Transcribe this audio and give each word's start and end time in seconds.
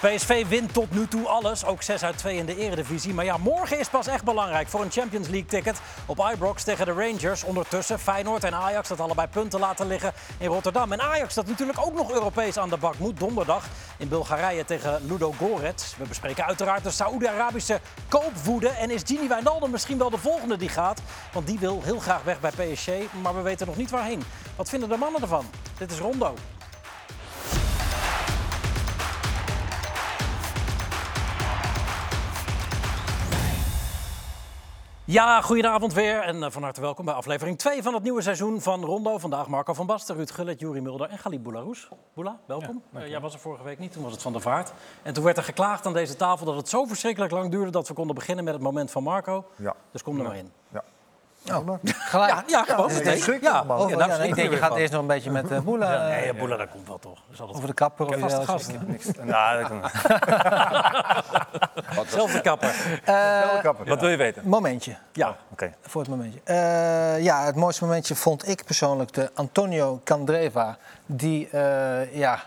PSV 0.00 0.46
wint 0.48 0.72
tot 0.72 0.90
nu 0.90 1.08
toe 1.08 1.28
alles, 1.28 1.64
ook 1.64 1.82
6 1.82 2.02
uit 2.02 2.18
2 2.18 2.36
in 2.36 2.46
de 2.46 2.56
eredivisie. 2.56 3.14
Maar 3.14 3.24
ja, 3.24 3.36
morgen 3.36 3.78
is 3.78 3.88
pas 3.88 4.06
echt 4.06 4.24
belangrijk 4.24 4.68
voor 4.68 4.82
een 4.82 4.90
Champions 4.90 5.28
League 5.28 5.48
ticket 5.48 5.80
op 6.06 6.28
Ibrox 6.32 6.62
tegen 6.62 6.86
de 6.86 6.92
Rangers. 6.92 7.44
Ondertussen 7.44 7.98
Feyenoord 7.98 8.44
en 8.44 8.54
Ajax 8.54 8.88
dat 8.88 9.00
allebei 9.00 9.28
punten 9.28 9.60
laten 9.60 9.86
liggen 9.86 10.12
in 10.38 10.46
Rotterdam. 10.46 10.92
En 10.92 11.00
Ajax 11.00 11.34
dat 11.34 11.46
natuurlijk 11.46 11.78
ook 11.78 11.94
nog 11.94 12.12
Europees 12.12 12.58
aan 12.58 12.68
de 12.68 12.76
bak 12.76 12.98
moet. 12.98 13.18
Donderdag 13.18 13.64
in 13.98 14.08
Bulgarije 14.08 14.64
tegen 14.64 15.06
Ludo 15.06 15.32
Gorets. 15.32 15.94
We 15.98 16.04
bespreken 16.04 16.44
uiteraard 16.44 16.82
de 16.82 16.90
Saoedi-Arabische 16.90 17.80
koopwoede. 18.08 18.68
En 18.68 18.90
is 18.90 19.02
Gini 19.04 19.28
Wijnaldum 19.28 19.70
misschien 19.70 19.98
wel 19.98 20.10
de 20.10 20.18
volgende 20.18 20.56
die 20.56 20.68
gaat? 20.68 21.00
Want 21.32 21.46
die 21.46 21.58
wil 21.58 21.80
heel 21.84 21.98
graag 21.98 22.22
weg 22.22 22.40
bij 22.40 22.50
PSG, 22.50 22.88
maar 23.22 23.34
we 23.34 23.42
weten 23.42 23.66
nog 23.66 23.76
niet 23.76 23.90
waarheen. 23.90 24.22
Wat 24.56 24.68
vinden 24.68 24.88
de 24.88 24.96
mannen 24.96 25.20
ervan? 25.20 25.46
Dit 25.78 25.90
is 25.90 25.98
Rondo. 25.98 26.34
Ja, 35.06 35.40
goedenavond 35.40 35.92
weer 35.92 36.20
en 36.20 36.36
uh, 36.36 36.50
van 36.50 36.62
harte 36.62 36.80
welkom 36.80 37.04
bij 37.04 37.14
aflevering 37.14 37.58
2 37.58 37.82
van 37.82 37.94
het 37.94 38.02
nieuwe 38.02 38.22
seizoen 38.22 38.60
van 38.60 38.84
Rondo. 38.84 39.18
Vandaag 39.18 39.48
Marco 39.48 39.72
van 39.72 39.86
Basten, 39.86 40.16
Ruud 40.16 40.30
Gullit, 40.30 40.60
Juri 40.60 40.80
Mulder 40.80 41.08
en 41.10 41.18
Galib 41.18 41.42
Boularoes. 41.42 41.88
Boula, 42.14 42.38
welkom. 42.46 42.82
Ja, 42.92 43.00
uh, 43.00 43.08
jij 43.08 43.20
was 43.20 43.34
er 43.34 43.40
vorige 43.40 43.64
week 43.64 43.78
niet, 43.78 43.92
toen 43.92 44.02
was 44.02 44.12
het 44.12 44.22
Van 44.22 44.32
de 44.32 44.40
Vaart. 44.40 44.72
En 45.02 45.12
toen 45.12 45.24
werd 45.24 45.36
er 45.36 45.42
geklaagd 45.42 45.86
aan 45.86 45.92
deze 45.92 46.16
tafel 46.16 46.46
dat 46.46 46.56
het 46.56 46.68
zo 46.68 46.84
verschrikkelijk 46.84 47.32
lang 47.32 47.50
duurde... 47.50 47.70
dat 47.70 47.88
we 47.88 47.94
konden 47.94 48.14
beginnen 48.14 48.44
met 48.44 48.54
het 48.54 48.62
moment 48.62 48.90
van 48.90 49.02
Marco. 49.02 49.44
Ja. 49.56 49.74
Dus 49.90 50.02
kom 50.02 50.18
er 50.18 50.24
maar 50.24 50.36
in. 50.36 50.52
Ja. 50.72 50.84
Oh, 51.52 51.78
gelijk. 51.82 52.30
Ja, 52.30 52.42
ja 52.46 52.64
gewoon. 52.64 52.90
Ja, 52.90 52.98
nee, 52.98 53.40
ja, 53.40 53.64
oh, 53.68 53.90
ja, 53.90 54.16
ik 54.16 54.34
denk, 54.34 54.50
je 54.50 54.56
gaat 54.56 54.76
eerst 54.76 54.92
nog 54.92 55.00
een 55.00 55.06
beetje 55.06 55.30
met 55.30 55.50
uh, 55.50 55.58
Boela. 55.58 55.92
Ja, 55.92 56.08
nee, 56.08 56.34
Boela, 56.34 56.56
dat 56.56 56.68
komt 56.70 56.88
wel 56.88 56.98
toch. 56.98 57.18
Over 57.40 57.66
de 57.66 57.74
kapper 57.74 58.06
of 58.06 58.18
vaste 58.18 58.44
gast. 58.44 58.72
Nou, 59.22 59.62
dat 59.62 59.68
kan 59.68 59.90
Zelfde 62.08 62.40
kapper. 62.40 63.00
Uh, 63.08 63.60
kapper. 63.62 63.86
Wat 63.86 64.00
wil 64.00 64.08
je 64.08 64.16
weten? 64.16 64.42
Momentje. 64.48 64.96
Ja. 65.12 65.28
Oké. 65.28 65.38
Okay. 65.52 65.74
Voor 65.80 66.00
het 66.00 66.10
momentje. 66.10 66.40
Uh, 66.44 67.22
ja, 67.22 67.44
het 67.44 67.56
mooiste 67.56 67.84
momentje 67.84 68.14
vond 68.14 68.48
ik 68.48 68.64
persoonlijk 68.64 69.12
de 69.12 69.30
Antonio 69.34 70.00
Candreva. 70.04 70.76
Die, 71.06 71.48
ja, 72.12 72.42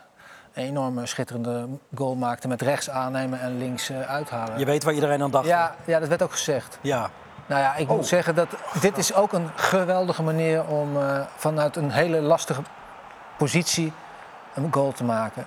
een 0.53 0.63
enorme 0.63 1.05
schitterende 1.05 1.67
goal 1.95 2.15
maakte 2.15 2.47
met 2.47 2.61
rechts 2.61 2.89
aannemen 2.89 3.39
en 3.39 3.57
links 3.57 3.91
uithalen. 3.91 4.59
Je 4.59 4.65
weet 4.65 4.83
waar 4.83 4.93
iedereen 4.93 5.21
aan 5.21 5.31
dacht. 5.31 5.47
Ja, 5.47 5.75
ja, 5.85 5.99
dat 5.99 6.09
werd 6.09 6.21
ook 6.21 6.31
gezegd. 6.31 6.77
Ja. 6.81 7.09
Nou 7.49 7.61
ja, 7.61 7.75
ik 7.75 7.89
oh. 7.89 7.95
moet 7.95 8.07
zeggen 8.07 8.35
dat 8.35 8.47
dit 8.81 8.97
is 8.97 9.13
ook 9.13 9.33
een 9.33 9.49
geweldige 9.55 10.23
manier 10.23 10.65
om 10.65 10.97
uh, 10.97 11.19
vanuit 11.35 11.75
een 11.75 11.91
hele 11.91 12.21
lastige 12.21 12.61
positie 13.37 13.93
een 14.53 14.67
goal 14.71 14.91
te 14.91 15.03
maken. 15.03 15.45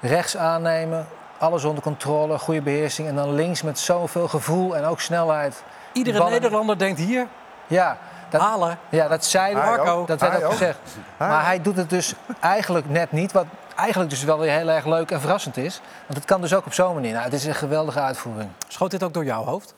Rechts 0.00 0.36
aannemen, 0.36 1.06
alles 1.38 1.64
onder 1.64 1.82
controle, 1.82 2.38
goede 2.38 2.62
beheersing. 2.62 3.08
En 3.08 3.14
dan 3.14 3.34
links 3.34 3.62
met 3.62 3.78
zoveel 3.78 4.28
gevoel 4.28 4.76
en 4.76 4.84
ook 4.84 5.00
snelheid. 5.00 5.62
Iedere 5.92 6.18
ballen... 6.18 6.32
Nederlander 6.32 6.78
denkt 6.78 7.00
hier. 7.00 7.26
Ja, 7.66 7.98
dat, 8.30 8.40
halen. 8.40 8.78
Ja, 8.88 9.08
dat 9.08 9.24
zei 9.24 9.54
Marco. 9.54 10.04
Dat 10.06 10.20
werd 10.20 10.36
ook, 10.36 10.44
ook 10.44 10.50
gezegd. 10.50 10.78
Maar 11.16 11.44
hij 11.44 11.62
doet 11.62 11.76
het 11.76 11.90
dus 11.90 12.14
eigenlijk 12.40 12.88
net 12.88 13.12
niet. 13.12 13.32
Wat 13.32 13.46
eigenlijk 13.76 14.10
dus 14.10 14.24
wel 14.24 14.38
weer 14.38 14.52
heel 14.52 14.70
erg 14.70 14.86
leuk 14.86 15.10
en 15.10 15.20
verrassend 15.20 15.56
is. 15.56 15.80
Want 16.06 16.18
het 16.18 16.24
kan 16.24 16.40
dus 16.40 16.54
ook 16.54 16.66
op 16.66 16.72
zo'n 16.72 16.94
manier. 16.94 17.12
Nou, 17.12 17.24
het 17.24 17.32
is 17.32 17.44
een 17.44 17.54
geweldige 17.54 18.00
uitvoering. 18.00 18.50
Schoot 18.68 18.90
dit 18.90 19.02
ook 19.02 19.14
door 19.14 19.24
jouw 19.24 19.44
hoofd? 19.44 19.74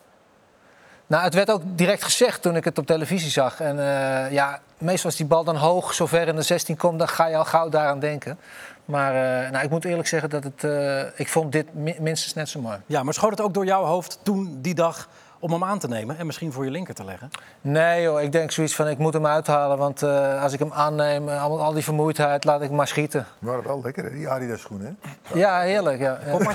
Nou, 1.07 1.23
het 1.23 1.35
werd 1.35 1.51
ook 1.51 1.63
direct 1.65 2.05
gezegd 2.05 2.43
toen 2.43 2.57
ik 2.57 2.65
het 2.65 2.79
op 2.79 2.87
televisie 2.87 3.31
zag. 3.31 3.61
En 3.61 3.77
uh, 3.77 4.33
ja, 4.33 4.61
meestal 4.79 5.11
als 5.11 5.17
die 5.17 5.27
bal 5.27 5.45
dan 5.45 5.57
hoog, 5.57 5.95
zover 5.95 6.29
in 6.29 6.37
de 6.37 6.43
16 6.43 6.77
komt, 6.77 6.99
dan 6.99 7.09
ga 7.09 7.27
je 7.27 7.37
al 7.37 7.45
gauw 7.45 7.69
daaraan 7.69 7.99
denken. 7.99 8.39
Maar 8.85 9.15
uh, 9.15 9.51
nou, 9.51 9.65
ik 9.65 9.71
moet 9.71 9.85
eerlijk 9.85 10.09
zeggen 10.09 10.31
dat 10.31 10.45
het, 10.45 10.63
uh, 10.63 11.01
ik 11.17 11.29
vond 11.29 11.53
dit 11.53 11.67
minstens 12.01 12.35
net 12.35 12.49
zo 12.49 12.61
mooi. 12.61 12.79
Ja, 12.87 13.03
maar 13.03 13.15
schoot 13.15 13.31
het 13.31 13.41
ook 13.41 13.55
door 13.55 13.65
jouw 13.65 13.85
hoofd 13.85 14.19
toen 14.23 14.59
die 14.61 14.75
dag 14.75 15.09
om 15.45 15.53
hem 15.53 15.65
aan 15.65 15.79
te 15.79 15.89
nemen 15.89 16.19
en 16.19 16.27
misschien 16.27 16.53
voor 16.53 16.65
je 16.65 16.71
linker 16.71 16.95
te 16.95 17.05
leggen? 17.05 17.31
Nee 17.61 18.03
joh, 18.03 18.23
ik 18.23 18.33
denk 18.33 18.51
zoiets 18.51 18.75
van 18.75 18.89
ik 18.89 18.99
moet 18.99 19.13
hem 19.13 19.27
uithalen. 19.27 19.79
Want 19.79 20.03
uh, 20.03 20.43
als 20.43 20.53
ik 20.53 20.59
hem 20.59 20.73
aanneem, 20.73 21.29
al, 21.29 21.61
al, 21.61 21.73
die 21.73 21.85
vermoeidheid, 21.85 22.45
laat 22.45 22.63
ik 22.63 22.71
maar 22.71 22.89
schieten. 22.89 23.27
Maar 23.39 23.63
wel 23.63 23.81
lekker 23.83 24.05
hè, 24.05 24.11
die 24.11 24.29
Adidas 24.29 24.61
schoenen 24.61 24.99
hè? 25.01 25.39
Ja, 25.39 25.61
heerlijk. 25.61 26.01
Ja, 26.01 26.19
ja. 26.27 26.39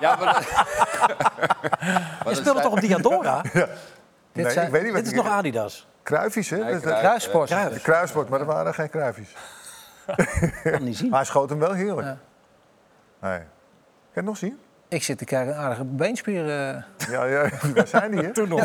ja 0.00 0.16
maar 0.16 0.44
je 2.28 2.34
speelde 2.34 2.60
toch 2.60 2.72
op 2.72 2.80
Diadora? 2.80 3.44
Ja. 3.52 3.66
Nee, 4.32 4.44
dit, 4.44 4.52
zijn, 4.52 4.66
ik 4.66 4.72
weet 4.72 4.82
niet 4.82 4.92
wat 4.92 5.04
dit 5.04 5.12
is 5.12 5.18
nog 5.18 5.28
Adidas. 5.28 5.86
Kruifjes, 6.02 6.50
hè? 6.50 6.56
Nee, 6.56 6.80
Kruifsport. 6.80 7.48
Kruif. 7.48 7.82
Kruifsport, 7.82 8.28
maar 8.28 8.40
er 8.40 8.46
waren 8.46 8.74
geen 8.74 8.90
kruifjes. 8.90 9.34
kan 10.62 10.84
niet 10.84 10.96
zien. 10.96 11.08
Maar 11.08 11.18
hij 11.18 11.28
schoot 11.28 11.50
hem 11.50 11.58
wel 11.58 11.72
heerlijk. 11.72 12.06
Ja. 12.06 12.18
Nee. 13.28 13.38
Kan 13.38 13.48
je 14.12 14.12
het 14.12 14.24
nog 14.24 14.36
zien? 14.36 14.58
Ik 14.88 15.02
zit 15.02 15.18
te 15.18 15.24
kijken, 15.24 15.54
een 15.54 15.60
aardige 15.60 15.84
beenspieren. 15.84 16.84
Ja, 17.10 17.24
ja, 17.24 17.50
waar 17.74 17.86
zijn 17.86 18.10
die, 18.10 18.20
hè? 18.20 18.32
Toen 18.32 18.48
nog. 18.48 18.60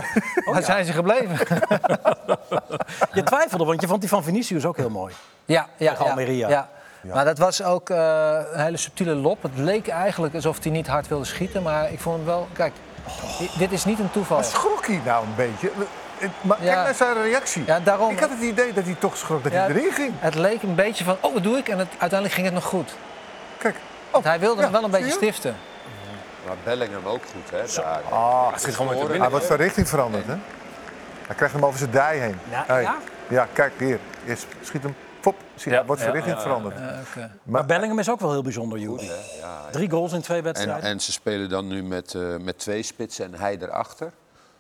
Oh, 0.45 0.53
waar 0.53 0.63
zijn 0.63 0.85
ze 0.85 0.93
gebleven? 0.93 1.37
je 3.13 3.23
twijfelde, 3.23 3.65
want 3.65 3.81
je 3.81 3.87
vond 3.87 3.99
die 3.99 4.09
van 4.09 4.23
Vinicius 4.23 4.65
ook 4.65 4.77
heel 4.77 4.89
mooi. 4.89 5.13
Ja, 5.45 5.67
ja. 5.77 5.93
Almeria. 5.93 6.49
Ja, 6.49 6.69
ja. 7.01 7.13
Maar 7.13 7.25
dat 7.25 7.37
was 7.37 7.63
ook 7.63 7.89
uh, 7.89 7.97
een 8.51 8.59
hele 8.59 8.77
subtiele 8.77 9.15
lop. 9.15 9.43
Het 9.43 9.57
leek 9.57 9.87
eigenlijk 9.87 10.35
alsof 10.35 10.63
hij 10.63 10.71
niet 10.71 10.87
hard 10.87 11.07
wilde 11.07 11.25
schieten, 11.25 11.63
maar 11.63 11.91
ik 11.91 11.99
vond 11.99 12.15
hem 12.15 12.25
wel... 12.25 12.47
Kijk, 12.53 12.73
oh. 13.07 13.57
dit 13.57 13.71
is 13.71 13.85
niet 13.85 13.99
een 13.99 14.11
toeval. 14.11 14.38
Maar 14.38 14.45
schrok 14.45 14.88
hij 14.88 15.01
nou 15.05 15.25
een 15.25 15.35
beetje? 15.35 15.71
Maar 16.41 16.63
ja. 16.63 16.73
kijk 16.73 16.85
naar 16.85 16.95
zijn 16.95 17.21
reactie. 17.21 17.63
Ja, 17.65 17.79
daarom... 17.79 18.11
Ik 18.11 18.19
had 18.19 18.29
het 18.29 18.41
idee 18.41 18.73
dat 18.73 18.83
hij 18.83 18.95
toch 18.99 19.17
schrok 19.17 19.43
dat 19.43 19.51
hij 19.51 19.67
erin 19.67 19.91
ging. 19.91 20.13
Het 20.19 20.35
leek 20.35 20.63
een 20.63 20.75
beetje 20.75 21.03
van, 21.03 21.17
oh, 21.21 21.33
wat 21.33 21.43
doe 21.43 21.57
ik? 21.57 21.69
En 21.69 21.77
het, 21.77 21.89
uiteindelijk 21.89 22.33
ging 22.33 22.45
het 22.45 22.55
nog 22.55 22.63
goed. 22.63 22.93
Kijk. 23.57 23.75
Oh, 24.11 24.23
hij 24.23 24.39
wilde 24.39 24.61
hem 24.61 24.71
wel 24.71 24.83
een 24.83 24.91
beetje 24.91 25.11
stiften. 25.11 25.55
Maar 26.46 26.56
Bellingham 26.63 27.06
ook 27.06 27.22
goed, 27.25 27.52
hè? 27.52 27.81
Daar. 27.81 28.02
Ah, 28.02 28.53
hij, 28.53 28.72
gewoon 28.72 29.07
met 29.07 29.18
hij 29.18 29.29
wordt 29.29 29.46
van 29.46 29.56
richting 29.56 29.90
veranderd, 29.90 30.25
hè? 30.25 30.35
Hij 31.25 31.35
krijgt 31.35 31.53
hem 31.53 31.66
over 31.66 31.79
zijn 31.79 31.91
dij 31.91 32.18
heen. 32.18 32.38
Ja, 32.50 32.63
hey. 32.68 32.81
ja? 32.81 32.97
ja 33.29 33.47
kijk 33.53 33.74
hier. 33.78 34.00
Eerst 34.28 34.46
schiet 34.62 34.84
hem. 34.84 34.96
Pop, 35.22 35.35
zie, 35.56 35.72
ja, 35.72 35.85
wordt 35.85 36.01
van 36.01 36.12
richting 36.12 36.35
ja, 36.35 36.41
veranderd. 36.41 36.78
Ja, 36.78 37.00
okay. 37.09 37.31
maar, 37.44 37.66
Bellingham 37.66 38.00
is 38.00 38.09
ook 38.09 38.19
wel 38.19 38.31
heel 38.31 38.41
bijzonder, 38.41 38.80
Joeri. 38.80 39.12
Drie 39.72 39.90
goals 39.90 40.13
in 40.13 40.22
twee 40.22 40.41
wedstrijden. 40.41 40.84
En, 40.84 40.90
en 40.90 41.00
ze 41.00 41.12
spelen 41.12 41.50
dan 41.50 41.68
nu 41.68 41.84
met, 41.84 42.13
uh, 42.13 42.38
met 42.38 42.59
twee 42.59 42.84
spitsen 42.84 43.25
en 43.25 43.40
hij 43.40 43.57
erachter. 43.62 44.12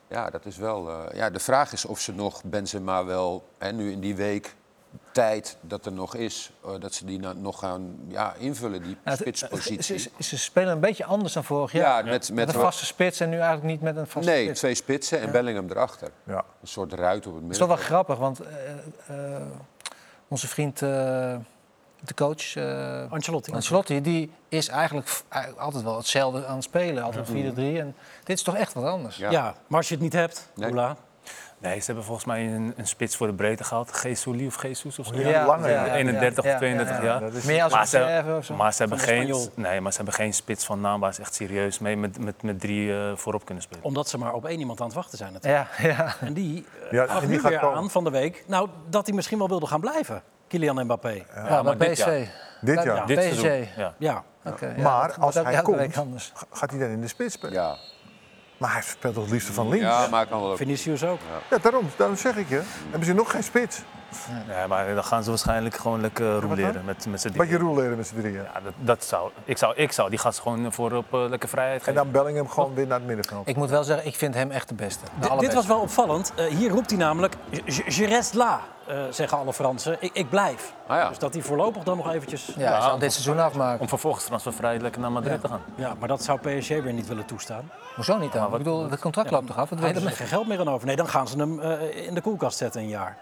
Ja, 0.07 0.29
dat 0.29 0.45
is 0.45 0.57
wel. 0.57 0.89
Uh, 0.89 0.97
ja, 1.13 1.29
de 1.29 1.39
vraag 1.39 1.73
is 1.73 1.85
of 1.85 1.99
ze 1.99 2.13
nog 2.13 2.43
Benzema 2.43 3.05
wel, 3.05 3.47
hè, 3.57 3.71
nu 3.71 3.91
in 3.91 3.99
die 3.99 4.15
week 4.15 4.55
tijd 5.11 5.57
dat 5.61 5.85
er 5.85 5.91
nog 5.91 6.15
is, 6.15 6.51
uh, 6.65 6.71
dat 6.79 6.93
ze 6.93 7.05
die 7.05 7.19
nou 7.19 7.35
nog 7.37 7.59
gaan 7.59 7.95
ja, 8.07 8.33
invullen, 8.37 8.83
die 8.83 8.97
ja, 9.05 9.15
spitspositie. 9.15 9.83
Ze, 9.83 9.97
ze, 9.97 10.09
ze, 10.23 10.37
spelen 10.37 10.71
een 10.71 10.79
beetje 10.79 11.05
anders 11.05 11.33
dan 11.33 11.43
vorig 11.43 11.71
jaar. 11.71 12.05
Ja, 12.05 12.11
met, 12.11 12.29
met, 12.29 12.33
met 12.33 12.55
een 12.55 12.61
vaste 12.61 12.85
spits 12.85 13.19
en 13.19 13.29
nu 13.29 13.35
eigenlijk 13.35 13.65
niet 13.67 13.81
met 13.81 13.95
een 13.95 14.07
vaste 14.07 14.29
nee, 14.29 14.43
spits. 14.43 14.61
Nee, 14.61 14.73
twee 14.73 14.75
spitsen 14.75 15.19
en 15.19 15.25
ja. 15.25 15.31
Bellingham 15.31 15.69
erachter. 15.69 16.11
Ja. 16.23 16.43
Een 16.61 16.67
soort 16.67 16.93
ruit 16.93 17.27
op 17.27 17.33
het 17.33 17.43
midden. 17.43 17.47
Dat 17.47 17.51
is 17.51 17.57
toch 17.57 17.67
wel 17.67 17.77
grappig, 17.77 18.17
want 18.17 18.41
uh, 18.41 18.47
uh, 19.11 19.41
onze 20.27 20.47
vriend, 20.47 20.79
de 20.79 22.13
coach 22.15 22.57
Ancelotti. 23.09 23.51
Ancelotti, 23.51 24.01
die 24.01 24.31
is 24.49 24.67
eigenlijk 24.67 25.23
altijd 25.57 25.83
wel 25.83 25.97
hetzelfde 25.97 26.45
aan 26.45 26.55
het 26.55 26.63
spelen. 26.63 27.03
Altijd 27.03 27.27
4-3 27.27 27.31
en 27.33 27.95
dit 28.23 28.37
is 28.37 28.43
toch 28.43 28.55
echt 28.55 28.73
wat 28.73 28.83
anders. 28.83 29.17
Ja, 29.17 29.31
ja 29.31 29.55
maar 29.67 29.77
als 29.77 29.87
je 29.87 29.93
het 29.93 30.03
niet 30.03 30.13
hebt, 30.13 30.49
nee. 30.55 30.69
Oela. 30.69 30.97
Nee, 31.61 31.79
ze 31.79 31.85
hebben 31.85 32.03
volgens 32.03 32.25
mij 32.25 32.45
een, 32.45 32.73
een 32.77 32.87
spits 32.87 33.15
voor 33.15 33.27
de 33.27 33.33
breedte 33.33 33.63
gehaald. 33.63 33.93
Geesuli 33.93 34.47
of 34.47 34.61
Jesus 34.61 34.99
of 34.99 35.07
zo. 35.07 35.15
Ja, 35.15 35.45
langer. 35.45 35.69
Ja, 35.69 35.95
31 35.95 36.45
of 36.45 36.55
32 36.55 37.03
jaar. 37.03 37.21
Meer 37.45 37.63
als 37.63 37.73
maar 37.73 37.87
ze, 37.87 38.23
of 38.37 38.45
zo? 38.45 38.55
Maar 38.55 38.73
ze, 38.73 38.81
hebben 38.81 38.99
geen, 38.99 39.49
nee, 39.55 39.81
maar 39.81 39.91
ze 39.91 39.97
hebben 39.97 40.15
geen 40.15 40.33
spits 40.33 40.65
van 40.65 40.81
naam 40.81 40.99
waar 40.99 41.13
ze 41.13 41.21
echt 41.21 41.33
serieus 41.33 41.79
mee 41.79 41.97
met, 41.97 42.19
met, 42.19 42.43
met 42.43 42.59
drie 42.59 42.87
uh, 42.87 43.15
voorop 43.15 43.45
kunnen 43.45 43.63
spelen. 43.63 43.83
Omdat 43.83 44.09
ze 44.09 44.17
maar 44.17 44.33
op 44.33 44.45
één 44.45 44.59
iemand 44.59 44.79
aan 44.79 44.85
het 44.85 44.95
wachten 44.95 45.17
zijn 45.17 45.33
natuurlijk. 45.33 45.67
Ja, 45.77 45.87
ja. 45.87 46.15
En 46.19 46.33
die 46.33 46.65
uh, 46.83 46.91
ja, 46.91 47.07
gaf 47.07 47.27
nu 47.27 47.41
weer 47.41 47.59
komen. 47.59 47.77
aan 47.77 47.89
van 47.89 48.03
de 48.03 48.09
week 48.09 48.43
nou, 48.47 48.69
dat 48.89 49.05
hij 49.05 49.15
misschien 49.15 49.37
wel 49.37 49.47
wilde 49.47 49.67
gaan 49.67 49.81
blijven. 49.81 50.23
Kylian 50.47 50.83
Mbappé. 50.83 51.23
Ja, 51.35 51.47
ja 51.47 51.63
maar 51.63 51.77
dit 51.77 51.97
jaar. 51.97 52.27
Dit 52.61 52.83
jaar? 52.83 53.07
Dit. 53.07 53.39
Ja. 53.75 53.93
ja. 53.97 54.23
Okay, 54.45 54.75
maar 54.77 55.13
als 55.19 55.35
hij 55.35 55.61
komt, 55.61 56.31
gaat 56.51 56.69
hij 56.69 56.79
dan 56.79 56.89
in 56.89 57.01
de 57.01 57.07
spits 57.07 57.33
spelen? 57.33 57.53
Ja. 57.53 57.75
Maar 58.61 58.73
hij 58.73 58.81
speelt 58.81 59.13
toch 59.13 59.23
het 59.23 59.33
liefste 59.33 59.53
van 59.53 59.69
links? 59.69 59.85
Ja, 59.85 60.07
maar 60.07 60.27
kan 60.27 60.41
wel 60.41 60.51
ook. 60.51 60.57
Vinicius 60.57 61.03
ook. 61.03 61.19
Ja, 61.31 61.55
ja 61.55 61.57
daarom, 61.61 61.89
daarom 61.95 62.17
zeg 62.17 62.35
ik 62.35 62.49
je. 62.49 62.61
Hebben 62.89 63.05
ze 63.05 63.13
nog 63.13 63.31
geen 63.31 63.43
spits? 63.43 63.81
Ja, 64.47 64.67
maar 64.67 64.93
dan 64.95 65.03
gaan 65.03 65.23
ze 65.23 65.29
waarschijnlijk 65.29 65.75
gewoon 65.75 66.01
lekker 66.01 66.39
rouleren 66.39 66.85
met, 66.85 67.05
met 67.05 67.21
z'n 67.21 67.27
drieën. 67.27 67.49
Wat 67.49 67.59
je 67.59 67.65
rouleren 67.65 67.97
met 67.97 68.07
z'n 68.07 68.15
drieën? 68.15 68.43
Ja, 68.53 68.59
dat, 68.63 68.73
dat 68.77 69.03
zou, 69.03 69.31
ik, 69.45 69.57
zou, 69.57 69.75
ik 69.75 69.91
zou 69.91 70.09
die 70.09 70.19
gast 70.19 70.39
gewoon 70.39 70.73
voor 70.73 70.91
op 70.91 71.13
uh, 71.13 71.29
lekker 71.29 71.49
vrijheid 71.49 71.83
geven. 71.83 71.97
En 71.97 72.03
dan 72.03 72.11
Bellingham 72.11 72.49
gewoon 72.49 72.73
weer 72.73 72.87
naar 72.87 72.97
het 72.97 73.07
middenveld. 73.07 73.47
Ik 73.47 73.55
moet 73.55 73.69
wel 73.69 73.83
zeggen, 73.83 74.07
ik 74.07 74.15
vind 74.15 74.33
hem 74.33 74.51
echt 74.51 74.67
de 74.67 74.73
beste. 74.73 75.05
De 75.19 75.27
D 75.27 75.39
dit 75.39 75.53
was 75.53 75.65
wel 75.65 75.79
opvallend. 75.79 76.33
Uh, 76.39 76.45
hier 76.45 76.69
roept 76.69 76.89
hij 76.89 76.99
namelijk, 76.99 77.35
je 77.85 78.05
reste 78.05 78.37
là, 78.37 78.59
uh, 78.89 79.03
zeggen 79.09 79.37
alle 79.37 79.53
Fransen. 79.53 79.97
Ik, 79.99 80.13
ik 80.13 80.29
blijf. 80.29 80.73
Ah, 80.87 80.97
ja. 80.97 81.07
Dus 81.09 81.17
dat 81.17 81.33
hij 81.33 81.43
voorlopig 81.43 81.83
dan 81.83 81.97
nog 81.97 82.11
eventjes... 82.11 82.53
Ja, 82.57 82.81
zal 82.81 82.97
dit 82.97 83.13
seizoen 83.13 83.39
afmaken. 83.39 83.81
Om 83.81 83.87
vervolgens 83.87 84.25
transfervrij 84.25 84.79
lekker 84.79 85.01
naar 85.01 85.11
Madrid 85.11 85.33
ja. 85.33 85.39
te 85.39 85.47
gaan. 85.47 85.61
Ja, 85.75 85.93
maar 85.99 86.07
dat 86.07 86.23
zou 86.23 86.39
PSG 86.39 86.67
weer 86.67 86.93
niet 86.93 87.07
willen 87.07 87.25
toestaan. 87.25 87.71
Hoezo 87.95 88.17
niet 88.17 88.33
dan? 88.33 88.45
ik 88.45 88.57
bedoel, 88.57 88.89
het 88.89 88.99
contract 88.99 89.31
loopt 89.31 89.47
toch 89.47 89.57
af? 89.57 89.69
Daar 89.69 89.83
hebben 89.83 90.01
ze 90.01 90.09
geen 90.09 90.27
geld 90.27 90.47
meer 90.47 90.59
aan 90.59 90.69
over. 90.69 90.87
Nee, 90.87 90.95
dan 90.95 91.07
gaan 91.07 91.27
ze 91.27 91.37
hem 91.37 91.61
in 91.81 92.13
de 92.13 92.21
koelkast 92.21 92.57
zetten 92.57 92.81
een 92.81 92.87
jaar. 92.87 93.17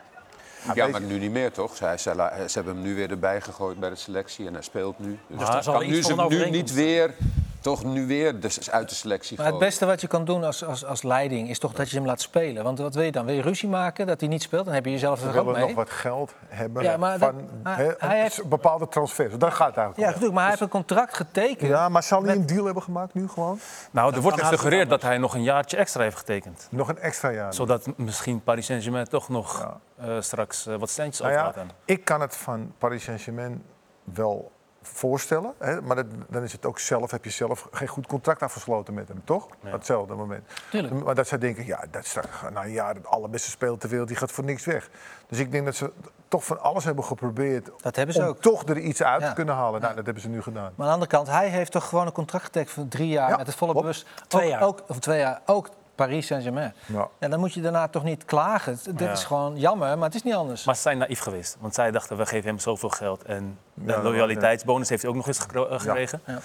Ja, 0.74 0.88
maar 0.88 1.02
nu 1.02 1.20
niet 1.20 1.32
meer 1.32 1.52
toch? 1.52 1.76
Ze, 1.76 1.94
ze, 1.98 2.14
ze, 2.48 2.52
hebben 2.54 2.74
hem 2.74 2.84
nu 2.84 2.96
weer 2.96 3.12
erbij 3.12 3.42
gegooid 3.42 3.80
bij 3.80 3.90
de 3.90 3.96
selectie 3.96 4.48
en 4.48 4.54
hij 4.54 4.62
speelt 4.62 5.00
nu. 5.00 5.20
Dus 5.28 5.66
kan 5.66 5.88
nu 5.88 6.04
ze 6.04 6.26
nu 6.30 6.50
niet 6.50 6.74
weer 6.74 7.14
toch 7.62 7.84
nu 7.84 8.08
weer 8.08 8.40
dus 8.40 8.72
uit 8.72 8.90
de 8.90 8.96
selectie 8.96 9.38
Maar 9.38 9.46
het 9.46 9.58
beste 9.58 9.86
wat 9.86 10.02
je 10.02 10.08
kan 10.08 10.26
doen 10.26 10.44
als, 10.44 10.64
als, 10.66 10.86
als 10.86 11.04
leiding 11.04 11.50
is 11.50 11.60
toch 11.60 11.74
dat 11.74 11.90
je 11.90 11.96
hem 11.98 12.06
laat 12.06 12.22
spelen. 12.22 12.64
Want 12.64 12.80
wat 12.80 12.94
wil 12.96 13.04
je 13.04 13.12
dan? 13.12 13.26
Wil 13.26 13.36
je 13.36 13.42
ruzie 13.42 13.70
maken 13.70 14.08
dat 14.08 14.20
hij 14.20 14.30
niet 14.30 14.42
speelt? 14.42 14.66
Dan 14.66 14.74
heb 14.74 14.86
je 14.86 14.92
jezelf 14.92 15.22
er 15.22 15.28
ook 15.28 15.34
willen 15.34 15.52
mee. 15.52 15.62
nog 15.66 15.76
wat 15.76 15.90
geld 15.90 16.34
hebben 16.48 16.84
Ja, 16.84 16.98
maar 16.98 17.20
dat- 17.20 17.30
van 17.34 17.50
maar 17.64 17.78
hè, 17.78 17.92
hij 17.98 18.22
heeft- 18.22 18.46
bepaalde 18.50 18.88
transfers. 18.88 19.38
Daar 19.38 19.52
gaat 19.52 19.68
het 19.68 19.76
Ja, 19.76 19.82
eigenlijk 19.84 19.98
om. 19.98 20.04
natuurlijk. 20.06 20.34
Maar 20.34 20.42
hij 20.42 20.50
heeft 20.52 20.62
een 20.62 20.70
contract 20.70 21.14
getekend. 21.16 21.70
Ja, 21.70 21.90
maar 21.90 22.04
zal 22.04 22.24
hij 22.24 22.30
Met- 22.38 22.50
een 22.50 22.56
deal 22.56 22.66
hebben 22.66 22.84
gemaakt 22.84 23.14
nu 23.14 23.28
gewoon? 23.28 23.60
Nou, 23.92 24.14
er 24.16 24.22
wordt 24.22 24.40
gesuggereerd 24.42 24.90
dat 24.90 25.02
hij 25.02 25.18
nog 25.18 25.34
een 25.34 25.44
jaartje 25.44 25.78
extra 25.78 26.04
heeft 26.04 26.18
getekend. 26.18 26.68
Nog 26.72 26.88
een 26.90 27.00
extra 27.00 27.32
jaar. 27.32 27.54
Zodat 27.54 27.86
misschien 27.98 28.44
Paris 28.44 28.66
Saint-Germain 28.66 29.08
toch 29.08 29.30
nog 29.30 29.60
Ja. 29.98 30.06
eh, 30.08 30.22
straks 30.22 30.66
eh, 30.68 30.76
wat 30.76 30.90
centjes 30.90 31.20
Nou 31.20 31.34
ja, 31.34 31.54
ik 31.86 32.06
kan 32.06 32.22
het 32.22 32.36
van 32.36 32.74
Paris 32.78 33.04
Saint-Germain 33.04 33.64
wel 34.04 34.52
voorstellen. 34.82 35.54
Hè? 35.58 35.82
Maar 35.82 35.96
dat, 35.96 36.06
dan 36.28 36.44
is 36.44 36.52
het 36.52 36.66
ook 36.66 36.80
zelf, 36.80 37.12
heb 37.12 37.24
je 37.24 37.30
zelf 37.30 37.68
geen 37.72 37.88
goed 37.88 38.08
contract 38.08 38.42
afgesloten 38.44 38.94
met 38.94 39.08
hem, 39.08 39.22
toch? 39.24 39.46
Op 39.46 39.72
hetzelfde 39.72 40.14
moment. 40.14 40.44
Tuurlijk. 40.72 41.04
Maar 41.04 41.16
dat 41.16 41.28
zij 41.28 41.38
denken, 41.38 41.66
ja, 41.66 41.84
dat 41.92 42.04
is 42.04 42.10
straks 42.10 42.28
na 42.54 42.64
een 42.64 42.72
jaar 42.72 42.94
de 42.94 43.08
allerbeste 43.08 43.50
speler 43.50 43.78
ter 43.78 43.90
wereld, 43.90 44.08
die 44.08 44.18
gaat 44.18 44.32
voor 44.32 44.44
niks 44.44 44.66
weg. 44.66 44.90
Dus 45.28 45.40
ik 45.40 45.52
denk 45.52 45.66
dat 45.66 45.76
ze 45.76 45.92
toch 46.28 46.46
van 46.46 46.62
alles 46.62 46.84
hebben 46.84 47.04
geprobeerd 47.04 47.70
Dat 47.82 47.96
hebben 47.96 48.16
ze 48.16 48.22
om 48.22 48.28
ook. 48.28 48.42
toch 48.42 48.64
er 48.68 48.78
iets 48.78 49.04
uit 49.04 49.22
Ja. 49.22 49.28
te 49.28 49.34
kunnen 49.34 49.56
halen. 49.56 49.82
Nou, 49.82 49.96
dat 49.96 50.06
hebben 50.06 50.24
ze 50.24 50.30
nu 50.30 50.42
gedaan. 50.42 50.62
Maar 50.64 50.72
aan 50.72 50.86
de 50.86 50.92
andere 50.92 51.12
kant, 51.12 51.28
hij 51.28 51.48
heeft 51.50 51.72
toch 51.72 51.88
gewoon 51.90 52.06
een 52.06 52.12
contract 52.12 52.46
getekend 52.46 52.72
van 52.72 52.88
drie 52.88 53.08
jaar 53.08 53.30
Ja, 53.30 53.38
met 53.38 53.48
het 53.48 53.56
volle 53.56 53.74
bewust. 53.74 54.06
Twee 54.28 54.44
ook, 54.46 54.50
jaar. 54.52 54.62
Ook, 54.62 54.84
of 54.88 55.00
twee 55.00 55.20
jaar. 55.20 55.42
Ook 55.46 55.70
Paris 56.06 56.26
Saint-Germain. 56.28 56.74
Ja. 56.86 57.08
Ja, 57.20 57.28
dan 57.28 57.40
moet 57.40 57.54
je 57.54 57.62
daarna 57.62 57.88
toch 57.88 58.04
niet 58.04 58.26
klagen. 58.26 58.80
Ja. 58.98 59.12
is 59.12 59.24
gewoon 59.24 59.58
jammer, 59.58 59.98
maar 59.98 60.06
het 60.06 60.16
is 60.16 60.24
niet 60.24 60.34
anders. 60.34 60.64
Maar 60.64 60.76
ze 60.76 60.82
zijn 60.82 60.98
naïef 60.98 61.20
geweest. 61.20 61.58
Want 61.60 61.74
zij 61.74 61.92
dachten, 61.92 62.18
we 62.18 62.26
geven 62.26 62.50
hem 62.50 62.60
zoveel 62.60 62.90
geld. 62.90 63.24
En 63.24 63.58
de 63.74 63.92
Ja, 63.92 64.02
loyaliteitsbonus 64.02 64.90
heeft 64.90 65.02
hij 65.02 65.12
ook 65.12 65.18
nog 65.18 65.28
eens 65.28 65.46
eh, 65.46 65.80
gekregen. 65.80 66.22
Ja. 66.26 66.40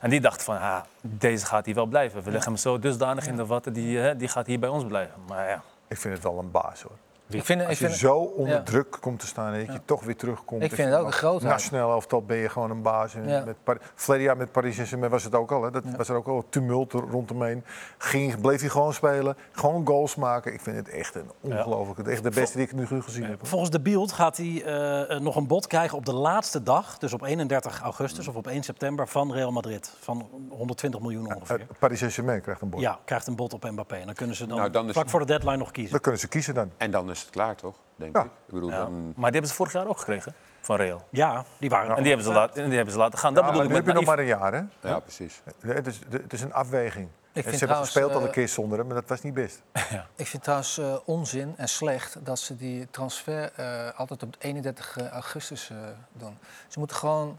En 0.00 0.10
die 0.10 0.20
dacht 0.20 0.42
van, 0.42 0.58
ah, 0.60 0.80
deze 1.00 1.46
gaat 1.46 1.66
hier 1.66 1.74
wel 1.74 1.86
blijven. 1.86 2.22
We 2.22 2.30
leggen 2.30 2.52
hem 2.52 2.60
zo 2.60 2.78
dusdanig 2.78 3.26
in 3.26 3.36
de 3.36 3.46
watten, 3.46 3.72
die, 3.72 4.08
eh, 4.08 4.18
die 4.18 4.28
gaat 4.28 4.46
hier 4.46 4.58
bij 4.58 4.68
ons 4.68 4.84
blijven. 4.84 5.14
Maar 5.28 5.48
ja, 5.48 5.62
Ik 5.88 5.98
vind 5.98 6.14
het 6.14 6.22
wel 6.22 6.38
een 6.38 6.50
baas 6.50 6.82
hoor. 6.82 6.96
Ik 7.28 7.44
vind, 7.44 7.60
ik 7.60 7.68
Als 7.68 7.78
je 7.78 7.86
vind, 7.86 7.98
zo 7.98 8.14
onder 8.18 8.54
ja. 8.54 8.62
druk 8.62 8.96
komt 9.00 9.20
te 9.20 9.26
staan 9.26 9.52
en 9.52 9.66
dat 9.66 9.74
je 9.74 9.80
toch 9.84 10.04
weer 10.04 10.16
terugkomt. 10.16 10.62
Ik 10.62 10.72
vind 10.74 10.90
het 10.90 10.98
ook 10.98 11.06
een 11.06 11.12
grootheid. 11.12 11.52
Nationaal 11.52 11.90
elftal 11.90 12.22
ben 12.22 12.36
je 12.36 12.48
gewoon 12.48 12.70
een 12.70 12.82
baas. 12.82 13.14
En 13.14 13.28
Ja. 13.28 13.44
met 13.44 13.56
Par- 13.64 13.78
Verleden 13.94 14.26
jaar 14.26 14.36
met 14.36 14.52
Paris 14.52 14.74
Saint-Germain 14.74 15.10
was 15.10 15.24
het 15.24 15.34
ook 15.34 15.52
al. 15.52 15.62
Hè. 15.62 15.70
Dat 15.70 15.84
was 15.96 16.08
er 16.08 16.16
ook 16.16 16.26
al 16.26 16.44
tumult 16.48 16.92
er 16.92 17.00
rondomheen. 17.10 17.64
Ging, 17.98 18.40
bleef 18.40 18.60
hij 18.60 18.68
gewoon 18.68 18.92
spelen. 18.92 19.36
Gewoon 19.52 19.86
goals 19.86 20.14
maken. 20.14 20.52
Ik 20.52 20.60
vind 20.60 20.76
het 20.76 20.88
echt 20.88 21.14
een 21.14 21.30
ongelooflijk. 21.40 22.08
Echt 22.08 22.22
de 22.22 22.30
beste 22.30 22.56
die 22.56 22.66
ik 22.66 22.72
nu 22.72 22.86
gezien 23.02 23.24
heb. 23.24 23.46
Volgens 23.46 23.70
de 23.70 23.80
Bild 23.80 24.12
gaat 24.12 24.36
hij 24.36 24.62
eh, 24.64 25.10
eh, 25.14 25.20
nog 25.20 25.36
een 25.36 25.46
bod 25.46 25.66
krijgen 25.66 25.98
op 25.98 26.04
de 26.06 26.14
laatste 26.14 26.62
dag, 26.62 26.98
dus 26.98 27.12
op 27.12 27.22
31 27.22 27.80
augustus 27.82 28.28
of 28.28 28.34
op 28.34 28.46
1 28.46 28.62
september 28.62 29.08
van 29.08 29.32
Real 29.32 29.52
Madrid. 29.52 29.92
Van 30.00 30.28
120 30.48 31.00
miljoen 31.00 31.34
ongeveer. 31.34 31.60
Eh, 31.60 31.66
Paris 31.78 31.98
Saint-Germain 31.98 32.40
krijgt 32.40 32.60
een 32.60 32.68
bord. 32.70 32.82
Ja, 32.82 32.98
krijgt 33.04 33.26
een 33.26 33.36
bod 33.36 33.52
op 33.54 33.70
Mbappé. 33.70 33.94
En 33.96 34.06
dan 34.06 34.14
kunnen 34.14 34.36
ze 34.36 34.46
dan 34.46 34.56
Nou, 34.58 34.70
dan 34.70 34.86
is- 34.86 34.92
vlak 34.92 35.08
voor 35.08 35.20
de 35.20 35.26
deadline 35.26 35.56
nog 35.56 35.70
kiezen. 35.70 35.92
Dan 35.92 36.00
kunnen 36.00 36.20
ze 36.20 36.28
kiezen 36.28 36.54
dan. 36.54 36.70
En 36.76 36.90
dan 36.90 37.10
is 37.10 37.15
het 37.20 37.30
klaar, 37.30 37.56
toch? 37.56 37.74
Denk 37.96 38.16
Ja. 38.16 38.22
ik. 38.22 38.26
Ik 38.26 38.54
bedoel, 38.54 38.70
ja. 38.70 38.76
dan... 38.76 39.04
Maar 39.04 39.14
die 39.14 39.22
hebben 39.32 39.48
ze 39.50 39.54
vorig 39.54 39.72
jaar 39.72 39.86
ook 39.86 39.98
gekregen 39.98 40.34
van 40.60 40.76
Real. 40.76 41.06
Ja, 41.10 41.44
die 41.58 41.70
waren 41.70 41.96
En 41.96 42.02
die 42.02 42.06
hebben, 42.12 42.26
ze 42.26 42.32
laten, 42.32 42.62
en 42.62 42.66
die 42.66 42.76
hebben 42.76 42.94
ze 42.94 43.00
laten 43.00 43.18
gaan. 43.18 43.34
Dat 43.34 43.44
Ja, 43.44 43.50
bedoel 43.50 43.62
nu 43.62 43.68
ik 43.68 43.74
heb 43.74 43.84
met 43.84 43.94
je 43.94 44.00
nog 44.00 44.08
maar 44.08 44.18
een 44.18 44.26
jaar, 44.26 44.52
hè? 44.52 44.88
Ja, 44.88 45.00
precies. 45.00 45.42
Het 45.60 45.86
is, 45.86 46.00
het 46.10 46.32
is 46.32 46.40
een 46.40 46.52
afweging. 46.52 47.08
En 47.08 47.42
vind 47.42 47.44
ze 47.44 47.50
hebben 47.50 47.58
trouwens, 47.58 47.90
gespeeld 47.90 48.12
al 48.12 48.20
eh, 48.20 48.26
een 48.26 48.32
keer 48.32 48.48
zonder 48.48 48.78
hem, 48.78 48.86
maar 48.86 48.96
dat 48.96 49.08
was 49.08 49.22
niet 49.22 49.34
best. 49.34 49.62
ik 50.16 50.26
vind 50.26 50.42
trouwens 50.42 50.78
eh, 50.78 50.96
onzin 51.04 51.54
en 51.56 51.68
slecht 51.68 52.24
dat 52.24 52.38
ze 52.38 52.56
die 52.56 52.90
transfer 52.90 53.52
eh, 53.56 53.98
altijd 53.98 54.22
op 54.22 54.36
31 54.38 54.98
augustus 55.10 55.70
eh, 55.70 55.76
doen. 56.12 56.38
Ze 56.68 56.78
moeten 56.78 56.96
gewoon, 56.96 57.38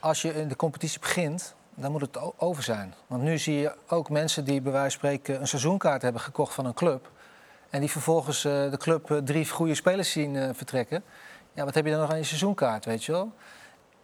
als 0.00 0.22
je 0.22 0.34
in 0.34 0.48
de 0.48 0.56
competitie 0.56 1.00
begint, 1.00 1.54
dan 1.74 1.92
moet 1.92 2.00
het 2.00 2.18
over 2.40 2.62
zijn. 2.62 2.94
Want 3.06 3.22
nu 3.22 3.38
zie 3.38 3.58
je 3.58 3.74
ook 3.88 4.10
mensen 4.10 4.44
die 4.44 4.60
bij 4.60 4.72
wijze 4.72 4.98
van 4.98 5.08
spreken 5.08 5.40
een 5.40 5.48
seizoenkaart 5.48 6.02
hebben 6.02 6.20
gekocht 6.20 6.54
van 6.54 6.66
een 6.66 6.74
club. 6.74 7.10
En 7.70 7.80
die 7.80 7.90
vervolgens 7.90 8.44
eh, 8.44 8.70
de 8.70 8.76
club 8.76 9.10
eh, 9.10 9.16
drie 9.18 9.48
goede 9.48 9.74
spelers 9.74 10.10
zien 10.10 10.36
eh, 10.36 10.48
vertrekken. 10.52 11.02
Ja, 11.52 11.64
wat 11.64 11.74
heb 11.74 11.84
je 11.84 11.90
dan 11.90 12.00
nog 12.00 12.10
aan 12.10 12.16
je 12.18 12.24
seizoenkaart, 12.24 12.84
weet 12.84 13.04
je 13.04 13.12
wel? 13.12 13.32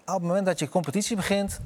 Op 0.07 0.15
het 0.15 0.23
moment 0.23 0.47
dat 0.47 0.59
je 0.59 0.69
competitie 0.69 1.17
begint, 1.17 1.61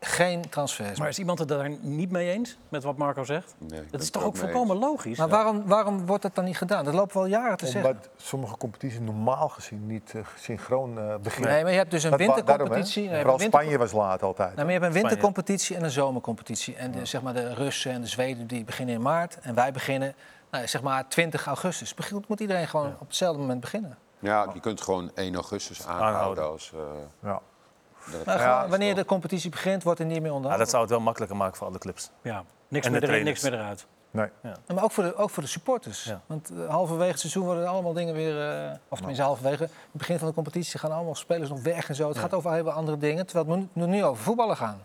geen 0.00 0.48
transfers. 0.48 0.98
Maar 0.98 1.08
is 1.08 1.18
iemand 1.18 1.38
het 1.38 1.48
daar 1.48 1.70
niet 1.80 2.10
mee 2.10 2.30
eens 2.32 2.58
met 2.68 2.82
wat 2.82 2.96
Marco 2.96 3.24
zegt? 3.24 3.54
Nee, 3.58 3.82
Dat 3.90 4.02
is 4.02 4.10
toch 4.10 4.24
ook 4.24 4.36
volkomen 4.36 4.76
logisch? 4.76 5.18
Maar 5.18 5.28
waarom, 5.28 5.66
waarom 5.66 6.06
wordt 6.06 6.22
dat 6.22 6.34
dan 6.34 6.44
niet 6.44 6.56
gedaan? 6.56 6.84
Dat 6.84 6.94
lopen 6.94 7.12
we 7.16 7.18
al 7.22 7.26
jaren 7.26 7.56
te 7.56 7.66
zeggen. 7.66 7.90
Omdat 7.90 8.08
sommige 8.16 8.56
competities 8.56 9.00
normaal 9.00 9.48
gezien 9.48 9.86
niet 9.86 10.14
synchroon 10.38 10.98
eh, 10.98 11.14
beginnen. 11.22 11.50
Nee, 11.52 11.62
maar 11.62 11.72
je 11.72 11.78
hebt 11.78 11.90
dus 11.90 12.02
een 12.02 12.10
Dat 12.10 12.18
daarom, 12.18 12.36
wintercompetitie. 12.36 13.08
nee, 13.08 13.20
Vooral 13.20 13.38
winter- 13.38 13.60
Spanje 13.60 13.78
was 13.78 13.92
laat 13.92 14.22
altijd. 14.22 14.48
Nou, 14.54 14.56
maar 14.66 14.74
je 14.74 14.80
hebt 14.80 14.94
een 14.94 15.00
wintercompetitie 15.00 15.76
en 15.76 15.84
een 15.84 15.90
zomercompetitie. 15.90 16.74
En 16.76 16.90
de, 16.90 17.04
zeg 17.04 17.22
maar 17.22 17.34
de 17.34 17.54
Russen 17.54 17.92
en 17.92 18.00
de 18.00 18.06
Zweden 18.06 18.46
die 18.46 18.64
beginnen 18.64 18.94
in 18.94 19.02
maart. 19.02 19.38
En 19.40 19.54
wij 19.54 19.72
beginnen 19.72 20.14
nou, 20.50 20.66
zeg 20.68 20.82
maar 20.82 21.08
20 21.08 21.46
augustus. 21.46 21.94
Begint- 21.94 22.28
Moet 22.28 22.40
iedereen 22.40 22.68
gewoon 22.68 22.92
op 22.98 23.06
hetzelfde 23.06 23.40
moment 23.40 23.60
beginnen. 23.60 23.98
Ja, 24.18 24.46
je 24.54 24.60
kunt 24.60 24.80
gewoon 24.80 25.10
1 25.14 25.34
augustus 25.34 25.86
aanhouden 25.86 26.14
Aanhouden. 26.14 26.50
als... 26.50 26.72
eh, 26.74 26.80
Ja. 27.22 27.40
dat- 28.10 28.24
Maar 28.24 28.38
Ja, 28.40 28.56
gewoon, 28.56 28.70
wanneer 28.70 28.94
de 28.94 29.04
competitie 29.04 29.50
begint, 29.50 29.82
wordt 29.82 30.00
er 30.00 30.06
niet 30.06 30.16
meer 30.20 30.26
Ja, 30.26 30.32
onderhouden. 30.36 30.58
dat 30.58 30.68
zou 30.68 30.82
het 30.82 30.90
wel 30.92 31.00
makkelijker 31.00 31.36
maken 31.36 31.56
voor 31.56 31.66
alle 31.66 31.78
clubs. 31.78 32.10
Ja, 32.22 32.44
niks 32.68 32.86
En 32.86 32.92
meer 32.92 33.00
de 33.00 33.06
erin, 33.06 33.24
niks 33.24 33.42
meer 33.42 33.52
eruit. 33.54 33.86
Nee. 34.10 34.28
Ja, 34.42 34.52
Maar 34.74 34.84
ook 34.84 34.90
voor 34.92 35.04
de, 35.04 35.16
ook 35.16 35.30
voor 35.30 35.42
de 35.42 35.48
supporters. 35.48 36.04
Ja. 36.04 36.20
Want 36.26 36.50
eh, 36.50 36.68
halverwege 36.68 37.10
het 37.10 37.20
seizoen 37.20 37.44
worden 37.44 37.62
er 37.64 37.68
allemaal 37.68 37.92
dingen 37.92 38.14
weer... 38.14 38.50
eh, 38.64 38.70
of 38.88 38.96
tenminste 38.98 39.24
halverwege. 39.24 39.62
Het 39.62 39.70
begin 39.92 40.18
van 40.18 40.28
de 40.28 40.34
competitie 40.34 40.78
gaan 40.78 40.92
allemaal 40.92 41.14
spelers 41.14 41.50
nog 41.50 41.62
weg 41.62 41.88
en 41.88 41.94
zo. 41.94 42.08
Het 42.08 42.18
gaat 42.18 42.34
over 42.34 42.52
heel 42.52 42.62
veel 42.62 42.72
andere 42.72 42.98
dingen. 42.98 43.26
Terwijl 43.26 43.58
het 43.58 43.68
nu, 43.74 43.86
nu 43.86 44.04
over 44.04 44.22
voetballen 44.22 44.56
gaan. 44.56 44.80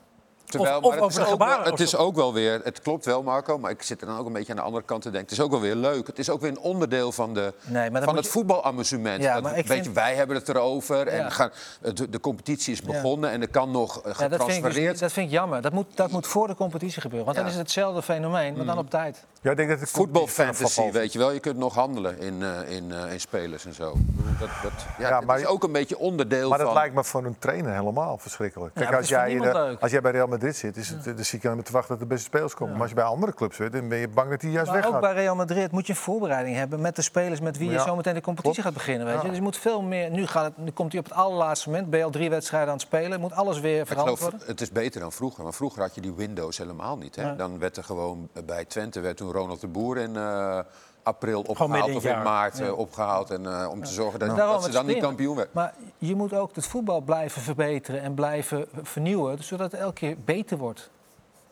Terwijl, 0.45 0.78
of 0.78 0.81
maar 0.84 0.92
het, 0.94 1.01
over 1.04 1.22
is 1.22 1.28
de 1.28 1.31
ook 1.34 1.38
wel, 1.40 1.48
gebaren 1.48 1.72
het 1.72 1.80
is 1.80 1.95
ook 1.95 2.16
wel 2.16 2.34
weer, 2.34 2.62
het 2.63 2.81
klopt 2.81 3.06
wel 3.06 3.24
Marco, 3.24 3.57
maar 3.57 3.72
ik 3.72 3.81
zit 3.81 4.01
er 4.01 4.07
dan 4.07 4.18
ook 4.18 4.25
een 4.25 4.34
beetje 4.34 4.51
aan 4.51 4.57
de 4.57 4.63
andere 4.63 4.84
kant 4.86 5.01
te 5.01 5.10
denken. 5.12 5.30
Het 5.30 5.38
is 5.40 5.44
ook 5.45 5.51
wel 5.51 5.60
weer 5.60 5.75
leuk. 5.75 6.07
Het 6.07 6.19
is 6.19 6.30
ook 6.30 6.42
weer 6.42 6.50
een 6.50 6.60
onderdeel 6.60 7.12
van, 7.12 7.34
de, 7.34 7.54
Nee, 7.66 7.90
van 7.92 8.16
het 8.16 8.25
je- 8.25 8.31
voetbalamusement. 8.31 9.24
Ja, 9.24 9.42
Dat- 9.42 9.51
weet 9.51 9.66
vind- 9.66 9.86
je, 9.86 9.92
wij 9.92 10.16
hebben 10.16 10.36
het 10.36 10.50
erover 10.50 11.07
en 11.07 11.18
Ja. 11.18 11.30
gaan, 11.30 11.51
de, 11.81 12.10
de 12.10 12.19
competitie 12.19 12.74
is 12.74 12.81
begonnen 12.81 13.30
en 13.30 13.42
er 13.42 13.48
kan 13.50 13.72
nog 13.72 13.98
eh, 13.98 14.04
Ja, 14.04 14.10
dat, 14.10 14.16
vind 14.18 14.31
ik 14.31 14.38
dus, 14.38 14.48
getransfereerd. 14.48 15.00
dat 15.00 15.12
vind 15.12 15.25
ik 15.25 15.31
jammer. 15.31 15.62
Dat 15.62 15.72
moet, 15.72 15.86
dat 15.95 16.12
moet 16.12 16.28
voor 16.28 16.48
de 16.48 16.56
competitie 16.56 17.01
gebeuren. 17.01 17.25
Want 17.25 17.38
dan 17.38 17.46
is 17.48 17.54
het 17.54 17.62
hetzelfde 17.62 18.01
fenomeen, 18.01 18.56
maar 18.56 18.66
dan 18.66 18.78
op 18.78 18.89
tijd. 18.89 19.24
Ja, 19.44 19.51
ik 19.51 19.57
denk 19.57 19.69
dat 19.69 19.80
het 19.80 19.90
Voetbalfantasy, 19.90 20.92
weet 20.92 21.13
je 21.13 21.19
wel. 21.19 21.31
Je 21.31 21.40
kunt 21.40 21.57
nog 21.57 21.74
handelen 21.75 22.19
in, 22.19 22.44
eh, 22.44 22.75
in, 22.75 22.92
eh, 22.92 23.12
in 23.12 23.19
spelers 23.19 23.66
en 23.66 23.74
zo. 23.74 23.94
Dat, 24.40 24.50
dat, 24.63 24.72
ja, 24.98 25.22
maar- 25.22 25.40
is 25.40 25.45
ook 25.45 25.63
een 25.63 25.72
beetje 25.72 25.98
onderdeel 25.98 26.50
Maar 26.50 26.57
dat 26.57 26.68
van... 26.68 26.75
lijkt 26.75 26.95
me 26.95 27.04
voor 27.04 27.25
een 27.25 27.36
trainer 27.40 27.74
helemaal 27.74 28.18
verschrikkelijk. 28.18 28.74
Kijk, 28.74 28.90
maar 28.90 28.98
als, 28.98 29.10
jij, 29.10 29.54
als 29.80 29.92
jij 29.92 30.01
bij 30.01 30.12
Real 30.12 30.28
Madrid 30.28 30.56
zit, 30.56 30.78
is 30.78 30.90
het, 30.90 31.04
dan 31.04 31.25
zie 31.25 31.40
ik 31.40 31.45
aan 31.45 31.62
te 31.62 31.72
wachten 31.72 31.90
dat 31.90 32.00
de 32.00 32.06
beste 32.06 32.25
spelers 32.25 32.54
komen. 32.54 32.72
Maar 32.74 32.82
als 32.82 32.89
je 32.89 32.96
bij 32.96 33.03
andere 33.06 33.34
clubs 33.34 33.56
zit, 33.56 33.72
dan 33.72 33.88
ben 33.89 33.98
je 33.98 34.08
bang 34.08 34.29
dat 34.29 34.41
die 34.41 34.51
juist 34.51 34.68
Maar 34.72 34.77
ook 34.77 34.84
weggaat. 34.84 35.01
bij 35.01 35.13
Real 35.13 35.36
Madrid 35.36 35.72
moet 35.72 35.88
je 35.88 35.94
een 35.94 36.00
voorbereiding 36.00 36.56
hebben 36.56 36.82
met 36.82 36.96
de 36.96 37.01
spelers 37.01 37.39
met 37.39 37.58
wie 37.58 37.68
je 37.70 37.74
Ja, 37.74 37.84
zo 37.86 37.96
meteen 37.96 38.13
de 38.13 38.22
competitie 38.22 38.62
klopt. 38.62 38.68
gaat 38.75 38.86
beginnen. 38.86 39.06
Weet 39.08 39.15
je? 39.15 39.22
Ja. 39.22 39.27
Dus 39.27 39.38
je 39.38 39.44
moet 39.44 39.58
veel 39.58 39.82
meer. 39.82 40.10
Nu, 40.10 40.27
gaat 40.27 40.44
het, 40.46 40.58
nu 40.58 40.72
komt 40.72 40.91
hij 40.91 41.00
op 41.01 41.08
het 41.08 41.18
allerlaatste 41.18 41.70
moment. 41.70 41.89
Ben 41.89 42.00
je 42.00 42.06
al 42.06 42.12
drie 42.12 42.29
wedstrijden 42.29 42.70
aan 42.70 42.75
het 42.77 42.84
spelen. 42.88 43.20
Moet 43.20 43.34
alles 43.34 43.60
weer 43.60 43.79
Ik 43.79 43.88
veranderd 43.88 44.18
geloof, 44.18 44.32
worden. 44.32 44.48
het 44.50 44.62
is 44.62 44.72
beter 44.72 45.00
dan 45.01 45.12
vroeger. 45.12 45.44
Maar 45.44 45.53
vroeger 45.53 45.82
had 45.82 45.96
je 45.96 46.01
die 46.01 46.13
windows 46.13 46.58
helemaal 46.58 46.98
niet. 46.98 47.15
Hè? 47.15 47.36
Dan 47.36 47.60
werd 47.60 47.77
er 47.77 47.84
gewoon 47.84 48.29
bij 48.46 48.65
Twente 48.65 49.00
werd 49.00 49.18
toen 49.18 49.32
Ronald 49.34 49.62
de 49.62 49.68
Boer 49.68 49.98
in 49.98 50.16
eh, 50.16 50.60
april 51.04 51.42
opgehaald 51.42 51.96
of 51.96 52.06
in 52.06 52.22
maart 52.22 52.60
eh, 52.60 52.78
opgehaald. 52.78 53.30
En, 53.30 53.46
eh, 53.46 53.70
om 53.70 53.84
te 53.84 53.92
zorgen 53.92 54.20
dat, 54.20 54.63
ze 54.63 54.72
dan 54.72 54.86
niet 54.86 55.00
kampioen 55.00 55.36
werden. 55.36 55.54
Maar 55.54 55.74
je 55.98 56.16
moet 56.16 56.34
ook 56.34 56.56
het 56.56 56.66
voetbal 56.66 57.02
blijven 57.02 57.42
verbeteren 57.42 58.02
en 58.02 58.13
blijven 58.13 58.68
vernieuwen. 58.82 59.44
Zodat 59.44 59.72
het 59.72 59.82
elke 59.82 59.94
keer 59.94 60.18
beter 60.25 60.58
wordt. 60.58 60.90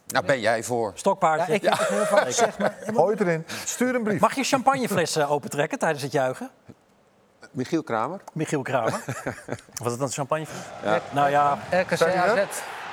Nou, 0.08 0.26
ben 0.26 0.40
jij 0.40 0.64
voor. 0.64 0.92
Stokpaardje. 0.96 1.48
Ja, 1.48 1.54
ik 1.54 1.62
heb 1.64 1.78
het 1.78 1.88
heel 1.88 2.06
vaak 2.06 2.24
gezegd. 2.24 2.58
Maar, 2.58 2.78
Gooi 2.96 3.12
het 3.12 3.22
erin, 3.22 3.46
stuur 3.66 3.96
een 3.96 4.04
brief. 4.04 4.20
Mag 4.20 4.36
je 4.36 4.44
champagneflessen 4.44 5.28
opentrekken 5.28 5.80
tijdens 5.80 6.04
het 6.04 6.12
juichen? 6.12 6.50
Michiel 7.52 7.84
Kramer? 7.84 8.20
Michiel 8.34 8.62
Kramer. 8.62 9.04
Was 9.84 9.92
het 9.92 10.00
dan 10.00 10.10
champagne? 10.10 10.46
nou 11.12 11.30
ja, 11.30 11.58
RKC 11.72 11.98
Zeg? 11.98 12.16
AZ. 12.16 12.44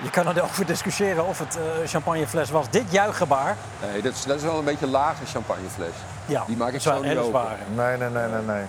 Je 0.02 0.10
kan 0.10 0.28
erover 0.28 0.66
discussiëren 0.66 1.26
of 1.26 1.38
het 1.38 1.56
eh, 1.56 1.62
champagnefles 1.86 2.50
was. 2.50 2.70
Dit 2.70 2.92
juichgebaar, 2.92 3.56
Nee, 3.80 4.02
dat 4.02 4.12
is, 4.12 4.22
dat 4.24 4.36
is 4.36 4.42
wel 4.42 4.58
een 4.58 4.64
beetje 4.64 4.84
een 4.84 4.90
lage 4.92 5.24
champagnefles. 5.26 5.94
ja, 6.26 6.44
Die 6.46 6.56
maak 6.56 6.72
ik 6.72 6.80
zo 6.80 7.02
een 7.02 7.08
niet 7.08 7.18
open. 7.18 7.46
Nee, 7.74 7.96
nee, 7.96 8.08
nee, 8.10 8.28
nee, 8.28 8.42
nee. 8.42 8.64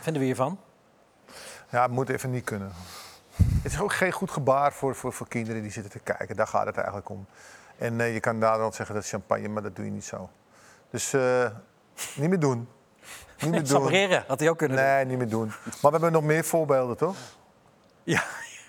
Vinden 0.00 0.20
we 0.20 0.26
hiervan? 0.28 0.58
Ja, 1.68 1.82
het 1.82 1.90
moet 1.90 2.08
even 2.08 2.30
niet 2.30 2.44
kunnen. 2.44 2.72
Het 3.62 3.72
is 3.72 3.80
ook 3.80 3.92
geen 3.92 4.12
goed 4.12 4.30
gebaar 4.30 4.72
voor, 4.72 4.94
voor, 4.94 5.12
voor 5.12 5.28
kinderen 5.28 5.62
die 5.62 5.70
zitten 5.70 5.92
te 5.92 5.98
kijken. 5.98 6.36
Daar 6.36 6.46
gaat 6.46 6.66
het 6.66 6.76
eigenlijk 6.76 7.08
om. 7.08 7.26
En 7.78 8.00
eh, 8.00 8.12
je 8.12 8.20
kan 8.20 8.40
daar 8.40 8.58
dan 8.58 8.72
zeggen 8.72 8.94
dat 8.94 9.04
is 9.04 9.10
champagne, 9.10 9.48
maar 9.48 9.62
dat 9.62 9.76
doe 9.76 9.84
je 9.84 9.90
niet 9.90 10.04
zo. 10.04 10.30
Dus 10.90 11.12
eh, 11.12 11.46
niet 12.14 12.28
meer 12.28 12.40
doen. 12.40 12.68
Niet 13.40 13.50
meer 13.50 13.60
doen. 13.68 13.82
Sabreren 13.82 14.24
had 14.26 14.40
hij 14.40 14.48
ook 14.48 14.58
kunnen 14.58 14.76
doen. 14.76 14.86
Nee, 14.86 15.04
niet 15.04 15.18
meer 15.18 15.28
doen. 15.28 15.46
Maar 15.64 15.76
we 15.80 15.88
hebben 15.90 16.12
nog 16.12 16.22
meer 16.22 16.44
voorbeelden, 16.44 16.96
toch? 16.96 17.16
Ja, 18.02 18.22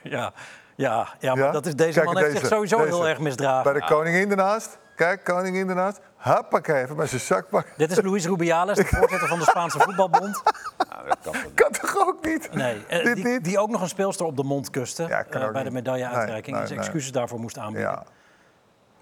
ja, 0.16 0.34
ja, 0.76 1.08
ja, 1.20 1.36
maar 1.36 1.44
Ja? 1.46 1.52
dat 1.52 1.66
is, 1.66 1.76
deze 1.76 1.92
Kijk, 1.94 2.06
man 2.06 2.18
heeft 2.18 2.28
deze, 2.32 2.40
zich 2.40 2.54
sowieso 2.54 2.78
deze. 2.78 2.88
heel 2.96 3.08
erg 3.08 3.20
misdragen. 3.20 3.72
Bij 3.74 3.82
de 3.82 3.88
koningin 3.88 4.30
ernaast. 4.30 4.80
Kijk, 4.96 5.24
koningin 5.24 5.70
ernaast. 5.70 6.00
Hoppakee, 6.18 6.82
even 6.84 6.96
met 6.96 7.10
zijn 7.10 7.22
zak 7.22 7.50
pakken. 7.50 7.74
Dit 7.78 7.92
is 7.92 8.02
Luis 8.02 8.26
Rubiales, 8.26 8.78
de 8.78 8.86
voorzitter 8.86 9.28
van 9.28 9.40
de 9.40 9.46
Spaanse 9.46 9.80
voetbalbond. 9.86 10.42
dat 11.08 11.18
kan. 11.24 11.34
Kan 11.54 11.72
toch 11.72 11.98
ook 12.08 12.26
niet? 12.26 12.54
Nee, 12.54 12.86
eh, 12.88 13.04
Dit 13.04 13.16
die, 13.16 13.26
niet? 13.26 13.44
die 13.44 13.60
ook 13.60 13.70
nog 13.70 13.82
een 13.82 13.88
speelster 13.90 14.26
op 14.26 14.38
de 14.38 14.44
mond 14.44 14.70
kuste 14.70 15.04
Ja, 15.08 15.24
kan 15.24 15.42
eh, 15.42 15.52
bij 15.52 15.64
de 15.64 15.72
medailleuitreiking. 15.72 16.46
Nee, 16.46 16.54
en 16.54 16.60
nee, 16.60 16.68
zijn 16.68 16.80
nee. 16.80 16.88
excuses 16.88 17.12
daarvoor 17.12 17.40
moest 17.40 17.58
aanbieden. 17.58 17.92
Ja. 17.92 18.04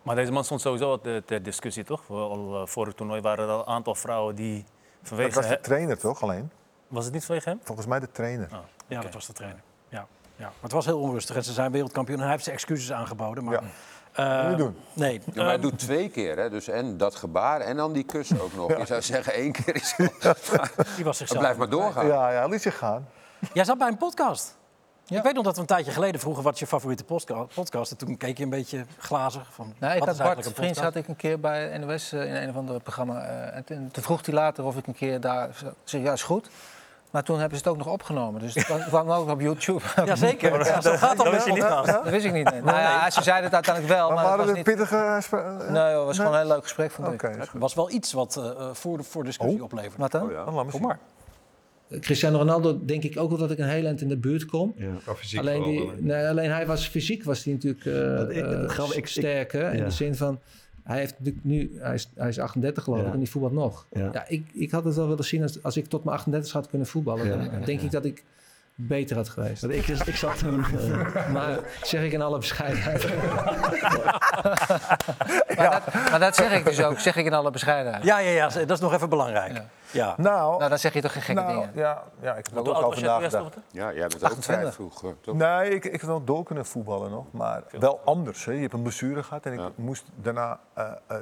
Maar 0.02 0.16
deze 0.16 0.32
man 0.32 0.44
stond 0.44 0.62
sowieso 0.62 0.90
al 0.90 1.02
ter, 1.26 1.44
discussie, 1.44 1.84
toch? 1.84 2.10
Al 2.10 2.68
voor 2.68 2.86
het 2.86 2.98
toernooi 2.98 3.22
waren 3.22 3.46
er 3.46 3.52
al 3.52 3.60
een 3.60 3.66
aantal 3.74 3.96
vrouwen 3.96 4.36
die 4.36 4.64
Dat 5.00 5.08
vanwege... 5.08 5.36
was 5.36 5.48
de 5.48 5.60
trainer 5.60 5.98
toch 5.98 6.22
alleen? 6.22 6.52
was 6.88 7.04
het 7.06 7.14
niet 7.14 7.26
vanwege 7.26 7.50
hem? 7.50 7.60
Volgens 7.64 7.88
mij 7.88 8.00
de 8.00 8.12
trainer. 8.12 8.48
Oh, 8.54 8.58
Ja, 8.88 9.02
dat 9.02 9.14
was 9.14 9.26
de 9.26 9.34
trainer. 9.34 9.62
Ja, 9.90 10.08
ja. 10.40 10.46
Maar 10.46 10.54
het 10.62 10.72
was 10.72 10.86
heel 10.86 11.00
onrustig 11.00 11.36
en 11.36 11.44
ze 11.44 11.54
zijn 11.54 11.72
wereldkampioen. 11.72 12.18
En 12.18 12.24
hij 12.24 12.32
heeft 12.32 12.44
zijn 12.44 12.56
excuses 12.56 12.92
aangeboden. 12.92 13.44
Maar, 13.44 13.54
Ja. 13.54 14.40
eh, 14.42 14.42
Moet 14.50 14.58
je 14.58 14.64
doen. 14.64 14.78
Nee. 14.94 15.14
Ja, 15.14 15.32
maar 15.36 15.44
hij 15.46 15.54
ehm, 15.54 15.62
doet 15.62 15.80
twee 15.80 16.10
keer, 16.10 16.38
hè? 16.38 16.50
Dus 16.50 16.68
en 16.68 16.98
dat 16.98 17.16
gebaar 17.16 17.62
en 17.62 17.76
dan 17.76 17.94
die 17.94 18.04
kus 18.04 18.40
ook 18.40 18.54
nog. 18.54 18.78
Je 18.78 18.86
zou 18.86 19.02
zeggen, 19.02 19.34
één 19.34 19.52
keer 19.52 19.76
is 19.76 19.96
die 20.96 21.06
was 21.06 21.18
zichzelf. 21.18 21.40
Blijf 21.42 21.58
maar 21.58 21.70
doorgaan. 21.70 22.08
Ja, 22.08 22.32
ja, 22.32 22.46
liet 22.48 22.62
zich 22.62 22.78
gaan. 22.78 23.08
Jij 23.54 23.64
zat 23.64 23.78
bij 23.78 23.88
een 23.88 23.98
podcast. 23.98 24.58
Ja. 25.06 25.18
Ik 25.18 25.24
weet 25.24 25.34
nog 25.34 25.44
dat 25.44 25.56
we 25.56 25.62
een 25.62 25.68
tijdje 25.68 25.92
geleden 25.92 26.20
vroegen 26.22 26.44
wat 26.44 26.60
je 26.60 26.68
favoriete 26.68 27.04
podcast. 27.54 27.92
En 27.92 27.98
toen 27.98 28.18
keek 28.18 28.38
je 28.38 28.44
een 28.44 28.50
beetje 28.50 28.86
glazig. 28.98 29.48
Van, 29.54 29.74
Nou, 29.80 29.94
ik 29.94 30.00
wat 30.00 30.08
had 30.08 30.18
is 30.18 30.24
Bart 30.24 30.54
podcast? 30.54 30.80
had 30.80 30.96
ik 30.96 31.08
een 31.08 31.16
keer 31.16 31.40
bij 31.40 31.78
NOS 31.78 32.12
eh, 32.12 32.26
in 32.26 32.36
een 32.36 32.50
of 32.50 32.56
ander 32.56 32.80
programma. 32.82 33.22
eh, 33.26 33.56
en 33.56 33.64
toen, 33.64 33.90
toen 33.92 34.04
vroeg 34.04 34.26
hij 34.26 34.34
later 34.36 34.64
of 34.64 34.78
ik 34.78 34.88
een 34.88 34.94
keer 34.96 35.20
daar... 35.20 35.50
Zeg, 35.84 36.02
ja, 36.02 36.12
is 36.12 36.24
goed. 36.24 36.50
Maar 37.12 37.24
toen 37.24 37.40
hebben 37.40 37.58
ze 37.58 37.64
het 37.64 37.74
ook 37.74 37.80
nog 37.80 37.94
opgenomen. 37.94 38.42
Dus 38.42 38.54
het 38.56 38.64
kwam- 38.90 39.10
ook 39.12 39.30
op 39.30 39.42
YouTube. 39.42 39.82
Jazeker, 40.06 40.66
ja, 40.66 40.82
gaat 40.82 40.84
dat 40.84 41.18
Dat 41.18 41.26
met 41.26 41.32
wist 41.34 41.46
je 41.46 41.52
niet. 41.52 41.62
Dat 41.86 42.10
wist 42.10 42.26
ik 42.26 42.34
niet. 42.34 42.52
nee. 42.52 42.62
Nou 42.62 42.78
ja, 42.78 43.10
ze 43.10 43.24
zeiden 43.24 43.46
het 43.46 43.54
uiteindelijk 43.54 43.94
wel, 43.94 44.06
Maar 44.08 44.16
maar, 44.16 44.26
het 44.26 44.32
waren 44.38 44.38
was 44.48 44.58
het 44.58 44.68
niet... 44.68 44.76
pittige... 44.76 45.18
spra- 45.22 45.58
eh, 45.60 45.70
Nee, 45.72 45.84
het 45.96 46.06
was 46.06 46.18
gewoon 46.18 46.34
een 46.34 46.40
heel 46.40 46.48
leuk 46.48 46.64
gesprek, 46.64 46.92
vond 46.92 47.08
Oké, 47.08 47.28
ik. 47.28 47.50
was 47.54 47.74
wel 47.74 47.92
iets 47.92 48.14
wat 48.14 48.38
eh, 48.38 48.46
eh, 48.50 48.70
voor, 48.74 49.04
voor 49.04 49.24
discussie 49.24 49.58
Oh. 49.58 49.64
opleverde. 49.64 49.96
Wat 49.98 50.12
dan? 50.12 50.24
Oh, 50.24 50.32
ja. 50.32 50.44
Kom 50.44 50.72
zien. 50.72 50.82
maar. 50.82 51.00
Cristiano 52.00 52.38
Ronaldo 52.38 52.80
denk 52.86 53.04
ik 53.04 53.20
ook 53.20 53.30
wel 53.30 53.38
dat 53.40 53.52
ik 53.52 53.58
een 53.58 53.68
heel 53.70 53.86
eind 53.86 54.02
in 54.02 54.08
de 54.08 54.18
buurt 54.18 54.46
kom. 54.46 54.74
Ja, 54.76 54.88
qua 55.04 55.16
fysiek 55.16 55.40
Alleen, 55.40 55.64
die, 55.64 55.82
eh. 55.82 55.88
nee, 55.98 56.28
alleen 56.28 56.52
hij 56.52 56.68
was 56.68 56.88
fysiek 56.88 57.24
was 57.24 57.44
hij 57.44 57.54
natuurlijk 57.54 57.86
eh, 57.86 57.94
Dat 57.94 58.30
ik- 58.30 58.44
dat 58.44 58.54
eh, 58.54 59.40
ik-. 59.40 59.54
In 59.54 59.78
ja. 59.78 59.84
de 59.84 59.92
zin 59.92 60.16
van, 60.16 60.40
hij, 60.84 61.00
heeft 61.00 61.16
nu, 61.42 61.72
hij, 61.80 61.94
is, 61.94 62.10
hij 62.16 62.28
is 62.30 62.40
38 62.40 62.84
geloof 62.84 63.00
ik 63.00 63.06
Ja. 63.06 63.12
en 63.12 63.20
die 63.20 63.30
voetbalt 63.30 63.54
nog. 63.54 63.86
Ja. 63.92 64.10
Ja. 64.14 64.28
ik, 64.28 64.48
ik 64.54 64.72
had 64.72 64.84
het 64.84 64.96
wel 64.96 65.08
willen 65.08 65.24
zien 65.26 65.42
als, 65.42 65.64
als 65.64 65.78
ik 65.78 65.86
tot 65.86 66.04
mijn 66.04 66.18
38 66.18 66.52
had 66.52 66.68
kunnen 66.70 66.88
voetballen. 66.88 67.52
Dan 67.52 67.64
denk 67.66 67.82
ik 67.82 67.92
dat 67.92 68.06
ik 68.06 68.24
beter 68.82 69.16
had 69.16 69.30
geweest. 69.30 69.62
Want 69.62 69.74
ik, 69.74 69.88
ik 69.88 70.16
zat 70.16 70.38
toen... 70.38 70.66
eh, 71.14 71.30
Maar 71.30 71.60
zeg 71.84 72.04
ik 72.04 72.12
in 72.12 72.22
alle 72.22 72.38
bescheidenheid. 72.38 73.08
maar, 75.58 75.70
dat, 75.72 75.94
maar 76.10 76.20
dat 76.20 76.36
zeg 76.36 76.52
ik 76.52 76.66
dus 76.66 76.82
ook, 76.84 77.00
zeg 77.00 77.16
ik 77.16 77.26
in 77.26 77.34
alle 77.34 77.52
bescheidenheid. 77.52 78.04
Ja, 78.04 78.18
ja, 78.18 78.30
ja, 78.30 78.48
dat 78.50 78.70
is 78.72 78.80
nog 78.80 78.94
even 78.94 79.10
belangrijk. 79.10 79.54
Ja. 79.54 79.66
Ja. 79.92 80.14
Nou, 80.18 80.58
Nou, 80.58 80.70
dan 80.70 80.80
zeg 80.80 80.94
je 80.94 81.02
toch 81.02 81.12
geen 81.14 81.22
gekke 81.22 81.42
nou, 81.42 81.54
dingen. 81.54 81.72
ja, 81.76 82.04
ja, 82.22 82.36
ik 82.36 82.46
heb 82.54 82.68
ook 82.68 82.96
je 82.96 83.06
nagedacht. 83.06 83.32
stopte? 83.34 83.60
Ja, 83.72 83.94
jij 83.94 84.08
bent 84.08 84.16
ook 84.24 84.30
28. 84.30 84.44
vrij 84.46 84.72
vroeg, 84.72 85.04
eh, 85.04 85.10
toch? 85.22 85.36
Nee, 85.36 85.70
ik, 85.70 85.86
ik 85.86 86.02
had 86.02 86.10
wel 86.10 86.24
door 86.24 86.44
kunnen 86.44 86.66
voetballen 86.66 87.12
nog, 87.12 87.26
maar 87.32 87.64
wel 87.80 88.02
anders. 88.06 88.46
Hè. 88.46 88.52
Je 88.52 88.60
hebt 88.62 88.74
een 88.74 88.82
blessure 88.82 89.24
gehad 89.24 89.46
en 89.46 89.54
ik 89.54 89.60
Ja. 89.60 89.70
moest 89.76 90.04
daarna, 90.16 90.60
eh, 90.74 90.92
eh, 91.08 91.18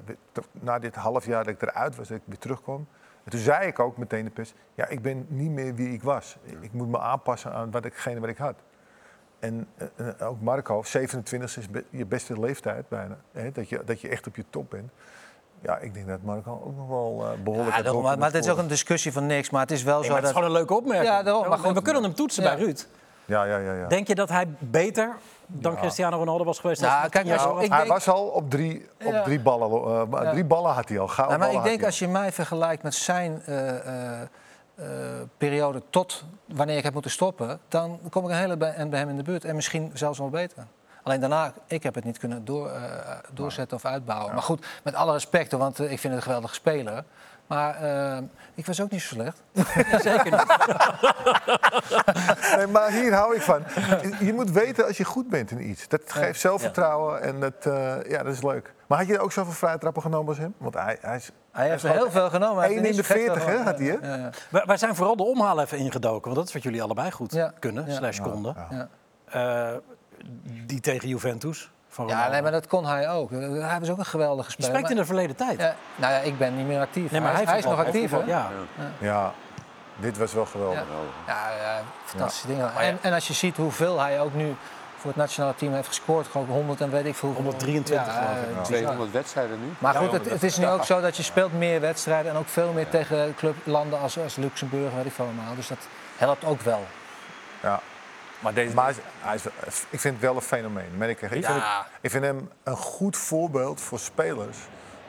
na 0.52 0.80
dit 0.80 0.96
half 0.96 1.26
jaar 1.26 1.44
dat 1.44 1.54
ik 1.54 1.62
eruit 1.62 1.96
was, 1.96 2.08
dat 2.08 2.18
ik 2.18 2.24
weer 2.26 2.38
terugkwam. 2.38 2.88
En 3.28 3.34
toen 3.34 3.42
zei 3.42 3.68
ik 3.68 3.80
ook 3.80 3.98
meteen 3.98 4.24
de 4.24 4.30
pers, 4.32 4.54
ja, 4.76 4.88
ik 4.88 5.02
ben 5.02 5.26
niet 5.30 5.52
meer 5.52 5.76
wie 5.76 5.94
ik 5.94 6.04
was. 6.04 6.38
Ik 6.62 6.74
moet 6.74 6.88
me 6.88 7.00
aanpassen 7.00 7.54
aan 7.54 7.72
wat 7.72 7.86
ikgene 7.86 8.20
wat 8.20 8.30
ik 8.30 8.38
had. 8.38 8.56
En 9.40 9.68
eh, 9.78 9.88
eh, 10.20 10.28
ook 10.30 10.42
Marco, 10.42 10.84
27 10.84 11.58
is 11.58 11.70
be- 11.70 11.84
je 11.90 12.06
beste 12.06 12.40
leeftijd 12.40 12.90
bijna. 12.90 13.18
Hè, 13.32 13.52
dat, 13.52 13.70
je, 13.70 13.82
dat 13.86 14.02
je 14.02 14.08
echt 14.10 14.28
op 14.28 14.36
je 14.36 14.44
top 14.50 14.70
bent. 14.70 14.92
Ja, 15.62 15.78
ik 15.78 15.94
denk 15.94 16.08
dat 16.08 16.22
Marco 16.24 16.52
ook 16.66 16.76
nog 16.76 16.88
wel 16.88 17.28
eh, 17.32 17.44
behoorlijk... 17.44 17.76
Ja, 17.76 17.82
daarom, 17.82 18.04
maar, 18.04 18.18
maar 18.18 18.32
dit 18.32 18.44
is 18.46 18.52
ook 18.52 18.58
een 18.58 18.68
discussie 18.68 19.12
van 19.12 19.26
niks. 19.26 19.50
Maar 19.50 19.62
het 19.62 19.72
is 19.72 19.84
wel 19.84 19.96
Nee, 20.00 20.04
zo 20.04 20.10
maar 20.12 20.18
het 20.22 20.28
is 20.28 20.34
dat... 20.34 20.44
gewoon 20.44 20.56
een 20.56 20.66
leuke 20.68 20.82
opmerking. 20.82 21.08
Ja, 21.16 21.24
daarom, 21.24 21.48
maar 21.48 21.58
En 21.58 21.64
we 21.64 21.70
goed. 21.74 21.82
kunnen 21.84 22.04
hem 22.04 22.14
toetsen 22.14 22.44
Ja. 22.44 22.56
bij 22.56 22.64
Ruud. 22.66 22.88
Ja, 23.28 23.44
ja, 23.44 23.58
ja. 23.58 23.74
ja. 23.74 23.88
Denk 23.88 24.08
je 24.08 24.16
dat 24.16 24.30
hij 24.30 24.48
beter 24.60 25.16
dan 25.48 25.72
Ja. 25.74 25.80
Cristiano 25.80 26.18
Ronaldo 26.18 26.44
was 26.44 26.60
geweest? 26.60 26.82
Nou, 26.82 26.92
als 26.94 27.02
hij 27.02 27.10
kijk, 27.10 27.26
als- 27.34 27.44
ik 27.46 27.48
was? 27.54 27.68
Hij 27.68 27.78
denk- 27.78 27.88
was 27.92 28.08
al 28.10 28.24
op 28.26 28.50
drie, 28.50 28.90
op 29.06 29.12
Ja. 29.12 29.24
drie 29.24 29.40
ballen. 29.40 30.10
eh. 30.24 30.30
Drie 30.32 30.46
ballen 30.46 30.72
had 30.74 30.90
hij 30.90 31.00
al. 31.00 31.10
Nou, 31.18 31.38
maar 31.38 31.52
ik 31.54 31.64
denk 31.64 31.84
als 31.84 32.00
je 32.00 32.08
mij 32.08 32.32
vergelijkt 32.32 32.84
met 32.84 32.96
zijn 32.96 33.42
eh, 33.46 33.70
eh, 33.70 34.22
eh, 34.76 34.88
periode 35.38 35.82
tot 35.90 36.26
wanneer 36.46 36.78
ik 36.78 36.84
heb 36.84 36.94
moeten 36.94 37.12
stoppen, 37.12 37.60
dan 37.68 38.00
kom 38.10 38.24
ik 38.24 38.30
een 38.30 38.36
hele 38.38 38.58
bij, 38.58 38.74
en 38.74 38.90
bij 38.90 39.00
hem 39.00 39.10
in 39.10 39.18
de 39.18 39.24
buurt. 39.24 39.46
En 39.46 39.56
misschien 39.56 39.92
zelfs 39.94 40.20
wel 40.20 40.30
beter. 40.30 40.66
Alleen 41.04 41.20
daarna, 41.20 41.54
ik 41.68 41.84
heb 41.84 41.96
het 41.96 42.04
niet 42.04 42.18
kunnen 42.18 42.46
door, 42.46 42.70
eh, 42.70 42.82
doorzetten 43.34 43.78
of 43.78 43.86
uitbouwen. 43.86 44.34
Maar 44.34 44.44
goed, 44.44 44.66
met 44.84 44.96
alle 44.96 45.12
respect, 45.12 45.52
hoor, 45.52 45.60
want 45.60 45.80
ik 45.80 45.88
vind 45.88 46.02
het 46.04 46.14
een 46.14 46.22
geweldige 46.22 46.54
speler. 46.54 47.04
Maar 47.48 47.76
eh, 47.76 48.18
ik 48.54 48.66
was 48.66 48.82
ook 48.82 48.90
niet 48.92 49.02
zo 49.02 49.14
slecht. 49.16 49.42
Zeker 50.04 50.32
niet. 50.32 50.46
Nee, 52.56 52.68
maar 52.68 52.92
hier 52.92 53.14
hou 53.14 53.36
ik 53.36 53.42
van. 53.42 53.64
Je 54.20 54.34
moet 54.34 54.52
weten 54.52 54.86
als 54.86 54.98
je 54.98 55.04
goed 55.04 55.30
bent 55.30 55.52
in 55.52 55.70
iets. 55.70 55.88
Dat 55.88 56.02
geeft 56.06 56.40
zelfvertrouwen 56.40 57.22
en 57.22 57.40
dat, 57.40 57.54
eh, 57.66 57.96
ja, 58.10 58.24
dat 58.24 58.34
is 58.34 58.44
leuk. 58.44 58.74
Maar 58.88 58.98
had 58.98 59.08
je 59.08 59.20
ook 59.20 59.32
zoveel 59.32 59.54
vrije 59.54 59.78
trappen 59.78 60.02
genomen 60.02 60.28
als 60.28 60.38
hem? 60.38 60.54
Want 60.58 60.74
hij, 60.74 60.98
hij 61.02 61.16
is 61.16 61.32
Hij 61.52 61.70
heeft 61.70 61.84
is 61.84 61.90
er 61.90 61.96
heel 61.96 62.12
veel 62.12 62.30
genomen. 62.30 62.64
Hij 62.64 62.68
heeft 62.74 62.80
1 62.82 62.90
er 62.90 62.90
in 62.90 62.96
de 62.96 62.98
niet 62.98 63.06
zo 63.08 63.14
gek 63.14 63.24
40, 63.24 63.44
veel 63.44 63.58
hè, 63.58 63.64
had 63.64 63.78
hij, 63.80 63.88
hè? 63.88 64.16
Ja, 64.16 64.24
ja. 64.24 64.30
Wij, 64.50 64.64
wij 64.66 64.78
zijn 64.78 64.96
vooral 64.96 65.16
de 65.16 65.24
omhaal 65.24 65.62
even 65.62 65.78
ingedoken. 65.78 66.24
Want 66.24 66.36
dat 66.36 66.48
is 66.48 66.54
wat 66.54 66.64
jullie 66.64 66.82
allebei 66.84 67.12
goed 67.12 67.32
Ja. 67.34 67.54
kunnen, 67.60 67.86
Ja. 67.88 67.94
slash 67.96 68.20
konden. 68.20 68.56
Ja. 68.70 68.88
Eh, 69.26 69.78
die 70.66 70.80
tegen 70.80 71.08
Juventus. 71.10 71.72
Van 71.90 72.08
Ja, 72.08 72.30
nee, 72.30 72.42
maar 72.42 72.52
dat 72.52 72.68
kon 72.68 72.86
hij 72.86 73.10
ook. 73.10 73.32
Hij 73.32 73.78
was 73.80 73.90
ook 73.90 73.98
een 73.98 74.06
geweldige 74.06 74.48
Je 74.48 74.52
speler. 74.54 74.70
spreekt 74.72 74.90
in 74.90 74.96
de 74.96 75.06
verleden 75.06 75.36
tijd. 75.36 75.60
ja, 75.60 75.76
nou 75.96 76.14
ja, 76.14 76.20
ik 76.20 76.38
ben 76.38 76.58
niet 76.58 76.68
meer 76.68 76.80
actief. 76.80 77.12
Nee, 77.12 77.22
maar 77.22 77.34
hij, 77.34 77.42
is- 77.44 77.50
hij 77.50 77.58
is 77.58 77.66
nog 77.66 77.80
actief, 77.80 78.12
hè? 78.12 78.18
Ja. 78.26 78.50
Ja, 79.00 79.32
dit 79.96 80.18
was 80.18 80.34
wel 80.34 80.46
geweldig. 80.46 80.84
Ja, 81.28 81.50
ja, 81.62 81.82
fantastische 82.06 82.48
dingen. 82.48 82.72
En, 82.80 82.98
en 83.02 83.14
als 83.14 83.28
je 83.28 83.34
ziet 83.34 83.58
hoeveel 83.58 84.00
hij 84.00 84.22
ook 84.22 84.34
nu 84.34 84.56
voor 84.98 85.10
het 85.10 85.16
nationale 85.20 85.56
team 85.56 85.74
heeft 85.74 85.88
gescoord, 85.88 86.28
gewoon 86.28 86.48
100 86.48 86.82
en 86.82 86.92
weet 86.92 87.06
ik 87.06 87.16
veel. 87.16 87.34
123 87.34 88.14
Ja, 88.14 88.22
eh, 88.22 88.56
Ja. 88.56 88.62
200 88.62 89.12
wedstrijden 89.12 89.60
nu? 89.60 89.74
Maar 89.80 89.94
goed, 89.96 90.12
het, 90.12 90.30
het 90.30 90.44
is 90.44 90.58
nu 90.58 90.68
ook 90.68 90.84
zo 90.86 91.02
dat 91.02 91.18
je 91.18 91.24
speelt 91.24 91.54
meer 91.54 91.82
wedstrijden 91.82 92.32
en 92.32 92.38
ook 92.38 92.48
veel 92.48 92.72
meer 92.74 92.90
tegen 92.90 93.36
clublanden 93.38 94.00
als, 94.00 94.20
als 94.20 94.36
Luxemburg, 94.36 94.94
weet 94.96 95.06
ik 95.06 95.12
veel 95.12 95.26
allemaal. 95.26 95.56
Dus 95.56 95.68
dat 95.68 95.78
helpt 96.18 96.46
ook 96.46 96.62
wel. 96.62 96.86
Ja. 97.64 97.80
Maar 98.40 98.54
deze... 98.54 98.74
Maar 98.74 98.86
hij 98.86 98.94
is- 98.94 99.02
hij 99.20 99.36
is, 99.68 99.84
ik 99.90 100.00
vind 100.00 100.14
het 100.14 100.24
wel 100.24 100.36
een 100.36 100.42
fenomeen. 100.42 100.98
merk 100.98 101.22
ik. 101.22 101.32
Ik, 101.32 101.46
vind 101.46 101.46
het- 101.46 101.64
ik 102.02 102.12
vind 102.12 102.24
hem 102.24 102.52
een 102.64 102.76
goed 102.78 103.18
voorbeeld 103.18 103.82
voor 103.82 104.00
spelers. 104.00 104.58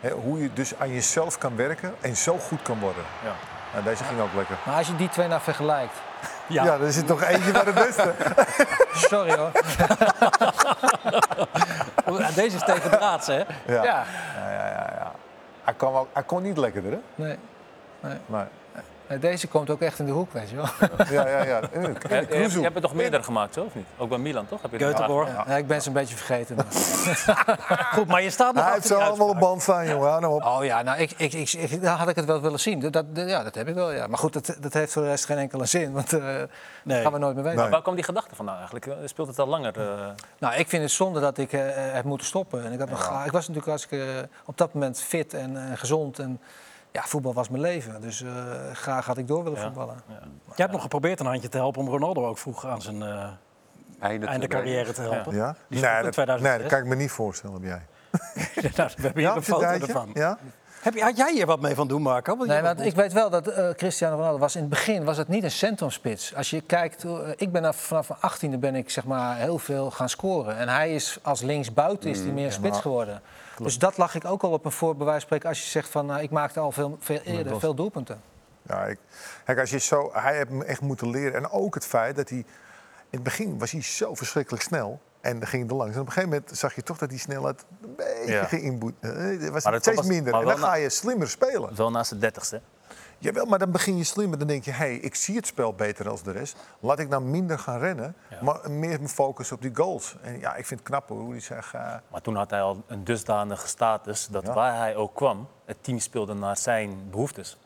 Hè, 0.01 0.11
hoe 0.11 0.43
je 0.43 0.53
dus 0.53 0.73
aan 0.79 0.93
jezelf 0.93 1.39
kan 1.39 1.57
werken 1.57 1.95
en 2.01 2.17
zo 2.17 2.39
goed 2.39 2.63
kan 2.63 2.79
worden. 2.79 3.03
Ja. 3.25 3.33
Nou, 3.73 3.85
deze 3.85 4.05
ging 4.05 4.21
ook 4.21 4.35
lekker. 4.35 4.57
Maar 4.65 4.77
als 4.77 4.87
je 4.87 4.97
die 4.97 5.09
twee 5.09 5.29
nou 5.29 5.41
vergelijkt. 5.41 5.95
Ja. 6.51 6.65
Ja, 6.65 6.79
dan 6.79 6.87
is 6.87 6.97
het 6.97 7.07
toch 7.07 7.23
eentje 7.23 7.53
van 7.53 7.65
de 7.65 7.73
beste. 7.73 8.13
Sorry 9.09 9.37
hoor. 9.37 9.51
Deze 12.35 12.57
is 12.57 12.65
tegen 12.65 12.91
hè? 13.27 13.37
Ja. 13.37 13.45
Ja. 13.67 13.83
Ja, 13.85 14.05
ja, 14.51 14.67
ja, 14.67 14.91
ja. 14.99 15.13
Hij, 15.65 15.75
kwam 15.75 15.95
ook, 15.95 16.09
hij 16.13 16.23
kon 16.23 16.43
niet 16.43 16.57
lekkerder, 16.57 16.91
hè? 16.93 16.99
Nee. 17.15 17.39
Maar, 18.01 18.01
Nee, 18.01 18.19
Deze 19.21 19.49
komt 19.49 19.71
ook 19.71 19.81
echt 19.81 19.99
in 19.99 20.07
de 20.07 20.12
hoek, 20.12 20.33
weet 20.33 20.50
je 20.50 20.57
wel. 20.57 20.65
ja, 21.23 21.29
ja, 21.29 21.43
ja. 21.45 21.61
En 21.61 21.69
de- 21.83 21.87
en 21.87 21.93
de 21.93 21.99
Je, 22.00 22.09
je, 22.09 22.15
hebt- 22.15 22.29
Cruzoe. 22.29 22.57
je 22.59 22.62
hebt 22.65 22.75
er 22.77 22.83
toch 22.83 22.95
meerdere 22.95 23.23
gemaakt, 23.23 23.55
zo 23.55 23.65
of 23.65 23.75
niet? 23.75 23.85
Ook 23.97 24.09
bij 24.09 24.19
Milan, 24.19 24.47
toch? 24.49 24.62
Heb 24.62 24.71
je 24.71 24.79
Göteborg. 24.79 25.47
Ja, 25.47 25.57
ik 25.57 25.67
ben 25.67 25.83
ze 25.83 25.88
een 25.88 25.95
beetje 25.95 26.17
vergeten. 26.17 26.57
maar- 26.57 26.67
Goed, 27.95 28.07
maar 28.07 28.23
je 28.23 28.31
staat 28.31 28.55
nog 28.55 28.65
Hij 28.65 28.73
heeft 28.73 28.87
ze 28.87 28.95
allemaal 28.95 29.29
op 29.29 29.38
band 29.38 29.62
staan, 29.62 29.88
jongen. 29.88 30.09
Hou 30.09 30.21
nou 30.21 30.35
op. 30.35 30.43
Oh 30.45 30.65
ja, 30.65 30.83
nou, 30.83 30.99
ik, 30.99 31.11
ik, 31.17 31.33
ik, 31.33 31.53
ik- 31.53 31.83
daar 31.83 31.97
had 31.99 32.09
ik 32.09 32.17
het 32.17 32.25
wel 32.25 32.41
willen 32.41 32.61
zien. 32.61 32.81
Dat, 32.81 32.93
dat, 32.93 33.05
ja, 33.15 33.43
dat 33.43 33.55
heb 33.55 33.69
ik 33.69 33.75
wel, 33.75 33.93
ja. 33.93 34.07
Maar 34.07 34.19
goed, 34.19 34.33
dat, 34.33 34.57
dat 34.61 34.73
heeft 34.73 34.93
voor 34.93 35.03
de 35.03 35.09
rest 35.09 35.25
geen 35.25 35.38
enkele 35.38 35.67
zin. 35.67 35.93
Want 35.93 36.12
eh 36.12 36.21
Nee. 36.83 37.03
gaan 37.03 37.12
we 37.12 37.19
nooit 37.19 37.35
meer 37.35 37.45
weten. 37.45 37.61
Nee. 37.61 37.71
Waar 37.71 37.83
kwam 37.83 37.95
die 37.95 38.05
gedachte 38.05 38.35
vandaan 38.35 38.57
eigenlijk? 38.57 38.87
Eh, 38.87 38.95
Speelt 39.05 39.29
het 39.29 39.38
al 39.38 39.47
langer? 39.47 39.81
eh? 39.81 40.07
Nou, 40.38 40.55
ik 40.55 40.69
vind 40.69 40.83
het 40.83 40.93
zonde 40.93 41.21
dat 41.21 41.38
ik 41.38 41.53
eh, 41.53 41.61
heb 41.75 42.05
moeten 42.05 42.27
stoppen. 42.27 42.65
En 42.65 42.73
ik, 42.73 42.79
had 42.79 42.91
nog, 42.91 43.25
ik 43.25 43.33
was 43.33 43.41
natuurlijk 43.49 43.67
hartstikke 43.67 44.05
eh, 44.05 44.11
op 44.45 44.59
dat 44.59 44.75
moment 44.75 45.00
fit 45.00 45.35
en 45.35 45.57
eh, 45.57 45.79
gezond. 45.79 46.19
En 46.19 46.41
ja, 46.92 47.02
voetbal 47.02 47.33
was 47.35 47.49
mijn 47.49 47.62
leven. 47.62 48.00
Dus 48.00 48.23
eh, 48.23 48.30
graag 48.73 49.07
had 49.07 49.18
ik 49.18 49.26
door 49.28 49.42
willen 49.42 49.59
Ja. 49.59 49.64
voetballen. 49.64 49.97
Jij 50.09 50.54
hebt 50.57 50.73
nog 50.73 50.83
geprobeerd 50.83 51.21
een 51.21 51.26
handje 51.26 51.49
te 51.49 51.57
helpen 51.57 51.80
om 51.80 51.88
Ronaldo 51.88 52.26
ook 52.26 52.38
vroeg 52.38 52.66
aan 52.66 52.83
zijn 52.83 53.02
eh, 53.02 53.28
Einde, 54.00 54.47
carrière 54.47 54.92
te 54.92 55.00
helpen. 55.02 55.35
Ja? 55.35 55.57
Nee, 55.68 55.80
dat, 56.02 56.12
2006. 56.12 56.40
nee, 56.50 56.59
dat 56.59 56.68
kan 56.68 56.78
ik 56.78 56.85
me 56.85 56.95
niet 56.95 57.11
voorstellen 57.11 57.57
op 57.57 57.62
jij. 57.62 57.83
Nou, 58.76 58.90
we 58.97 59.02
hebben 59.02 59.12
hier 59.23 59.23
Ja, 59.30 59.37
een 59.37 59.42
foto 59.42 59.64
ervan. 59.66 60.11
Ja? 60.14 60.38
Heb 60.81 60.95
je, 60.95 61.03
had 61.03 61.17
jij 61.17 61.33
hier 61.33 61.47
wat 61.47 61.61
mee 61.61 61.75
van 61.75 61.89
doen, 61.89 62.03
Marco? 62.03 62.37
Want 62.37 62.49
Nee, 62.49 62.63
want 62.63 62.81
ik 62.81 62.95
weet 62.95 63.13
wel 63.13 63.31
dat 63.31 63.47
eh, 63.47 63.71
Cristiano 63.71 64.17
Ronaldo 64.17 64.39
was 64.39 64.55
in 64.55 64.61
het 64.61 64.71
begin 64.71 65.05
was 65.05 65.17
het 65.17 65.29
niet 65.29 65.43
een 65.45 65.51
centrumspits. 65.51 66.35
Als 66.35 66.51
je 66.51 66.61
kijkt, 66.61 67.05
eh, 67.05 67.19
ik 67.37 67.53
ben 67.53 67.65
af- 67.65 67.77
vanaf 67.77 68.09
mijn 68.09 68.21
18e 68.21 68.59
ben 68.59 68.75
ik 68.75 68.91
zeg 68.91 69.05
maar 69.05 69.37
heel 69.37 69.59
veel 69.59 69.91
gaan 69.91 70.09
scoren. 70.09 70.57
En 70.57 70.69
hij 70.69 70.95
is 70.95 71.19
als 71.23 71.41
linksbuiten 71.41 72.11
is 72.11 72.19
hij 72.19 72.31
meer 72.31 72.53
spits 72.53 72.79
geworden. 72.81 73.23
Dus 73.63 73.79
dat 73.79 73.97
lag 73.97 74.15
ik 74.15 74.25
ook 74.25 74.43
al 74.43 74.51
op 74.51 74.65
een 74.65 74.73
voor, 74.73 74.97
bij 74.97 75.05
wijze 75.07 75.21
van 75.21 75.27
spreken 75.27 75.49
als 75.49 75.63
je 75.63 75.69
zegt 75.71 75.89
van 75.89 76.07
nou, 76.07 76.21
ik 76.23 76.31
maakte 76.31 76.61
al 76.61 76.73
veel, 76.73 76.97
veel 77.01 77.21
eerder 77.25 77.59
veel 77.61 77.75
doelpunten. 77.75 78.21
Ja, 78.63 78.85
ik, 78.85 78.99
kijk, 79.45 79.59
als 79.59 79.71
je 79.71 79.79
zo, 79.79 80.11
hij 80.13 80.37
heeft 80.37 80.51
me 80.51 80.65
echt 80.65 80.81
moeten 80.81 81.11
leren. 81.11 81.35
En 81.35 81.51
ook 81.51 81.75
het 81.75 81.87
feit 81.87 82.17
dat 82.17 82.29
hij... 82.29 82.39
In 82.39 82.45
het 83.11 83.23
begin 83.23 83.59
was 83.59 83.71
hij 83.71 83.83
zo 83.83 84.15
verschrikkelijk 84.15 84.63
snel. 84.63 85.01
En 85.21 85.39
dan 85.39 85.49
ging 85.49 85.63
hij 85.63 85.71
er 85.71 85.77
langs. 85.77 85.95
En 85.95 86.01
op 86.01 86.07
een 86.07 86.13
gegeven 86.13 86.35
moment 86.39 86.59
zag 86.59 86.75
je 86.75 86.83
toch 86.83 86.99
dat 86.99 87.09
die 87.09 87.19
snelheid 87.19 87.65
een 87.83 87.95
beetje 87.97 88.33
Ja. 88.33 88.45
ging 88.45 88.63
inboeten. 88.63 89.17
Eh, 89.17 89.41
Het 89.41 89.51
was 89.51 89.65
Maar 89.65 89.81
steeds 89.81 89.97
was- 89.97 90.07
minder. 90.07 90.35
En 90.35 90.45
dan 90.45 90.59
ga 90.59 90.75
je 90.75 90.89
slimmer 90.89 91.29
spelen. 91.29 91.75
Wel 91.77 91.91
naast 91.91 92.11
de 92.11 92.19
dertigste. 92.19 92.61
Jawel, 93.21 93.45
maar 93.47 93.59
dan 93.59 93.71
begin 93.71 93.97
je 93.97 94.05
slimmer. 94.05 94.39
Dan 94.39 94.49
denk 94.49 94.65
je, 94.65 94.71
hé, 94.71 94.77
hey, 94.77 94.95
ik 94.95 95.15
zie 95.15 95.37
het 95.37 95.47
spel 95.47 95.75
beter 95.75 96.05
dan 96.05 96.19
de 96.25 96.31
rest. 96.31 96.57
Laat 96.81 96.99
ik 96.99 97.09
nou 97.09 97.23
minder 97.23 97.59
gaan 97.59 97.79
rennen, 97.79 98.15
maar 98.43 98.71
meer 98.71 99.01
me 99.01 99.09
focussen 99.09 99.57
op 99.57 99.63
die 99.63 99.75
goals. 99.75 100.17
En 100.23 100.39
ja, 100.39 100.55
ik 100.55 100.67
vind 100.67 100.81
het 100.81 100.89
knap 100.89 101.09
hoe 101.09 101.31
hij 101.31 101.41
zegt... 101.41 101.75
eh, 101.75 101.95
Maar 102.11 102.21
toen 102.21 102.37
had 102.37 102.51
hij 102.51 102.61
al 102.61 102.83
een 102.87 103.05
dusdanige 103.05 103.69
status 103.69 104.27
dat 104.31 104.47
Ja. 104.47 104.53
waar 104.53 104.77
hij 104.77 104.97
ook 104.97 105.15
kwam, 105.15 105.49
het 105.65 105.77
team 105.81 105.99
speelde 105.99 106.35
naar 106.35 106.57
zijn 106.57 107.11
behoeftes. 107.11 107.59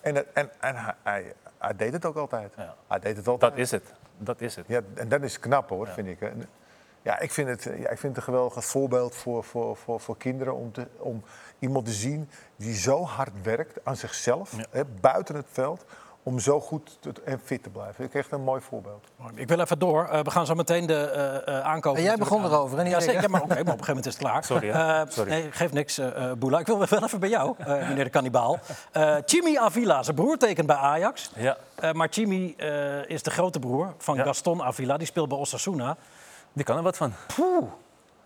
en 0.00 0.14
het- 0.14 0.26
en, 0.32 0.50
en 0.60 0.76
hij, 0.76 0.94
hij, 1.02 1.34
hij 1.58 1.76
deed 1.76 1.92
het 1.92 2.04
ook 2.04 2.16
altijd. 2.16 2.52
Ja. 2.56 2.74
Hij 2.88 2.98
deed 2.98 3.16
het 3.16 3.28
altijd. 3.28 3.50
Dat 3.52 3.60
is 3.60 3.70
het. 3.70 3.92
Dat 4.18 4.40
is 4.40 4.56
het. 4.56 4.64
Ja, 4.68 4.80
en 4.94 5.08
dat 5.08 5.22
is 5.22 5.38
knap 5.38 5.68
hoor, 5.68 5.86
vind 5.88 6.08
ik. 6.08 6.18
Ja, 7.02 7.18
ik 7.20 7.30
vind 7.32 7.48
het, 7.48 7.62
ja, 7.62 7.70
ik 7.90 7.98
vind 7.98 8.02
het 8.02 8.16
een 8.16 8.22
geweldig 8.22 8.64
voorbeeld 8.64 9.14
voor, 9.16 9.44
voor, 9.44 9.76
voor, 9.76 10.00
voor 10.00 10.16
kinderen 10.16 10.54
om, 10.56 10.72
te, 10.72 10.86
om 10.98 11.22
iemand 11.58 11.84
te 11.86 11.92
zien 11.92 12.28
die 12.56 12.74
zo 12.74 13.04
hard 13.04 13.42
werkt 13.42 13.78
aan 13.84 13.96
zichzelf, 13.96 14.56
Ja. 14.56 14.64
hè, 14.70 14.84
buiten 15.00 15.34
het 15.34 15.46
veld, 15.52 15.84
om 16.24 16.38
zo 16.38 16.60
goed 16.60 16.96
te- 17.00 17.12
en 17.24 17.40
fit 17.44 17.62
te 17.62 17.70
blijven. 17.70 18.04
Ik 18.04 18.14
echt 18.14 18.32
een 18.32 18.42
mooi 18.42 18.60
voorbeeld. 18.60 19.06
Ik 19.34 19.48
wil 19.48 19.60
even 19.60 19.78
door. 19.78 20.04
Eh, 20.08 20.20
we 20.20 20.30
gaan 20.30 20.46
zo 20.46 20.54
meteen 20.54 20.86
de 20.86 20.94
eh 21.10 21.54
eh 21.58 21.64
aankoop. 21.64 21.96
En 21.96 22.02
jij 22.02 22.16
begon 22.16 22.42
aan- 22.42 22.50
erover, 22.50 22.78
hè, 22.78 22.84
Ja, 22.88 23.00
zeker. 23.00 23.30
Maar, 23.30 23.42
oké, 23.42 23.48
maar 23.48 23.60
op 23.60 23.66
een 23.66 23.84
gegeven 23.84 23.86
moment 23.88 24.06
is 24.06 24.12
het 24.12 24.22
klaar. 24.22 24.44
Sorry? 24.44 24.70
Eh. 24.70 25.26
Nee, 25.26 25.52
geeft 25.52 25.72
niks, 25.72 25.98
eh 25.98 26.30
eh, 26.30 26.36
Boela. 26.36 26.58
Ik 26.58 26.66
wil 26.66 26.78
wel 26.88 27.02
even 27.04 27.20
bij 27.20 27.28
jou, 27.28 27.54
eh, 27.58 27.66
meneer 27.88 28.04
de 28.04 28.10
kannibaal. 28.10 28.58
Eh 28.92 29.16
Chimi 29.24 29.56
Avila, 29.56 30.02
zijn 30.02 30.16
broer 30.16 30.36
tekent 30.36 30.66
bij 30.66 30.76
Ajax. 30.76 31.30
Ja, 31.34 31.56
Eh, 31.74 31.92
maar 31.92 32.08
eh, 32.56 33.08
is 33.08 33.22
de 33.22 33.30
grote 33.30 33.58
broer 33.58 33.94
van 33.98 34.16
Ja. 34.16 34.24
Gaston 34.24 34.62
Avila. 34.62 34.96
Die 34.96 35.06
speelt 35.06 35.28
bij 35.28 35.38
Osasuna. 35.38 35.96
Die 36.52 36.64
kan 36.64 36.76
er 36.76 36.82
wat 36.82 36.96
van. 36.96 37.12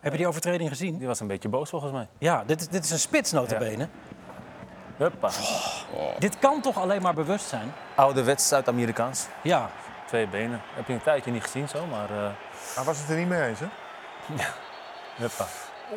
Heb 0.01 0.13
je 0.13 0.19
die 0.19 0.27
overtreding 0.29 0.69
gezien? 0.69 0.99
Die 0.99 1.07
was 1.07 1.21
een 1.21 1.27
beetje 1.27 1.49
boos 1.49 1.71
volgens 1.71 1.93
mij. 1.93 2.09
Ja, 2.19 2.43
dit, 2.47 2.61
is- 2.61 2.69
dit 2.69 2.85
is 2.85 2.91
een 2.91 2.99
spits 2.99 3.33
notabene. 3.33 3.89
Huppa. 4.97 5.31
Dit 6.19 6.39
kan 6.39 6.61
toch 6.61 6.77
alleen 6.79 7.03
maar 7.03 7.15
bewust 7.15 7.47
zijn? 7.49 7.73
Ouderwets 7.95 8.49
Zuid-Amerikaans. 8.49 9.27
Ja. 9.43 9.71
Twee 10.07 10.29
benen. 10.29 10.61
Heb 10.75 10.87
je 10.87 10.93
een 10.93 11.03
tijdje 11.03 11.31
niet 11.31 11.43
gezien 11.43 11.69
zo, 11.69 11.87
maar... 11.87 12.11
eh 12.11 12.31
Hij 12.75 12.85
was 12.85 12.99
het 12.99 13.09
er 13.09 13.17
niet 13.17 13.29
mee 13.29 13.43
eens, 13.49 13.59
hè? 13.61 13.67
huppa. 15.17 15.47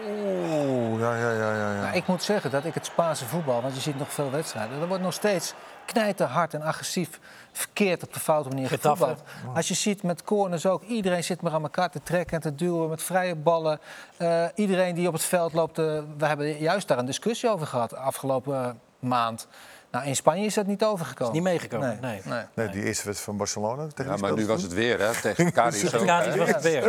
Oeh, 0.07 0.99
ja, 0.99 1.15
ja, 1.15 1.31
ja, 1.31 1.53
ja. 1.53 1.73
ja. 1.73 1.81
Nou, 1.81 1.95
ik 1.95 2.07
moet 2.07 2.23
zeggen 2.23 2.51
dat 2.51 2.65
ik 2.65 2.73
het 2.73 2.85
Spaanse 2.85 3.25
voetbal, 3.25 3.61
want 3.61 3.75
je 3.75 3.81
ziet 3.81 3.97
nog 3.97 4.13
veel 4.13 4.31
wedstrijden, 4.31 4.81
er 4.81 4.87
wordt 4.87 5.03
nog 5.03 5.13
steeds 5.13 5.53
knijterhard 5.85 6.53
en 6.53 6.61
agressief 6.61 7.19
verkeerd 7.59 8.03
op 8.03 8.13
de 8.13 8.19
foute 8.19 8.49
manier 8.49 8.67
gevoetbald. 8.67 9.21
Als 9.55 9.67
je 9.67 9.73
ziet 9.73 10.03
met 10.03 10.23
corners 10.23 10.65
ook, 10.65 10.83
iedereen 10.83 11.23
zit 11.23 11.41
maar 11.41 11.51
aan 11.51 11.63
elkaar 11.63 11.89
te 11.89 12.01
trekken 12.03 12.35
en 12.35 12.41
te 12.41 12.55
duwen 12.55 12.89
met 12.89 13.03
vrije 13.03 13.35
ballen. 13.35 13.79
Eh, 14.17 14.45
iedereen 14.55 14.95
die 14.95 15.07
op 15.07 15.13
het 15.13 15.23
veld 15.23 15.53
loopt, 15.53 15.79
eh, 15.79 15.85
we 16.17 16.25
hebben 16.25 16.57
juist 16.57 16.87
daar 16.87 16.97
een 16.97 17.05
discussie 17.05 17.49
over 17.49 17.67
gehad 17.67 17.95
afgelopen 17.95 18.55
eh, 18.55 18.69
maand. 18.99 19.47
Nou, 19.91 20.05
in 20.05 20.15
Spanje 20.15 20.45
is 20.45 20.53
dat 20.53 20.65
niet 20.65 20.83
overgekomen. 20.83 21.33
Is 21.33 21.39
niet 21.39 21.49
meegekomen, 21.49 21.97
Nee. 22.01 22.11
nee. 22.11 22.21
nee. 22.25 22.43
Nee, 22.53 22.67
die 22.67 22.83
eerste 22.83 23.05
wedstrijd 23.05 23.19
van 23.19 23.37
Barcelona. 23.37 23.87
Tegen 23.87 24.11
Ja, 24.11 24.17
maar 24.17 24.33
nu 24.33 24.45
was 24.45 24.61
het 24.61 24.73
weer, 24.73 24.99
hè? 24.99 25.11
Tegen 25.21 25.51
Cadiz 25.51 25.93
ook. 25.93 26.05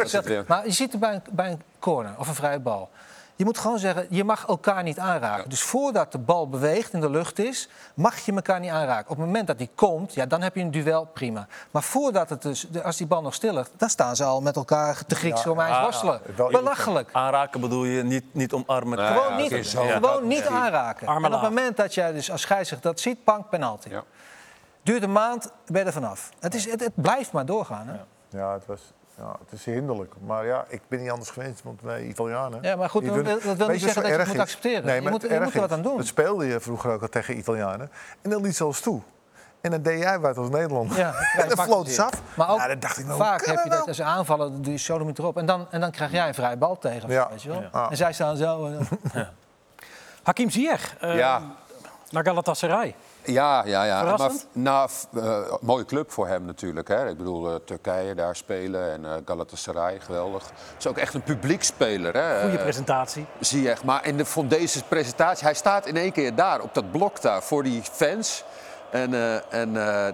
Was 0.00 0.12
het 0.12 0.24
weer. 0.24 0.44
Maar 0.46 0.66
je 0.66 0.72
ziet 0.72 0.92
er 0.92 0.98
bij 0.98 1.14
een, 1.14 1.22
bij 1.30 1.50
een 1.50 1.62
corner 1.78 2.14
of 2.18 2.28
een 2.28 2.34
vrije 2.34 2.60
bal. 2.60 2.90
Je 3.40 3.46
moet 3.46 3.58
gewoon 3.58 3.78
zeggen, 3.78 4.06
je 4.10 4.24
mag 4.24 4.46
elkaar 4.46 4.82
niet 4.82 4.98
aanraken. 4.98 5.50
Dus 5.50 5.62
voordat 5.62 6.12
de 6.12 6.18
bal 6.18 6.48
beweegt 6.48 6.92
in 6.92 7.00
de 7.00 7.10
lucht 7.10 7.38
is, 7.38 7.68
mag 7.94 8.18
je 8.18 8.32
elkaar 8.32 8.60
niet 8.60 8.70
aanraken. 8.70 9.10
Op 9.10 9.16
het 9.16 9.26
moment 9.26 9.46
dat 9.46 9.58
die 9.58 9.70
komt, 9.74 10.14
ja, 10.14 10.26
dan 10.26 10.42
heb 10.42 10.54
je 10.54 10.60
een 10.60 10.70
duel, 10.70 11.04
prima. 11.04 11.46
Maar 11.70 11.82
voordat 11.82 12.30
het 12.30 12.42
dus, 12.42 12.66
als 12.82 12.96
die 12.96 13.06
bal 13.06 13.22
nog 13.22 13.34
stil 13.34 13.54
ligt, 13.54 13.70
dan 13.76 13.88
staan 13.88 14.16
ze 14.16 14.24
al 14.24 14.40
met 14.40 14.56
elkaar 14.56 15.06
te 15.06 15.14
Grieks-Romeins 15.14 15.76
Ja, 15.76 15.82
worstelen. 15.82 16.12
wel 16.12 16.30
irritant. 16.30 16.64
Belachelijk. 16.64 17.08
Aanraken 17.12 17.60
bedoel 17.60 17.84
je 17.84 18.02
niet, 18.02 18.24
niet 18.32 18.52
omarmen. 18.52 18.98
Gewoon 18.98 19.42
ja, 19.42 19.56
niet, 19.56 19.66
zo. 19.66 19.86
gewoon 19.86 20.26
niet 20.26 20.46
aanraken. 20.46 21.06
En 21.06 21.24
op 21.24 21.32
het 21.32 21.42
moment 21.42 21.76
dat 21.76 21.94
jij 21.94 22.12
dus 22.12 22.30
als 22.30 22.40
scheidsrechter 22.40 22.90
dat 22.90 23.00
ziet, 23.00 23.24
pank, 23.24 23.48
penalty. 23.48 23.88
Ja. 23.88 24.04
Duurt 24.82 25.02
een 25.02 25.12
maand, 25.12 25.52
ben 25.66 25.80
je 25.80 25.86
er 25.86 25.92
vanaf. 25.92 26.30
Het, 26.40 26.54
is, 26.54 26.70
het, 26.70 26.80
het 26.80 26.92
blijft 26.94 27.32
maar 27.32 27.46
doorgaan. 27.46 27.88
Hè? 27.88 27.94
Ja, 28.38 28.52
het, 28.52 28.66
was, 28.66 28.80
ja, 29.20 29.36
het 29.44 29.52
is 29.52 29.64
hinderlijk. 29.64 30.14
Maar 30.26 30.46
ja, 30.46 30.64
ik 30.68 30.80
ben 30.88 31.00
niet 31.00 31.10
anders 31.10 31.30
gewend, 31.30 31.60
want 31.64 31.80
wij 31.82 32.02
Italianen... 32.02 32.62
Ja, 32.62 32.76
maar 32.76 32.90
goed, 32.90 33.06
dat, 33.06 33.24
dat 33.24 33.56
wil 33.56 33.68
niet 33.68 33.80
zeggen 33.80 33.92
zo 33.92 34.00
dat 34.00 34.10
je 34.10 34.16
het 34.16 34.26
moet 34.26 34.34
is? 34.34 34.40
accepteren. 34.40 34.84
Nee, 34.84 34.94
je 34.94 35.00
maar 35.02 35.12
moet, 35.12 35.22
het 35.22 35.30
je 35.30 35.40
moet 35.40 35.54
er 35.54 35.60
wat 35.60 35.72
aan 35.72 35.82
doen. 35.82 35.96
Dat 35.96 36.06
speelde 36.06 36.46
je 36.46 36.60
vroeger 36.60 36.90
ook 36.92 37.02
al 37.02 37.08
tegen 37.08 37.36
Italianen. 37.38 37.90
En 38.22 38.30
dan 38.30 38.42
liet 38.42 38.56
ze 38.56 38.64
ons 38.66 38.80
toe. 38.80 39.00
En 39.60 39.70
dan 39.70 39.82
deed 39.82 39.98
jij 39.98 40.18
wat 40.18 40.36
als 40.36 40.48
Nederlander. 40.48 40.98
Ja, 40.98 41.14
en 41.38 41.48
dan 41.48 41.64
floot 41.64 41.88
ze 41.88 42.02
af. 42.02 42.22
Maar 42.34 42.50
ook 42.50 42.58
ja, 42.58 42.66
dan 42.68 42.78
dacht 42.78 42.98
ik, 42.98 43.06
nou, 43.06 43.18
vaak 43.18 43.44
heb 43.46 43.60
je 43.64 43.70
dat 43.70 43.78
dat 43.78 43.88
als 43.88 44.00
aanvallen, 44.02 44.62
doe 44.62 44.72
je 44.72 44.78
sodomiet 44.78 45.18
erop. 45.18 45.36
En 45.36 45.46
dan, 45.46 45.66
en 45.70 45.80
dan 45.80 45.90
krijg 45.90 46.10
jij 46.12 46.28
een 46.28 46.34
vrije 46.34 46.56
bal 46.56 46.78
tegen. 46.78 47.08
Ja. 47.10 47.22
zo, 47.22 47.28
Weet 47.30 47.42
je 47.42 47.48
wel? 47.48 47.62
Ja. 47.72 47.90
En 47.90 47.96
zij 47.96 48.12
staan 48.12 48.36
zo. 48.36 48.66
en- 48.66 48.88
Hakim 50.22 50.50
Ziyech 50.50 50.96
eh, 51.00 51.16
Ja. 51.16 51.42
naar 52.10 52.24
Galatasaray. 52.24 52.94
Ja, 53.32 53.62
ja, 53.64 53.84
ja. 53.84 54.02
Maar, 54.16 54.30
nou, 54.52 54.88
f- 54.88 55.06
eh, 55.16 55.38
mooie 55.60 55.84
club 55.84 56.10
voor 56.10 56.26
hem 56.28 56.44
natuurlijk. 56.44 56.88
Hè. 56.88 57.08
Ik 57.08 57.16
bedoel, 57.16 57.48
eh, 57.50 57.54
Turkije 57.64 58.14
daar 58.14 58.36
spelen 58.36 58.92
en 58.92 59.04
eh, 59.04 59.12
Galatasaray, 59.24 60.00
geweldig. 60.00 60.42
Het 60.44 60.54
is 60.78 60.86
ook 60.86 60.96
echt 60.98 61.14
een 61.14 61.22
publiekspeler. 61.22 62.14
Hè. 62.14 62.42
Goede 62.42 62.58
presentatie. 62.58 63.26
Zie 63.40 63.62
je 63.62 63.70
echt. 63.70 63.84
Maar 63.84 64.06
in 64.06 64.16
de, 64.16 64.24
van 64.24 64.48
deze 64.48 64.84
presentatie, 64.84 65.44
hij 65.44 65.54
staat 65.54 65.86
in 65.86 65.96
één 65.96 66.12
keer 66.12 66.34
daar, 66.34 66.60
op 66.60 66.74
dat 66.74 66.90
blok 66.90 67.20
daar, 67.20 67.42
voor 67.42 67.62
die 67.62 67.82
fans. 67.92 68.44
En, 68.90 69.14
eh, 69.14 69.34
en 69.54 69.86
eh, 69.86 70.12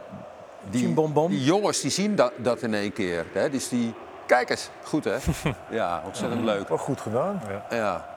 die, 0.70 0.94
die 1.28 1.44
jongens 1.44 1.80
die 1.80 1.90
zien 1.90 2.16
dat, 2.16 2.32
dat 2.36 2.62
in 2.62 2.74
één 2.74 2.92
keer. 2.92 3.26
Hè. 3.32 3.50
Dus 3.50 3.68
die, 3.68 3.94
kijk 4.26 4.50
eens, 4.50 4.70
goed 4.84 5.04
hè? 5.04 5.16
ja, 5.76 6.02
ontzettend 6.06 6.42
leuk. 6.44 6.68
Wel 6.68 6.78
goed 6.78 7.00
gedaan. 7.00 7.42
Ja. 7.70 8.15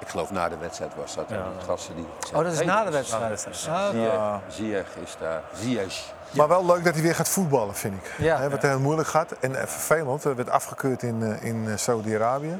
Ik 0.00 0.08
geloof 0.08 0.30
na 0.30 0.48
de 0.48 0.56
wedstrijd 0.56 0.94
was 0.94 1.14
dat. 1.14 1.28
hè, 1.30 1.36
Die 1.36 1.64
gasten 1.66 1.94
die 1.96 2.06
Oh, 2.34 2.42
dat 2.42 2.52
is 2.52 2.56
Hey, 2.58 2.66
na 2.66 2.84
de 2.84 2.90
wedstrijd. 2.90 3.48
Ah, 3.68 4.34
Ziyech, 4.48 4.96
is 5.04 5.16
daar. 5.20 5.42
Ziyech. 5.54 6.12
Maar 6.30 6.48
wel 6.48 6.66
leuk 6.66 6.84
dat 6.84 6.94
hij 6.94 7.02
weer 7.02 7.14
gaat 7.14 7.28
voetballen, 7.28 7.74
vind 7.74 7.94
ik. 7.94 8.14
Ja. 8.18 8.38
Hè, 8.38 8.50
wat 8.50 8.62
heel 8.62 8.78
moeilijk 8.80 9.08
gaat. 9.08 9.32
En 9.40 9.54
eh, 9.60 9.66
vervelend, 9.66 10.24
hij 10.24 10.34
werd 10.34 10.50
afgekeurd 10.50 11.02
in, 11.02 11.22
eh, 11.22 11.44
in 11.44 11.64
eh, 11.68 11.76
Saudi-Arabië. 11.76 12.58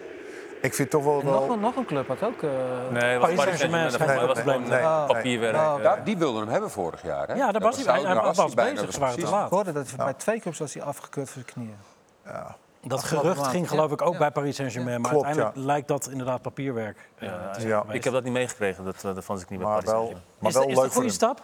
Ik 0.62 0.74
vind 0.74 0.90
toch 0.90 1.04
wel... 1.04 1.20
en 1.20 1.26
nog, 1.26 1.40
wel 1.46 1.50
een- 1.52 1.60
nog 1.60 1.76
een 1.76 1.84
club 1.84 2.08
had 2.08 2.22
ook. 2.22 2.42
eh, 2.42 2.50
Nee, 2.90 3.18
was 3.18 3.28
Paris 3.34 3.42
Saint-Germain 3.44 3.90
Dat 3.90 4.00
was 4.26 4.44
nee, 4.44 4.54
eh, 4.54 4.68
nee. 4.68 5.06
papierwerk. 5.06 5.56
Oh, 5.56 5.84
eh. 5.84 5.92
Die 6.04 6.18
wilden 6.18 6.40
hem 6.42 6.50
hebben 6.50 6.70
vorig 6.70 7.02
jaar. 7.02 7.26
Hè? 7.28 7.34
Ja, 7.34 7.52
daar 7.52 7.52
Dat 7.52 7.62
was 7.62 7.84
hij 7.84 7.94
Hij 7.94 8.02
daar 8.14 8.22
was 8.22 8.36
bezig, 8.36 8.54
bijna 8.54 8.76
ze 8.80 8.86
waren 8.86 8.92
te 8.92 8.98
precies. 9.14 9.30
laat. 9.30 9.44
ik 9.46 9.52
hoorde 9.52 9.72
dat 9.72 9.86
hij 9.96 10.04
bij 10.04 10.14
twee 10.14 10.40
clubs 10.40 10.58
was 10.58 10.74
hij 10.74 10.82
afgekeurd 10.82 11.30
voor 11.30 11.42
zijn 11.42 11.54
knieën. 11.54 11.78
ja. 12.24 12.56
Dat 12.86 13.04
gerucht 13.04 13.46
ging 13.46 13.68
geloof 13.68 13.92
ik 13.92 14.02
ook 14.02 14.12
Ja. 14.12 14.18
bij 14.18 14.30
Paris 14.30 14.56
Saint-Germain. 14.56 15.00
Maar 15.00 15.10
Klopt, 15.10 15.26
uiteindelijk 15.26 15.66
lijkt 15.66 15.88
dat 15.88 16.08
inderdaad 16.08 16.42
papierwerk 16.42 17.08
eh, 17.18 17.28
Ja, 17.28 17.52
geweest. 17.52 17.94
Ik 17.96 18.04
heb 18.04 18.12
dat 18.12 18.24
niet 18.24 18.32
meegekregen, 18.32 18.84
dat, 18.84 18.94
eh, 19.04 19.14
dat 19.14 19.24
vond 19.24 19.40
ik 19.40 19.48
niet 19.48 19.58
bij 19.58 19.68
Maar 19.68 19.76
Paris 19.76 19.90
wel, 19.92 20.00
Saint-Germain. 20.06 20.36
maar 20.38 20.48
is 20.50 20.54
wel 20.56 20.62
dat- 20.62 20.70
is 20.70 20.76
dat 20.76 20.84
leuk 20.84 20.92
een 20.92 20.96
goede 21.00 21.14
stap? 21.14 21.40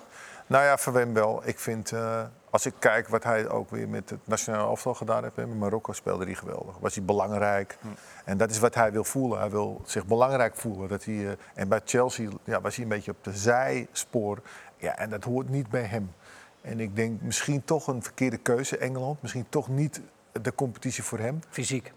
Nou 0.46 0.64
ja, 0.64 0.77
voor 0.79 0.94
hem 0.94 1.14
wel. 1.14 1.42
Ik 1.44 1.59
vind, 1.59 1.92
eh, 1.92 2.22
als 2.51 2.66
ik 2.66 2.74
kijk 2.79 3.09
wat 3.09 3.24
hij 3.24 3.48
ook 3.48 3.70
weer 3.70 3.88
met 3.88 4.11
het 4.11 4.18
nationale 4.24 4.68
elftal 4.68 4.94
gedaan 4.94 5.22
heeft. 5.22 5.37
Met 5.37 5.55
Marokko 5.59 5.92
speelde 5.92 6.24
hij 6.24 6.35
geweldig. 6.35 6.74
Was 6.81 6.94
hij 6.94 7.05
belangrijk. 7.05 7.79
En 8.24 8.37
dat 8.37 8.51
is 8.51 8.59
wat 8.59 8.74
hij 8.74 8.92
wil 8.92 9.05
voelen. 9.05 9.38
Hij 9.38 9.51
wil 9.51 9.81
zich 9.85 10.07
belangrijk 10.07 10.57
voelen. 10.57 10.88
Dat 10.88 11.05
hij, 11.05 11.27
eh, 11.29 11.33
en 11.55 11.68
bij 11.68 11.81
Chelsea 11.85 12.29
ja, 12.44 12.61
was 12.61 12.74
hij 12.74 12.85
een 12.85 12.90
beetje 12.90 13.11
op 13.11 13.24
de 13.24 13.33
zijspoor. 13.37 14.38
Ja, 14.77 14.96
en 14.96 15.11
dat 15.11 15.24
hoort 15.24 15.48
niet 15.48 15.70
bij 15.70 15.83
hem. 15.85 16.12
En 16.61 16.81
ik 16.81 16.96
denk 16.96 17.20
misschien 17.20 17.64
toch 17.64 17.87
een 17.87 18.03
verkeerde 18.03 18.37
keuze, 18.37 18.79
Engeland. 18.79 19.22
Misschien 19.22 19.46
toch 19.48 19.68
niet 19.68 20.01
de 20.42 20.55
competitie 20.55 21.03
voor 21.03 21.18
hem. 21.18 21.40
Fysiek. 21.51 21.92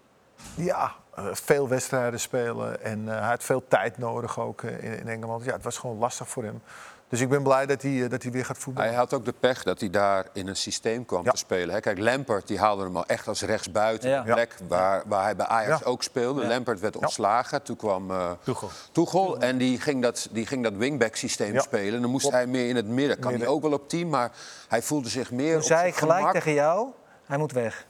Ja, 0.55 0.91
eh, 1.15 1.25
veel 1.31 1.67
wedstrijden 1.67 2.19
spelen 2.19 2.83
en 2.83 3.09
eh, 3.13 3.19
hij 3.19 3.29
had 3.29 3.43
veel 3.43 3.63
tijd 3.67 3.97
nodig 3.97 4.39
ook 4.39 4.61
eh, 4.63 4.99
in, 4.99 5.07
Engeland. 5.07 5.43
Ja, 5.45 5.53
het 5.53 5.63
was 5.63 5.77
gewoon 5.77 5.97
lastig 5.97 6.27
voor 6.29 6.43
hem. 6.43 6.61
Dus 7.09 7.21
ik 7.21 7.29
ben 7.29 7.43
blij 7.43 7.65
dat 7.65 7.81
hij, 7.81 8.07
dat 8.07 8.23
hij 8.23 8.31
weer 8.31 8.45
gaat 8.45 8.57
voetballen. 8.57 8.89
Hij 8.89 8.99
had 8.99 9.13
ook 9.13 9.25
de 9.25 9.33
pech 9.39 9.63
dat 9.63 9.79
hij 9.79 9.89
daar 9.89 10.25
in 10.33 10.47
een 10.47 10.55
systeem 10.55 11.05
kwam 11.05 11.23
Ja. 11.23 11.31
te 11.31 11.37
spelen. 11.37 11.75
Hè. 11.75 11.79
Kijk, 11.81 11.97
Lampert 11.99 12.47
die 12.47 12.59
haalde 12.59 12.83
hem 12.83 12.97
al 12.97 13.05
echt 13.05 13.27
als 13.27 13.41
rechtsbuiten. 13.41 14.09
Ja. 14.09 14.17
Een 14.27 14.33
plek 14.33 14.55
waar, 14.67 15.03
waar 15.05 15.23
hij 15.23 15.35
bij 15.35 15.45
Ajax 15.45 15.79
Ja. 15.79 15.85
ook 15.85 16.03
speelde. 16.03 16.47
Lampert 16.47 16.79
werd 16.79 16.97
ontslagen. 16.97 17.61
Toen 17.63 17.75
kwam 17.75 18.11
eh 18.11 18.31
Tuchel. 18.43 18.69
Tuchel. 18.91 19.39
En 19.39 19.57
die 19.57 19.79
ging 19.81 20.01
dat, 20.01 20.27
die 20.31 20.45
ging 20.45 20.63
dat 20.63 20.73
wingback-systeem 20.73 21.53
Ja. 21.53 21.61
spelen. 21.61 22.01
Dan 22.01 22.09
moest 22.11 22.31
hij 22.31 22.47
meer 22.47 22.69
in 22.69 22.75
het 22.75 22.87
midden. 22.87 23.19
Kan 23.19 23.29
Midden. 23.31 23.47
hij 23.47 23.55
ook 23.55 23.61
wel 23.61 23.73
op 23.73 23.89
team, 23.89 24.09
maar 24.09 24.31
hij 24.67 24.81
voelde 24.81 25.09
zich 25.09 25.31
meer 25.31 25.51
Toen 25.51 25.61
op 25.61 25.67
zei 25.67 25.87
ik 25.87 25.95
gelijk 25.95 26.17
gemak. 26.17 26.33
tegen 26.33 26.53
jou, 26.53 26.89
hij 27.25 27.37
moet 27.37 27.51
weg. 27.51 27.85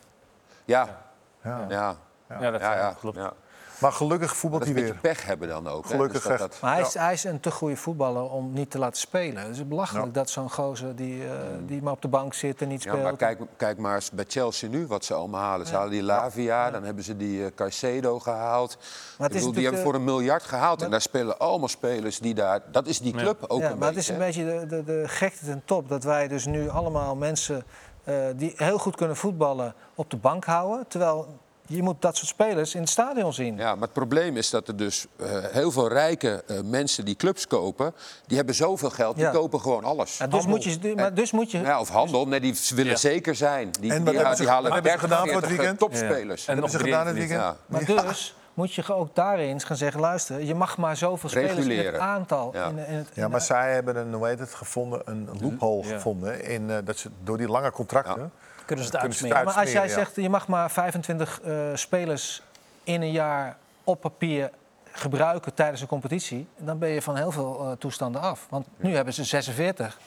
Ja, 0.71 0.97
Ja. 1.43 1.65
ja, 1.69 1.95
Ja, 2.39 2.51
dat 2.51 2.61
ja, 2.61 2.73
ja, 2.75 2.95
klopt. 2.99 3.17
ja. 3.17 3.33
Maar 3.79 3.91
gelukkig 3.91 4.35
voetbalt 4.35 4.63
Dat 4.65 4.73
hij 4.73 4.81
is 4.83 4.89
een 4.89 4.93
weer. 4.93 5.01
beetje 5.01 5.15
pech 5.21 5.25
hebben 5.27 5.47
dan 5.47 5.67
ook. 5.67 5.83
hè. 5.83 5.89
Gelukkig 5.89 6.21
Dus 6.21 6.37
dat, 6.37 6.39
dat- 6.51 6.61
Maar 6.61 6.71
hij 6.73 6.81
is, 6.81 6.93
hij 6.93 7.13
is 7.13 7.23
een 7.23 7.39
te 7.39 7.51
goede 7.51 7.75
voetballer 7.75 8.29
om 8.29 8.53
niet 8.53 8.71
te 8.71 8.77
laten 8.79 8.99
spelen. 8.99 9.43
Het 9.43 9.51
is 9.55 9.67
belachelijk 9.67 10.05
Ja. 10.05 10.11
dat 10.11 10.29
zo'n 10.29 10.51
gozer 10.51 10.95
die, 10.95 11.23
eh, 11.25 11.31
die 11.65 11.81
maar 11.81 11.93
op 11.93 12.01
de 12.01 12.07
bank 12.07 12.33
zit 12.33 12.61
en 12.61 12.67
niet 12.67 12.83
Ja, 12.83 12.89
speelt. 12.89 13.03
maar 13.03 13.15
kijk, 13.15 13.39
kijk 13.57 13.77
maar 13.77 13.95
eens 13.95 14.11
bij 14.11 14.25
Chelsea 14.27 14.69
nu 14.69 14.87
wat 14.87 15.05
ze 15.05 15.13
allemaal 15.13 15.41
halen. 15.41 15.67
Ze 15.67 15.75
halen 15.75 15.91
die 15.91 16.03
Lavia, 16.03 16.71
dan 16.71 16.83
hebben 16.83 17.03
ze 17.03 17.17
die 17.17 17.45
eh, 17.45 17.51
Caicedo 17.55 18.19
gehaald. 18.19 18.77
Maar 19.17 19.27
Ik 19.27 19.33
bedoel, 19.33 19.51
die 19.51 19.63
hebben 19.63 19.81
voor 19.81 19.95
een 19.95 20.03
miljard 20.03 20.43
gehaald. 20.43 20.75
maar- 20.77 20.85
En 20.85 20.91
daar 20.91 21.01
spelen 21.01 21.37
allemaal 21.39 21.67
spelers 21.67 22.19
die 22.19 22.33
daar... 22.33 22.61
Dat 22.71 22.87
is 22.87 22.99
die 22.99 23.13
club 23.13 23.43
ook 23.47 23.61
ja, 23.61 23.69
een 23.71 23.77
maar 23.77 23.87
het 23.87 23.95
beetje. 23.95 23.99
is 24.13 24.19
een 24.19 24.25
beetje 24.25 24.59
de, 24.59 24.65
de, 24.65 24.83
de 24.83 25.03
gekte 25.07 25.45
ten 25.45 25.61
top 25.65 25.89
dat 25.89 26.03
wij 26.03 26.27
dus 26.27 26.45
nu 26.45 26.69
allemaal 26.69 27.15
mensen 27.15 27.63
eh, 28.03 28.15
die 28.35 28.53
heel 28.55 28.77
goed 28.77 28.95
kunnen 28.95 29.15
voetballen 29.15 29.73
op 29.95 30.09
de 30.09 30.17
bank 30.17 30.45
houden. 30.45 30.85
Terwijl 30.87 31.39
je 31.67 31.83
moet 31.83 32.01
dat 32.01 32.15
soort 32.15 32.27
spelers 32.29 32.75
in 32.75 32.81
het 32.81 32.89
stadion 32.89 33.33
zien. 33.33 33.57
Ja, 33.57 33.73
maar 33.73 33.83
het 33.83 33.93
probleem 33.93 34.37
is 34.37 34.49
dat 34.49 34.67
er 34.67 34.75
dus 34.77 35.05
eh, 35.15 35.27
heel 35.51 35.71
veel 35.71 35.87
rijke 35.87 36.43
eh, 36.47 36.59
mensen 36.63 37.05
die 37.05 37.15
clubs 37.15 37.47
kopen, 37.47 37.93
die 38.27 38.37
hebben 38.37 38.55
zoveel 38.55 38.89
geld, 38.89 39.15
die 39.15 39.25
Ja. 39.25 39.31
kopen 39.31 39.59
gewoon 39.61 39.83
alles. 39.83 40.17
Ja, 40.17 40.27
dus, 40.27 40.45
moet 40.45 40.63
je, 40.63 40.93
maar 40.95 41.13
dus 41.13 41.31
moet 41.31 41.51
je... 41.51 41.59
Ja, 41.59 41.79
of 41.79 41.89
handel, 41.89 42.27
nee, 42.27 42.39
die 42.39 42.55
willen 42.75 42.91
Ja. 42.91 42.97
zeker 42.97 43.35
zijn. 43.35 43.71
Die, 43.79 43.91
En 43.91 43.97
wat 43.97 44.05
die, 44.05 44.15
hebben 44.15 44.35
ze- 44.35 44.41
die 44.41 44.51
halen 44.51 44.71
wat 44.71 44.83
hebben 44.83 44.91
ze 45.01 45.07
30, 45.07 45.17
gedaan 45.17 45.33
voor 45.33 45.41
het 45.41 45.45
40 45.45 45.57
weekend? 45.57 45.79
topspelers. 45.79 46.45
En 46.47 46.53
hebben 46.53 46.71
ze 46.71 46.77
nog 46.77 46.85
gedaan 46.85 47.07
het 47.07 47.15
weekend? 47.15 47.39
Ja. 47.39 47.55
Maar 47.65 47.85
dus 47.85 48.35
moet 48.53 48.73
je 48.73 48.93
ook 48.93 49.15
daarin 49.15 49.59
gaan 49.61 49.75
zeggen... 49.77 50.01
luister, 50.01 50.41
je 50.43 50.55
mag 50.55 50.77
maar 50.77 50.97
zoveel 50.97 51.29
spelers 51.29 51.51
in 51.51 51.57
het 51.57 51.67
Reguleren. 51.67 52.01
aantal. 52.01 52.49
Ja. 52.53 52.65
In, 52.67 52.77
in 52.87 52.93
het, 52.95 53.09
Ja, 53.13 53.27
maar 53.27 53.39
de- 53.39 53.45
zij 53.45 53.73
hebben 53.73 53.95
een, 53.95 54.13
hoe 54.13 54.27
heet 54.27 54.39
het, 54.39 54.53
gevonden, 54.53 55.01
een 55.05 55.29
loophole 55.41 55.87
Ja. 55.87 55.93
gevonden. 55.93 56.43
In, 56.43 56.69
eh, 56.69 56.77
dat 56.83 56.97
ze 56.97 57.09
door 57.23 57.37
die 57.37 57.47
lange 57.47 57.71
contracten... 57.71 58.31
Kunnen 58.65 58.85
ze 58.85 58.91
het 58.91 58.99
Kunnen 58.99 59.17
ze 59.17 59.23
het 59.27 59.33
uitsmeren. 59.35 59.45
maar 59.45 59.53
als 59.63 59.71
jij 59.71 59.87
zegt, 59.87 60.15
je 60.15 60.29
mag 60.29 60.47
maar 60.47 60.71
25 60.71 61.41
eh, 61.41 61.53
spelers 61.73 62.43
in 62.83 63.01
een 63.01 63.11
jaar 63.11 63.57
op 63.83 64.01
papier 64.01 64.49
gebruiken 64.91 65.53
tijdens 65.53 65.81
een 65.81 65.87
competitie... 65.87 66.47
dan 66.57 66.77
ben 66.79 66.89
je 66.89 67.01
van 67.01 67.15
heel 67.15 67.31
veel 67.31 67.59
eh, 67.61 67.71
toestanden 67.71 68.21
af. 68.21 68.47
Want 68.49 68.67
nu 68.77 68.95
hebben 68.95 69.13
ze 69.13 69.23
46. 69.23 69.99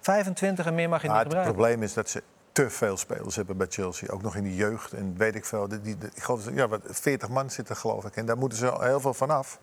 25 0.00 0.66
en 0.66 0.74
meer 0.74 0.88
mag 0.88 1.02
je 1.02 1.08
niet 1.08 1.16
het 1.16 1.26
gebruiken. 1.26 1.54
probleem 1.54 1.82
is 1.82 1.94
dat 1.94 2.08
ze 2.08 2.22
te 2.54 2.70
veel 2.70 2.96
spelers 2.96 3.36
hebben 3.36 3.56
bij 3.56 3.66
Chelsea. 3.70 4.08
Ook 4.12 4.22
nog 4.22 4.36
in 4.36 4.42
de 4.42 4.54
jeugd 4.54 4.92
en 4.92 5.14
weet 5.16 5.34
ik 5.34 5.44
veel. 5.44 5.68
Die, 5.68 5.80
die, 5.80 5.96
ik 6.14 6.22
geloof, 6.22 6.50
ja, 6.54 6.68
wat, 6.68 6.80
40 6.84 7.28
man 7.28 7.50
zitten 7.50 7.76
geloof 7.76 8.04
ik. 8.04 8.16
En 8.16 8.26
daar 8.26 8.36
moeten 8.36 8.58
ze 8.58 8.76
heel 8.80 9.00
veel 9.00 9.14
van 9.14 9.30
af. 9.30 9.58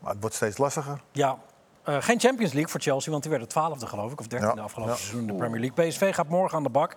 Maar 0.00 0.10
het 0.10 0.20
wordt 0.20 0.36
steeds 0.36 0.58
lastiger. 0.58 1.00
Ja, 1.12 1.38
eh, 1.82 1.96
geen 2.00 2.20
Champions 2.20 2.52
League 2.52 2.70
voor 2.70 2.80
Chelsea, 2.80 3.10
want 3.10 3.22
die 3.22 3.30
werden 3.30 3.48
twaalfde 3.50 3.86
geloof 3.86 4.12
ik. 4.12 4.20
Of 4.20 4.26
dertiende 4.26 4.56
Ja, 4.56 4.62
afgelopen 4.62 4.92
ja. 4.94 4.98
seizoen 4.98 5.20
in 5.20 5.26
de 5.26 5.34
Premier 5.34 5.60
League. 5.60 5.88
PSV 5.88 6.14
gaat 6.14 6.28
morgen 6.28 6.56
aan 6.56 6.62
de 6.62 6.68
bak. 6.68 6.96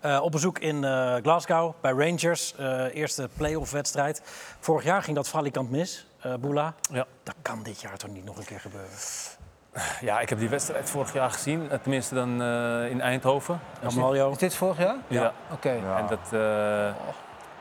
Eh, 0.00 0.20
op 0.22 0.32
bezoek 0.32 0.58
in 0.58 0.84
eh, 0.84 1.14
Glasgow 1.16 1.74
bij 1.80 1.92
Rangers. 1.92 2.54
eh, 2.56 2.94
eerste 2.94 3.28
play-off 3.36 3.70
wedstrijd. 3.70 4.22
Vorig 4.60 4.84
jaar 4.84 5.02
ging 5.02 5.16
dat 5.16 5.28
valikant 5.28 5.70
mis, 5.70 6.06
eh 6.20 6.34
Boula. 6.34 6.74
Ja. 6.90 7.06
Dat 7.22 7.34
kan 7.42 7.62
dit 7.62 7.80
jaar 7.80 7.96
toch 7.96 8.10
niet 8.10 8.24
nog 8.24 8.36
een 8.38 8.44
keer 8.44 8.60
gebeuren? 8.60 8.90
Ja, 10.00 10.20
ik 10.20 10.28
heb 10.28 10.38
die 10.38 10.48
wedstrijd 10.48 10.90
vorig 10.90 11.12
jaar 11.12 11.30
gezien. 11.30 11.70
eh, 11.70 11.78
Tenminste 11.78 12.14
dan 12.14 12.42
eh, 12.42 12.90
in 12.90 13.00
Eindhoven. 13.00 13.60
Is 14.32 14.38
dit 14.38 14.54
vorig 14.54 14.78
jaar? 14.78 14.96
Ja. 15.08 15.32
Oké. 15.52 15.68
En 15.96 16.06
dat, 16.08 16.18
eh, 16.32 16.40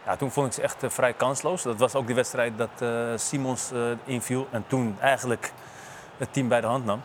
ja, 0.06 0.16
toen 0.18 0.32
vond 0.32 0.48
ik 0.48 0.54
ze 0.54 0.62
echt 0.62 0.84
vrij 0.88 1.14
kansloos. 1.14 1.62
Dat 1.64 1.78
was 1.80 1.96
ook 1.96 2.06
die 2.06 2.16
wedstrijd 2.16 2.58
dat 2.58 2.70
eh, 2.80 2.90
Simons 3.16 3.72
eh, 3.72 3.80
inviel 4.04 4.48
en 4.52 4.64
toen 4.68 4.98
eigenlijk 5.02 5.52
het 6.18 6.34
team 6.34 6.48
bij 6.48 6.62
de 6.62 6.68
hand 6.68 6.86
nam. 6.86 7.02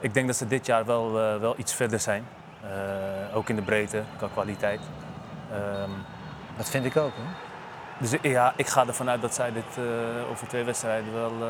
Ik 0.00 0.14
denk 0.14 0.26
dat 0.26 0.36
ze 0.36 0.46
dit 0.46 0.66
jaar 0.66 0.84
wel, 0.84 1.20
eh, 1.20 1.36
wel 1.36 1.54
iets 1.58 1.74
verder 1.74 2.00
zijn. 2.00 2.26
Eh, 2.62 3.36
ook 3.36 3.48
in 3.48 3.56
de 3.56 3.62
breedte, 3.62 4.02
qua 4.16 4.28
kwaliteit. 4.32 4.80
Ehm, 5.52 5.90
Dat 6.56 6.70
vind 6.70 6.84
ik 6.84 6.96
ook. 6.96 7.12
Hè? 7.14 7.22
dus 7.98 8.12
ik- 8.12 8.22
ja, 8.24 8.52
ik 8.56 8.66
ga 8.66 8.86
ervan 8.86 9.10
uit 9.10 9.20
dat 9.20 9.34
zij 9.34 9.52
dit 9.52 9.64
eh, 9.76 10.30
over 10.30 10.48
twee 10.48 10.64
wedstrijden 10.64 11.12
wel, 11.14 11.32
eh, 11.40 11.48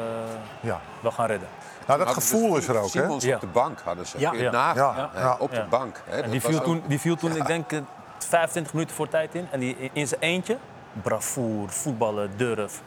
Ja. 0.60 0.80
wel 1.00 1.10
gaan 1.12 1.26
redden. 1.26 1.48
Nou, 1.86 1.98
dat 1.98 2.08
gevoel 2.08 2.56
is 2.56 2.68
er 2.68 2.76
ook, 2.76 2.82
hè? 2.82 2.88
Simons 2.88 3.26
op 3.26 3.40
de 3.40 3.46
bank 3.46 3.80
hadden 3.80 4.06
ze. 4.06 4.18
Ja. 4.18 4.32
Ja. 4.32 5.36
Op 5.38 5.50
de 5.54 5.64
bank. 5.70 6.02
Hè? 6.04 6.20
En 6.20 6.30
die 6.30 6.40
viel, 6.40 6.56
ook- 6.58 6.64
toen, 6.64 6.82
die 6.86 6.98
viel 7.00 7.16
toen, 7.16 7.36
ik 7.36 7.46
denk, 7.46 7.72
eh, 7.72 7.80
25 8.18 8.72
minuten 8.72 8.94
voor 8.96 9.08
tijd 9.08 9.34
in. 9.34 9.48
En 9.50 9.60
die 9.60 9.90
in- 9.92 10.06
zijn 10.08 10.20
eentje, 10.20 10.58
bravoer, 11.02 11.68
voetballen, 11.70 12.36
durf. 12.36 12.82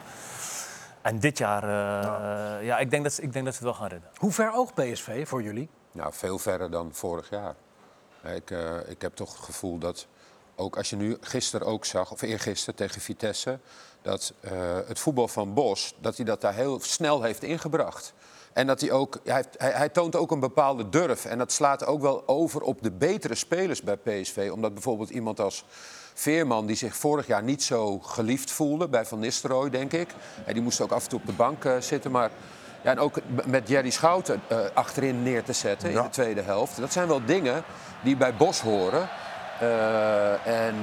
En 1.02 1.18
dit 1.18 1.38
jaar, 1.38 1.62
eh, 1.62 2.64
ja. 2.66 2.78
ik, 2.78 2.90
denk 2.90 3.02
dat 3.02 3.12
ze, 3.12 3.22
ik 3.22 3.32
denk 3.32 3.44
dat 3.44 3.54
ze 3.54 3.60
het 3.64 3.68
wel 3.68 3.78
gaan 3.80 3.88
redden. 3.88 4.10
Hoe 4.16 4.32
ver 4.32 4.52
oogt 4.54 4.74
PSV 4.74 5.28
voor 5.28 5.42
jullie? 5.42 5.68
Nou, 5.92 6.12
veel 6.12 6.38
verder 6.38 6.70
dan 6.70 6.90
vorig 6.92 7.30
jaar. 7.30 7.54
Ik, 8.34 8.50
eh, 8.50 8.74
ik 8.88 9.02
heb 9.02 9.14
toch 9.14 9.32
het 9.36 9.44
gevoel 9.44 9.78
dat, 9.78 10.06
ook 10.56 10.76
als 10.76 10.90
je 10.90 10.96
nu 10.96 11.16
gisteren 11.20 11.66
ook 11.66 11.84
zag, 11.84 12.12
of 12.12 12.22
eergisteren 12.22 12.74
tegen 12.74 13.00
Vitesse, 13.00 13.58
dat 14.02 14.32
eh, 14.40 14.50
het 14.86 14.98
voetbal 14.98 15.28
van 15.28 15.54
Bos, 15.54 15.94
dat 16.00 16.16
hij 16.16 16.24
dat 16.24 16.40
daar 16.40 16.54
heel 16.54 16.80
snel 16.80 17.22
heeft 17.22 17.42
ingebracht. 17.42 18.12
En 18.52 18.66
dat 18.66 18.80
hij 18.80 18.90
ook, 18.90 19.20
hij, 19.24 19.44
hij, 19.56 19.70
hij 19.70 19.88
toont 19.88 20.16
ook 20.16 20.30
een 20.30 20.40
bepaalde 20.40 20.88
durf. 20.88 21.24
En 21.24 21.38
dat 21.38 21.52
slaat 21.52 21.86
ook 21.86 22.00
wel 22.00 22.28
over 22.28 22.62
op 22.62 22.82
de 22.82 22.90
betere 22.90 23.34
spelers 23.34 23.82
bij 23.82 23.96
PSV. 23.96 24.50
Omdat 24.52 24.72
bijvoorbeeld 24.72 25.10
iemand 25.10 25.40
als 25.40 25.64
Veerman, 26.14 26.66
die 26.66 26.76
zich 26.76 26.96
vorig 26.96 27.26
jaar 27.26 27.42
niet 27.42 27.62
zo 27.62 27.98
geliefd 27.98 28.50
voelde 28.50 28.88
bij 28.88 29.04
Van 29.04 29.18
Nistelrooy, 29.18 29.70
denk 29.70 29.92
ik. 29.92 30.08
En 30.44 30.54
die 30.54 30.62
moest 30.62 30.80
ook 30.80 30.90
af 30.90 31.02
en 31.02 31.08
toe 31.08 31.20
op 31.20 31.26
de 31.26 31.32
bank 31.32 31.64
eh, 31.64 31.76
zitten. 31.80 32.10
Maar 32.10 32.30
ja, 32.82 32.90
en 32.90 32.98
ook 32.98 33.18
met 33.46 33.68
Jerry 33.68 33.90
Schouten 33.90 34.42
eh, 34.48 34.58
achterin 34.74 35.22
neer 35.22 35.44
te 35.44 35.52
zetten 35.52 35.90
in 35.90 36.02
de 36.02 36.08
tweede 36.08 36.42
helft. 36.42 36.76
Dat 36.76 36.92
zijn 36.92 37.08
wel 37.08 37.24
dingen 37.24 37.64
die 38.02 38.16
bij 38.16 38.36
Bos 38.36 38.60
horen. 38.60 39.08
Eh, 39.60 40.46
en 40.46 40.74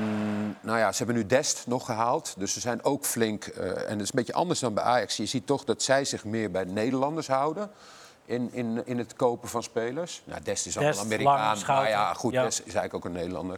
nou 0.62 0.78
ja, 0.78 0.92
ze 0.92 0.98
hebben 0.98 1.16
nu 1.16 1.26
Dest 1.26 1.68
nog 1.68 1.86
gehaald. 1.86 2.34
Dus 2.38 2.54
ze 2.54 2.60
zijn 2.60 2.84
ook 2.84 3.06
flink. 3.06 3.46
eh, 3.46 3.66
en 3.68 3.74
het 3.90 4.02
is 4.02 4.08
een 4.08 4.16
beetje 4.16 4.34
anders 4.34 4.60
dan 4.60 4.74
bij 4.74 4.84
Ajax. 4.84 5.18
Je 5.18 5.26
ziet 5.26 5.48
toch 5.48 5.64
dat 5.64 5.84
zij 5.84 6.06
zich 6.06 6.26
meer 6.26 6.52
bij 6.52 6.64
Nederlanders 6.64 7.28
houden. 7.28 7.72
In, 8.26 8.50
in, 8.54 8.82
in 8.86 8.98
het 8.98 9.14
kopen 9.14 9.50
van 9.50 9.64
spelers. 9.64 10.22
Nou, 10.26 10.42
Dest 10.44 10.66
is 10.66 10.78
al 10.78 10.84
een 10.84 10.98
Amerikaan. 10.98 11.58
Maar 11.68 11.90
ja, 11.90 12.14
goed, 12.14 12.34
Ja. 12.34 12.44
Dest 12.44 12.60
is 12.60 12.74
eigenlijk 12.74 12.94
ook 12.94 13.06
een 13.06 13.12
Nederlander. 13.12 13.58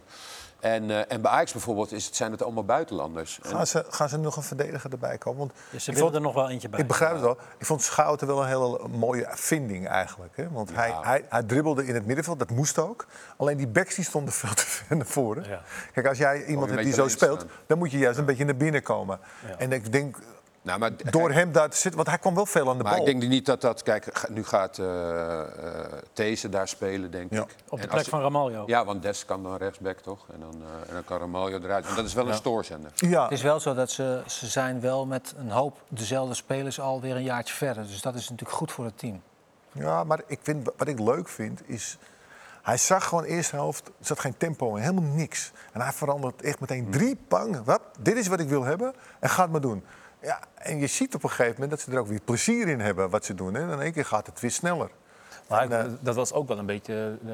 En, 0.74 0.90
eh, 0.90 1.12
en 1.12 1.20
bij 1.20 1.30
Ajax 1.30 1.52
bijvoorbeeld 1.52 1.92
is 1.92 2.04
het, 2.06 2.16
zijn 2.16 2.30
het 2.32 2.42
allemaal 2.42 2.64
buitenlanders. 2.64 3.38
En- 3.42 3.50
Gaan 3.50 3.66
ze, 3.66 3.84
gaan 3.88 4.08
ze 4.08 4.16
nog 4.18 4.36
een 4.36 4.42
verdediger 4.42 4.90
erbij 4.92 5.18
komen? 5.18 5.38
Want 5.38 5.52
Ja, 5.70 5.78
ze 5.78 5.84
willen 5.86 6.00
vond- 6.02 6.14
er 6.14 6.20
nog 6.20 6.34
wel 6.34 6.50
eentje 6.50 6.68
bij. 6.68 6.80
Ik 6.80 6.86
begrijp 6.86 7.12
het 7.12 7.20
wel. 7.20 7.36
Ik 7.58 7.66
vond 7.66 7.82
Schouten 7.82 8.26
wel 8.26 8.40
een 8.42 8.48
hele 8.48 8.88
mooie 8.88 9.26
vinding 9.30 9.88
eigenlijk. 9.88 10.36
Hè? 10.36 10.50
Want 10.50 10.74
hij, 10.74 10.94
hij, 11.02 11.24
hij 11.28 11.42
dribbelde 11.42 11.86
in 11.86 11.94
het 11.94 12.06
middenveld, 12.06 12.38
dat 12.38 12.50
moest 12.50 12.78
ook. 12.78 13.06
Alleen 13.36 13.56
die 13.56 13.68
backs 13.68 13.94
die 13.94 14.04
stonden 14.04 14.32
veel 14.32 14.54
te 14.54 14.66
ver 14.66 14.96
naar 14.96 15.06
voren. 15.06 15.44
Ja. 15.48 15.62
Kijk, 15.92 16.06
als 16.06 16.18
jij 16.18 16.44
iemand 16.44 16.70
hebt 16.70 16.82
die 16.82 16.92
zo 16.92 17.08
speelt, 17.08 17.40
staan. 17.40 17.50
dan 17.66 17.78
moet 17.78 17.90
je 17.90 17.98
juist 17.98 18.18
een 18.18 18.24
beetje 18.24 18.44
naar 18.44 18.56
binnen 18.56 18.82
komen. 18.82 19.18
En 19.58 19.72
ik 19.72 19.92
denk, 19.92 20.16
nou, 20.66 20.78
maar, 20.78 20.90
door 21.10 21.30
hem 21.32 21.52
daar 21.52 21.68
te 21.70 21.76
zitten, 21.76 21.94
want 21.96 22.08
hij 22.08 22.18
kwam 22.18 22.34
wel 22.34 22.46
veel 22.46 22.70
aan 22.70 22.76
de 22.78 22.82
Maar 22.82 22.96
bal. 22.96 23.06
ik 23.06 23.20
denk 23.20 23.30
niet 23.30 23.46
dat 23.46 23.60
dat... 23.60 23.82
Kijk, 23.82 24.28
nu 24.28 24.44
gaat 24.44 24.78
eh 24.78 25.40
eh, 25.40 25.92
These 26.12 26.48
daar 26.48 26.68
spelen, 26.68 27.10
denk 27.10 27.32
Ja. 27.32 27.42
ik. 27.42 27.42
Op 27.68 27.76
de 27.78 27.82
En 27.82 27.88
plek 27.88 27.92
als- 27.92 28.08
van 28.08 28.20
Ramaljo. 28.20 28.62
Ja, 28.66 28.84
want 28.84 29.02
Des 29.02 29.24
kan 29.24 29.42
dan 29.42 29.56
rechtsback, 29.56 29.98
toch? 29.98 30.26
En 30.32 30.40
dan, 30.40 30.54
eh, 30.54 30.88
en 30.88 30.94
dan 30.94 31.04
kan 31.04 31.18
Ramaljo 31.18 31.58
eruit. 31.58 31.84
Want 31.84 31.96
dat 31.96 32.04
is 32.06 32.14
wel 32.14 32.28
een 32.28 32.34
stoorzender. 32.34 32.90
ja, 32.94 33.22
Het 33.22 33.32
is 33.32 33.42
wel 33.42 33.60
zo 33.60 33.74
dat 33.74 33.90
ze, 33.90 34.22
ze 34.26 34.46
zijn 34.46 34.80
wel 34.80 35.06
met 35.06 35.34
een 35.38 35.50
hoop 35.50 35.78
dezelfde 35.88 36.34
spelers 36.34 36.80
alweer 36.80 37.16
een 37.16 37.22
jaartje 37.22 37.54
verder. 37.54 37.82
Dus 37.86 38.02
dat 38.02 38.14
is 38.14 38.28
natuurlijk 38.30 38.58
goed 38.58 38.72
voor 38.72 38.84
het 38.84 38.98
team. 38.98 39.22
ja, 39.72 40.04
maar 40.04 40.20
ik 40.26 40.38
vind, 40.42 40.68
wat 40.76 40.88
ik 40.88 40.98
leuk 41.00 41.28
vind 41.28 41.68
is... 41.68 41.98
Hij 42.62 42.76
zag 42.76 43.04
gewoon 43.08 43.24
eerste 43.24 43.56
helft, 43.56 43.86
er 43.86 43.92
zat 44.06 44.20
geen 44.20 44.36
tempo 44.36 44.74
in, 44.74 44.82
helemaal 44.82 45.10
niks. 45.14 45.52
En 45.72 45.80
hij 45.80 45.92
verandert 45.92 46.42
echt 46.42 46.60
meteen 46.60 46.90
drie 46.90 47.16
pang. 47.28 47.64
Wat? 47.64 47.80
Dit 47.98 48.16
is 48.16 48.26
wat 48.26 48.40
ik 48.40 48.48
wil 48.48 48.64
hebben 48.64 48.94
en 49.20 49.28
ga 49.30 49.42
het 49.42 49.50
maar 49.52 49.60
doen. 49.60 49.84
Ja, 50.26 50.38
en 50.54 50.78
je 50.78 50.86
ziet 50.86 51.14
op 51.14 51.22
een 51.22 51.28
gegeven 51.30 51.52
moment 51.52 51.70
dat 51.70 51.80
ze 51.80 51.90
er 51.90 51.98
ook 51.98 52.06
weer 52.06 52.20
plezier 52.24 52.68
in 52.68 52.80
hebben 52.80 53.10
wat 53.10 53.24
ze 53.24 53.34
doen. 53.34 53.56
En 53.56 53.68
in 53.70 53.80
één 53.80 53.92
keer 53.92 54.04
gaat 54.04 54.26
het 54.26 54.40
weer 54.40 54.50
sneller. 54.50 54.90
Maar 55.48 55.62
En, 55.62 55.72
eh, 55.80 55.84
dat 56.00 56.14
was 56.14 56.32
ook 56.32 56.48
wel 56.48 56.58
een 56.58 56.66
beetje 56.66 57.18
eh, 57.22 57.28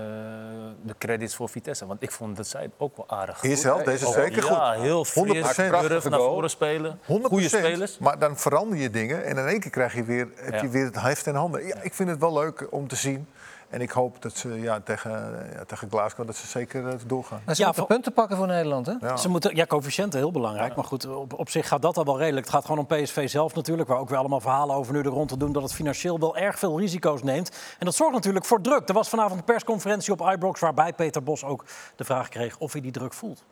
de 0.83 0.94
credits 0.98 1.35
voor 1.35 1.48
Vitesse. 1.48 1.87
Want 1.87 2.02
ik 2.02 2.11
vond 2.11 2.37
dat 2.37 2.46
zij 2.46 2.70
ook 2.78 2.96
wel 2.96 3.09
aardig 3.09 3.42
Eerste 3.42 3.66
helft, 3.66 3.85
deze 3.85 4.07
is 4.07 4.12
zeker 4.12 4.42
goed. 4.42 4.57
Ja, 4.57 4.72
heel 4.72 5.05
100%. 5.05 5.07
fris, 5.07 5.88
durf 5.88 6.09
naar 6.09 6.18
goal. 6.18 6.33
voren 6.35 6.50
spelen. 6.50 6.98
100%. 7.07 7.07
Goede 7.22 7.48
spelers. 7.48 7.98
Maar 7.98 8.18
dan 8.18 8.38
verander 8.38 8.78
je 8.78 8.90
dingen 8.90 9.24
en 9.24 9.37
in 9.38 9.46
één 9.46 9.61
keer 9.61 9.70
krijg 9.70 9.94
je 9.94 10.05
weer, 10.05 10.28
heb 10.35 10.61
je 10.61 10.66
Ja. 10.66 10.72
weer 10.72 10.85
het 10.85 11.00
heft 11.00 11.26
in 11.26 11.35
handen. 11.35 11.66
Ja, 11.66 11.76
ik 11.83 11.94
vind 11.94 12.09
het 12.09 12.18
wel 12.18 12.33
leuk 12.33 12.66
om 12.70 12.88
te 12.88 12.96
zien. 12.96 13.26
En 13.72 13.80
ik 13.80 13.90
hoop 13.90 14.22
dat 14.22 14.37
ze 14.37 14.48
ja, 14.61 14.80
tegen, 14.80 15.11
ja, 15.52 15.64
tegen 15.64 15.90
Glasgow 15.90 16.26
dat 16.26 16.37
ze 16.37 16.46
zeker 16.46 16.88
eh, 16.88 16.94
doorgaan. 17.06 17.38
Ze 17.38 17.44
Ja, 17.44 17.54
moeten 17.64 17.74
voor- 17.74 17.87
punten 17.87 18.12
pakken 18.12 18.37
voor 18.37 18.46
Nederland, 18.46 18.87
hè? 18.87 18.92
Ja. 19.00 19.16
Ze 19.16 19.28
moeten, 19.28 19.56
ja, 19.56 19.66
coëfficiënten 19.66 20.18
heel 20.18 20.30
belangrijk. 20.30 20.74
Maar 20.76 20.85
goed, 20.85 21.06
op, 21.06 21.38
op 21.38 21.50
zich 21.50 21.68
gaat 21.68 21.82
dat 21.82 21.96
al 21.96 22.04
wel 22.04 22.18
redelijk. 22.18 22.46
Het 22.46 22.54
gaat 22.54 22.64
gewoon 22.64 22.87
om 22.88 22.96
PSV 23.02 23.28
zelf 23.28 23.54
natuurlijk. 23.54 23.88
Waar 23.88 23.98
ook 23.98 24.08
weer 24.08 24.18
allemaal 24.18 24.40
verhalen 24.40 24.76
over 24.76 24.92
nu 24.92 25.02
de 25.02 25.08
rond 25.08 25.28
te 25.28 25.37
doen. 25.37 25.52
Dat 25.52 25.62
het 25.62 25.74
financieel 25.74 26.18
wel 26.18 26.37
erg 26.37 26.58
veel 26.58 26.78
risico's 26.80 27.22
neemt. 27.22 27.50
En 27.78 27.85
dat 27.87 27.94
zorgt 27.94 28.14
natuurlijk 28.14 28.44
voor 28.44 28.61
druk. 28.61 28.88
Er 28.88 28.94
was 28.94 29.08
vanavond 29.08 29.38
een 29.38 29.44
persconferentie 29.44 30.12
op 30.12 30.20
Ibrox. 30.32 30.61
Waarbij 30.61 30.92
Peter 30.92 31.22
Bos 31.22 31.44
ook 31.44 31.64
de 31.96 32.04
vraag 32.04 32.28
kreeg 32.28 32.58
of 32.58 32.72
hij 32.72 32.80
die 32.80 32.92
druk 32.92 33.12
voelt. 33.12 33.44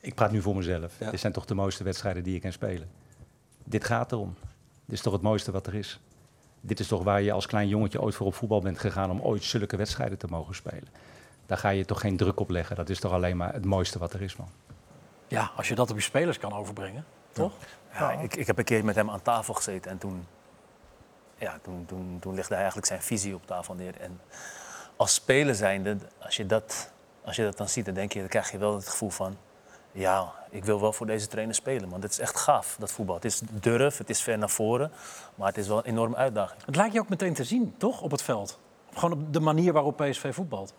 Ik 0.00 0.14
praat 0.14 0.30
nu 0.30 0.42
voor 0.42 0.56
mezelf. 0.56 0.92
Dit 1.10 1.20
zijn 1.20 1.32
toch 1.32 1.44
de 1.44 1.54
mooiste 1.54 1.84
wedstrijden 1.84 2.22
die 2.22 2.32
je 2.32 2.40
kan 2.40 2.52
spelen. 2.52 2.88
Dit 3.64 3.84
gaat 3.84 4.12
erom. 4.12 4.34
Dit 4.84 4.94
is 4.94 5.00
toch 5.00 5.12
het 5.12 5.22
mooiste 5.22 5.52
wat 5.52 5.66
er 5.66 5.74
is. 5.74 6.00
Dit 6.66 6.80
is 6.80 6.86
toch 6.86 7.02
waar 7.02 7.22
je 7.22 7.32
als 7.32 7.46
klein 7.46 7.68
jongetje 7.68 8.00
ooit 8.00 8.14
voor 8.14 8.26
op 8.26 8.34
voetbal 8.34 8.60
bent 8.60 8.78
gegaan 8.78 9.10
om 9.10 9.20
ooit 9.20 9.44
zulke 9.44 9.76
wedstrijden 9.76 10.18
te 10.18 10.26
mogen 10.30 10.54
spelen. 10.54 10.88
Daar 11.46 11.58
ga 11.58 11.68
je 11.68 11.84
toch 11.84 12.00
geen 12.00 12.16
druk 12.16 12.40
op 12.40 12.50
leggen. 12.50 12.76
Dat 12.76 12.88
is 12.88 13.00
toch 13.00 13.12
alleen 13.12 13.36
maar 13.36 13.52
het 13.52 13.64
mooiste 13.64 13.98
wat 13.98 14.12
er 14.12 14.22
is, 14.22 14.36
man. 14.36 14.48
Ja, 15.28 15.50
als 15.56 15.68
je 15.68 15.74
dat 15.74 15.90
op 15.90 15.96
je 15.96 16.02
spelers 16.02 16.38
kan 16.38 16.52
overbrengen. 16.52 17.04
Toch? 17.32 17.52
Ja, 17.92 18.10
ik, 18.10 18.36
ik 18.36 18.46
heb 18.46 18.58
een 18.58 18.64
keer 18.64 18.84
met 18.84 18.94
hem 18.94 19.10
aan 19.10 19.22
tafel 19.22 19.54
gezeten 19.54 19.90
en 19.90 19.98
toen, 19.98 20.26
ja, 21.38 21.58
toen, 21.62 21.84
toen, 21.86 22.16
toen 22.20 22.34
legde 22.34 22.48
hij 22.48 22.62
eigenlijk 22.62 22.86
zijn 22.86 23.02
visie 23.02 23.34
op 23.34 23.46
tafel 23.46 23.74
neer. 23.74 24.00
En 24.00 24.20
als 24.96 25.14
speler 25.14 25.54
zijnde, 25.54 25.96
als 26.18 26.36
je 26.36 26.46
dat, 26.46 26.92
als 27.24 27.36
je 27.36 27.42
dat 27.42 27.56
dan 27.56 27.68
ziet, 27.68 27.84
dan, 27.84 27.94
denk 27.94 28.12
je, 28.12 28.18
dan 28.18 28.28
krijg 28.28 28.50
je 28.50 28.58
wel 28.58 28.74
het 28.74 28.88
gevoel 28.88 29.10
van... 29.10 29.36
Ja, 29.96 30.32
ik 30.50 30.64
wil 30.64 30.80
wel 30.80 30.92
voor 30.92 31.06
deze 31.06 31.26
trainer 31.26 31.54
spelen, 31.54 31.88
want 31.88 32.02
het 32.02 32.12
is 32.12 32.18
echt 32.18 32.36
gaaf, 32.36 32.76
dat 32.78 32.92
voetbal. 32.92 33.14
Het 33.14 33.24
is 33.24 33.40
durf, 33.60 33.98
het 33.98 34.10
is 34.10 34.22
ver 34.22 34.38
naar 34.38 34.50
voren, 34.50 34.92
maar 35.34 35.48
het 35.48 35.56
is 35.56 35.68
wel 35.68 35.78
een 35.78 35.84
enorme 35.84 36.16
uitdaging. 36.16 36.64
Het 36.64 36.76
lijkt 36.76 36.92
je 36.92 37.00
ook 37.00 37.08
meteen 37.08 37.34
te 37.34 37.44
zien, 37.44 37.74
toch? 37.76 38.00
Op 38.00 38.10
het 38.10 38.22
veld. 38.22 38.58
Gewoon 38.94 39.12
op 39.12 39.32
de 39.32 39.40
manier 39.40 39.72
waarop 39.72 39.96
PSV 39.96 40.34
voetbalt. 40.34 40.74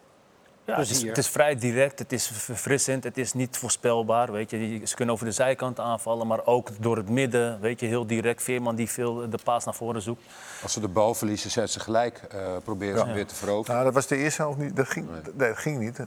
Ja, 0.67 0.73
het, 0.73 0.81
is, 0.81 0.87
plezier. 0.89 1.09
het 1.09 1.17
is 1.17 1.27
vrij 1.27 1.55
direct, 1.55 1.99
het 1.99 2.11
is 2.11 2.27
verfrissend, 2.33 3.03
het 3.03 3.17
is 3.17 3.33
niet 3.33 3.57
voorspelbaar. 3.57 4.31
Weet 4.31 4.49
je. 4.49 4.57
Die- 4.57 4.85
Ze 4.85 4.95
kunnen 4.95 5.13
over 5.13 5.25
de 5.25 5.31
zijkant 5.31 5.79
aanvallen, 5.79 6.27
maar 6.27 6.45
ook 6.45 6.69
door 6.79 6.97
het 6.97 7.09
midden. 7.09 7.59
Weet 7.59 7.79
je, 7.79 7.85
heel 7.85 8.07
direct. 8.07 8.43
Veerman 8.43 8.75
die 8.75 8.89
veel 8.89 9.29
de 9.29 9.37
paas 9.43 9.65
naar 9.65 9.73
voren 9.75 10.01
zoekt. 10.01 10.21
Als 10.63 10.73
ze 10.73 10.79
de 10.79 10.87
bal 10.87 11.13
verliezen, 11.13 11.51
zetten 11.51 11.73
ze 11.73 11.79
gelijk. 11.79 12.21
eh 12.29 12.39
proberen 12.63 12.97
ze 12.99 13.05
hem 13.05 13.13
weer 13.13 13.25
te 13.25 13.35
veroveren. 13.35 13.71
Nou, 13.73 13.85
dat 13.85 13.93
was 13.93 14.07
de 14.07 14.17
eerste 14.17 14.41
helft 14.41 14.57
niet. 14.57 14.75
Dat 14.75 14.89
ging, 14.89 15.09
nee, 15.09 15.21
dat 15.33 15.57
ging 15.57 15.79
niet. 15.79 15.97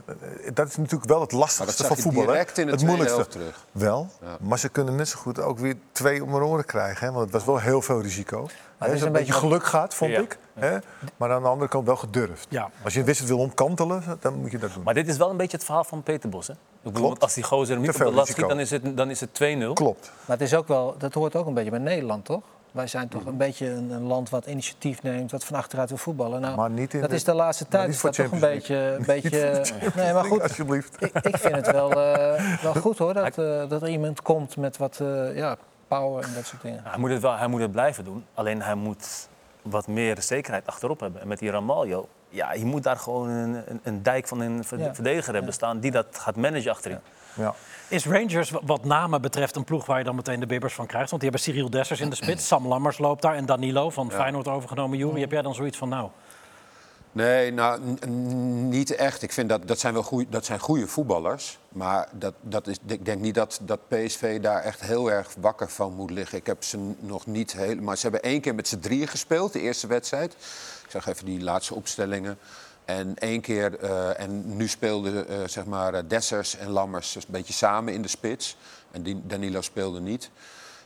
Dat 0.53 0.67
is 0.67 0.77
natuurlijk 0.77 1.09
wel 1.09 1.21
het 1.21 1.31
Maar 1.31 1.39
dat 1.39 1.49
lastigste 1.57 1.83
van 1.85 1.95
je 1.95 2.01
voetbal. 2.01 2.21
hè? 2.21 2.27
direct 2.31 2.57
in 2.57 2.67
het 2.67 2.77
tweede 2.77 2.85
moeilijkste. 2.97 3.19
helft 3.21 3.31
terug. 3.31 3.65
Wel, 3.71 4.09
Ja. 4.21 4.37
maar 4.41 4.59
ze 4.59 4.69
kunnen 4.69 4.95
net 4.95 5.07
zo 5.07 5.19
goed 5.19 5.39
ook 5.39 5.59
weer 5.59 5.75
twee 5.91 6.23
om 6.23 6.33
hun 6.33 6.43
oren 6.43 6.65
krijgen. 6.65 7.05
Hè? 7.07 7.11
Want 7.13 7.23
het 7.23 7.33
was 7.33 7.45
wel 7.45 7.59
heel 7.59 7.81
veel 7.81 8.01
risico. 8.01 8.47
Hè, 8.81 8.87
het 8.87 8.95
is 8.95 9.01
een 9.01 9.07
een 9.07 9.13
beetje 9.13 9.33
geluk 9.33 9.63
gaat, 9.65 9.93
vond 9.95 10.11
Ja. 10.11 10.19
ik. 10.19 10.37
Hè? 10.53 10.77
Maar 11.17 11.31
aan 11.31 11.41
de 11.41 11.47
andere 11.47 11.69
kant 11.69 11.85
wel 11.85 11.95
gedurfd. 11.95 12.45
Ja. 12.49 12.69
Als 12.83 12.93
je 12.93 12.99
een 12.99 13.05
wedstrijd 13.05 13.33
wil 13.33 13.41
omkantelen, 13.43 14.03
dan 14.19 14.33
moet 14.39 14.51
je 14.51 14.57
dat 14.57 14.73
doen. 14.73 14.83
Maar 14.83 14.93
dit 14.93 15.07
is 15.07 15.17
wel 15.17 15.29
een 15.29 15.37
beetje 15.37 15.57
het 15.57 15.65
verhaal 15.65 15.83
van 15.83 16.03
Peter 16.03 16.29
Bos. 16.29 16.47
Hè? 16.47 16.53
Ik 16.53 16.59
bedoel, 16.81 17.05
Klopt. 17.05 17.21
als 17.21 17.33
die 17.33 17.43
gozer 17.43 17.73
hem 17.75 17.81
niet 17.85 17.93
op 17.95 17.97
de 18.05 18.11
lat 18.11 18.27
schiet, 18.27 18.47
dan 18.47 18.59
is 18.59 18.71
het, 18.71 18.97
dan 18.97 19.09
is 19.09 19.19
het 19.19 19.29
2-0. 19.33 19.73
Klopt. 19.73 20.11
Maar 20.25 20.37
het 20.37 20.45
is 20.47 20.53
ook 20.55 20.67
wel, 20.67 20.95
dat 20.97 21.13
hoort 21.13 21.35
ook 21.35 21.45
een 21.47 21.53
beetje 21.53 21.69
bij 21.69 21.79
Nederland, 21.79 22.25
toch? 22.25 22.41
Wij 22.71 22.87
zijn 22.87 23.07
toch 23.07 23.25
een 23.25 23.37
beetje 23.37 23.69
een, 23.69 23.89
een 23.91 24.03
land 24.03 24.29
wat 24.29 24.45
initiatief 24.45 25.03
neemt, 25.03 25.31
wat 25.31 25.43
van 25.43 25.55
achteruit 25.57 25.89
wil 25.89 25.97
voetballen. 25.97 26.41
Nou, 26.41 26.55
Maar 26.55 26.69
niet 26.69 26.93
in 26.93 26.99
dat 27.01 27.09
de- 27.09 27.15
is 27.15 27.23
de 27.23 27.33
laatste 27.33 27.63
maar 27.63 27.71
tijd 27.71 27.85
niet 27.85 27.95
is 27.95 28.01
voor 28.01 28.09
dat 28.11 28.19
toch 28.19 28.31
een 28.31 28.39
Champions 28.39 28.67
beetje... 28.67 28.95
Een 28.99 29.05
beetje 29.05 29.91
nee, 29.95 30.13
maar 30.13 30.23
goed, 30.25 30.41
Alsjeblieft. 30.41 30.95
ik, 30.99 31.13
ik 31.21 31.37
vind 31.37 31.55
het 31.55 31.71
wel, 31.71 31.91
eh, 31.91 32.61
wel 32.61 32.73
goed 32.81 32.97
hoor, 32.97 33.13
dat, 33.13 33.37
eh, 33.37 33.69
dat 33.69 33.81
er 33.81 33.89
iemand 33.89 34.21
komt 34.21 34.57
met 34.57 34.77
wat 34.77 34.99
eh, 34.99 35.35
ja, 35.37 35.57
power 35.97 36.23
en 36.23 36.33
dat 36.33 36.45
soort 36.45 36.61
dingen. 36.61 36.81
Hij 36.83 36.97
moet, 36.99 37.09
het 37.09 37.21
wel, 37.21 37.37
hij 37.37 37.47
moet 37.47 37.61
het 37.61 37.71
blijven 37.71 38.03
doen. 38.03 38.25
Alleen 38.33 38.61
hij 38.61 38.75
moet 38.75 39.27
wat 39.61 39.87
meer 39.87 40.21
zekerheid 40.21 40.67
achterop 40.67 40.99
hebben. 40.99 41.21
En 41.21 41.27
met 41.27 41.39
die 41.39 41.51
Ramaljo, 41.51 42.07
ja, 42.29 42.53
je 42.53 42.65
moet 42.65 42.83
daar 42.83 42.97
gewoon 42.97 43.27
een, 43.29 43.63
een, 43.67 43.79
een 43.83 44.03
dijk 44.03 44.27
van 44.27 44.39
een 44.39 44.63
verde- 44.63 44.83
Ja. 44.83 44.93
verdediger 44.93 45.33
hebben 45.33 45.53
staan 45.53 45.79
die 45.79 45.91
dat 45.91 46.05
gaat 46.11 46.35
managen 46.35 46.71
achterin. 46.71 46.99
Ja. 47.33 47.53
Is 47.87 48.05
Rangers 48.05 48.49
wa- 48.49 48.59
wat 48.65 48.83
namen 48.85 49.21
betreft 49.21 49.55
een 49.55 49.63
ploeg 49.63 49.85
waar 49.85 49.97
je 49.97 50.03
dan 50.03 50.15
meteen 50.15 50.39
de 50.39 50.45
bibbers 50.45 50.73
van 50.73 50.85
krijgt? 50.85 51.09
Want 51.09 51.21
die 51.21 51.31
hebben 51.31 51.49
Cyril 51.51 51.69
Dessers 51.69 51.99
in 52.01 52.09
de 52.09 52.15
spits, 52.15 52.47
Sam 52.47 52.67
Lammers 52.67 52.97
loopt 52.97 53.21
daar 53.21 53.35
en 53.35 53.45
Danilo 53.45 53.89
van 53.89 54.11
Feyenoord 54.11 54.47
overgenomen. 54.47 54.97
Jury, 54.97 55.19
heb 55.19 55.31
jij 55.31 55.41
dan 55.41 55.55
zoiets 55.55 55.77
van 55.77 55.89
nou? 55.89 56.09
Nee, 57.11 57.51
nou, 57.51 57.81
niet 58.69 58.95
echt. 58.95 59.21
Ik 59.21 59.31
vind 59.31 59.49
dat 59.49 59.67
dat 59.67 59.79
zijn 59.79 59.93
wel 59.93 60.03
goeie, 60.03 60.27
dat 60.29 60.45
zijn 60.45 60.59
goede 60.59 60.87
voetballers. 60.87 61.59
Maar 61.69 62.09
dat, 62.11 62.33
dat 62.41 62.67
is, 62.67 62.77
ik 62.87 63.05
denk 63.05 63.21
niet 63.21 63.35
dat, 63.35 63.59
dat 63.63 63.87
PSV 63.87 64.39
daar 64.39 64.61
echt 64.63 64.81
heel 64.81 65.11
erg 65.11 65.35
wakker 65.39 65.69
van 65.69 65.93
moet 65.93 66.11
liggen. 66.11 66.37
Ik 66.37 66.45
heb 66.45 66.63
ze 66.63 66.93
nog 66.99 67.25
niet 67.25 67.51
helemaal... 67.51 67.95
Ze 67.95 68.01
hebben 68.01 68.21
één 68.21 68.41
keer 68.41 68.55
met 68.55 68.67
z'n 68.67 68.79
drieën 68.79 69.07
gespeeld, 69.07 69.53
de 69.53 69.59
eerste 69.59 69.87
wedstrijd. 69.87 70.33
Ik 70.83 70.89
zag 70.89 71.07
even 71.07 71.25
die 71.25 71.41
laatste 71.41 71.75
opstellingen. 71.75 72.37
En 72.85 73.17
één 73.17 73.41
keer, 73.41 73.79
eh, 73.79 74.19
en 74.19 74.55
nu 74.55 74.67
speelden 74.67 75.27
eh, 75.27 75.37
zeg 75.45 75.65
maar 75.65 75.93
eh, 75.93 76.03
Dessers 76.07 76.57
en 76.57 76.69
Lammers 76.69 77.15
een 77.15 77.23
beetje 77.27 77.53
samen 77.53 77.93
in 77.93 78.01
de 78.01 78.07
spits. 78.07 78.57
En 78.91 79.23
Danilo 79.27 79.61
speelde 79.61 79.99
niet. 79.99 80.29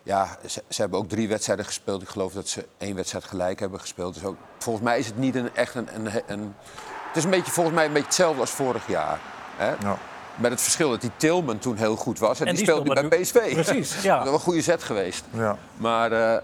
Ja, 0.05 0.37
ze, 0.45 0.63
ze 0.69 0.81
hebben 0.81 0.99
ook 0.99 1.09
drie 1.09 1.27
wedstrijden 1.27 1.65
gespeeld. 1.65 2.01
Ik 2.01 2.07
geloof 2.09 2.33
dat 2.33 2.47
ze 2.47 2.65
één 2.77 2.95
wedstrijd 2.95 3.23
gelijk 3.25 3.59
hebben 3.59 3.79
gespeeld. 3.79 4.13
Dus 4.13 4.23
ook, 4.23 4.35
volgens 4.57 4.85
mij 4.85 4.99
is 4.99 5.05
het 5.05 5.17
niet 5.17 5.35
een, 5.35 5.55
echt 5.55 5.75
een, 5.75 5.87
een, 5.95 6.21
een... 6.27 6.55
Het 7.07 7.15
is 7.17 7.23
een 7.23 7.29
beetje, 7.29 7.51
volgens 7.51 7.75
mij 7.75 7.85
een 7.85 7.91
beetje 7.93 8.07
hetzelfde 8.07 8.41
als 8.41 8.49
vorig 8.49 8.87
jaar. 8.87 9.19
Hè? 9.55 9.67
Ja. 9.69 9.97
Met 10.35 10.51
het 10.51 10.61
verschil 10.61 10.89
dat 10.89 11.01
die 11.01 11.11
Tilman 11.17 11.59
toen 11.59 11.75
heel 11.75 11.95
goed 11.95 12.19
was. 12.19 12.39
En, 12.39 12.45
En 12.47 12.55
die, 12.55 12.63
die 12.65 12.73
speelde 12.73 12.91
speelt 12.91 13.09
bij 13.09 13.17
nu- 13.17 13.23
PSV. 13.23 13.63
Precies, 13.63 14.01
ja. 14.01 14.09
Dat 14.17 14.19
is 14.19 14.23
wel 14.25 14.33
een 14.33 14.39
goede 14.45 14.61
zet 14.61 14.83
geweest. 14.83 15.23
Ja. 15.31 15.57
Maar 15.77 16.11
eh, 16.11 16.41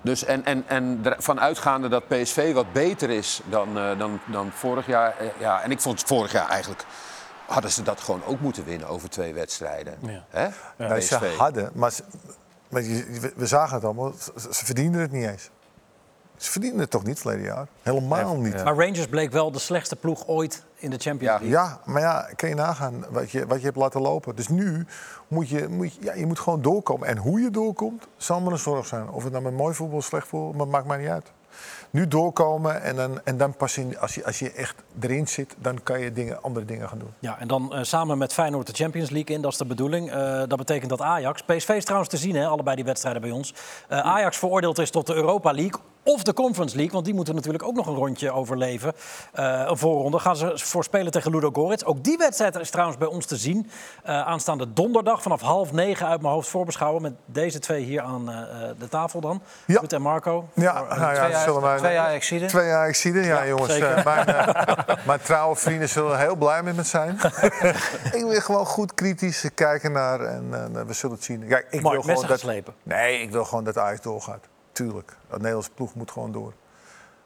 dus 0.00 0.24
en, 0.24 0.44
en, 0.44 0.64
en 0.66 1.00
ervan 1.02 1.40
uitgaande 1.40 1.88
dat 1.88 2.08
PSV 2.08 2.52
wat 2.54 2.72
beter 2.72 3.10
is 3.10 3.40
dan, 3.44 3.78
eh, 3.78 3.98
dan, 3.98 4.20
dan 4.26 4.50
vorig 4.54 4.86
jaar. 4.86 5.14
eh, 5.18 5.26
ja, 5.38 5.62
en 5.62 5.70
ik 5.70 5.80
vond 5.80 6.02
vorig 6.06 6.32
jaar 6.32 6.48
eigenlijk. 6.48 6.84
Hadden 7.46 7.70
ze 7.70 7.82
dat 7.82 8.00
gewoon 8.00 8.22
ook 8.24 8.40
moeten 8.40 8.64
winnen 8.64 8.88
over 8.88 9.10
twee 9.10 9.34
wedstrijden. 9.34 9.94
Ja. 10.00 10.24
Hè? 10.28 10.48
Nee, 10.88 11.00
ze 11.00 11.16
PSV. 11.18 11.36
hadden, 11.36 11.70
maar, 11.74 11.92
we- 13.20 13.32
we 13.36 13.46
zagen 13.46 13.74
het 13.74 13.84
allemaal, 13.84 14.12
ze, 14.18 14.32
ze 14.54 14.64
verdienden 14.64 15.00
het 15.00 15.12
niet 15.12 15.26
eens. 15.26 15.50
Ze 16.36 16.50
verdienden 16.50 16.80
het 16.80 16.90
toch 16.90 17.04
niet 17.04 17.18
verleden 17.18 17.44
jaar? 17.44 17.66
Helemaal 17.82 18.36
niet. 18.36 18.64
Maar 18.64 18.74
Rangers 18.74 19.06
bleek 19.06 19.30
wel 19.32 19.50
de 19.50 19.58
slechtste 19.58 19.96
ploeg 19.96 20.26
ooit 20.26 20.64
in 20.76 20.90
de 20.90 20.98
Champions 20.98 21.40
Ja. 21.42 21.48
League. 21.48 21.48
Ja, 21.48 21.80
maar 21.92 22.00
ja, 22.02 22.28
kan 22.36 22.48
je 22.48 22.54
nagaan 22.54 23.04
wat 23.10 23.30
je, 23.30 23.46
wat 23.46 23.58
je 23.58 23.64
hebt 23.64 23.76
laten 23.76 24.00
lopen. 24.00 24.36
Dus 24.36 24.48
nu 24.48 24.86
moet 25.28 25.48
je, 25.48 25.68
moet 25.68 25.94
je, 25.94 26.00
ja, 26.02 26.14
je 26.14 26.26
moet 26.26 26.38
gewoon 26.38 26.62
doorkomen. 26.62 27.08
En 27.08 27.16
hoe 27.16 27.40
je 27.40 27.50
doorkomt, 27.50 28.06
zal 28.16 28.40
maar 28.40 28.52
een 28.52 28.58
zorg 28.58 28.86
zijn. 28.86 29.08
Of 29.10 29.22
het 29.22 29.32
nou 29.32 29.44
met 29.44 29.54
mooi 29.56 29.74
voetbal 29.74 29.98
of 29.98 30.04
slecht 30.04 30.26
voetbal, 30.28 30.52
maar 30.52 30.68
maakt 30.68 30.86
mij 30.86 30.98
niet 30.98 31.08
uit. 31.08 31.32
Nu 31.90 32.08
doorkomen 32.08 32.82
en 32.82 32.96
dan, 32.96 33.20
en 33.24 33.36
dan 33.36 33.56
pas 33.56 33.78
in, 33.78 33.98
als 33.98 34.14
je, 34.14 34.24
als 34.24 34.38
je 34.38 34.52
echt 34.52 34.74
erin 35.00 35.28
zit, 35.28 35.54
dan 35.58 35.82
kan 35.82 36.00
je 36.00 36.12
dingen, 36.12 36.42
andere 36.42 36.66
dingen 36.66 36.88
gaan 36.88 36.98
doen. 36.98 37.12
Ja, 37.18 37.38
en 37.38 37.48
dan 37.48 37.74
eh, 37.74 37.82
samen 37.82 38.18
met 38.18 38.32
Feyenoord 38.32 38.66
de 38.66 38.72
Champions 38.72 39.10
League 39.10 39.36
in, 39.36 39.42
dat 39.42 39.52
is 39.52 39.58
de 39.58 39.64
bedoeling. 39.64 40.10
Eh, 40.10 40.42
dat 40.46 40.56
betekent 40.56 40.90
dat 40.90 41.00
Ajax, 41.00 41.42
PSV 41.42 41.68
is 41.68 41.84
trouwens 41.84 42.10
te 42.10 42.16
zien, 42.16 42.36
hè, 42.36 42.46
allebei 42.46 42.76
die 42.76 42.84
wedstrijden 42.84 43.22
bij 43.22 43.30
ons. 43.30 43.54
Eh, 43.88 43.98
Ajax 43.98 44.36
veroordeeld 44.36 44.78
is 44.78 44.90
tot 44.90 45.06
de 45.06 45.14
Europa 45.14 45.52
League 45.52 45.80
of 46.02 46.22
de 46.22 46.32
Conference 46.34 46.74
League, 46.76 46.92
want 46.92 47.04
die 47.04 47.14
moeten 47.14 47.34
natuurlijk 47.34 47.64
ook 47.64 47.74
nog 47.74 47.86
een 47.86 47.94
rondje 47.94 48.32
overleven. 48.32 48.92
Eh, 49.32 49.62
een 49.66 49.78
voorronde 49.78 50.18
gaan 50.18 50.36
ze 50.36 50.52
voor 50.54 50.84
spelen 50.84 51.12
tegen 51.12 51.30
Ludo 51.30 51.50
Goretz. 51.52 51.82
Ook 51.84 52.04
die 52.04 52.16
wedstrijd 52.18 52.56
is 52.56 52.70
trouwens 52.70 52.98
bij 52.98 53.08
ons 53.08 53.26
te 53.26 53.36
zien. 53.36 53.70
Eh, 54.02 54.26
aanstaande 54.26 54.72
donderdag 54.72 55.22
vanaf 55.22 55.40
half 55.40 55.72
negen 55.72 56.06
uit 56.06 56.20
mijn 56.20 56.32
hoofd 56.34 56.48
voorbeschouwen 56.48 57.02
met 57.02 57.12
deze 57.26 57.58
twee 57.58 57.84
hier 57.84 58.00
aan 58.02 58.30
eh, 58.30 58.36
de 58.78 58.88
tafel 58.88 59.20
dan. 59.20 59.42
Ja. 59.66 59.78
Ruud 59.80 59.92
en 59.92 60.02
Marco. 60.02 60.48
Ja, 60.54 60.72
nou 60.72 61.00
ja, 61.00 61.14
twee 61.20 61.30
dat 61.32 61.40
zullen 61.40 61.62
wij- 61.62 61.78
Twee 61.78 61.98
Ajaxiden. 61.98 62.48
Twee 62.48 62.70
Ajaxiden, 62.70 63.24
ja, 63.24 63.46
jongens. 63.46 63.72
zeker. 63.72 63.94
eh, 63.96 64.04
mijn, 64.04 64.26
mijn 65.06 65.20
trouwe 65.20 65.56
vrienden 65.56 65.88
zullen 65.88 66.18
heel 66.18 66.36
blij 66.36 66.62
met 66.62 66.76
me 66.76 66.82
zijn. 66.82 67.18
ik 68.18 68.24
wil 68.28 68.40
gewoon 68.40 68.66
goed 68.66 68.94
kritisch 68.94 69.48
kijken 69.54 69.92
naar 69.92 70.20
en 70.20 70.50
we 70.86 70.92
zullen 70.92 71.16
het 71.16 71.24
zien. 71.24 71.46
Kijk, 71.48 71.66
ik 71.70 71.80
wil 71.80 71.90
gewoon 71.90 72.14
dat, 72.14 72.24
geslepen. 72.24 72.74
Nee, 72.82 73.20
ik 73.22 73.30
wil 73.30 73.44
gewoon 73.44 73.64
dat 73.64 73.78
Ajax 73.78 74.00
doorgaat. 74.00 74.44
Tuurlijk, 74.80 75.16
de 75.30 75.36
Nederlandse 75.36 75.70
ploeg 75.70 75.94
moet 75.94 76.10
gewoon 76.10 76.32
door. 76.32 76.52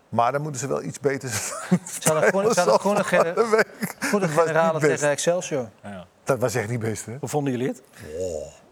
Maar 0.08 0.32
dan 0.32 0.42
moeten 0.42 0.60
ze 0.60 0.66
wel 0.66 0.82
iets 0.82 1.00
beter 1.00 1.28
zijn. 1.28 1.80
Ze 2.00 2.12
hadden 2.12 2.28
groene, 2.28 2.52
ze 2.54 2.60
hadden 2.60 2.78
groene, 2.80 3.04
gener- 3.04 3.34
Dat 3.42 3.48
weet 3.50 3.66
ik. 3.78 3.96
goede 4.00 4.26
best. 4.72 4.80
tegen 4.80 5.08
Excelsior. 5.10 5.68
Dat 6.24 6.38
was 6.38 6.54
echt 6.54 6.68
niet 6.68 6.80
best, 6.80 7.06
hè? 7.06 7.16
Hoe 7.20 7.28
vonden 7.28 7.52
jullie 7.52 7.68
het? 7.68 7.82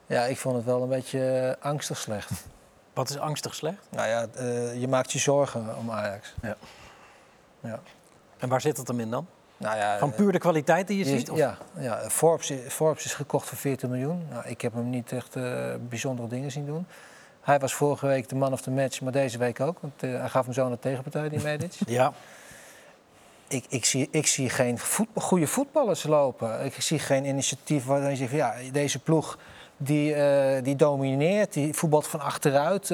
Ja, 0.07 0.25
ik 0.25 0.39
vond 0.39 0.57
het 0.57 0.65
wel 0.65 0.83
een 0.83 0.89
beetje 0.89 1.57
eh, 1.61 1.65
angstig 1.71 1.99
slecht. 1.99 2.31
Wat 2.95 3.11
is 3.11 3.19
angstig 3.19 3.55
slecht? 3.55 3.87
Nou 3.89 4.09
ja, 4.09 4.27
eh, 4.35 4.81
je 4.81 4.89
maakt 4.89 5.13
je 5.13 5.19
zorgen 5.19 5.77
om 5.77 5.91
Ajax. 5.91 6.35
Ja. 6.43 6.57
Ja. 7.61 7.81
En 8.39 8.49
waar 8.49 8.61
zit 8.61 8.77
het 8.77 8.89
hem 8.89 9.01
in 9.01 9.11
dan? 9.11 9.27
Nou 9.57 9.77
ja, 9.77 9.99
Van 9.99 10.13
puur 10.15 10.33
de 10.33 10.39
kwaliteit 10.39 10.87
die 10.87 10.99
je 10.99 11.05
ziet? 11.05 11.31
Of? 11.31 11.37
Ja, 11.39 11.57
ja 11.79 12.11
Forbes, 12.11 12.53
Forbes 12.69 13.05
is 13.05 13.15
gekocht 13.15 13.49
voor 13.49 13.59
14 13.59 13.91
miljoen. 13.91 14.27
Nou, 14.31 14.47
ik 14.47 14.61
heb 14.61 14.73
hem 14.75 14.91
niet 14.91 15.13
echt 15.13 15.37
eh, 15.37 15.75
bijzondere 15.89 16.29
dingen 16.29 16.51
zien 16.51 16.67
doen. 16.67 16.87
Hij 17.43 17.59
was 17.59 17.75
vorige 17.75 18.07
week 18.07 18.29
de 18.29 18.35
man 18.35 18.53
of 18.53 18.61
the 18.61 18.71
match, 18.71 19.01
maar 19.01 19.13
deze 19.13 19.39
week 19.39 19.61
ook. 19.61 19.79
Want 19.81 20.03
eh, 20.03 20.11
hij 20.11 20.29
gaf 20.29 20.45
hem 20.45 20.55
zo 20.55 20.69
de 20.69 20.79
tegenpartij, 20.79 21.29
die 21.29 21.43
Medic. 21.43 21.73
Ja. 21.87 22.13
ik, 23.49 23.65
ik, 23.69 23.85
zie, 23.85 24.09
ik 24.11 24.27
zie 24.27 24.51
geen 24.51 24.79
goede 25.15 25.47
voetballers 25.47 26.03
lopen. 26.03 26.65
Ik 26.65 26.83
zie 26.83 26.99
geen 26.99 27.25
initiatief 27.25 27.85
waarin 27.85 28.11
je 28.11 28.17
zegt... 28.17 28.31
van, 28.31 28.39
ja, 28.39 28.55
deze 28.73 28.99
ploeg 28.99 29.39
die, 29.77 30.15
eh, 30.15 30.63
die 30.65 30.77
domineert, 30.77 31.53
die 31.53 31.75
voetbalt 31.75 32.07
van 32.07 32.21
achteruit. 32.21 32.89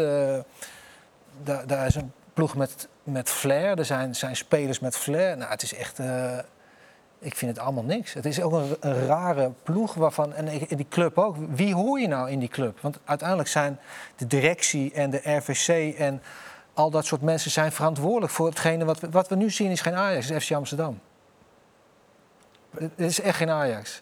daar, 1.42 1.66
daar 1.66 1.86
is 1.86 1.94
een 1.94 2.12
ploeg 2.34 2.56
met, 2.56 2.88
met 3.02 3.30
flair. 3.30 3.78
Er 3.78 3.84
zijn, 3.84 4.14
zijn 4.14 4.36
spelers 4.36 4.78
met 4.78 4.96
flair. 4.96 5.36
Nou, 5.36 5.50
het 5.50 5.62
is 5.62 5.74
echt... 5.74 5.98
eh, 7.20 7.26
ik 7.26 7.36
vind 7.36 7.56
het 7.56 7.64
allemaal 7.64 7.84
niks. 7.84 8.12
Het 8.14 8.24
is 8.24 8.40
ook 8.40 8.52
een, 8.52 8.76
een 8.80 9.06
rare 9.06 9.50
ploeg 9.62 9.94
waarvan... 9.94 10.34
En 10.34 10.48
die 10.68 10.86
club 10.88 11.18
ook. 11.18 11.36
Wie 11.48 11.74
hoor 11.74 12.00
je 12.00 12.08
nou 12.08 12.30
in 12.30 12.38
die 12.38 12.48
club? 12.48 12.78
Want 12.80 12.98
uiteindelijk 13.04 13.48
zijn 13.48 13.78
de 14.16 14.26
directie 14.26 14.92
en 14.92 15.10
de 15.10 15.20
RVC... 15.24 15.94
en 15.98 16.22
al 16.78 16.90
dat 16.90 17.06
soort 17.06 17.22
mensen 17.22 17.50
zijn 17.50 17.72
verantwoordelijk 17.72 18.32
voor 18.32 18.46
hetgene 18.46 18.84
wat 18.84 19.00
we, 19.00 19.10
wat 19.10 19.28
we 19.28 19.34
nu 19.34 19.50
zien 19.50 19.70
is 19.70 19.80
geen 19.80 19.94
Ajax, 19.94 20.28
het 20.28 20.36
is 20.36 20.44
FC 20.44 20.52
Amsterdam. 20.52 21.00
Dit 22.70 22.90
dit 22.96 23.10
is 23.10 23.20
echt 23.20 23.36
geen 23.36 23.50
Ajax. 23.50 24.00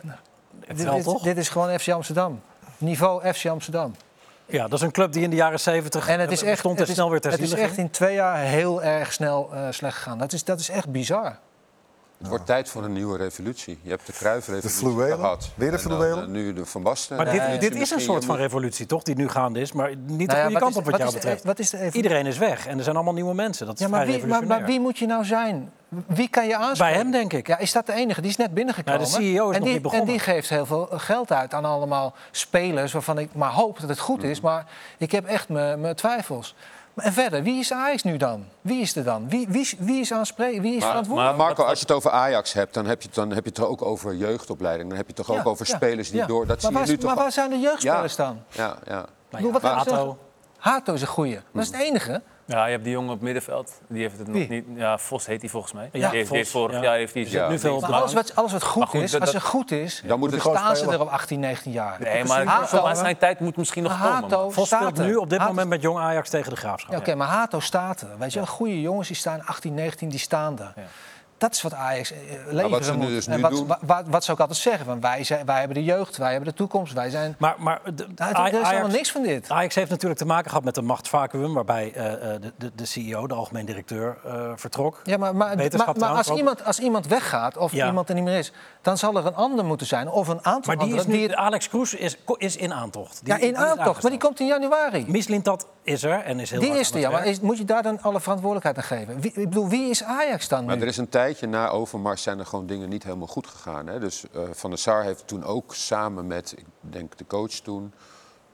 dit, 0.66 1.22
dit- 1.22 1.36
is 1.36 1.48
gewoon 1.48 1.78
FC 1.78 1.88
Amsterdam. 1.88 2.40
Niveau 2.78 3.32
FC 3.32 3.46
Amsterdam. 3.46 3.94
ja, 4.46 4.62
dat 4.62 4.72
is 4.72 4.80
een 4.80 4.90
club 4.90 5.12
die 5.12 5.22
in 5.22 5.30
de 5.30 5.36
jaren 5.36 5.60
70 5.60 6.08
En 6.08 6.20
het 6.20 6.32
is 6.32 6.42
echt, 6.42 6.58
stond 6.58 6.74
en 6.74 6.80
het 6.80 6.88
is, 6.88 6.94
snel 6.94 7.10
weer 7.10 7.20
ter 7.20 7.30
het 7.30 7.40
is 7.40 7.52
echt 7.52 7.76
in 7.76 7.90
twee 7.90 8.14
jaar 8.14 8.38
heel 8.38 8.82
erg 8.82 9.12
snel 9.12 9.50
eh, 9.52 9.66
slecht 9.70 9.96
gegaan. 9.96 10.18
Dat 10.18 10.32
is, 10.32 10.44
dat 10.44 10.60
is 10.60 10.68
echt 10.68 10.88
bizar. 10.88 11.38
Het 12.18 12.28
wordt 12.28 12.46
tijd 12.46 12.68
voor 12.68 12.84
een 12.84 12.92
nieuwe 12.92 13.16
revolutie. 13.16 13.78
Je 13.82 13.90
hebt 13.90 14.06
de 14.06 14.68
fluwelen? 14.68 15.18
gehad. 15.18 15.50
Weer 15.54 15.70
de 15.70 15.78
fluwelen? 15.78 16.22
eh, 16.22 16.28
nu 16.28 16.52
de 16.52 16.64
Van 16.66 16.82
Basten. 16.82 17.16
Maar 17.16 17.30
dit, 17.30 17.60
dit 17.60 17.74
is 17.74 17.90
een 17.90 18.00
soort 18.00 18.24
van 18.24 18.36
revolutie, 18.36 18.86
toch? 18.86 19.02
Die 19.02 19.14
nu 19.16 19.28
gaande 19.28 19.60
is, 19.60 19.72
maar 19.72 19.88
niet 19.96 20.18
de 20.18 20.24
Nou 20.26 20.38
ja, 20.38 20.44
goede 20.44 20.58
kant 20.60 20.70
is- 20.72 20.76
op 20.78 20.84
wat, 20.84 20.98
jou 21.00 21.12
betreft. 21.12 21.44
wat 21.44 21.58
is 21.58 21.70
de? 21.70 21.88
Iedereen 21.92 22.26
is 22.26 22.38
weg 22.38 22.66
en 22.66 22.78
er 22.78 22.82
zijn 22.84 22.94
allemaal 22.96 23.14
nieuwe 23.14 23.34
mensen. 23.34 23.66
Dat 23.66 23.74
is 23.74 23.80
Ja, 23.80 23.88
maar 23.88 24.06
vrij 24.06 24.20
wie, 24.20 24.46
maar, 24.46 24.64
wie 24.64 24.80
moet 24.80 24.98
je 24.98 25.06
nou 25.06 25.24
zijn? 25.24 25.70
Wie 26.06 26.28
kan 26.28 26.46
je 26.46 26.56
aanspreken? 26.56 26.92
Bij 26.94 27.02
hem, 27.02 27.10
denk 27.10 27.32
ik. 27.32 27.46
Ja, 27.46 27.58
is 27.58 27.72
dat 27.72 27.86
de 27.86 27.92
enige? 27.92 28.20
Die 28.20 28.30
is 28.30 28.36
net 28.36 28.54
binnengekomen. 28.54 29.00
Nou, 29.00 29.12
de 29.12 29.16
CEO 29.22 29.50
is 29.50 29.54
en 29.54 29.60
nog 29.60 29.62
die, 29.64 29.72
niet 29.72 29.82
begonnen. 29.82 30.06
En 30.06 30.12
die 30.12 30.22
geeft 30.22 30.48
heel 30.48 30.66
veel 30.66 30.88
geld 30.90 31.32
uit 31.32 31.54
aan 31.54 31.64
allemaal 31.64 32.14
spelers... 32.30 32.92
waarvan 32.92 33.18
ik 33.18 33.34
maar 33.34 33.50
hoop 33.50 33.80
dat 33.80 33.88
het 33.88 33.98
goed 33.98 34.18
Mhm. 34.20 34.26
is. 34.30 34.40
Maar 34.40 34.66
ik 34.98 35.12
heb 35.12 35.26
echt 35.26 35.48
mijn 35.48 35.94
twijfels. 35.94 36.54
En 36.96 37.12
verder, 37.12 37.42
wie 37.42 37.58
is 37.58 37.72
Ajax 37.72 38.02
nu 38.02 38.16
dan? 38.16 38.44
Wie 38.60 38.80
is 38.80 38.96
er 38.96 39.04
dan? 39.04 39.28
Wie, 39.28 39.46
wie, 39.48 39.60
is- 39.60 39.74
wie 39.78 40.00
is 40.00 40.12
aanspreken? 40.12 40.62
Wie 40.62 40.74
is 40.74 40.80
Maar, 40.80 40.88
verantwoordelijk? 40.88 41.36
maar 41.36 41.46
Marco, 41.46 41.62
als 41.64 41.78
je 41.78 41.84
het 41.86 41.94
over 41.94 42.10
Ajax 42.10 42.52
hebt, 42.52 42.74
dan 42.74 42.86
heb 42.86 43.00
je 43.02 43.06
het, 43.06 43.16
dan 43.16 43.30
heb 43.30 43.44
je 43.44 43.50
het 43.50 43.60
ook 43.60 43.82
over 43.82 44.14
jeugdopleiding. 44.14 44.88
Dan 44.88 44.96
heb 44.98 45.06
je 45.08 45.12
het 45.16 45.26
toch 45.26 45.36
ook 45.38 45.46
over 45.46 45.66
ja, 45.68 45.74
spelers 45.74 46.10
die 46.10 46.20
ja. 46.20 46.26
door... 46.26 46.46
Dat 46.46 46.48
maar, 46.48 46.60
zie 46.60 46.70
je 46.70 46.76
waar, 46.76 46.86
nu 46.88 46.96
toch 46.96 47.06
maar 47.14 47.16
waar 47.22 47.32
zijn 47.32 47.50
de 47.50 47.58
jeugdspelers 47.58 48.16
Ja. 48.16 48.24
dan? 48.24 48.42
Ja, 48.50 48.76
ja. 48.86 48.94
Nou 48.94 49.06
bedoel, 49.30 49.46
ja, 49.46 49.52
wat 49.52 49.62
Hato. 49.62 50.18
Hato 50.58 50.92
is 50.92 51.00
een 51.00 51.06
goeie. 51.06 51.38
Dat 51.52 51.62
is 51.62 51.68
het 51.70 51.80
enige. 51.80 52.22
Ja, 52.48 52.64
je 52.64 52.70
hebt 52.70 52.84
die 52.84 52.92
jongen 52.92 53.12
op 53.12 53.20
middenveld. 53.20 53.80
Die 53.88 54.02
heeft 54.02 54.18
het 54.18 54.26
nog 54.26 54.36
Wie? 54.36 54.48
niet. 54.48 54.64
Ja, 54.74 54.98
Vos 54.98 55.26
heet 55.26 55.40
hij 55.40 55.50
volgens 55.50 55.72
mij. 55.72 55.84
Ja, 55.84 55.90
die 55.92 56.00
heeft, 56.00 56.12
die 56.14 56.24
Vos, 56.26 56.36
heeft 56.36 56.50
vorig 56.50 56.76
ja. 56.76 56.82
jaar 56.82 56.96
heeft 56.96 57.14
hij 57.14 57.26
ja, 57.28 57.48
nu 57.48 57.58
veel 57.58 57.76
op 57.76 57.82
alles 57.84 58.12
wat, 58.12 58.34
alles 58.36 58.52
wat 58.52 58.62
goed, 58.62 58.94
is, 58.94 59.10
dat- 59.10 59.20
als 59.20 59.32
het 59.32 59.42
goed 59.42 59.70
is, 59.70 60.02
Dan 60.06 60.18
moet 60.18 60.34
staan 60.40 60.76
ze 60.76 60.90
er 60.90 61.00
op 61.00 61.08
18, 61.08 61.40
19 61.40 61.72
jaar. 61.72 61.96
Nee, 62.00 62.24
maar, 62.24 62.44
Hato, 62.44 62.82
maar 62.82 62.96
zijn 62.96 63.16
tijd 63.18 63.40
moet 63.40 63.56
misschien 63.56 63.82
nog 63.82 63.98
Maar 63.98 64.20
komen. 64.20 64.52
Vos 64.52 64.52
speelt 64.52 64.66
staat 64.66 65.06
nu 65.06 65.16
op 65.16 65.30
dit 65.30 65.38
Hato- 65.38 65.50
moment 65.50 65.68
met 65.68 65.82
Jong 65.82 65.98
Ajax 65.98 66.30
tegen 66.30 66.50
de 66.50 66.56
Graafschap. 66.56 66.92
Ja, 66.92 66.98
Oké, 66.98 67.14
maar 67.14 67.28
Hato 67.28 67.60
staat 67.60 68.00
er. 68.00 68.18
Weet 68.18 68.32
je 68.32 68.38
wel, 68.38 68.48
goede 68.48 68.80
jongens 68.80 69.06
die 69.08 69.16
staan 69.16 69.44
18, 69.44 69.74
19, 69.74 70.08
die 70.08 70.18
staan 70.18 70.58
er. 70.60 70.72
Dat 71.38 71.52
is 71.54 71.62
wat 71.62 71.74
Ajax 71.74 72.12
eh, 72.12 72.18
leveren 72.46 72.70
wat 72.70 72.84
ze 72.84 72.90
nu 72.92 72.96
moet. 72.98 73.08
dus 73.08 73.26
en 73.26 73.36
nu 73.36 73.42
wat, 73.42 73.50
doen- 73.50 73.66
wa- 73.66 73.78
wa- 73.82 74.02
wat, 74.06 74.24
ze 74.24 74.32
ook 74.32 74.40
altijd 74.40 74.58
zeggen, 74.58 74.84
van 74.84 75.00
wij, 75.00 75.24
zijn, 75.24 75.46
wij 75.46 75.58
hebben 75.58 75.76
de 75.76 75.84
jeugd, 75.84 76.16
wij 76.16 76.30
hebben 76.30 76.48
de 76.48 76.54
toekomst, 76.54 76.92
wij 76.92 77.10
zijn... 77.10 77.34
Maar, 77.38 77.54
maar 77.58 77.80
de, 77.84 78.06
Nou, 78.16 78.30
er 78.34 78.44
is 78.46 78.52
helemaal 78.52 78.72
Ajax, 78.72 78.92
niks 78.94 79.10
van 79.12 79.22
dit. 79.22 79.50
Ajax 79.50 79.74
heeft 79.74 79.90
natuurlijk 79.90 80.20
te 80.20 80.26
maken 80.26 80.48
gehad 80.48 80.64
met 80.64 80.76
een 80.76 80.84
machtsvacuum... 80.84 81.54
waarbij 81.54 81.92
eh, 81.92 82.12
eh, 82.34 82.40
de, 82.42 82.52
de, 82.58 82.70
de 82.74 82.84
CEO, 82.84 83.26
de 83.26 83.34
algemeen 83.34 83.64
directeur, 83.66 84.16
eh, 84.24 84.50
vertrok. 84.54 85.00
Ja, 85.04 85.16
maar, 85.16 85.36
maar, 85.36 85.56
als, 86.16 86.30
iemand, 86.30 86.64
als 86.64 86.78
iemand 86.78 87.06
weggaat 87.06 87.56
of 87.56 87.72
Ja. 87.72 87.86
iemand 87.86 88.08
er 88.08 88.14
niet 88.14 88.24
meer 88.24 88.38
is, 88.38 88.52
dan 88.82 88.98
zal 88.98 89.16
er 89.16 89.26
een 89.26 89.34
ander 89.34 89.64
moeten 89.64 89.86
zijn. 89.86 90.08
Of 90.10 90.28
een 90.28 90.44
aantal 90.44 90.74
Maar 90.76 90.86
die 90.86 90.94
is 90.94 91.06
nu, 91.06 91.32
Alex 91.34 91.68
Kroes 91.68 91.94
is, 91.94 92.16
is 92.36 92.56
in 92.56 92.72
aantocht. 92.72 93.20
Die- 93.24 93.32
ja, 93.34 93.40
in 93.40 93.56
aantocht, 93.56 94.02
maar 94.02 94.10
die 94.10 94.20
komt 94.20 94.40
in 94.40 94.46
januari. 94.46 95.04
Mislintat 95.08 95.66
is 95.86 96.02
er 96.02 96.20
en 96.20 96.40
is 96.40 96.50
heel 96.50 96.60
Die 96.60 96.78
is 96.78 96.90
er, 96.90 96.98
ja. 96.98 97.10
Maar 97.10 97.26
is, 97.26 97.40
moet 97.40 97.58
je 97.58 97.64
daar 97.64 97.82
dan 97.82 98.00
alle 98.00 98.20
verantwoordelijkheid 98.20 98.76
aan 98.76 98.98
geven? 98.98 99.20
Wie, 99.20 99.32
ik 99.34 99.48
bedoel, 99.48 99.68
wie 99.68 99.90
is 99.90 100.02
Ajax 100.02 100.48
dan 100.48 100.64
Maar 100.64 100.76
nu? 100.76 100.82
er 100.82 100.88
is 100.88 100.96
een 100.96 101.08
tijdje 101.08 101.46
na 101.46 101.68
Overmars 101.68 102.22
zijn 102.22 102.38
er 102.38 102.46
gewoon 102.46 102.66
dingen 102.66 102.88
niet 102.88 103.02
helemaal 103.02 103.26
goed 103.26 103.46
gegaan. 103.46 103.86
Hè? 103.86 103.98
Dus 103.98 104.24
eh, 104.32 104.42
Van 104.52 104.70
der 104.70 104.78
Sar 104.78 105.02
heeft 105.02 105.26
toen 105.26 105.44
ook 105.44 105.74
samen 105.74 106.26
met, 106.26 106.54
ik 106.56 106.64
denk 106.80 107.16
de 107.18 107.26
coach 107.26 107.50
toen... 107.50 107.92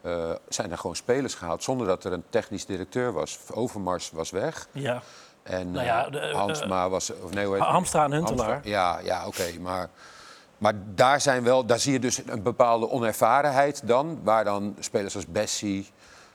eh, 0.03 0.31
zijn 0.49 0.71
er 0.71 0.79
gewoon 0.79 0.97
spelers 0.97 1.35
gehaald 1.35 1.63
zonder 1.63 1.87
dat 1.87 2.05
er 2.05 2.13
een 2.13 2.25
technisch 2.29 2.67
directeur 2.67 3.13
was. 3.13 3.39
Overmars 3.53 4.11
was 4.11 4.31
weg. 4.31 4.69
Ja. 4.73 5.03
En 5.43 5.71
Nou 5.71 5.87
ja, 5.87 6.05
eh, 6.07 6.13
de, 6.13 6.19
eh, 6.19 6.35
Hansma 6.35 6.89
was... 6.89 7.13
Of 7.23 7.35
nee, 7.35 7.47
hoe 7.47 7.55
heet 7.55 7.65
Hamstra 7.65 8.05
en 8.05 8.13
Huntelaar. 8.13 8.51
Hamstra. 8.51 8.71
Ja, 8.71 8.99
ja 9.03 9.27
oké. 9.27 9.45
maar, 9.61 9.89
maar 10.59 10.75
daar, 10.95 11.21
zijn 11.21 11.43
wel, 11.43 11.67
daar 11.67 11.79
zie 11.79 11.93
je 11.93 11.99
dus 11.99 12.21
een 12.27 12.43
bepaalde 12.43 12.91
onervarenheid 12.91 13.83
dan. 13.85 14.21
Waar 14.23 14.45
dan 14.45 14.77
spelers 14.79 15.15
als 15.15 15.27
Bessie... 15.27 15.91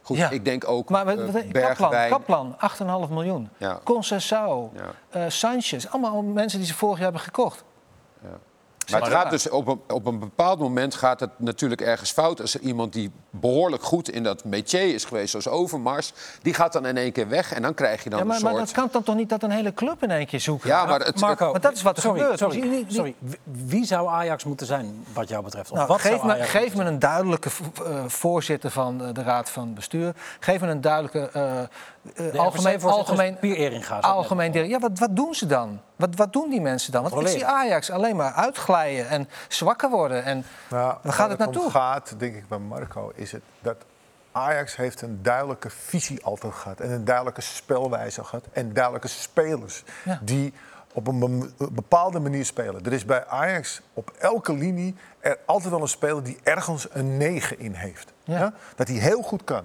Goed, 0.08 0.18
Ja. 0.18 0.30
ik 0.30 0.46
denk 0.46 0.68
ook 0.68 0.90
Maar 0.90 1.06
wat- 1.06 1.18
eh, 1.18 1.26
wat- 1.26 1.34
Kaplan, 1.34 1.52
Bergwijn. 1.52 2.10
Kaplan, 2.10 2.56
8,5 2.58 3.10
miljoen. 3.10 3.50
Ja. 3.58 3.80
Concessao, 3.84 4.72
Ja. 4.74 4.82
eh, 5.10 5.30
Sanchez. 5.30 5.86
Allemaal 5.86 6.22
mensen 6.22 6.60
die 6.60 6.68
ze 6.68 6.74
vorig 6.74 6.96
jaar 6.96 7.04
hebben 7.04 7.22
gekocht. 7.22 7.64
Maar 8.92 9.02
het 9.02 9.10
Maar 9.12 9.22
gaat 9.22 9.32
dus 9.32 9.50
op 9.50 9.68
een, 9.68 9.82
op 9.88 10.06
een 10.06 10.20
bepaald 10.20 10.60
moment 10.60 10.96
gaat 10.96 11.20
het 11.20 11.30
natuurlijk 11.38 11.82
ergens 11.82 12.12
fout. 12.12 12.42
Als 12.42 12.54
er 12.54 12.60
iemand 12.60 12.94
die 12.94 13.12
behoorlijk 13.30 13.84
goed 13.84 14.10
in 14.10 14.24
dat 14.24 14.44
métier 14.44 14.94
is 14.94 15.06
geweest, 15.06 15.30
zoals 15.30 15.48
Overmars, 15.48 16.14
die 16.42 16.54
gaat 16.54 16.74
dan 16.74 16.86
in 16.86 16.98
één 16.98 17.12
keer 17.12 17.28
weg 17.30 17.54
en 17.54 17.62
dan 17.62 17.74
krijg 17.74 18.04
je 18.04 18.10
dan 18.10 18.20
Ja, 18.20 18.26
maar, 18.26 18.36
een 18.36 18.42
maar 18.44 18.52
soort. 18.52 18.66
dat 18.66 18.76
kan 18.76 18.90
dan 18.92 19.04
toch 19.04 19.16
niet 19.16 19.30
dat 19.30 19.44
een 19.44 19.52
hele 19.52 19.74
club 19.74 20.04
in 20.04 20.12
één 20.12 20.26
keer 20.26 20.40
zoeken? 20.40 20.70
Ja, 20.70 20.86
maar 20.86 21.00
het, 21.00 21.20
Marco, 21.20 21.52
Maar 21.52 21.62
dat 21.62 21.74
is 21.74 21.82
wat 21.82 21.96
er 21.96 22.02
sorry, 22.02 22.20
gebeurt. 22.20 22.40
Sorry, 22.40 22.86
sorry. 22.88 23.16
Wie- 23.44 23.86
zou 23.86 24.08
Ajax 24.10 24.44
moeten 24.44 24.68
zijn, 24.68 25.06
wat 25.14 25.30
jou 25.30 25.44
betreft? 25.44 25.72
Of 25.72 25.76
Nou, 25.78 25.88
wat 25.88 26.02
geef, 26.02 26.24
me, 26.24 26.34
geef 26.44 26.76
me 26.76 26.84
een 26.84 27.00
duidelijke 27.00 27.50
eh, 27.86 28.04
voorzitter 28.08 28.72
van 28.72 29.04
eh, 29.04 29.14
de 29.14 29.24
Raad 29.24 29.50
van 29.50 29.74
Bestuur. 29.74 30.14
Geef 30.40 30.62
me 30.62 30.68
een 30.68 30.82
duidelijke 30.82 31.30
eh, 31.34 31.52
De 32.16 32.38
algemeen, 32.38 32.82
algemeen, 32.82 33.38
Eringa. 33.42 34.00
algemeen 34.00 34.52
directeur. 34.52 34.80
Ja, 34.80 34.88
wat, 34.88 35.00
wat 35.00 35.16
doen 35.16 35.34
ze 35.36 35.46
dan? 35.46 35.82
Wat, 35.96 36.16
wat 36.16 36.34
doen 36.34 36.50
die 36.50 36.62
mensen 36.62 36.92
dan? 36.92 37.02
Want 37.02 37.14
ik 37.16 37.28
zie 37.28 37.38
Controleren. 37.40 37.66
Ajax 37.70 37.92
alleen 37.92 38.16
maar 38.16 38.32
uitglijden 38.32 39.10
en 39.10 39.30
zwakker 39.48 39.90
worden. 39.90 40.24
En 40.24 40.46
Nou, 40.70 40.96
waar 41.04 41.14
gaat 41.14 41.30
het 41.30 41.40
om 41.40 41.46
naartoe? 41.46 41.70
gaat, 41.72 42.14
denk 42.18 42.36
ik 42.36 42.48
bij 42.48 42.58
Marco, 42.58 43.12
is 43.16 43.32
het 43.32 43.42
dat 43.60 43.76
Ajax 44.32 44.76
heeft 44.76 45.02
een 45.02 45.20
duidelijke 45.22 45.70
visie 45.70 46.24
altijd 46.26 46.54
gehad. 46.54 46.80
En 46.80 46.92
een 46.92 47.06
duidelijke 47.06 47.42
spelwijze 47.42 48.24
gehad. 48.24 48.46
En 48.52 48.74
duidelijke 48.74 49.08
spelers 49.08 49.84
Ja. 50.04 50.20
die 50.24 50.54
op 50.94 51.08
een 51.08 51.54
bepaalde 51.72 52.20
manier 52.20 52.46
spelen. 52.46 52.86
Er 52.86 52.94
is 52.94 53.06
bij 53.06 53.26
Ajax 53.28 53.82
op 53.94 54.12
elke 54.20 54.54
linie 54.54 54.96
er 55.20 55.38
altijd 55.46 55.70
wel 55.72 55.82
een 55.82 55.88
speler 55.88 56.24
die 56.24 56.38
ergens 56.44 56.88
een 56.92 57.18
9 57.18 57.60
in 57.60 57.74
heeft. 57.74 58.14
Ja. 58.24 58.40
Ja? 58.40 58.54
Dat 58.76 58.88
hij 58.88 58.98
heel 58.98 59.22
goed 59.22 59.44
kan. 59.44 59.64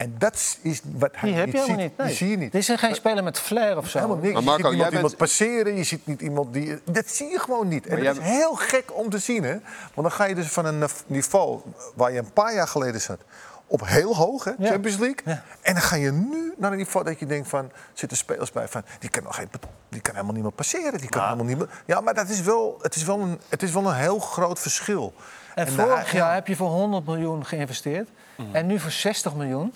En 0.00 0.14
dat 0.18 0.58
is 0.62 0.80
wat 0.92 1.10
hij 1.14 1.30
die 1.30 1.38
heb 1.38 1.46
je 1.46 1.52
niet 1.52 1.60
helemaal 1.66 1.80
ziet. 1.80 1.88
niet. 1.88 1.96
Nee. 1.98 2.06
Die 2.06 2.16
zie 2.16 2.28
je 2.30 2.36
niet. 2.36 2.54
Is 2.54 2.68
geen 2.68 2.94
speler 2.94 3.24
met 3.24 3.38
flair 3.38 3.76
of 3.76 3.88
zo. 3.88 3.98
Helemaal 3.98 4.20
niks. 4.22 4.32
Maar 4.32 4.42
je 4.42 4.48
Marco, 4.48 4.62
ziet 4.62 4.70
niemand 4.70 4.92
jij 4.92 5.00
iemand 5.00 5.18
bent- 5.18 5.30
passeren, 5.30 5.76
je 5.76 5.84
ziet 5.84 6.06
niet 6.06 6.20
iemand 6.20 6.52
die... 6.52 6.78
Dat 6.84 7.08
zie 7.08 7.30
je 7.30 7.38
gewoon 7.38 7.68
niet. 7.68 7.86
En 7.86 7.94
Maar 7.94 8.04
dat 8.04 8.16
jij- 8.16 8.24
is 8.24 8.30
heel 8.30 8.54
gek 8.54 8.84
om 8.96 9.10
te 9.10 9.18
zien, 9.18 9.42
hè. 9.42 9.50
Want 9.94 10.08
dan 10.08 10.12
ga 10.12 10.24
je 10.24 10.34
dus 10.34 10.46
van 10.46 10.64
een 10.64 10.88
niveau 11.06 11.60
waar 11.94 12.12
je 12.12 12.18
een 12.18 12.32
paar 12.32 12.54
jaar 12.54 12.68
geleden 12.68 13.00
zat... 13.00 13.18
op 13.66 13.86
heel 13.86 14.16
hoog, 14.16 14.44
hè, 14.44 14.50
Ja. 14.58 14.70
Champions 14.70 14.98
League. 14.98 15.18
Ja. 15.24 15.42
En 15.60 15.72
dan 15.72 15.82
ga 15.82 15.96
je 15.96 16.10
nu 16.12 16.54
naar 16.56 16.70
een 16.70 16.76
niveau 16.78 17.04
dat 17.04 17.18
je 17.18 17.26
denkt 17.26 17.48
van... 17.48 17.70
zitten 17.92 18.18
spelers 18.18 18.52
bij 18.52 18.68
van, 18.68 18.82
die 18.98 19.10
kan, 19.10 19.22
nog 19.22 19.34
geen, 19.34 19.48
die 19.88 20.00
kan 20.00 20.14
helemaal 20.14 20.34
niet 20.34 20.42
meer 20.42 20.52
passeren. 20.52 20.98
Die 21.00 21.08
kan 21.08 21.22
helemaal 21.22 21.44
niet 21.44 21.58
meer, 21.58 21.68
ja, 21.86 22.00
maar 22.00 22.14
dat 22.14 22.28
is 22.28 22.40
wel, 22.40 22.78
het, 22.82 22.94
is 22.94 23.04
wel 23.04 23.20
een, 23.20 23.40
het 23.48 23.62
is 23.62 23.72
wel 23.72 23.86
een 23.86 23.94
heel 23.96 24.18
groot 24.18 24.58
verschil. 24.58 25.12
En, 25.54 25.66
En 25.66 25.72
vorig 25.72 25.88
daar- 25.88 26.14
jaar 26.14 26.28
ja. 26.28 26.34
heb 26.34 26.46
je 26.46 26.56
voor 26.56 26.68
100 26.68 27.06
miljoen 27.06 27.46
geïnvesteerd. 27.46 28.08
En 28.52 28.66
nu 28.66 28.78
voor 28.78 28.90
60 28.90 29.34
miljoen. 29.34 29.72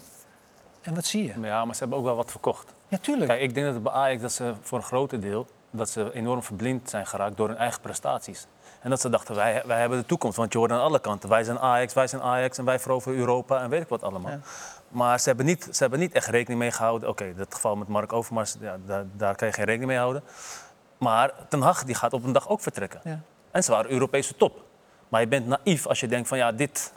En 0.84 0.94
wat 0.94 1.04
zie 1.04 1.24
je? 1.24 1.40
Ja, 1.40 1.64
maar 1.64 1.74
ze 1.74 1.80
hebben 1.80 1.98
ook 1.98 2.04
wel 2.04 2.16
wat 2.16 2.30
verkocht. 2.30 2.74
Ja, 2.88 2.98
tuurlijk. 2.98 3.28
Kijk, 3.28 3.40
ik 3.40 3.54
denk 3.54 3.66
dat 3.66 3.74
het 3.74 3.82
bij 3.82 3.92
Ajax 3.92 4.22
dat 4.22 4.32
ze 4.32 4.54
voor 4.60 4.78
een 4.78 4.84
groot 4.84 5.20
deel 5.22 5.46
dat 5.70 5.88
ze 5.88 6.12
enorm 6.12 6.42
verblind 6.42 6.90
zijn 6.90 7.06
geraakt 7.06 7.36
door 7.36 7.48
hun 7.48 7.56
eigen 7.56 7.80
prestaties. 7.80 8.46
En 8.80 8.90
dat 8.90 9.00
ze 9.00 9.08
dachten, 9.08 9.34
wij, 9.34 9.62
wij 9.66 9.80
hebben 9.80 9.98
de 9.98 10.06
toekomst. 10.06 10.36
Want 10.36 10.52
je 10.52 10.58
hoort 10.58 10.70
aan 10.70 10.80
alle 10.80 11.00
kanten, 11.00 11.28
wij 11.28 11.44
zijn 11.44 11.58
Ajax, 11.58 11.94
wij 11.94 12.06
zijn 12.06 12.22
Ajax 12.22 12.58
en 12.58 12.64
wij 12.64 12.78
veroveren 12.78 13.18
Europa 13.18 13.62
en 13.62 13.70
weet 13.70 13.82
ik 13.82 13.88
wat 13.88 14.02
allemaal. 14.02 14.30
Ja. 14.30 14.40
Maar 14.88 15.20
ze 15.20 15.28
hebben, 15.28 15.46
niet, 15.46 15.68
ze 15.70 15.82
hebben 15.82 15.98
niet 15.98 16.12
echt 16.12 16.26
rekening 16.26 16.60
mee 16.60 16.70
gehouden. 16.70 17.08
Oké, 17.08 17.34
dat 17.36 17.54
geval 17.54 17.76
met 17.76 17.88
Mark 17.88 18.12
Overmars, 18.12 18.56
ja, 18.60 18.76
daar, 18.86 19.04
daar 19.16 19.34
kan 19.34 19.48
je 19.48 19.54
geen 19.54 19.64
rekening 19.64 19.90
mee 19.90 20.00
houden. 20.00 20.22
Maar 20.98 21.32
Ten 21.48 21.60
Hag 21.60 21.84
die 21.84 21.94
gaat 21.94 22.12
op 22.12 22.24
een 22.24 22.32
dag 22.32 22.48
ook 22.48 22.60
vertrekken. 22.60 23.00
Ja. 23.04 23.20
En 23.50 23.64
ze 23.64 23.70
waren 23.70 23.90
Europese 23.90 24.36
top. 24.36 24.62
Maar 25.08 25.20
je 25.20 25.28
bent 25.28 25.46
naïef 25.46 25.86
als 25.86 26.00
je 26.00 26.08
denkt 26.08 26.28
van 26.28 26.38
ja, 26.38 26.52
dit, 26.52 26.92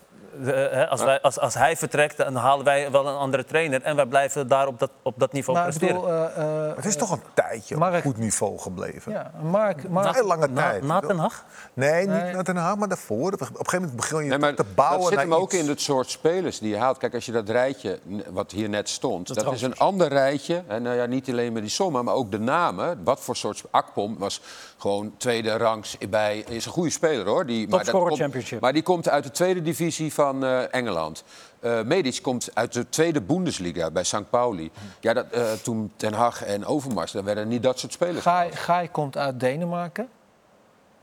eh, 0.45 0.45
hè, 0.53 0.87
als, 0.87 1.03
wij, 1.03 1.21
als, 1.21 1.39
als 1.39 1.53
hij 1.53 1.75
vertrekt, 1.77 2.17
dan 2.17 2.35
halen 2.35 2.65
wij 2.65 2.91
wel 2.91 3.07
een 3.07 3.15
andere 3.15 3.43
trainer. 3.45 3.81
En 3.81 3.95
wij 3.95 4.05
blijven 4.05 4.47
daar 4.47 4.67
op 4.67 4.79
dat, 4.79 4.89
op 5.01 5.13
dat 5.19 5.31
niveau 5.31 5.59
maar 5.59 5.67
presteren. 5.67 5.95
bedoel, 5.95 6.09
eh, 6.13 6.69
eh, 6.69 6.75
Het 6.75 6.85
is 6.85 6.95
toch 6.95 7.11
een 7.11 7.21
tijdje 7.33 7.75
op 7.75 7.81
Mark- 7.81 7.93
een 7.93 8.01
goed 8.01 8.17
niveau 8.17 8.57
gebleven. 8.59 9.11
ja, 9.11 9.31
Mark, 9.41 9.89
Mark, 9.89 10.07
Een 10.07 10.13
heel 10.13 10.25
lange 10.25 10.47
na, 10.47 10.61
tijd. 10.69 10.83
na 10.83 11.01
Hag? 11.15 11.45
Nee, 11.73 12.07
Nee. 12.07 12.23
niet 12.23 12.33
naar 12.33 12.43
Den 12.43 12.55
Haag, 12.55 12.77
maar 12.77 12.87
daarvoor. 12.87 13.31
Op 13.33 13.41
een 13.41 13.47
gegeven 13.47 13.79
moment 13.79 13.95
begin 13.95 14.23
je 14.23 14.29
Nee, 14.29 14.37
maar 14.37 14.53
te 14.55 14.65
bouwen 14.75 14.99
dat 14.99 15.09
zit 15.09 15.19
hem 15.19 15.33
ook 15.33 15.51
iets. 15.53 15.61
in 15.63 15.69
het 15.69 15.81
soort 15.81 16.09
spelers 16.09 16.59
die 16.59 16.69
je 16.69 16.77
haalt. 16.77 16.97
Kijk, 16.97 17.13
als 17.13 17.25
je 17.25 17.31
dat 17.31 17.49
rijtje, 17.49 17.99
wat 18.29 18.51
hier 18.51 18.69
net 18.69 18.89
stond, 18.89 19.35
dat 19.35 19.53
is 19.53 19.61
een 19.61 19.77
ander 19.77 20.07
rijtje. 20.07 20.63
En 20.67 20.81
nou 20.81 20.95
ja, 20.95 21.05
niet 21.05 21.29
alleen 21.29 21.53
met 21.53 21.61
die 21.61 21.71
sommen, 21.71 22.05
maar 22.05 22.13
ook 22.13 22.31
de 22.31 22.39
namen. 22.39 23.01
Wat 23.03 23.19
voor 23.19 23.35
soort... 23.35 23.63
Akpom 23.71 24.17
was 24.17 24.41
gewoon 24.77 25.13
tweede 25.17 25.57
rangs 25.57 25.97
bij... 26.09 26.37
Is 26.49 26.65
een 26.65 26.71
goede 26.71 26.89
speler, 26.89 27.25
hoor. 27.25 27.45
Die, 27.45 27.67
maar, 27.67 27.83
dat 27.83 27.93
komt- 27.93 28.17
Championship. 28.17 28.61
maar 28.61 28.73
die 28.73 28.83
komt 28.83 29.09
uit 29.09 29.23
de 29.23 29.31
tweede 29.31 29.61
divisie 29.61 30.13
van 30.13 30.45
eh, 30.45 30.73
Engeland. 30.73 31.23
Eh 31.59 31.81
Medic 31.81 32.19
komt 32.21 32.49
uit 32.53 32.73
de 32.73 32.89
tweede 32.89 33.21
Bundesliga 33.21 33.91
bij 33.91 34.03
St. 34.03 34.29
Pauli. 34.29 34.71
Ja, 34.99 35.13
dat, 35.13 35.25
eh, 35.31 35.51
toen 35.51 35.91
Ten 35.95 36.13
Hag 36.13 36.43
en 36.43 36.65
Overmars, 36.65 37.11
daar 37.11 37.23
werden 37.23 37.47
niet 37.47 37.63
dat 37.63 37.79
soort 37.79 37.93
spelers. 37.93 38.21
Gai, 38.21 38.51
Gai 38.51 38.89
komt 38.91 39.17
uit 39.17 39.39
Denemarken. 39.39 40.07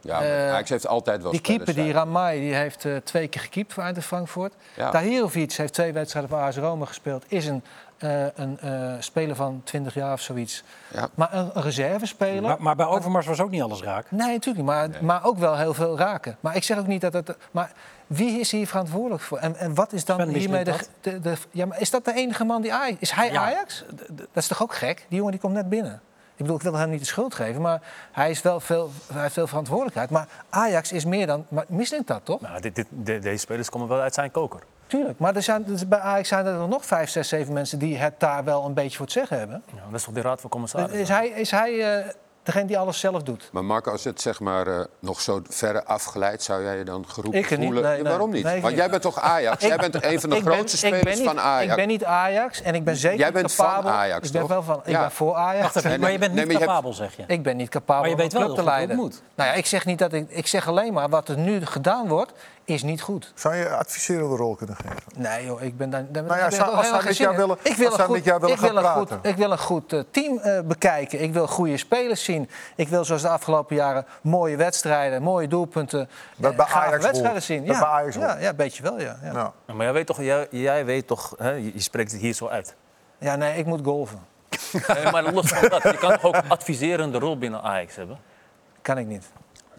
Ja, 0.00 0.18
maar 0.18 0.50
Ajax 0.50 0.70
heeft 0.70 0.86
altijd 0.86 1.22
wel 1.22 1.30
Die 1.30 1.40
keeper, 1.40 1.74
die. 1.74 1.92
Ramai, 1.92 2.40
die 2.40 2.54
heeft 2.54 2.84
eh, 2.84 2.96
twee 2.96 3.28
keer 3.28 3.40
gekiept 3.40 3.72
voor 3.72 3.82
Eintracht 3.82 4.08
Frankfurt. 4.08 4.54
Ja. 4.76 4.90
Tahirovic 4.90 5.52
heeft 5.52 5.72
twee 5.72 5.92
wedstrijden 5.92 6.30
voor 6.30 6.40
AS 6.40 6.56
Roma 6.56 6.84
gespeeld. 6.84 7.24
Is 7.28 7.46
een, 7.46 7.62
eh, 7.98 8.24
een 8.34 8.58
eh, 8.60 8.92
speler 8.98 9.36
van 9.36 9.60
20 9.64 9.94
jaar 9.94 10.12
of 10.12 10.20
zoiets. 10.20 10.62
Ja. 10.92 11.08
Maar 11.14 11.34
een, 11.34 11.50
een 11.54 11.62
reservespeler. 11.62 12.42
Maar, 12.42 12.56
maar 12.60 12.76
bij 12.76 12.86
Overmars 12.86 13.26
was 13.26 13.40
ook 13.40 13.50
niet 13.50 13.62
alles 13.62 13.82
raak. 13.82 14.10
Nee, 14.10 14.32
natuurlijk 14.32 14.56
niet. 14.56 14.66
Maar, 14.66 14.88
maar 15.00 15.24
ook 15.24 15.38
wel 15.38 15.56
heel 15.56 15.74
veel 15.74 15.98
raken. 15.98 16.36
Maar 16.40 16.56
ik 16.56 16.62
zeg 16.64 16.78
ook 16.78 16.86
niet 16.86 17.00
dat 17.00 17.12
het... 17.12 17.36
Maar 17.50 17.72
wie 18.06 18.40
is 18.40 18.50
hier 18.50 18.66
verantwoordelijk 18.66 19.22
voor? 19.22 19.38
En, 19.38 19.56
en 19.56 19.74
wat 19.74 19.92
is 19.92 20.04
dan 20.04 20.20
Sven 20.20 20.34
hiermee 20.34 20.64
de, 20.64 20.76
de, 21.00 21.20
de... 21.20 21.34
Ja, 21.50 21.66
maar 21.66 21.80
is 21.80 21.90
dat 21.90 22.04
de 22.04 22.14
enige 22.14 22.44
man 22.44 22.62
die 22.62 22.72
Ajax... 22.74 23.00
Is 23.00 23.10
hij 23.10 23.32
Ja. 23.32 23.42
Ajax? 23.42 23.84
Dat 24.12 24.26
is 24.42 24.46
toch 24.46 24.62
ook 24.62 24.74
gek? 24.74 25.06
Die 25.08 25.16
jongen 25.16 25.32
die 25.32 25.40
komt 25.40 25.54
net 25.54 25.68
binnen. 25.68 26.00
Ik 26.36 26.40
bedoel, 26.40 26.56
ik 26.56 26.62
wil 26.62 26.74
hem 26.74 26.90
niet 26.90 27.00
de 27.00 27.06
schuld 27.06 27.34
geven, 27.34 27.60
maar 27.60 27.82
hij, 28.12 28.30
is 28.30 28.42
wel 28.42 28.60
veel, 28.60 28.90
hij 29.12 29.22
heeft 29.22 29.34
veel 29.34 29.46
verantwoordelijkheid. 29.46 30.10
Maar 30.10 30.28
Ajax 30.50 30.92
is 30.92 31.04
meer 31.04 31.26
dan... 31.26 31.46
Maar 31.48 31.64
mislukt 31.68 32.06
dat, 32.06 32.20
toch? 32.24 32.40
Nou, 32.40 32.60
dit, 32.60 32.74
dit, 32.74 32.86
de- 32.90 33.18
deze 33.18 33.36
spelers 33.38 33.70
komen 33.70 33.88
wel 33.88 34.00
uit 34.00 34.14
zijn 34.14 34.30
koker. 34.30 34.60
Tuurlijk. 34.94 35.18
Maar 35.18 35.36
er 35.36 35.42
zijn, 35.42 35.64
dus 35.64 35.88
bij 35.88 35.98
Ajax 35.98 36.28
zijn 36.28 36.46
er 36.46 36.68
nog 36.68 36.84
vijf, 36.86 37.10
zes, 37.10 37.28
zeven 37.28 37.52
mensen 37.52 37.78
die 37.78 37.96
het 37.96 38.14
daar 38.18 38.44
wel 38.44 38.64
een 38.64 38.74
beetje 38.74 38.96
voor 38.96 39.04
het 39.06 39.14
zeggen 39.14 39.38
hebben. 39.38 39.62
Ja, 39.66 39.80
dat 39.90 39.98
is 39.98 40.04
toch 40.04 40.14
de 40.14 40.20
raad 40.20 40.40
van 40.40 40.50
commissarissen? 40.50 40.98
Is 41.00 41.08
hij, 41.08 41.28
is 41.28 41.50
hij 41.50 41.98
eh, 42.04 42.08
Degene 42.42 42.64
die 42.66 42.78
alles 42.78 43.00
zelf 43.00 43.22
doet. 43.22 43.48
Maar 43.52 43.64
Marco, 43.64 43.90
als 43.90 44.04
het 44.04 44.20
zeg 44.20 44.40
maar 44.40 44.66
eh, 44.66 44.84
nog 44.98 45.20
zo 45.20 45.40
verre 45.48 45.84
afglijdt, 45.84 46.42
zou 46.42 46.62
jij 46.62 46.78
je 46.78 46.84
dan 46.84 47.04
geroepen 47.08 47.40
Ik 47.40 47.50
niet, 47.50 47.58
voelen? 47.64 47.82
nee, 47.82 47.96
Ja, 47.96 48.02
waarom 48.02 48.30
niet? 48.30 48.44
Nee, 48.44 48.54
ik 48.56 48.62
Want 48.62 48.72
niet. 48.74 48.82
jij 48.82 48.90
bent 48.90 49.02
toch 49.02 49.20
Ajax? 49.20 49.64
jij 49.64 49.76
bent 49.76 50.04
een 50.04 50.20
van 50.20 50.30
de 50.30 50.40
grootste 50.40 50.88
ben 50.90 50.98
spelers 50.98 51.18
niet- 51.18 51.26
van 51.28 51.40
Ajax. 51.40 51.70
Ik 51.70 51.76
ben 51.76 51.86
niet 51.88 52.04
Ajax 52.04 52.62
en 52.62 52.74
ik 52.74 52.84
ben 52.84 52.96
zeker 52.96 53.18
Jij 53.18 53.32
bent 53.32 53.52
van 53.52 53.66
capabel. 53.66 53.90
Ajax, 53.90 54.26
ik 54.26 54.32
ben 54.32 54.40
toch? 54.40 54.50
wel 54.50 54.62
van. 54.62 54.80
Ik 54.84 54.90
Ja. 54.92 55.00
ben 55.00 55.10
voor 55.10 55.34
Ajax. 55.34 55.62
Wacht 55.62 55.76
even, 55.76 55.90
Nee, 55.90 55.98
maar 55.98 56.12
je 56.12 56.18
bent 56.18 56.32
nee, 56.34 56.44
niet 56.44 56.52
hebt- 56.52 56.64
capabel, 56.66 56.92
zeg 56.92 57.16
je. 57.16 57.24
Ik 57.26 57.42
ben 57.42 57.56
niet 57.56 57.68
capabel 57.68 58.00
Maar 58.00 58.08
je 58.08 58.14
om 58.14 58.20
weet 58.20 58.32
een 58.32 58.38
wel 58.38 58.46
club 58.48 58.58
te 58.58 58.64
leiden. 58.64 58.96
moet. 58.96 59.22
Nou 59.34 59.48
ja, 59.50 59.54
ik 59.56 59.66
zeg 59.66 59.84
niet 59.84 59.98
dat 59.98 60.12
ik. 60.12 60.30
Ik 60.30 60.46
zeg 60.46 60.68
alleen 60.68 60.92
maar 60.92 61.08
wat 61.08 61.28
er 61.28 61.38
nu 61.38 61.66
gedaan 61.66 62.08
wordt, 62.08 62.32
is 62.64 62.82
niet 62.82 63.02
goed. 63.02 63.32
Zou 63.34 63.54
je 63.54 63.66
een 63.68 63.74
adviserende 63.74 64.36
rol 64.36 64.54
kunnen 64.54 64.76
geven? 64.76 64.96
Nee 65.16 65.44
joh, 65.44 65.62
ik 65.62 65.76
ben 65.76 65.90
daar. 65.90 66.04
daar 66.12 66.22
Nou 66.22 66.38
ja, 66.38 66.50
zou- 66.50 66.70
ik 66.70 66.76
als 66.76 67.04
met 67.04 67.16
jou 67.16 67.36
willen- 67.36 67.56
ik 67.62 67.76
wil 67.76 67.86
als 67.90 67.98
een 67.98 68.04
goed, 68.04 68.14
met 68.14 68.24
jou 68.24 68.40
willen 68.40 68.54
ik 68.54 68.60
wil 68.60 68.68
gaan 68.70 68.84
een 68.84 68.90
goed, 68.90 69.08
praten. 69.08 69.30
ik 69.30 69.36
wil 69.36 69.50
een 69.50 69.58
goed 69.58 69.92
eh, 69.92 70.00
team 70.10 70.38
eh, 70.38 70.60
bekijken. 70.60 71.20
Ik 71.22 71.32
wil 71.32 71.46
goede 71.46 71.76
spelers 71.76 72.24
zien. 72.24 72.50
Ik 72.76 72.88
wil 72.88 73.04
zoals 73.04 73.22
de 73.22 73.28
afgelopen 73.28 73.76
jaren 73.76 74.06
mooie 74.22 74.56
wedstrijden, 74.56 75.22
mooie 75.22 75.48
doelpunten. 75.48 76.00
Eh, 76.00 76.06
bij 76.36 76.52
gave 76.56 76.74
Ajax 76.74 77.04
wedstrijden 77.04 77.42
zien. 77.42 77.64
Ja, 77.64 77.78
bij 77.78 77.88
Ajax 77.88 78.14
ja, 78.14 78.38
ja, 78.38 78.48
een 78.48 78.56
beetje 78.56 78.82
wel, 78.82 79.00
ja. 79.00 79.16
ja. 79.22 79.32
Nou, 79.32 79.50
Ja, 79.66 79.74
Maar 79.74 79.84
jij 79.84 79.92
weet 79.94 80.06
toch, 80.06 80.20
jij, 80.20 80.46
jij 80.50 80.84
weet 80.84 81.06
toch 81.06 81.34
hè, 81.38 81.50
je, 81.50 81.72
spreekt 81.80 82.12
het 82.12 82.20
hier 82.20 82.32
zo 82.34 82.46
uit. 82.48 82.74
Ja, 83.18 83.36
nee, 83.36 83.58
ik 83.58 83.66
moet 83.66 83.80
golven. 83.84 84.18
Nee, 84.94 85.10
maar 85.10 85.32
los 85.32 85.48
van 85.48 85.68
dat, 85.68 85.82
je 85.82 85.96
kan 85.98 86.10
toch 86.10 86.22
ook 86.24 86.36
adviserende 86.48 87.18
rol 87.18 87.38
binnen 87.38 87.62
Ajax 87.62 87.96
hebben? 87.96 88.18
Kan 88.82 88.98
ik 88.98 89.06
niet. 89.06 89.24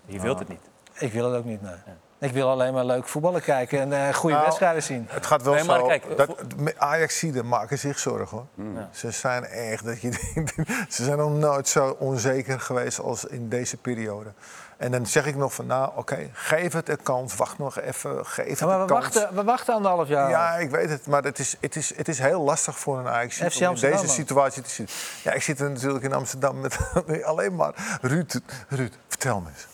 Je 0.05 0.19
wilt 0.19 0.39
het 0.39 0.47
niet. 0.47 0.61
Ik 0.93 1.13
wil 1.13 1.25
het 1.31 1.37
ook 1.39 1.45
niet, 1.45 1.61
nee. 1.61 1.73
Ik 2.19 2.31
wil 2.31 2.49
alleen 2.49 2.73
maar 2.73 2.85
leuk 2.85 3.07
voetballen 3.07 3.41
kijken 3.41 3.79
en 3.79 4.07
eh, 4.07 4.13
goede 4.13 4.35
Nou, 4.35 4.45
wedstrijden 4.47 4.83
zien. 4.83 5.07
het 5.09 5.25
gaat 5.25 5.43
wel 5.43 5.53
Nee, 5.53 5.63
maar 5.63 5.79
zo. 5.79 5.85
kijk, 5.85 6.17
dat, 6.17 7.43
maken 7.43 7.79
zich 7.79 7.99
zorgen 7.99 8.37
hoor. 8.37 8.45
Mm. 8.53 8.87
Ze 8.91 9.11
zijn 9.11 9.45
echt 9.45 9.85
dat 9.85 10.01
je 10.01 10.09
denkt, 10.33 10.53
ze 10.89 11.03
zijn 11.03 11.17
nog 11.17 11.31
nooit 11.31 11.67
zo 11.67 11.95
onzeker 11.99 12.59
geweest 12.59 12.99
als 12.99 13.25
in 13.25 13.49
deze 13.49 13.77
periode. 13.77 14.29
En 14.77 14.91
dan 14.91 15.05
zeg 15.05 15.25
ik 15.25 15.35
nog 15.35 15.53
van, 15.53 15.65
nou 15.65 15.91
oké, 15.95 16.29
geef 16.33 16.73
het 16.73 16.89
een 16.89 17.03
kans, 17.03 17.35
wacht 17.35 17.57
nog 17.57 17.79
even, 17.79 18.25
geef 18.25 18.49
het 18.49 18.59
Ja, 18.59 18.65
maar 18.65 18.79
een 18.79 18.87
we 18.87 18.93
kans. 18.93 19.03
wachten, 19.03 19.35
we 19.35 19.43
wachten 19.43 19.73
anderhalf 19.73 20.07
jaar. 20.07 20.29
Ja, 20.29 20.55
ik 20.55 20.69
weet 20.69 20.89
het, 20.89 21.07
maar 21.07 21.23
het 21.23 21.39
is, 21.39 21.57
het 21.59 21.75
is, 21.75 21.95
het 21.95 22.07
is 22.07 22.19
heel 22.19 22.41
lastig 22.41 22.79
voor 22.79 22.97
een 22.97 23.07
Ajax 23.07 23.41
om 23.41 23.73
in 23.75 23.79
deze 23.81 24.07
situatie 24.07 24.61
te 24.61 24.69
zitten. 24.69 24.95
Ja, 25.23 25.31
ik 25.31 25.41
zit 25.41 25.59
er 25.59 25.69
natuurlijk 25.69 26.03
in 26.03 26.13
Amsterdam 26.13 26.59
met 26.59 26.77
alleen 27.23 27.55
maar 27.55 27.99
Ruud, 28.01 28.39
Ruud, 28.69 28.93
vertel 29.07 29.39
me 29.41 29.49
eens. 29.49 29.67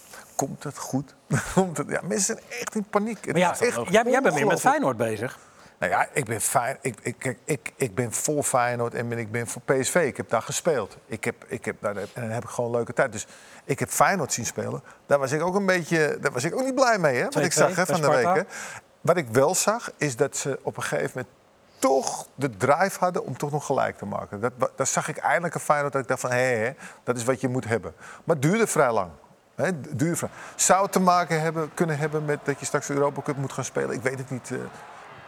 Komt 0.47 0.63
het 0.63 0.77
goed? 0.77 1.15
Komt 1.53 1.77
het, 1.77 1.89
ja, 1.89 1.99
mensen 2.03 2.35
zijn 2.35 2.59
echt 2.59 2.75
in 2.75 2.83
paniek. 2.83 3.25
Maar 3.25 3.37
ja, 3.37 3.59
echt 3.59 3.75
jij, 3.89 4.03
jij 4.03 4.21
bent 4.21 4.35
meer 4.35 4.45
met. 4.45 4.59
Feyenoord 4.59 4.97
bezig. 4.97 5.39
Nou 5.79 5.91
ja, 5.91 6.07
ik 6.13 6.25
ben, 6.25 6.41
fijn, 6.41 6.77
ik, 6.81 6.97
ik, 7.01 7.37
ik, 7.45 7.71
ik 7.75 7.95
ben 7.95 8.11
voor 8.11 8.43
Feyenoord 8.43 8.93
en 8.93 9.09
ben, 9.09 9.17
ik 9.17 9.31
ben 9.31 9.47
voor 9.47 9.61
PSV. 9.61 9.95
Ik 9.95 10.17
heb 10.17 10.29
daar 10.29 10.41
gespeeld. 10.41 10.97
Ik 11.05 11.23
heb, 11.23 11.45
ik 11.47 11.65
heb, 11.65 11.75
daar, 11.79 11.95
en 11.95 12.07
dan 12.13 12.29
heb 12.29 12.43
ik 12.43 12.49
gewoon 12.49 12.69
een 12.69 12.75
leuke 12.75 12.93
tijd. 12.93 13.11
Dus 13.11 13.27
ik 13.65 13.79
heb 13.79 13.89
Feyenoord 13.89 14.33
zien 14.33 14.45
spelen. 14.45 14.83
Daar 15.05 15.19
was 15.19 15.31
ik 15.31 15.41
ook 15.41 15.55
een 15.55 15.65
beetje, 15.65 16.17
daar 16.21 16.31
was 16.31 16.43
ik 16.43 16.55
ook 16.55 16.63
niet 16.63 16.75
blij 16.75 16.97
mee, 16.97 17.15
hè, 17.15 17.23
wat 17.23 17.39
2-2 17.39 17.41
ik 17.41 17.51
zag 17.51 17.75
hè, 17.75 17.85
van 17.85 18.01
de 18.01 18.07
hè. 18.07 18.41
Wat 19.01 19.17
ik 19.17 19.27
wel 19.27 19.55
zag, 19.55 19.91
is 19.97 20.15
dat 20.15 20.37
ze 20.37 20.59
op 20.61 20.77
een 20.77 20.83
gegeven 20.83 21.11
moment 21.13 21.33
toch 21.79 22.27
de 22.35 22.57
drive 22.57 22.99
hadden 22.99 23.25
om 23.25 23.37
toch 23.37 23.51
nog 23.51 23.65
gelijk 23.65 23.97
te 23.97 24.05
maken. 24.05 24.39
Dat, 24.39 24.53
dat 24.75 24.87
zag 24.87 25.07
ik 25.07 25.17
eindelijk 25.17 25.53
een 25.53 25.61
Feyenoord 25.61 25.93
dat 25.93 26.01
ik 26.01 26.07
dacht 26.07 26.21
van, 26.21 26.31
hé, 26.31 26.55
hé, 26.55 26.73
dat 27.03 27.17
is 27.17 27.23
wat 27.23 27.41
je 27.41 27.47
moet 27.47 27.65
hebben. 27.65 27.93
Maar 28.23 28.35
het 28.35 28.45
duurde 28.45 28.67
vrij 28.67 28.91
lang. 28.91 29.11
Hè, 29.61 29.69
het 29.99 30.17
vrij. 30.17 30.29
Zou 30.55 30.83
het 30.83 30.91
te 30.91 30.99
maken 30.99 31.41
hebben, 31.41 31.71
kunnen 31.73 31.97
hebben 31.97 32.25
met 32.25 32.39
dat 32.43 32.59
je 32.59 32.65
straks 32.65 32.87
de 32.87 32.93
Europa 32.93 33.21
Cup 33.21 33.37
moet 33.37 33.53
gaan 33.53 33.63
spelen? 33.63 33.91
Ik 33.95 34.01
weet 34.01 34.17
het 34.17 34.29
niet. 34.29 34.51
eh. 34.51 34.57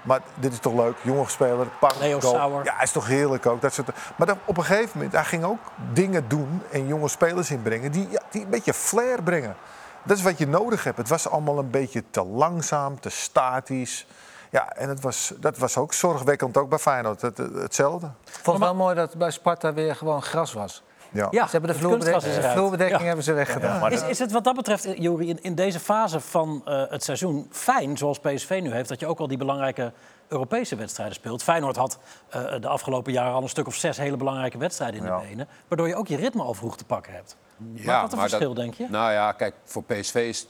Maar 0.01 0.19
dit 0.35 0.51
is 0.53 0.59
toch 0.59 0.73
leuk, 0.73 0.95
jonge 1.01 1.29
speler, 1.29 1.67
pak, 1.79 1.95
Leo 1.99 2.19
goal. 2.19 2.33
Sauer. 2.33 2.63
Ja, 2.65 2.81
is 2.81 2.91
toch 2.91 3.07
heerlijk 3.07 3.45
ook. 3.45 3.61
Dat 3.61 3.73
soort, 3.73 3.87
maar 4.15 4.27
dan, 4.27 4.37
op 4.45 4.57
een 4.57 4.63
gegeven 4.63 4.89
moment, 4.93 5.13
hij 5.13 5.23
ging 5.23 5.43
ook 5.43 5.59
dingen 5.93 6.27
doen 6.27 6.61
en 6.71 6.87
jonge 6.87 7.07
spelers 7.07 7.51
inbrengen 7.51 7.91
die, 7.91 8.07
ja, 8.09 8.21
die 8.31 8.43
een 8.43 8.49
beetje 8.49 8.73
flair 8.73 9.23
brengen. 9.23 9.55
Dat 10.03 10.17
is 10.17 10.23
wat 10.23 10.37
je 10.37 10.47
nodig 10.47 10.83
hebt. 10.83 10.97
Het 10.97 11.09
was 11.09 11.29
allemaal 11.29 11.57
een 11.59 11.69
beetje 11.69 12.03
te 12.09 12.23
langzaam, 12.25 12.99
te 12.99 13.09
statisch. 13.09 14.07
Ja, 14.49 14.69
en 14.75 14.89
het 14.89 15.01
was, 15.01 15.33
dat 15.39 15.57
was 15.57 15.77
ook 15.77 15.93
zorgwekkend, 15.93 16.57
ook 16.57 16.69
bij 16.69 16.77
Feyenoord. 16.79 17.21
Het, 17.21 17.37
het- 17.37 17.53
hetzelfde. 17.53 18.07
Ik 18.25 18.39
vond 18.41 18.57
het 18.57 18.65
wel 18.65 18.75
mooi 18.75 18.95
dat 18.95 19.15
bij 19.15 19.31
Sparta 19.31 19.73
weer 19.73 19.95
gewoon 19.95 20.21
gras 20.21 20.53
was. 20.53 20.83
Ja. 21.13 21.27
Ja, 21.31 21.45
Ze 21.45 21.51
hebben 21.51 21.69
de 21.71 21.77
vloerbedekking, 21.79 22.23
is 22.25 22.33
de 22.33 22.39
eruit. 22.39 22.53
vloerbedekking 22.57 22.99
Ja. 22.99 23.05
hebben 23.05 23.23
ze 23.23 23.33
weggedaan. 23.33 23.91
Is, 23.91 24.01
is 24.03 24.19
het 24.19 24.31
wat 24.31 24.43
dat 24.43 24.55
betreft, 24.55 24.85
eh, 24.85 24.97
Jori, 24.97 25.29
in, 25.29 25.39
in 25.41 25.55
deze 25.55 25.79
fase 25.79 26.19
van 26.19 26.61
eh, 26.65 26.83
het 26.89 27.03
seizoen 27.03 27.47
fijn, 27.51 27.97
zoals 27.97 28.19
PSV 28.19 28.59
nu 28.63 28.71
heeft, 28.71 28.89
dat 28.89 28.99
je 28.99 29.05
ook 29.07 29.19
al 29.19 29.27
die 29.27 29.37
belangrijke 29.37 29.91
Europese 30.27 30.75
wedstrijden 30.75 31.15
speelt? 31.15 31.43
Feyenoord 31.43 31.75
had 31.75 31.99
eh, 32.29 32.41
de 32.59 32.67
afgelopen 32.67 33.11
jaren 33.11 33.33
al 33.33 33.41
een 33.41 33.49
stuk 33.49 33.67
of 33.67 33.75
zes 33.75 33.97
hele 33.97 34.17
belangrijke 34.17 34.57
wedstrijden 34.57 34.99
in 34.99 35.05
Ja. 35.05 35.19
de 35.19 35.27
benen, 35.27 35.47
waardoor 35.67 35.87
je 35.87 35.95
ook 35.95 36.07
je 36.07 36.15
ritme 36.15 36.41
al 36.43 36.53
vroeg 36.53 36.77
te 36.77 36.85
pakken 36.85 37.13
hebt. 37.13 37.35
Maakt 37.71 38.01
dat 38.01 38.11
een 38.11 38.17
maar 38.17 38.29
verschil, 38.29 38.53
denk 38.53 38.73
je? 38.73 38.87
Nou 38.89 39.11
ja, 39.11 39.31
kijk, 39.31 39.55
voor 39.63 39.83
PSV 39.83 40.15
is, 40.15 40.47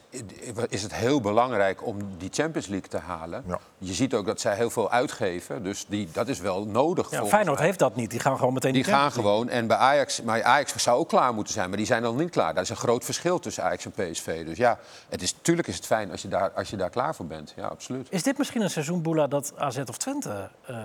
is 0.69 0.83
het 0.83 0.93
heel 0.93 1.21
belangrijk 1.21 1.85
om 1.85 1.97
die 2.17 2.29
Champions 2.31 2.67
League 2.67 2.89
te 2.89 2.97
halen. 2.97 3.43
Ja. 3.47 3.59
Je 3.77 3.93
ziet 3.93 4.13
ook 4.13 4.25
dat 4.25 4.41
zij 4.41 4.55
heel 4.55 4.69
veel 4.69 4.91
uitgeven, 4.91 5.63
dus 5.63 5.85
die, 5.87 6.09
dat 6.11 6.27
is 6.27 6.39
wel 6.39 6.65
nodig. 6.65 7.11
Ja, 7.11 7.25
Feyenoord 7.25 7.57
mij. 7.57 7.65
heeft 7.65 7.79
dat 7.79 7.95
niet. 7.95 8.11
Die 8.11 8.19
gaan 8.19 8.37
gewoon 8.37 8.53
meteen 8.53 8.73
Die 8.73 8.83
de 8.83 8.89
gaan 8.89 9.11
gewoon. 9.11 9.49
En 9.49 9.67
bij 9.67 9.77
Ajax, 9.77 10.21
maar 10.21 10.43
Ajax 10.43 10.75
zou 10.75 10.99
ook 10.99 11.09
klaar 11.09 11.33
moeten 11.33 11.53
zijn, 11.53 11.67
maar 11.67 11.77
die 11.77 11.85
zijn 11.85 12.01
nog 12.01 12.15
niet 12.15 12.29
klaar. 12.29 12.53
Dat 12.53 12.63
is 12.63 12.69
een 12.69 12.75
groot 12.75 13.05
verschil 13.05 13.39
tussen 13.39 13.63
Ajax 13.63 13.85
en 13.85 13.91
PSV. 13.91 14.45
Dus 14.45 14.57
ja, 14.57 14.79
het 15.09 15.21
is, 15.21 15.35
natuurlijk 15.35 15.67
is 15.67 15.75
het 15.75 15.85
fijn 15.85 16.11
als 16.11 16.21
je, 16.21 16.27
daar, 16.27 16.51
als 16.51 16.69
je 16.69 16.75
daar 16.75 16.89
klaar 16.89 17.15
voor 17.15 17.25
bent. 17.25 17.53
Ja, 17.55 17.67
absoluut. 17.67 18.07
Is 18.09 18.23
dit 18.23 18.37
misschien 18.37 18.61
een 18.61 18.69
seizoen, 18.69 19.01
Boela, 19.01 19.27
dat 19.27 19.53
AZ 19.57 19.77
of 19.77 19.97
Twente 19.97 20.49
eh, 20.65 20.75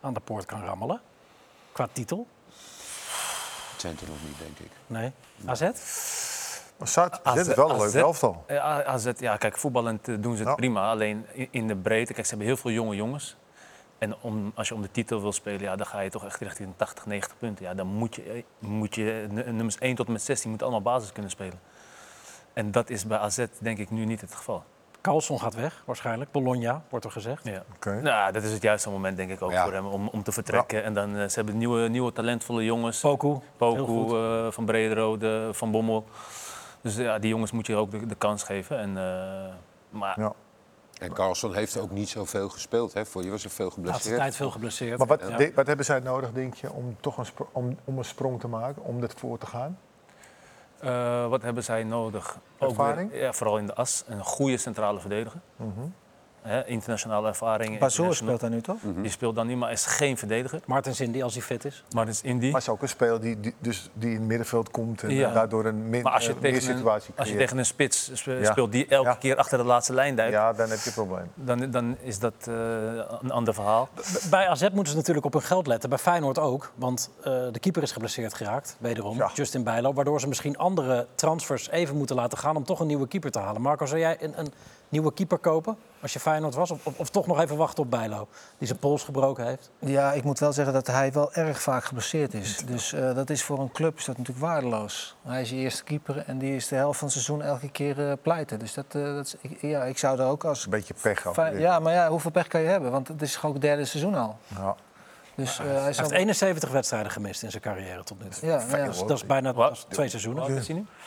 aan 0.00 0.14
de 0.14 0.20
poort 0.20 0.44
kan 0.44 0.64
rammelen? 0.64 1.00
Qua 1.72 1.88
titel? 1.92 2.26
Twente 3.80 4.04
nog 4.06 4.16
niet, 4.26 4.38
denk 4.38 4.58
ik. 4.58 4.70
Nee. 4.86 5.12
AZ? 5.46 5.60
Maar 6.76 6.88
Zuid, 6.88 7.20
dit 7.34 7.46
is 7.46 7.54
wel 7.54 7.70
een 7.70 7.76
leuk 7.76 7.86
AZ 7.86 7.94
elftal. 7.94 8.44
Eh, 8.46 8.80
AZ, 8.86 9.10
ja, 9.18 9.36
kijk, 9.36 9.56
voetballend 9.58 10.08
eh, 10.08 10.14
doen 10.20 10.32
ze 10.32 10.38
het 10.38 10.48
Ja. 10.48 10.54
prima. 10.54 10.90
Alleen 10.90 11.26
in, 11.50 11.66
de 11.68 11.76
breedte, 11.76 12.12
kijk, 12.12 12.24
ze 12.26 12.30
hebben 12.30 12.48
heel 12.48 12.56
veel 12.56 12.70
jonge 12.70 12.96
jongens. 12.96 13.36
En 13.98 14.16
om, 14.20 14.52
als 14.54 14.68
je 14.68 14.74
om 14.74 14.82
de 14.82 14.90
titel 14.90 15.20
wil 15.20 15.32
spelen, 15.32 15.60
ja, 15.60 15.76
dan 15.76 15.86
ga 15.86 16.00
je 16.00 16.10
toch 16.10 16.24
echt 16.24 16.40
richting 16.40 16.72
80, 16.76 17.06
90 17.06 17.38
punten. 17.38 17.64
Ja, 17.64 17.74
dan 17.74 17.86
moet 17.86 18.14
je, 18.14 18.22
eh, 18.22 18.42
moet 18.58 18.94
je 18.94 19.26
nummers 19.30 19.76
1 19.78 19.94
tot 19.94 20.06
en 20.06 20.12
met 20.12 20.22
16 20.22 20.48
moeten 20.50 20.66
allemaal 20.68 20.92
basis 20.92 21.12
kunnen 21.12 21.30
spelen. 21.30 21.60
En 22.52 22.70
dat 22.70 22.90
is 22.90 23.06
bij 23.06 23.18
AZ 23.18 23.44
denk 23.58 23.78
ik 23.78 23.90
nu 23.90 24.04
niet 24.04 24.20
het 24.20 24.34
geval. 24.34 24.64
Carlson 25.00 25.40
gaat 25.40 25.54
weg, 25.54 25.82
waarschijnlijk. 25.86 26.30
Bologna, 26.32 26.82
wordt 26.88 27.04
er 27.04 27.10
gezegd. 27.10 27.44
Ja. 27.44 27.62
Oké. 27.74 28.00
Nou, 28.00 28.32
dat 28.32 28.42
is 28.42 28.52
het 28.52 28.62
juiste 28.62 28.90
moment 28.90 29.16
denk 29.16 29.30
ik 29.30 29.42
ook 29.42 29.50
Ja. 29.50 29.62
voor 29.64 29.72
hem 29.72 29.86
om, 29.86 30.08
om 30.08 30.22
te 30.22 30.32
vertrekken. 30.32 30.84
En 30.84 30.94
dan, 30.94 31.16
eh, 31.16 31.28
ze 31.28 31.34
hebben 31.34 31.58
nieuwe, 31.58 31.88
nieuwe 31.88 32.12
talentvolle 32.12 32.64
jongens. 32.64 33.00
Poku, 33.00 33.38
Poku, 33.56 34.16
eh, 34.16 34.50
Van 34.50 34.64
Brederode, 34.64 35.48
Van 35.52 35.70
Bommel. 35.70 36.04
Dus 36.80 36.96
ja, 36.96 37.18
die 37.18 37.30
jongens 37.30 37.50
moet 37.52 37.66
je 37.66 37.76
ook 37.76 37.90
de, 37.90 38.06
de 38.06 38.14
kans 38.14 38.42
geven. 38.42 38.78
En, 38.78 38.88
eh, 38.96 39.52
maar 39.90 40.20
Ja. 40.20 40.32
En 41.00 41.12
Carlson 41.12 41.54
heeft 41.54 41.78
ook 41.80 41.90
niet 41.90 42.08
zoveel 42.08 42.48
gespeeld. 42.48 42.92
Hè? 42.92 43.06
Voor 43.06 43.22
je 43.24 43.30
was 43.30 43.44
er 43.44 43.50
veel 43.50 43.68
De 43.68 43.74
laatste 43.74 43.86
geblesseerd. 43.92 44.18
tijd 44.20 44.36
veel 44.36 44.50
geblesseerd. 44.50 44.98
Maar 44.98 45.06
wat, 45.06 45.20
Ja. 45.28 45.36
de- 45.36 45.52
wat 45.54 45.66
hebben 45.66 45.84
zij 45.84 45.98
nodig, 46.00 46.32
denk 46.32 46.54
je, 46.54 46.72
om 46.72 46.96
toch 47.00 47.16
een, 47.18 47.26
om, 47.52 47.76
om 47.84 47.98
een 47.98 48.04
sprong 48.04 48.40
te 48.40 48.48
maken, 48.48 48.82
om 48.84 49.00
dit 49.00 49.14
voor 49.14 49.38
te 49.38 49.46
gaan? 49.46 49.78
Eh, 50.80 51.26
wat 51.28 51.42
hebben 51.42 51.64
zij 51.64 51.84
nodig? 51.84 52.38
Ook 52.58 52.68
Ervaring? 52.68 53.10
weer- 53.10 53.22
ja, 53.22 53.32
vooral 53.32 53.58
in 53.58 53.66
de 53.66 53.74
as. 53.74 54.04
Een 54.06 54.24
goede 54.24 54.56
centrale 54.56 55.00
verdediger. 55.00 55.40
Mhm. 55.56 55.80
Hè, 56.42 56.66
internationale 56.66 57.28
ervaring. 57.28 57.78
Bazoer 57.78 58.04
international- 58.06 58.14
speelt 58.14 58.40
daar 58.40 58.50
nu 58.50 58.60
toch? 58.60 58.82
Mhm. 58.92 59.02
Die 59.02 59.10
speelt 59.10 59.34
dan 59.34 59.46
niet, 59.46 59.56
maar 59.56 59.72
is 59.72 59.86
geen 59.86 60.16
verdediger. 60.18 60.60
Martin 60.66 60.94
Zindi, 60.94 61.22
als 61.22 61.34
hij 61.34 61.42
fit 61.42 61.64
is. 61.64 61.84
Maar 61.94 62.06
het 62.06 62.14
is 62.14 62.22
Indy. 62.22 62.50
Maar 62.50 62.60
is 62.60 62.68
ook 62.68 62.82
een 62.82 62.88
speler 62.88 63.20
die, 63.20 63.40
die, 63.40 63.54
dus 63.58 63.90
die 63.92 64.08
in 64.10 64.16
het 64.16 64.26
middenveld 64.26 64.70
komt 64.70 65.02
en 65.02 65.10
Ja. 65.10 65.32
daardoor 65.32 65.64
een 65.64 65.88
min, 65.88 66.02
Maar 66.02 66.12
als 66.12 66.26
je, 66.26 66.32
eh, 66.32 66.40
meer 66.40 66.52
tegen 66.52 66.70
een, 66.70 66.76
situatie 66.76 67.14
als 67.16 67.28
je 67.28 67.36
tegen 67.36 67.58
een 67.58 67.66
spits 67.66 68.10
Ja. 68.24 68.44
speelt 68.50 68.72
die 68.72 68.86
elke 68.86 69.08
Ja. 69.08 69.14
keer 69.14 69.36
achter 69.36 69.58
de 69.58 69.64
laatste 69.64 69.92
lijn 69.94 70.14
duikt, 70.16 70.32
Ja, 70.34 70.52
dan 70.52 70.68
heb 70.70 70.78
je 70.78 70.86
een 70.88 70.94
probleem. 71.06 71.30
dan, 71.34 71.70
dan 71.70 71.96
is 72.00 72.18
dat 72.18 72.34
eh, 72.44 72.54
een 73.20 73.30
ander 73.30 73.54
verhaal. 73.54 73.88
Bij 74.30 74.48
AZ 74.48 74.62
moeten 74.72 74.90
ze 74.92 74.96
natuurlijk 74.96 75.26
op 75.26 75.32
hun 75.32 75.42
geld 75.42 75.66
letten. 75.66 75.88
Bij 75.88 75.98
Feyenoord 75.98 76.38
ook. 76.38 76.72
Want 76.74 77.10
eh, 77.18 77.24
de 77.52 77.58
keeper 77.60 77.82
is 77.82 77.92
geblesseerd 77.92 78.34
geraakt, 78.34 78.76
wederom. 78.78 79.16
Ja. 79.16 79.30
Justin 79.34 79.62
Bijlo. 79.64 79.92
Waardoor 79.92 80.20
ze 80.20 80.28
misschien 80.28 80.58
andere 80.58 81.06
transfers 81.14 81.68
even 81.70 81.96
moeten 81.96 82.16
laten 82.16 82.38
gaan... 82.38 82.56
om 82.56 82.64
toch 82.64 82.80
een 82.80 82.86
nieuwe 82.86 83.08
keeper 83.08 83.30
te 83.30 83.38
halen. 83.38 83.60
Marco, 83.62 83.86
zou 83.86 84.00
jij 84.00 84.16
een, 84.20 84.32
een 84.38 84.52
nieuwe 84.90 85.12
keeper 85.12 85.38
kopen 85.38 85.76
als 86.00 86.12
je 86.12 86.20
Feyenoord 86.20 86.54
was? 86.54 86.70
Of, 86.70 86.86
of, 86.96 87.10
toch 87.10 87.26
nog 87.26 87.40
even 87.40 87.56
wachten 87.56 87.82
op 87.84 87.90
Bijlo, 87.90 88.28
die 88.58 88.66
zijn 88.66 88.78
pols 88.78 89.04
gebroken 89.04 89.46
heeft? 89.46 89.70
Ja, 89.78 90.12
ik 90.12 90.24
moet 90.24 90.38
wel 90.38 90.52
zeggen 90.52 90.74
dat 90.74 90.86
hij 90.86 91.12
wel 91.12 91.32
erg 91.32 91.62
vaak 91.62 91.84
geblesseerd 91.84 92.34
is. 92.34 92.56
Dus 92.56 92.92
eh, 92.92 93.14
dat 93.14 93.30
is 93.30 93.42
voor 93.42 93.58
een 93.58 93.72
club 93.72 93.98
is 93.98 94.04
dat 94.04 94.18
natuurlijk 94.18 94.46
waardeloos. 94.46 95.16
Hij 95.22 95.40
is 95.40 95.50
je 95.50 95.56
eerste 95.56 95.84
keeper 95.84 96.24
en 96.26 96.38
die 96.38 96.56
is 96.56 96.68
de 96.68 96.76
helft 96.76 96.98
van 96.98 97.08
het 97.08 97.16
seizoen 97.16 97.42
elke 97.42 97.70
keer 97.70 97.98
uh, 97.98 98.12
pleiten. 98.22 98.58
Dus 98.58 98.74
dat, 98.74 98.94
eh, 98.94 99.02
dat 99.02 99.26
is, 99.26 99.36
ik, 99.40 99.60
ja, 99.60 99.84
ik 99.84 99.98
zou 99.98 100.18
er 100.20 100.26
ook 100.26 100.44
als... 100.44 100.64
Een 100.64 100.70
beetje 100.70 100.94
pech 101.02 101.26
af. 101.26 101.36
Ja, 101.58 101.78
maar 101.78 101.92
ja, 101.92 102.08
hoeveel 102.08 102.30
pech 102.30 102.46
kan 102.46 102.60
je 102.60 102.68
hebben? 102.68 102.90
Want 102.90 103.08
het 103.08 103.22
is 103.22 103.36
gewoon 103.36 103.54
het 103.54 103.62
derde 103.62 103.84
seizoen 103.84 104.14
al. 104.14 104.36
Ja. 104.46 104.76
Dus, 105.34 105.58
hij, 105.58 105.84
heeft 105.84 106.10
71 106.10 106.70
wedstrijden 106.70 107.12
gemist 107.12 107.42
in 107.42 107.50
zijn 107.50 107.62
carrière 107.62 108.04
tot 108.04 108.22
nu 108.22 108.28
toe. 108.28 108.48
Ja, 108.48 108.84
dus 108.86 108.98
dat 108.98 109.10
is 109.10 109.26
bijna 109.26 109.72
twee 109.88 110.08
seizoenen. 110.08 110.64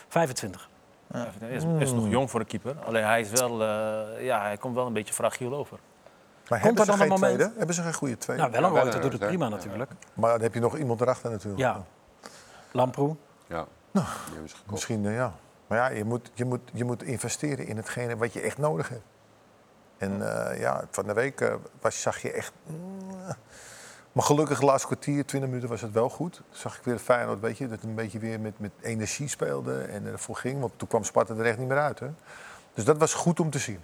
25. 0.07 0.69
Hij 1.13 1.49
is, 1.49 1.63
is, 1.79 1.91
nog 1.91 2.09
jong 2.09 2.29
voor 2.29 2.39
een 2.39 2.45
keeper. 2.45 2.75
Alleen 2.85 3.03
hij, 3.03 3.21
is 3.21 3.29
wel, 3.29 3.61
eh, 3.61 4.25
ja, 4.25 4.41
hij 4.41 4.57
komt 4.57 4.75
wel 4.75 4.85
een 4.85 4.93
beetje 4.93 5.13
fragiel 5.13 5.53
over. 5.53 5.79
Maar 6.49 6.59
komt 6.59 6.77
hebben, 6.77 6.85
ze 6.85 7.01
geen 7.01 7.09
moment... 7.09 7.35
tweede? 7.35 7.53
hebben 7.57 7.75
ze 7.75 7.81
geen 7.81 7.93
goede 7.93 8.17
tweede? 8.17 8.41
Nou, 8.41 8.73
wel 8.73 8.77
een 8.77 8.91
ja, 8.91 8.99
doet 8.99 9.11
het 9.11 9.21
prima 9.27 9.49
natuurlijk. 9.49 9.91
Maar 10.13 10.31
dan 10.31 10.41
heb 10.41 10.53
je 10.53 10.59
nog 10.59 10.77
iemand 10.77 11.01
erachter 11.01 11.31
natuurlijk. 11.31 11.61
Ja. 11.61 11.83
Lamproe. 12.71 13.15
Ja. 13.47 13.65
Nou, 13.91 14.05
misschien 14.71 15.05
eh, 15.05 15.15
ja. 15.15 15.33
Maar 15.67 15.77
ja, 15.77 15.97
je 15.97 16.03
moet, 16.03 16.31
je, 16.33 16.45
moet, 16.45 16.61
je 16.73 16.83
moet 16.83 17.03
investeren 17.03 17.67
in 17.67 17.77
hetgene 17.77 18.17
wat 18.17 18.33
je 18.33 18.41
echt 18.41 18.57
nodig 18.57 18.89
hebt. 18.89 19.05
En 19.97 20.17
ja, 20.57 20.81
eh, 20.81 20.87
van 20.91 21.07
de 21.07 21.13
week 21.13 21.57
was, 21.81 22.01
zag 22.01 22.21
je 22.21 22.31
echt... 22.31 22.53
Mm, 22.65 23.09
maar 24.13 24.23
gelukkig 24.23 24.59
de 24.59 24.65
laatste 24.65 24.87
kwartier, 24.87 25.25
20 25.25 25.49
minuten 25.49 25.69
was 25.69 25.81
het 25.81 25.91
wel 25.91 26.09
goed. 26.09 26.33
Toen 26.33 26.43
zag 26.49 26.77
ik 26.77 26.83
weer 26.83 26.97
Feyenoord, 26.99 27.39
weet 27.39 27.57
je, 27.57 27.67
dat 27.67 27.83
een 27.83 27.95
beetje 27.95 28.19
weer 28.19 28.39
met, 28.39 28.59
met 28.59 28.71
energie 28.81 29.27
speelde 29.27 29.81
en 29.81 30.05
ervoor 30.05 30.35
ging. 30.35 30.59
Want 30.59 30.71
toen 30.77 30.87
kwam 30.87 31.03
Sparta 31.03 31.33
er 31.33 31.45
echt 31.45 31.57
niet 31.57 31.67
meer 31.67 31.79
uit. 31.79 31.99
Hè? 31.99 32.07
Dus 32.73 32.85
dat 32.85 32.97
was 32.97 33.13
goed 33.13 33.39
om 33.39 33.49
te 33.49 33.59
zien. 33.59 33.79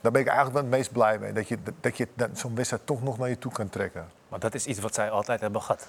Daar 0.00 0.12
ben 0.12 0.20
ik 0.20 0.26
eigenlijk 0.26 0.56
wel 0.56 0.64
het 0.70 0.78
meest 0.78 0.92
blij 0.92 1.18
mee. 1.18 1.32
Dat 1.32 1.48
je, 1.48 1.58
dat 1.80 1.96
je 1.96 2.08
dat 2.14 2.28
zo'n 2.32 2.54
wedstrijd 2.54 2.86
toch 2.86 3.02
nog 3.02 3.18
naar 3.18 3.28
je 3.28 3.38
toe 3.38 3.52
kan 3.52 3.68
trekken. 3.68 4.08
Maar 4.28 4.38
dat 4.40 4.54
is 4.54 4.66
iets 4.66 4.78
wat 4.80 4.94
zij 4.94 5.10
altijd 5.10 5.40
hebben 5.40 5.62
gehad. 5.62 5.86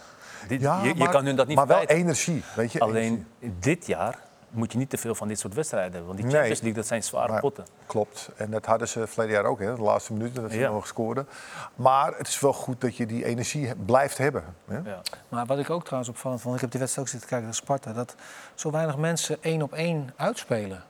Dit, 0.47 0.61
Ja, 0.61 0.81
je, 0.81 0.87
je 0.87 0.95
maar- 0.95 1.09
kan 1.09 1.25
hun 1.25 1.35
dat 1.35 1.47
niet 1.47 1.55
Maar 1.57 1.67
wel 1.67 1.83
energie, 1.83 2.43
weet 2.55 2.71
je. 2.71 2.79
Alleen 2.79 3.27
dit 3.59 3.85
jaar 3.85 4.19
moet 4.53 4.71
je 4.71 4.77
niet 4.77 4.89
te 4.89 4.97
veel 4.97 5.15
van 5.15 5.27
dit 5.27 5.39
soort 5.39 5.53
wedstrijden 5.53 5.91
hebben. 5.91 6.09
Want 6.09 6.21
die. 6.23 6.31
Champions 6.31 6.59
League, 6.59 6.77
dat 6.79 6.87
zijn 6.87 7.03
zware 7.03 7.31
Maar- 7.31 7.41
potten. 7.41 7.65
Klopt. 7.85 8.29
En 8.35 8.51
dat 8.51 8.65
hadden 8.65 8.87
ze 8.87 9.07
verleden 9.07 9.33
jaar 9.35 9.45
ook, 9.45 9.59
hè, 9.59 9.75
de 9.75 9.81
laatste 9.81 10.13
minuten 10.13 10.41
dat 10.41 10.51
ze 10.51 10.57
Ja. 10.57 10.71
nog 10.71 10.87
scoorden. 10.87 11.27
Maar 11.75 12.13
het 12.17 12.27
is 12.27 12.39
wel 12.39 12.53
goed 12.53 12.81
dat 12.81 12.97
je 12.97 13.05
die 13.05 13.25
energie 13.25 13.75
blijft 13.75 14.17
hebben. 14.17 14.43
Hè? 14.65 14.77
Ja. 14.77 15.01
Maar 15.29 15.45
wat 15.45 15.59
ik 15.59 15.69
ook 15.69 15.83
trouwens 15.83 16.09
opvallend 16.09 16.41
vond, 16.41 16.55
ik 16.55 16.61
heb 16.61 16.71
die 16.71 16.79
wedstrijd 16.79 17.07
ook 17.07 17.13
zitten 17.13 17.29
kijken 17.29 17.47
naar 17.47 17.57
Sparta, 17.57 17.93
dat 17.93 18.15
zo 18.55 18.71
weinig 18.71 18.97
mensen 18.97 19.37
één 19.41 19.61
op 19.61 19.73
één 19.73 20.13
uitspelen. 20.15 20.83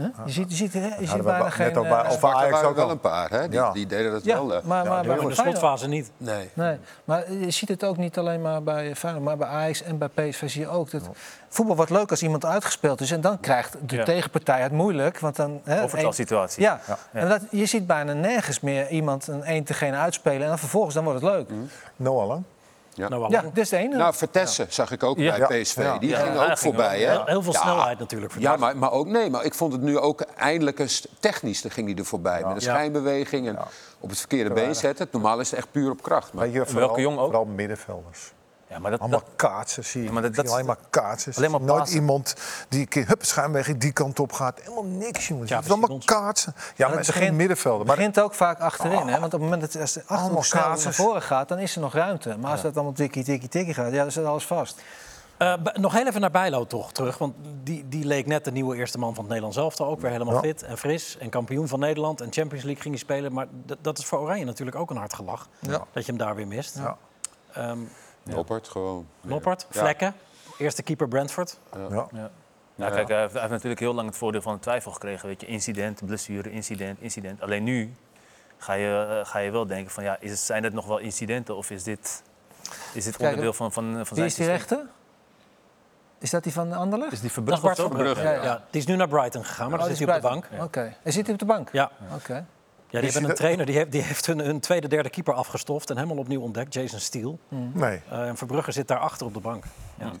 Hè? 0.00 0.22
Je 0.24 0.32
ziet, 0.32 0.50
je 0.50 0.56
ziet, 0.56 0.72
hè, 0.72 0.80
je 0.80 0.88
ziet 0.98 1.08
hadden 1.08 1.16
we 1.26 1.30
bijna 1.32 1.44
net 1.44 1.52
geen... 1.52 1.76
ook 1.76 1.88
bij- 1.88 2.10
Sparta 2.10 2.38
Ajax 2.38 2.62
ook 2.62 2.76
wel 2.76 2.84
al. 2.84 2.90
een 2.90 3.00
paar, 3.00 3.30
hè? 3.30 3.48
Die, 3.48 3.58
Ja. 3.58 3.72
die 3.72 3.86
deden 3.86 4.12
dat 4.12 4.24
ja, 4.24 4.34
wel. 4.34 4.54
eh, 4.54 4.62
maar, 4.62 4.86
maar 4.86 5.04
bij 5.06 5.16
In 5.18 5.28
de 5.28 5.34
slotfase 5.34 5.88
niet. 5.88 6.10
nee. 6.16 6.50
Nee, 6.54 6.78
maar 7.04 7.32
je 7.32 7.50
ziet 7.50 7.68
het 7.68 7.84
ook 7.84 7.96
niet 7.96 8.18
alleen 8.18 8.42
maar 8.42 8.62
bij 8.62 8.96
Feyenoord, 8.96 9.24
maar 9.24 9.36
bij 9.36 9.48
Ajax 9.48 9.82
en 9.82 9.98
bij 9.98 10.08
PSV 10.08 10.50
zie 10.50 10.60
je 10.60 10.68
ook. 10.68 10.90
Dat 10.90 11.08
voetbal 11.48 11.76
wordt 11.76 11.90
leuk 11.90 12.10
als 12.10 12.22
iemand 12.22 12.44
uitgespeeld 12.44 13.00
is 13.00 13.10
en 13.10 13.20
dan 13.20 13.40
krijgt 13.40 13.76
de 13.86 13.96
Ja. 13.96 14.04
tegenpartij 14.04 14.60
het 14.60 14.72
moeilijk. 14.72 15.18
Want 15.18 15.36
dan, 15.36 15.60
hè, 15.64 15.82
Overtalsituatie. 15.82 16.62
Ja, 16.62 16.80
Ja. 16.86 16.98
En 17.12 17.28
dat, 17.28 17.40
je 17.50 17.66
ziet 17.66 17.86
bijna 17.86 18.12
nergens 18.12 18.60
meer 18.60 18.88
iemand 18.88 19.26
een 19.26 19.42
één 19.44 19.64
tegen 19.64 19.86
één 19.86 19.96
uitspelen 19.96 20.42
en 20.42 20.48
dan 20.48 20.58
vervolgens 20.58 20.94
dan 20.94 21.04
wordt 21.04 21.20
het 21.20 21.30
leuk. 21.30 21.50
Noah 21.96 22.26
Lang. 22.26 22.42
Ja. 22.94 23.08
Nou, 23.08 23.30
Ja, 23.30 23.42
dit 23.42 23.58
is 23.58 23.68
de 23.68 23.76
ene. 23.76 23.96
Nou, 23.96 24.14
Vertessen 24.14 24.66
zag 24.72 24.90
ik 24.90 25.02
ook 25.02 25.18
Ja. 25.18 25.38
bij 25.46 25.62
PSV. 25.62 25.76
Ja. 25.76 25.98
Die 25.98 26.08
Ja, 26.08 26.18
ging 26.18 26.36
ook 26.36 26.44
ging 26.44 26.58
voorbij, 26.58 27.00
hè? 27.00 27.10
Heel, 27.10 27.24
heel 27.24 27.42
veel 27.42 27.52
Ja. 27.52 27.60
snelheid 27.60 27.98
natuurlijk. 27.98 28.32
Ja, 28.38 28.56
maar, 28.56 28.76
maar 28.76 28.92
ook 28.92 29.06
nee. 29.06 29.30
Maar 29.30 29.44
ik 29.44 29.54
vond 29.54 29.72
het 29.72 29.82
nu 29.82 29.98
ook 29.98 30.20
eindelijk 30.20 30.78
eens 30.78 31.06
technisch. 31.20 31.62
Dan 31.62 31.70
ging 31.70 31.88
hij 31.88 31.96
er 31.96 32.04
voorbij. 32.04 32.42
Met 32.44 32.54
een 32.54 32.60
schijnbeweging 32.60 33.48
en 33.48 33.58
op 34.00 34.08
het 34.08 34.18
verkeerde 34.18 34.50
been 34.54 34.74
zetten. 34.74 35.08
Normaal 35.12 35.40
is 35.40 35.50
het 35.50 35.58
echt 35.58 35.70
puur 35.70 35.90
op 35.90 36.02
kracht. 36.02 36.32
Maar 36.32 36.44
Weet 36.44 36.52
je, 36.54 36.66
vooral, 36.66 36.86
Welke 36.86 37.00
jong 37.00 37.18
ook? 37.18 37.24
Vooral 37.24 37.44
middenvelders. 37.44 38.32
Ja, 38.70 38.78
maar 38.78 38.90
dat, 38.90 39.00
Allemaal 39.00 39.20
dat- 39.20 39.28
kaatsen 39.36 39.84
zie 39.84 40.00
je. 40.00 40.06
Ja, 40.06 40.12
maar 40.12 40.22
dat- 40.22 40.34
dat- 40.34 40.48
alleen 40.50 40.64
maar 40.66 40.76
kaatsen. 40.90 41.34
alleen 41.36 41.50
maar 41.50 41.60
Nooit 41.60 41.90
iemand 41.90 42.34
die 42.68 42.80
een 42.80 42.88
keer 42.88 43.06
hup, 43.06 43.24
schijnweg 43.24 43.76
die 43.76 43.92
kant 43.92 44.20
op 44.20 44.32
gaat. 44.32 44.60
Helemaal 44.60 44.84
niks, 44.84 45.28
jongens. 45.28 45.50
Ja, 45.50 45.56
het 45.56 45.64
is 45.64 45.70
allemaal 45.70 45.98
kaatsen. 46.04 46.54
Ja, 46.76 46.88
maar 46.88 46.96
het 46.96 47.08
is 47.08 47.14
geen 47.14 47.36
middenvelder. 47.36 47.78
Het 47.78 47.86
Maar 47.88 47.96
begint 47.96 48.20
ook 48.20 48.34
vaak 48.34 48.60
achterin. 48.60 49.06
Hè? 49.08 49.20
Want 49.20 49.24
op 49.34 49.40
het 49.40 49.50
moment 49.50 49.60
dat 49.60 49.80
als 49.80 49.92
de 49.92 50.02
Allemaal 50.06 50.18
achterhoek 50.38 50.44
snel 50.44 50.84
naar 50.84 50.94
voren 50.94 51.22
gaat, 51.22 51.48
dan 51.48 51.58
is 51.58 51.74
er 51.74 51.80
nog 51.80 51.92
ruimte. 51.92 52.36
Maar 52.40 52.50
als 52.50 52.62
dat 52.62 52.74
allemaal 52.74 52.92
tikkie, 52.92 53.24
tikkie, 53.24 53.48
tikkie 53.48 53.74
gaat, 53.74 53.92
ja, 53.92 54.02
dan 54.02 54.12
zit 54.12 54.24
alles 54.24 54.44
vast. 54.46 54.82
Eh, 55.36 55.54
nog 55.72 55.92
heel 55.92 56.06
even 56.06 56.20
naar 56.20 56.30
Bijlo 56.30 56.66
toch 56.66 56.92
terug. 56.92 57.18
Want 57.18 57.34
die, 57.62 57.88
die 57.88 58.04
leek 58.04 58.26
net 58.26 58.44
de 58.44 58.52
nieuwe 58.52 58.76
eerste 58.76 58.98
man 58.98 59.08
van 59.08 59.18
het 59.18 59.26
Nederlands 59.26 59.56
elftal. 59.56 59.86
Ook 59.86 60.00
weer 60.00 60.10
helemaal 60.10 60.34
Ja. 60.34 60.40
fit 60.40 60.62
en 60.62 60.78
fris. 60.78 61.16
En 61.18 61.28
kampioen 61.28 61.68
van 61.68 61.78
Nederland. 61.80 62.20
En 62.20 62.32
Champions 62.32 62.64
League 62.64 62.82
ging 62.82 62.94
hij 62.94 63.02
spelen. 63.04 63.32
Maar 63.32 63.46
dat 63.80 63.98
is 63.98 64.04
voor 64.04 64.18
Oranje 64.18 64.44
natuurlijk 64.44 64.76
ook 64.76 64.90
een 64.90 64.96
hard 64.96 65.14
gelach. 65.14 65.48
Ja. 65.58 65.84
Dat 65.92 66.04
je 66.06 66.12
hem 66.12 66.16
daar 66.20 66.34
weer 66.34 66.46
mist. 66.46 66.76
Ja. 66.78 66.96
Ehm, 67.52 67.78
Noppert 68.22 68.68
gewoon. 68.68 69.06
Noppert, 69.20 69.66
Ja. 69.70 69.80
Vlekken. 69.80 70.14
Eerste 70.58 70.82
keeper 70.82 71.08
Brentford. 71.08 71.58
ja. 71.90 72.30
Nou, 72.74 72.92
kijk, 72.92 73.08
hij 73.08 73.20
heeft, 73.20 73.32
hij 73.32 73.40
heeft 73.40 73.52
natuurlijk 73.52 73.80
heel 73.80 73.94
lang 73.94 74.08
het 74.08 74.16
voordeel 74.16 74.42
van 74.42 74.54
de 74.54 74.60
twijfel 74.60 74.92
gekregen. 74.92 75.28
Weet 75.28 75.40
je, 75.40 75.46
incident, 75.46 76.06
blessure, 76.06 76.50
incident, 76.50 77.00
incident. 77.00 77.42
Alleen 77.42 77.64
nu 77.64 77.94
ga 78.58 78.72
je, 78.72 79.18
eh, 79.20 79.30
ga 79.30 79.38
je 79.38 79.50
wel 79.50 79.66
denken 79.66 79.90
van, 79.92 80.04
ja, 80.04 80.16
is 80.20 80.30
het, 80.30 80.38
zijn 80.40 80.64
het 80.64 80.72
nog 80.72 80.86
wel 80.86 80.98
incidenten 80.98 81.56
of 81.56 81.70
is 81.70 81.82
dit, 81.82 82.22
is 82.92 83.04
dit 83.04 83.16
onderdeel 83.16 83.52
van, 83.52 83.72
van, 83.72 83.84
van 83.84 83.96
Wie 83.96 84.06
zijn 84.14 84.26
is 84.26 84.34
die 84.34 84.46
rechter? 84.46 84.86
Is 86.18 86.30
dat 86.30 86.42
die 86.42 86.52
van 86.52 86.72
Anderlecht? 86.72 87.12
Is 87.12 87.20
die 87.20 87.26
Dat 87.28 87.32
Verbrugge 87.32 87.68
is 87.70 87.76
Bart 87.76 87.90
of 87.90 87.96
van 87.96 88.06
zo? 88.06 88.12
Brugge. 88.12 88.22
Ja, 88.28 88.32
Ja, 88.34 88.42
ja. 88.42 88.64
Die 88.70 88.80
is 88.80 88.86
nu 88.86 88.96
naar 88.96 89.08
Brighton 89.08 89.44
gegaan, 89.44 89.70
maar 89.70 89.78
Oh, 89.78 89.86
dan 89.86 89.96
zit 89.96 90.06
hij 90.06 90.16
op 90.16 90.22
de 90.22 90.28
bank. 90.28 90.48
Oké. 90.60 90.96
En 91.02 91.12
zit 91.12 91.24
hij 91.24 91.32
op 91.32 91.38
de 91.40 91.46
bank? 91.46 91.68
Ja. 91.72 91.90
Oké. 92.14 92.46
Ja, 92.90 92.98
die 92.98 93.08
Is 93.08 93.14
hebben 93.14 93.30
een 93.30 93.36
hij 93.36 93.46
trainer 93.46 93.66
die 93.66 93.74
heeft, 93.74 93.92
die 93.92 94.02
heeft 94.02 94.26
hun, 94.26 94.38
hun 94.38 94.60
tweede, 94.60 94.88
derde 94.88 95.10
keeper 95.10 95.34
afgestoft 95.34 95.90
en 95.90 95.96
helemaal 95.96 96.16
opnieuw 96.18 96.40
ontdekt, 96.40 96.74
Jason 96.74 97.00
Steele. 97.00 97.36
Nee, 97.48 98.00
Eh, 98.10 98.28
en 98.28 98.36
Verbrugge 98.36 98.72
zit 98.72 98.88
daar 98.88 98.98
achter 98.98 99.26
op 99.26 99.34
de 99.34 99.40
bank. 99.40 99.64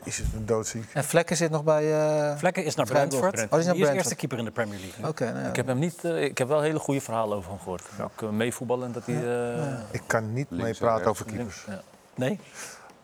is 0.04 0.16
het 0.18 0.26
een 0.34 0.46
doodziek. 0.46 0.90
En 0.94 1.04
Vlekken 1.04 1.36
zit 1.36 1.50
nog 1.50 1.64
bij... 1.64 1.92
eh, 2.30 2.36
Vlekken 2.38 2.64
is 2.64 2.74
naar. 2.74 2.86
Brentford. 2.86 3.34
Oh, 3.42 3.50
die 3.50 3.58
is 3.58 3.64
naar 3.64 3.74
die 3.74 3.82
is 3.84 3.88
eerste 3.90 4.14
keeper 4.14 4.38
in 4.38 4.44
de 4.44 4.50
Premier 4.50 4.78
League. 4.80 5.08
Oké, 5.08 5.24
nou 5.32 5.38
ja. 5.42 5.48
Ik 5.48 5.56
heb 5.56 5.66
hem 5.66 5.78
niet, 5.78 6.04
eh, 6.04 6.22
ik 6.22 6.38
heb 6.38 6.48
wel 6.48 6.60
hele 6.60 6.78
goede 6.78 7.00
verhalen 7.00 7.36
over 7.36 7.50
hem 7.50 7.58
gehoord. 7.58 7.82
Ook 8.02 8.20
uh, 8.22 8.28
meevoetballen 8.30 8.92
dat 8.92 9.06
hij... 9.06 9.14
eh, 9.54 9.72
Ik 9.90 10.02
kan 10.06 10.32
niet 10.32 10.50
mee 10.50 10.66
en 10.72 10.76
praten 10.78 11.06
over 11.06 11.24
keepers. 11.24 11.64
ja. 11.68 11.80
Nee? 12.14 12.38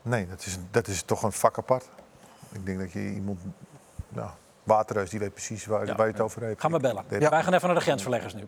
Nee, 0.03 0.29
dat 0.29 0.47
is, 0.47 0.59
dat 0.71 0.87
is 0.89 1.03
toch 1.03 1.23
een 1.23 1.33
vak 1.33 1.59
apart. 1.59 1.89
Ik 2.53 2.67
denk 2.67 2.79
dat 2.79 2.93
je 2.93 2.99
iemand... 3.12 3.41
Ja, 4.14 4.35
Waterreus, 4.62 5.11
die 5.11 5.19
weet 5.21 5.33
precies 5.33 5.67
waar, 5.67 5.87
Ja. 5.87 5.95
waar 5.95 6.07
je 6.07 6.12
het 6.12 6.21
over 6.21 6.43
hebt. 6.43 6.61
Gaan 6.61 6.73
we 6.73 6.79
bellen. 6.79 7.05
Wij 7.09 7.43
gaan 7.43 7.55
even 7.55 7.67
naar 7.67 7.77
de 7.77 7.83
grensverleggers 7.83 8.35
nu. 8.35 8.47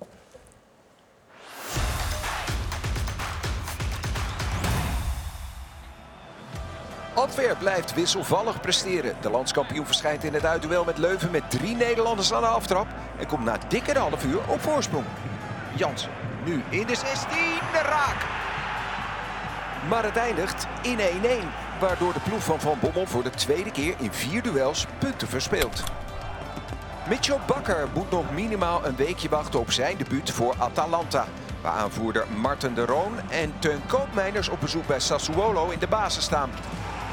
Antwerp 7.19 7.59
blijft 7.59 7.95
wisselvallig 7.95 8.61
presteren. 8.61 9.17
De 9.21 9.31
landskampioen 9.31 9.87
verschijnt 9.87 10.25
in 10.25 10.35
het 10.35 10.45
uitduel 10.45 10.85
met 10.85 10.99
Leuven 10.99 11.31
met 11.31 11.51
drie 11.51 11.77
Nederlanders 11.77 12.33
aan 12.33 12.41
de 12.41 12.47
aftrap. 12.47 12.87
En 13.19 13.27
komt 13.27 13.45
na 13.45 13.59
dikke 13.69 13.99
half 13.99 14.25
uur 14.25 14.41
op 14.47 14.61
voorsprong. 14.61 15.05
Jansen, 15.77 16.11
nu 16.45 16.63
in 16.69 16.87
de 16.87 16.95
16, 16.95 17.39
raak. 17.73 18.27
Maar 19.89 20.05
het 20.05 20.17
eindigt 20.17 20.67
in 20.83 20.99
1-1. 20.99 21.01
Waardoor 21.81 22.13
de 22.13 22.21
ploeg 22.21 22.43
van 22.43 22.61
Van 22.61 22.79
Bommel 22.81 23.07
voor 23.07 23.23
de 23.23 23.31
tweede 23.31 23.71
keer 23.71 23.95
in 23.99 24.13
vier 24.13 24.43
duels 24.43 24.87
punten 24.99 25.29
verspeelt. 25.29 25.83
Mitchell 27.09 27.39
Bakker 27.47 27.89
moet 27.95 28.11
nog 28.11 28.33
minimaal 28.33 28.87
een 28.87 28.97
weekje 28.97 29.29
wachten 29.29 29.61
op 29.61 29.71
zijn 29.71 29.97
debuut 29.97 30.31
voor 30.31 30.55
Atalanta. 30.59 31.25
Waar 31.63 31.73
aanvoerder 31.73 32.27
Marten 32.37 32.75
de 32.75 32.85
Roon 32.85 33.13
en 33.29 33.55
Teun 33.59 33.81
Koopmeiners 33.87 34.49
op 34.49 34.61
bezoek 34.61 34.87
bij 34.87 35.01
Sassuolo 35.01 35.69
in 35.69 35.79
de 35.79 35.89
basis 35.89 36.25
staan. 36.25 36.51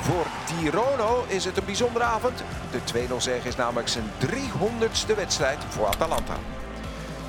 Voor 0.06 0.26
Tirono 0.46 1.26
is 1.28 1.46
het 1.46 1.58
een 1.58 1.66
bijzondere 1.66 2.06
avond. 2.06 2.44
De 2.72 3.08
2-0 3.10 3.16
zege 3.18 3.48
is 3.48 3.56
namelijk 3.56 3.88
zijn 3.88 4.12
300ste 4.26 5.16
wedstrijd 5.16 5.58
voor 5.70 5.86
Atalanta. 5.86 6.34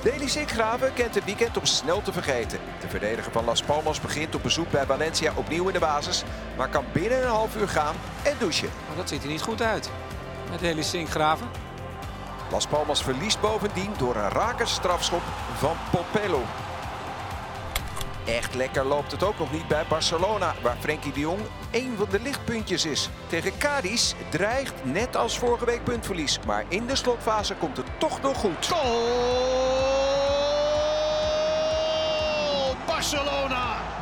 Deli 0.03 0.29
Sinkgraven 0.29 0.95
kent 0.95 1.15
het 1.15 1.25
weekend 1.25 1.57
om 1.57 1.65
snel 1.65 2.03
te 2.03 2.13
vergeten. 2.13 2.59
De 2.81 2.89
verdediger 2.89 3.33
van 3.33 3.45
Las 3.45 3.63
Palmas 3.63 4.01
begint 4.01 4.35
op 4.35 4.43
bezoek 4.43 4.71
bij 4.71 4.87
Valencia 4.87 5.33
opnieuw 5.35 5.67
in 5.67 5.73
de 5.73 5.79
basis. 5.79 6.25
Maar 6.57 6.69
kan 6.69 6.85
binnen 6.93 7.23
een 7.23 7.29
half 7.29 7.57
uur 7.57 7.69
gaan 7.69 7.95
en 8.23 8.37
douchen. 8.39 8.71
Maar 8.87 8.97
dat 8.97 9.09
ziet 9.09 9.23
er 9.23 9.29
niet 9.29 9.43
goed 9.43 9.63
uit. 9.63 9.91
Met 10.51 10.61
hele 10.61 10.83
Sinkgraven. 10.83 11.49
Las 12.51 12.67
Palmas 12.67 13.03
verliest 13.03 13.41
bovendien 13.41 13.91
door 13.99 14.17
een 14.17 14.29
rake 14.29 14.67
strafschop 14.67 15.23
van 15.59 15.77
Popelo. 15.91 16.43
Echt 18.27 18.55
lekker 18.55 18.85
loopt 18.85 19.13
het 19.13 19.23
ook 19.23 19.39
nog 19.39 19.53
niet 19.53 19.69
bij 19.69 19.85
Barcelona, 19.89 20.55
waar 20.63 20.77
Frenkie 20.81 21.13
de 21.13 21.21
Jong 21.21 21.41
één 21.71 21.97
van 21.97 22.07
de 22.11 22.21
lichtpuntjes 22.21 22.85
is. 22.85 23.09
Tegen 23.27 23.59
Cadiz 23.59 24.15
dreigt 24.29 24.75
net 24.83 25.17
als 25.17 25.39
vorige 25.39 25.65
week 25.65 25.85
puntverlies, 25.85 26.39
maar 26.47 26.65
in 26.69 26.87
de 26.87 26.97
slotfase 26.97 27.55
komt 27.55 27.77
het 27.77 27.87
toch 27.99 28.21
nog 28.23 28.37
goed. 28.37 28.75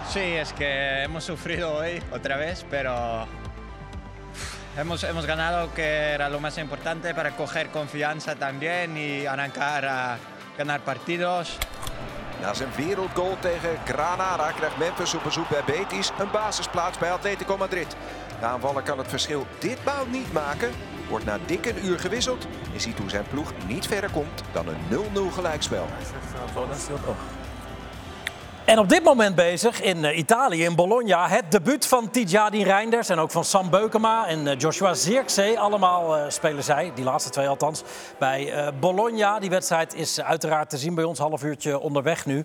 Sí, 0.08 0.36
es 0.36 0.52
que 0.52 1.02
hemos 1.02 1.24
sufrido 1.24 1.74
hoy 1.74 2.00
otra 2.12 2.36
vez, 2.36 2.64
pero 2.70 3.26
hemos, 4.76 5.02
hemos 5.02 5.26
ganado, 5.26 5.72
que 5.74 6.12
era 6.14 6.28
lo 6.28 6.38
más 6.38 6.56
importante 6.58 7.14
para 7.14 7.30
coger 7.30 7.70
confianza 7.70 8.36
también 8.36 8.96
y 8.96 9.26
arrancar 9.26 9.84
a 9.84 10.18
ganar 10.56 10.80
partidos. 10.80 11.58
Na 12.44 12.54
zijn 12.54 12.74
wereldgoal 12.76 13.36
tegen 13.40 13.78
Granada 13.84 14.50
krijgt 14.50 14.78
Memphis 14.78 15.14
op 15.14 15.22
bezoek 15.22 15.48
bij 15.48 15.62
Betis 15.66 16.12
een 16.18 16.30
basisplaats 16.30 16.98
bij 16.98 17.12
Atletico 17.12 17.56
Madrid. 17.56 17.96
De 18.40 18.46
aanvaller 18.46 18.82
kan 18.82 18.98
het 18.98 19.08
verschil 19.08 19.46
ditmaal 19.58 20.06
niet 20.06 20.32
maken, 20.32 20.70
wordt 21.08 21.24
na 21.24 21.38
dik 21.46 21.66
een 21.66 21.86
uur 21.86 21.98
gewisseld 21.98 22.46
en 22.74 22.80
ziet 22.80 22.98
hoe 22.98 23.10
zijn 23.10 23.24
ploeg 23.30 23.52
niet 23.66 23.86
verder 23.86 24.10
komt 24.10 24.42
dan 24.52 24.66
een 24.68 25.30
0-0 25.30 25.32
gelijkspel. 25.32 25.86
En 28.64 28.78
op 28.78 28.88
dit 28.88 29.04
moment 29.04 29.34
bezig 29.34 29.82
in 29.82 30.04
eh, 30.04 30.18
Italië, 30.18 30.64
in 30.64 30.74
Bologna, 30.74 31.28
het 31.28 31.50
debuut 31.50 31.86
van 31.86 32.10
Tidjani 32.10 32.62
Reinders 32.62 33.08
en 33.08 33.18
ook 33.18 33.30
van 33.30 33.44
Sam 33.44 33.70
Beukema 33.70 34.26
en 34.26 34.46
eh, 34.46 34.58
Joshua 34.58 34.94
Zirkzee. 34.94 35.58
Allemaal 35.58 36.16
eh, 36.16 36.24
spelen 36.28 36.64
zij, 36.64 36.92
die 36.94 37.04
laatste 37.04 37.30
twee 37.30 37.48
althans, 37.48 37.82
bij 38.18 38.72
Bologna. 38.80 39.38
Die 39.38 39.50
wedstrijd 39.50 39.94
is 39.94 40.20
uiteraard 40.20 40.70
te 40.70 40.78
zien 40.78 40.94
bij 40.94 41.04
ons, 41.04 41.18
half 41.18 41.42
uurtje 41.42 41.78
onderweg 41.78 42.26
nu. 42.26 42.44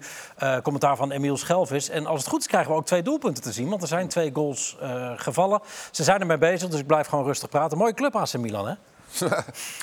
Commentaar 0.63 0.95
van 0.95 1.11
Emiel 1.11 1.37
Schelvis. 1.37 1.89
En 1.89 2.05
als 2.05 2.19
het 2.19 2.29
goed 2.29 2.39
is 2.39 2.47
krijgen 2.47 2.71
we 2.71 2.77
ook 2.77 2.85
twee 2.85 3.01
doelpunten 3.01 3.43
te 3.43 3.51
zien, 3.51 3.69
want 3.69 3.81
er 3.81 3.87
zijn 3.87 4.07
twee 4.07 4.29
goals 4.33 4.77
gevallen. 5.15 5.59
Ze 5.91 6.03
zijn 6.03 6.19
ermee 6.19 6.37
bezig, 6.37 6.69
dus 6.69 6.79
ik 6.79 6.87
blijf 6.87 7.07
gewoon 7.07 7.25
rustig 7.25 7.49
praten. 7.49 7.77
Mooie 7.77 7.93
club 7.93 8.15
AC 8.15 8.37
Milan, 8.37 8.67
hè? 8.67 8.73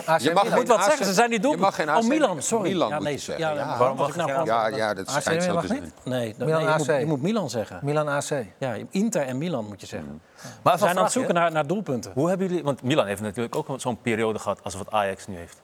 AC 0.07 0.21
Je 0.21 0.33
mag 0.33 0.43
Milan. 0.43 0.59
moet 0.59 0.69
wat 0.69 0.79
AC 0.79 0.85
zeggen, 0.85 1.07
ze 1.07 1.13
zijn 1.13 1.31
die 1.31 1.41
Je 1.41 1.47
mag 1.47 1.57
doelpunten. 1.57 1.73
geen 1.85 1.89
Oh, 1.89 1.97
AC 1.97 2.03
Milan, 2.05 2.43
sorry. 2.43 2.69
Milan 2.71 2.89
ja, 2.89 2.95
moet 2.95 3.05
nee, 3.05 3.13
je 3.13 3.19
zeggen. 3.19 3.45
ja, 3.47 3.53
Ja. 3.55 3.79
waarom 3.79 3.97
was 3.97 4.09
ik 4.09 4.17
nou 4.17 4.31
Ja. 4.31 4.45
Ja, 4.45 4.77
ja, 4.77 4.95
dat 4.95 5.09
AC 5.09 5.21
schijnt 5.21 5.43
zo 5.43 5.49
Milan 5.49 5.67
te 5.67 5.73
mag 5.73 5.79
zijn. 5.83 5.93
Nee, 6.05 6.29
dat- 6.29 6.47
Milan 6.47 6.63
nee, 6.63 6.71
je, 6.73 6.79
moet, 6.79 6.89
AC. 6.91 6.99
je 6.99 7.07
moet 7.07 7.23
Milan 7.23 7.51
zeggen. 7.51 7.79
Milan 7.83 8.09
AC. 8.09 8.31
Ja, 8.59 8.77
Inter 8.91 9.23
en 9.23 9.39
Milan 9.39 9.65
moet 9.67 9.81
je 9.81 9.87
zeggen. 9.87 10.21
Maar 10.63 10.73
We 10.73 10.79
zijn 10.79 10.97
aan 10.97 11.03
het 11.05 11.13
zoeken 11.13 11.35
naar, 11.35 11.53
naar 11.53 11.67
doelpunten. 11.67 12.11
Hoe 12.15 12.29
hebben 12.29 12.47
jullie... 12.49 12.63
Want 12.65 12.83
Milan 12.83 13.07
heeft 13.07 13.21
natuurlijk 13.21 13.57
ook 13.57 13.67
zo'n 13.77 14.01
periode 14.01 14.39
gehad 14.39 14.59
als 14.63 14.75
wat 14.75 14.91
Ajax 14.91 15.27
nu 15.27 15.37
heeft. 15.37 15.61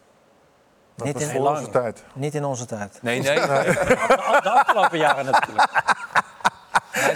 Dat 0.96 1.06
Niet 1.06 1.20
in- 1.20 1.40
onze 1.40 1.70
tijd. 1.70 2.04
Niet 2.14 2.34
in 2.34 2.44
onze 2.44 2.66
tijd. 2.66 2.98
Nee, 3.02 3.20
nee. 3.20 3.38
nee. 3.38 3.46
De 4.42 4.50
afgelopen 4.50 4.98
jaren 4.98 5.24
natuurlijk. 5.24 5.70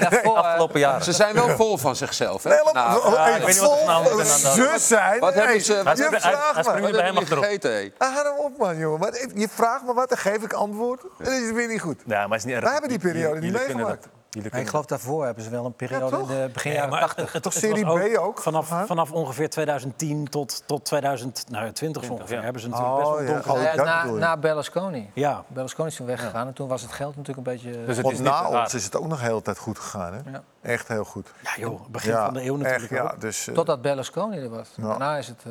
Daarvoor, 0.01 0.37
eh, 0.37 0.43
Afgelopen 0.45 0.81
jaren. 0.81 1.05
Ze 1.05 1.12
zijn 1.12 1.35
wel 1.35 1.49
vol 1.49 1.77
van 1.79 1.97
zichzelf. 1.97 2.43
Hè? 2.43 2.49
Nee, 2.51 2.59
Nou, 2.72 2.99
oh, 3.07 3.24
hey, 3.24 3.33
ik 3.33 3.39
weet 3.39 3.47
niet 3.47 3.59
wat 3.59 3.68
vol 3.68 3.77
het 3.79 3.87
nou- 3.87 4.20
aan 4.20 4.55
zus 4.55 4.87
zijn. 4.89 5.20
Wat 5.20 5.35
Hey, 5.35 5.43
hebben 5.43 5.61
ze- 5.64 5.72
je 5.72 5.83
hij- 5.85 5.97
vraagt 5.97 6.66
hij 6.66 6.81
me. 6.81 6.93
wat 6.93 7.16
achterop. 7.16 7.45
gegeten, 7.45 7.72
hé? 7.72 7.91
Ah, 7.99 8.12
hou 8.14 8.24
nou 8.24 8.39
op, 8.39 8.59
man, 8.59 8.77
jongen. 8.79 8.99
Wat- 8.99 9.27
Je 9.35 9.49
vraagt 9.55 9.85
me 9.85 9.95
wat, 9.95 10.09
dan 10.09 10.18
geef 10.18 10.43
ik 10.43 10.53
antwoord. 10.53 11.03
En 11.18 11.24
dan 11.24 11.33
is 11.35 11.47
het 11.47 11.55
weer 11.55 11.68
niet 11.68 11.81
goed. 11.81 12.01
Ja, 12.07 12.27
maar 12.27 12.39
is 12.39 12.45
niet 12.45 12.55
erg. 12.55 12.62
Wij 12.64 12.72
hebben 12.72 12.91
die 12.91 12.99
periode 12.99 13.41
niet 13.41 13.53
meegemaakt. 13.53 14.07
Maar 14.53 14.61
ik 14.61 14.68
geloof 14.68 14.87
daarvoor 14.87 15.24
hebben 15.24 15.45
ze 15.45 15.51
wel 15.51 15.64
een 15.64 15.72
periode 15.72 16.16
Ja, 16.16 16.22
in 16.22 16.26
de 16.28 16.51
begin 16.53 16.70
Ja, 16.70 16.76
jaren 16.76 16.91
maar 16.93 17.01
80. 17.01 17.32
het, 17.32 17.43
Toch 17.43 17.53
het 17.55 17.62
Serie 17.62 17.84
was 17.84 18.01
B 18.12 18.16
ook? 18.18 18.43
Vanaf, 18.43 18.68
Huh? 18.70 18.82
vanaf 18.82 19.12
ongeveer 19.12 19.51
2010 19.51 20.28
tot, 20.28 20.62
tot 20.66 20.84
2020 20.84 22.05
zo 22.05 22.12
ongeveer 22.12 22.37
ja. 22.37 22.43
hebben 22.43 22.62
ze 22.62 22.68
natuurlijk 22.68 22.97
best 22.97 23.09
Oh, 23.09 23.14
wel 23.14 23.22
ja. 23.26 23.32
donker. 23.32 23.53
Oh, 23.53 23.62
Ja, 23.62 23.84
na, 23.84 24.05
na 24.05 24.37
Berlusconi. 24.37 25.11
Ja, 25.14 25.45
Berlusconi 25.49 25.89
is 25.89 25.97
toen 25.97 26.07
weggegaan 26.07 26.47
en 26.47 26.53
toen 26.53 26.68
was 26.68 26.82
het 26.82 26.93
geld 26.93 27.16
natuurlijk 27.16 27.47
een 27.47 27.53
beetje... 27.53 27.84
Dus 27.84 27.97
het 27.97 28.11
is 28.11 28.18
na 28.20 28.49
ons 28.49 28.74
is 28.74 28.84
het 28.84 28.97
ook 28.97 29.07
nog 29.07 29.18
de 29.18 29.24
hele 29.24 29.43
tijd 29.43 29.59
goed 29.59 29.78
gegaan, 29.78 30.12
hè? 30.12 30.30
Ja. 30.30 30.43
Echt 30.62 30.89
heel 30.89 31.05
goed. 31.05 31.32
ja 31.43 31.51
joh, 31.57 31.80
begin 31.89 32.12
van 32.12 32.34
de 32.34 32.45
eeuw 32.45 32.57
natuurlijk 32.57 32.93
echt, 32.93 33.03
ook. 33.03 33.11
ja. 33.11 33.14
Dus, 33.18 33.49
eh, 33.49 33.55
Totdat 33.55 33.82
Berlusconi 33.82 34.39
er 34.39 34.49
was. 34.51 34.68
Ja. 34.76 34.87
Daarna 34.89 35.16
is 35.16 35.28
het... 35.28 35.43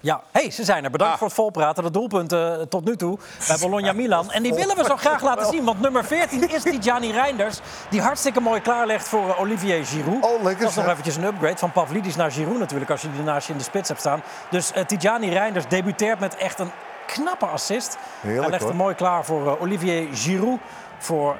Ja. 0.00 0.20
hey, 0.32 0.50
ze 0.50 0.64
zijn 0.64 0.84
er. 0.84 0.90
Bedankt 0.90 1.12
Ah. 1.12 1.18
voor 1.18 1.26
het 1.28 1.36
volpraten. 1.36 1.82
De 1.84 1.90
doelpunten 1.90 2.60
eh, 2.60 2.66
tot 2.66 2.84
nu 2.84 2.96
toe 2.96 3.18
bij 3.48 3.56
Bologna 3.60 3.92
Milan. 4.02 4.30
En 4.30 4.42
die 4.42 4.54
willen 4.54 4.76
we 4.76 4.84
zo 4.84 4.96
graag 4.96 5.22
laten 5.22 5.46
zien. 5.46 5.64
Want 5.64 5.80
nummer 5.80 6.04
14 6.04 6.48
is 6.50 6.62
die 6.62 6.82
Gianni 6.82 7.12
Reinders. 7.12 7.58
Die 7.90 8.00
hartstikke 8.00 8.40
mooi 8.40 8.60
klaarlegt 8.60 9.08
voor 9.08 9.28
eh, 9.28 9.40
Olivier 9.40 9.86
Giroud. 9.86 10.24
Oh, 10.24 10.42
lekker 10.42 10.60
Dat 10.62 10.70
is 10.70 10.76
nog 10.76 10.86
eventjes 10.88 11.16
een 11.16 11.24
upgrade 11.24 11.56
van 11.56 11.72
Pavlidis 11.72 12.16
naar 12.16 12.30
Giroud 12.32 12.58
natuurlijk. 12.58 12.90
Als 12.90 13.02
je 13.02 13.12
die 13.12 13.22
naast 13.22 13.46
je 13.46 13.52
in 13.52 13.58
de 13.58 13.64
spits 13.64 13.88
hebt 13.88 14.00
staan. 14.00 14.22
Dus 14.50 14.72
eh 14.72 14.84
Tijani 14.84 15.30
Reinders 15.30 15.68
debuteert 15.68 16.18
met 16.20 16.36
echt 16.36 16.58
een 16.58 16.70
knappe 17.06 17.46
assist. 17.46 17.96
Heerlijk, 18.20 18.42
Hij 18.42 18.50
legt 18.50 18.64
hem 18.68 18.76
mooi 18.76 18.94
klaar 18.94 19.24
voor 19.24 19.58
Olivier 19.60 20.08
Giroud. 20.12 20.58
Voor 20.98 21.36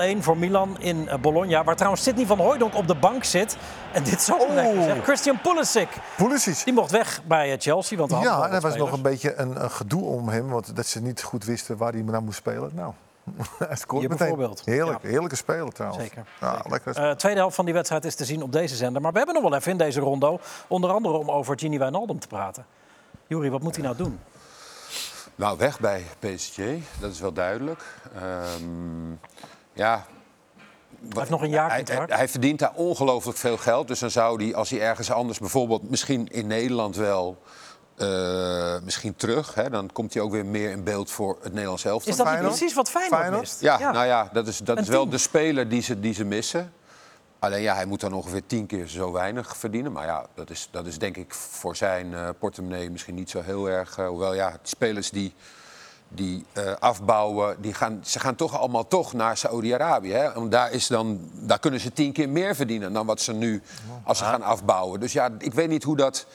eh, 0.00 0.14
0-1 0.16 0.18
voor 0.20 0.36
Milan 0.36 0.76
in 0.78 1.08
eh, 1.08 1.18
Bologna. 1.18 1.64
Waar 1.64 1.76
trouwens 1.76 2.02
Sidney 2.02 2.26
van 2.26 2.38
Hooijdonk 2.38 2.74
op 2.74 2.86
de 2.86 2.94
bank 2.94 3.24
zit. 3.24 3.56
En 3.92 4.02
dit 4.02 4.20
is 4.20 4.32
ook 4.32 4.40
Oh. 4.40 5.02
Christian 5.02 5.40
Pulisic. 5.40 5.88
Pulisic. 6.16 6.64
Die 6.64 6.74
mocht 6.74 6.90
weg 6.90 7.20
bij 7.24 7.52
eh, 7.52 7.58
Chelsea. 7.60 7.98
Want 7.98 8.10
Ja, 8.10 8.46
en 8.46 8.52
er 8.52 8.60
was 8.60 8.76
nog 8.76 8.92
een 8.92 9.02
beetje 9.02 9.34
een, 9.34 9.62
een 9.62 9.70
gedoe 9.70 10.04
om 10.04 10.28
hem. 10.28 10.48
Want 10.48 10.76
dat 10.76 10.86
ze 10.86 11.00
niet 11.02 11.22
goed 11.22 11.44
wisten 11.44 11.76
waar 11.76 11.92
hij 11.92 12.02
nou 12.02 12.22
moest 12.22 12.36
spelen. 12.38 12.70
Nou, 12.74 12.92
meteen. 13.68 14.08
bijvoorbeeld. 14.08 14.62
Heerlijk, 14.64 15.02
Ja. 15.02 15.08
heerlijke 15.08 15.36
speler 15.36 15.72
trouwens. 15.72 16.02
Zeker, 16.02 16.24
Ja, 16.40 16.54
zeker. 16.54 16.70
lekker. 16.70 16.96
Eh, 16.96 17.10
tweede 17.10 17.38
helft 17.38 17.54
van 17.54 17.64
die 17.64 17.74
wedstrijd 17.74 18.04
is 18.04 18.14
te 18.14 18.24
zien 18.24 18.42
op 18.42 18.52
deze 18.52 18.76
zender. 18.76 19.02
Maar 19.02 19.10
we 19.12 19.16
hebben 19.18 19.34
nog 19.36 19.44
wel 19.50 19.54
even 19.54 19.72
in 19.72 19.78
deze 19.78 20.00
rondo. 20.00 20.38
Onder 20.68 20.90
andere 20.92 21.16
om 21.16 21.30
over 21.30 21.58
Gini 21.58 21.78
Wijnaldum 21.78 22.18
te 22.18 22.26
praten. 22.26 22.64
Juri, 23.26 23.50
wat 23.50 23.62
moet 23.62 23.74
hij 23.74 23.84
nou 23.84 23.96
doen? 23.96 24.18
Nou, 25.34 25.58
weg 25.58 25.80
bij 25.80 26.04
PSG, 26.18 26.58
dat 27.00 27.10
is 27.12 27.20
wel 27.20 27.32
duidelijk. 27.32 27.82
Ehm, 28.14 29.10
ja. 29.72 30.06
Hij 31.00 31.08
heeft 31.18 31.30
nog 31.30 31.42
een 31.42 31.50
jaar 31.50 31.70
hij, 31.70 31.84
hij, 31.84 32.04
hij 32.08 32.28
verdient 32.28 32.58
daar 32.58 32.72
ongelooflijk 32.74 33.38
veel 33.38 33.56
geld. 33.56 33.88
Dus 33.88 33.98
dan 33.98 34.10
zou 34.10 34.44
hij, 34.44 34.54
als 34.54 34.70
hij 34.70 34.80
ergens 34.80 35.10
anders, 35.10 35.38
bijvoorbeeld 35.38 35.90
misschien 35.90 36.28
in 36.28 36.46
Nederland 36.46 36.96
wel... 36.96 37.42
eh, 37.96 38.76
misschien 38.84 39.16
terug, 39.16 39.54
hè, 39.54 39.70
dan 39.70 39.90
komt 39.92 40.14
hij 40.14 40.22
ook 40.22 40.32
weer 40.32 40.46
meer 40.46 40.70
in 40.70 40.84
beeld 40.84 41.10
voor 41.10 41.38
het 41.42 41.52
Nederlands 41.52 41.84
elftal. 41.84 42.12
Is 42.12 42.18
dat 42.18 42.38
precies 42.38 42.74
wat 42.74 42.90
Feyenoord, 42.90 43.20
Feyenoord? 43.20 43.40
mist? 43.42 43.60
Ja, 43.60 43.92
nou 43.92 44.06
ja, 44.06 44.28
dat 44.32 44.46
is, 44.46 44.58
dat 44.58 44.76
Een 44.76 44.82
is 44.82 44.88
wel 44.88 44.98
team. 44.98 45.10
de 45.10 45.18
speler 45.18 45.68
die 45.68 45.82
ze, 45.82 46.00
die 46.00 46.14
ze 46.14 46.24
missen. 46.24 46.72
Alleen 47.40 47.62
ja, 47.62 47.74
hij 47.74 47.84
moet 47.84 48.00
dan 48.00 48.12
ongeveer 48.12 48.46
tien 48.46 48.66
keer 48.66 48.86
zo 48.86 49.12
weinig 49.12 49.56
verdienen. 49.56 49.92
Maar 49.92 50.06
ja, 50.06 50.26
dat 50.34 50.50
is, 50.50 50.68
dat 50.70 50.86
is 50.86 50.98
denk 50.98 51.16
ik 51.16 51.34
voor 51.34 51.76
zijn 51.76 52.14
eh, 52.14 52.28
portemonnee 52.38 52.90
misschien 52.90 53.14
niet 53.14 53.30
zo 53.30 53.40
heel 53.40 53.68
erg. 53.68 53.98
eh, 53.98 54.06
hoewel 54.08 54.34
ja, 54.34 54.58
spelers 54.62 55.10
die, 55.10 55.34
die 56.08 56.44
eh, 56.52 56.72
afbouwen, 56.78 57.56
die 57.60 57.74
gaan, 57.74 58.00
ze 58.04 58.20
gaan 58.20 58.34
toch 58.34 58.58
allemaal 58.58 58.88
toch 58.88 59.12
naar 59.12 59.36
Saoedi-Arabië. 59.36 60.30
Want 60.34 60.50
Daar, 60.50 60.72
is 60.72 60.86
dan, 60.86 61.30
daar 61.32 61.58
kunnen 61.58 61.80
ze 61.80 61.92
tien 61.92 62.12
keer 62.12 62.28
meer 62.28 62.54
verdienen 62.54 62.92
dan 62.92 63.06
wat 63.06 63.20
ze 63.20 63.32
nu 63.32 63.62
als 64.04 64.18
ze 64.18 64.24
gaan 64.24 64.42
afbouwen. 64.42 65.00
Dus 65.00 65.12
ja, 65.12 65.30
ik 65.38 65.54
weet 65.54 65.68
niet 65.68 65.82
hoe 65.82 65.96
dat... 65.96 66.26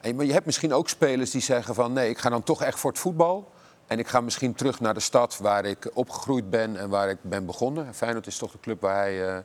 En, 0.00 0.16
maar 0.16 0.24
je 0.24 0.32
hebt 0.32 0.46
misschien 0.46 0.72
ook 0.72 0.88
spelers 0.88 1.30
die 1.30 1.40
zeggen 1.40 1.74
van... 1.74 1.92
nee, 1.92 2.08
ik 2.10 2.18
ga 2.18 2.30
dan 2.30 2.42
toch 2.42 2.62
echt 2.62 2.78
voor 2.78 2.90
het 2.90 3.00
voetbal. 3.00 3.50
En 3.86 3.98
ik 3.98 4.08
ga 4.08 4.20
misschien 4.20 4.54
terug 4.54 4.80
naar 4.80 4.94
de 4.94 5.00
stad 5.00 5.38
waar 5.38 5.64
ik 5.64 5.90
opgegroeid 5.94 6.50
ben 6.50 6.76
en 6.76 6.88
waar 6.88 7.08
ik 7.08 7.18
ben 7.22 7.46
begonnen. 7.46 7.94
Feyenoord 7.94 8.26
is 8.26 8.38
toch 8.38 8.52
de 8.52 8.60
club 8.60 8.80
waar 8.80 8.96
hij, 8.96 9.44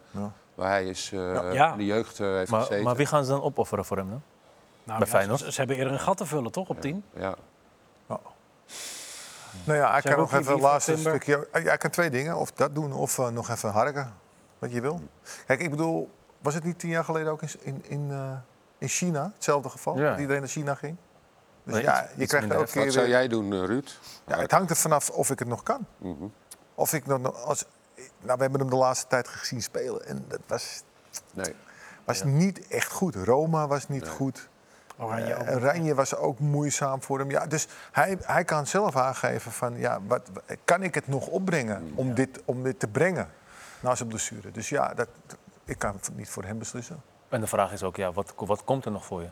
waar 0.55 0.69
hij 0.69 0.85
is, 0.85 1.11
eh, 1.13 1.53
Ja. 1.53 1.71
in 1.71 1.77
de 1.77 1.85
jeugd 1.85 2.19
eh, 2.19 2.27
heeft 2.27 2.51
Maar, 2.51 2.59
gezeten. 2.61 2.83
maar 2.83 2.95
wie 2.95 3.05
gaan 3.05 3.23
ze 3.25 3.31
dan 3.31 3.41
opofferen 3.41 3.85
voor 3.85 3.97
hem 3.97 4.09
dan? 4.09 4.21
Nou, 4.83 4.99
Bij 4.99 5.07
ja, 5.07 5.13
Feyenoord? 5.13 5.39
Ze, 5.39 5.51
ze 5.51 5.57
hebben 5.57 5.77
eerder 5.77 5.93
een 5.93 5.99
gat 5.99 6.17
te 6.17 6.25
vullen, 6.25 6.51
toch, 6.51 6.69
op 6.69 6.81
10? 6.81 7.03
Ja. 7.15 7.35
Nou 9.65 9.79
ja, 9.79 9.89
Zijn 10.01 10.01
kan 10.15 10.17
nog 10.23 10.33
even 10.33 10.47
een 10.51 10.57
wie 10.57 10.63
laatste 10.63 10.97
stukje... 10.97 11.47
Hij 11.51 11.61
hij 11.61 11.77
kan 11.77 11.89
twee 11.89 12.09
dingen. 12.09 12.35
Of 12.37 12.51
dat 12.51 12.75
doen, 12.75 12.93
of 12.93 13.19
eh, 13.19 13.27
nog 13.27 13.49
even 13.49 13.69
harken. 13.69 14.13
Wat 14.59 14.71
je 14.71 14.81
wil. 14.81 15.01
Kijk, 15.47 15.59
ik 15.61 15.69
bedoel... 15.69 16.09
Was 16.39 16.53
het 16.53 16.63
niet 16.63 16.79
tien 16.79 16.89
jaar 16.89 17.03
geleden 17.03 17.31
ook 17.31 17.41
in, 17.41 17.49
in, 17.61 17.83
in, 17.87 18.07
eh, 18.11 18.31
in 18.77 18.87
China? 18.87 19.31
Hetzelfde 19.35 19.69
geval? 19.69 19.97
Ja. 19.97 20.09
Dat 20.09 20.19
iedereen 20.19 20.41
naar 20.41 20.49
China 20.49 20.75
ging? 20.75 20.97
Dus 21.63 21.73
Nee, 21.73 21.83
ja, 21.83 22.03
iets- 22.03 22.11
je 22.17 22.27
krijgt 22.27 22.51
elke 22.51 22.71
keer 22.71 22.83
Wat 22.83 22.93
zou 22.93 23.07
jij 23.07 23.27
doen, 23.27 23.65
Ruud? 23.65 23.89
Ja, 24.27 24.37
het 24.37 24.51
hangt 24.51 24.69
er 24.69 24.75
vanaf 24.75 25.09
of 25.09 25.29
ik 25.29 25.39
het 25.39 25.47
nog 25.47 25.63
kan. 25.63 25.85
Mhm. 25.97 26.23
Of 26.75 26.93
ik 26.93 27.05
nog... 27.05 27.19
nog- 27.19 27.43
Als, 27.43 27.65
nou, 27.95 28.35
we 28.37 28.41
hebben 28.41 28.59
hem 28.59 28.69
de 28.69 28.75
laatste 28.75 29.07
tijd 29.07 29.27
gezien 29.27 29.61
spelen. 29.61 30.05
En 30.05 30.25
dat 30.27 30.39
was, 30.47 30.83
Nee. 31.33 31.55
was 32.05 32.23
niet 32.23 32.67
echt 32.67 32.91
goed. 32.91 33.15
Roma 33.15 33.67
was 33.67 33.87
niet 33.87 34.07
goed. 34.07 34.49
Oranje 34.97 35.35
ook. 35.35 35.41
Eh, 35.41 35.55
Oranje 35.55 35.95
was 35.95 36.15
ook 36.15 36.39
moeizaam 36.39 37.01
voor 37.01 37.19
hem. 37.19 37.29
Ja, 37.29 37.45
dus 37.45 37.67
hij, 37.91 38.17
hij 38.21 38.43
kan 38.43 38.67
zelf 38.67 38.95
aangeven 38.95 39.51
van, 39.51 39.77
ja, 39.77 39.99
wat, 40.07 40.29
kan 40.65 40.83
ik 40.83 40.95
het 40.95 41.07
nog 41.07 41.27
opbrengen 41.27 41.91
om, 41.95 42.13
dit, 42.13 42.41
om 42.45 42.63
dit 42.63 42.79
te 42.79 42.87
brengen 42.87 43.29
na 43.79 43.95
zijn 43.95 44.09
blessure. 44.09 44.51
Dus 44.51 44.69
ja, 44.69 44.93
dat, 44.93 45.07
ik 45.65 45.79
kan 45.79 45.93
het 45.95 46.09
niet 46.15 46.29
voor 46.29 46.43
hem 46.43 46.57
beslissen. 46.59 47.01
En 47.29 47.41
de 47.41 47.47
vraag 47.47 47.71
is 47.71 47.83
ook, 47.83 47.95
ja, 47.95 48.11
wat, 48.11 48.33
wat 48.35 48.63
komt 48.63 48.85
er 48.85 48.91
nog 48.91 49.05
voor 49.05 49.21
je? 49.21 49.29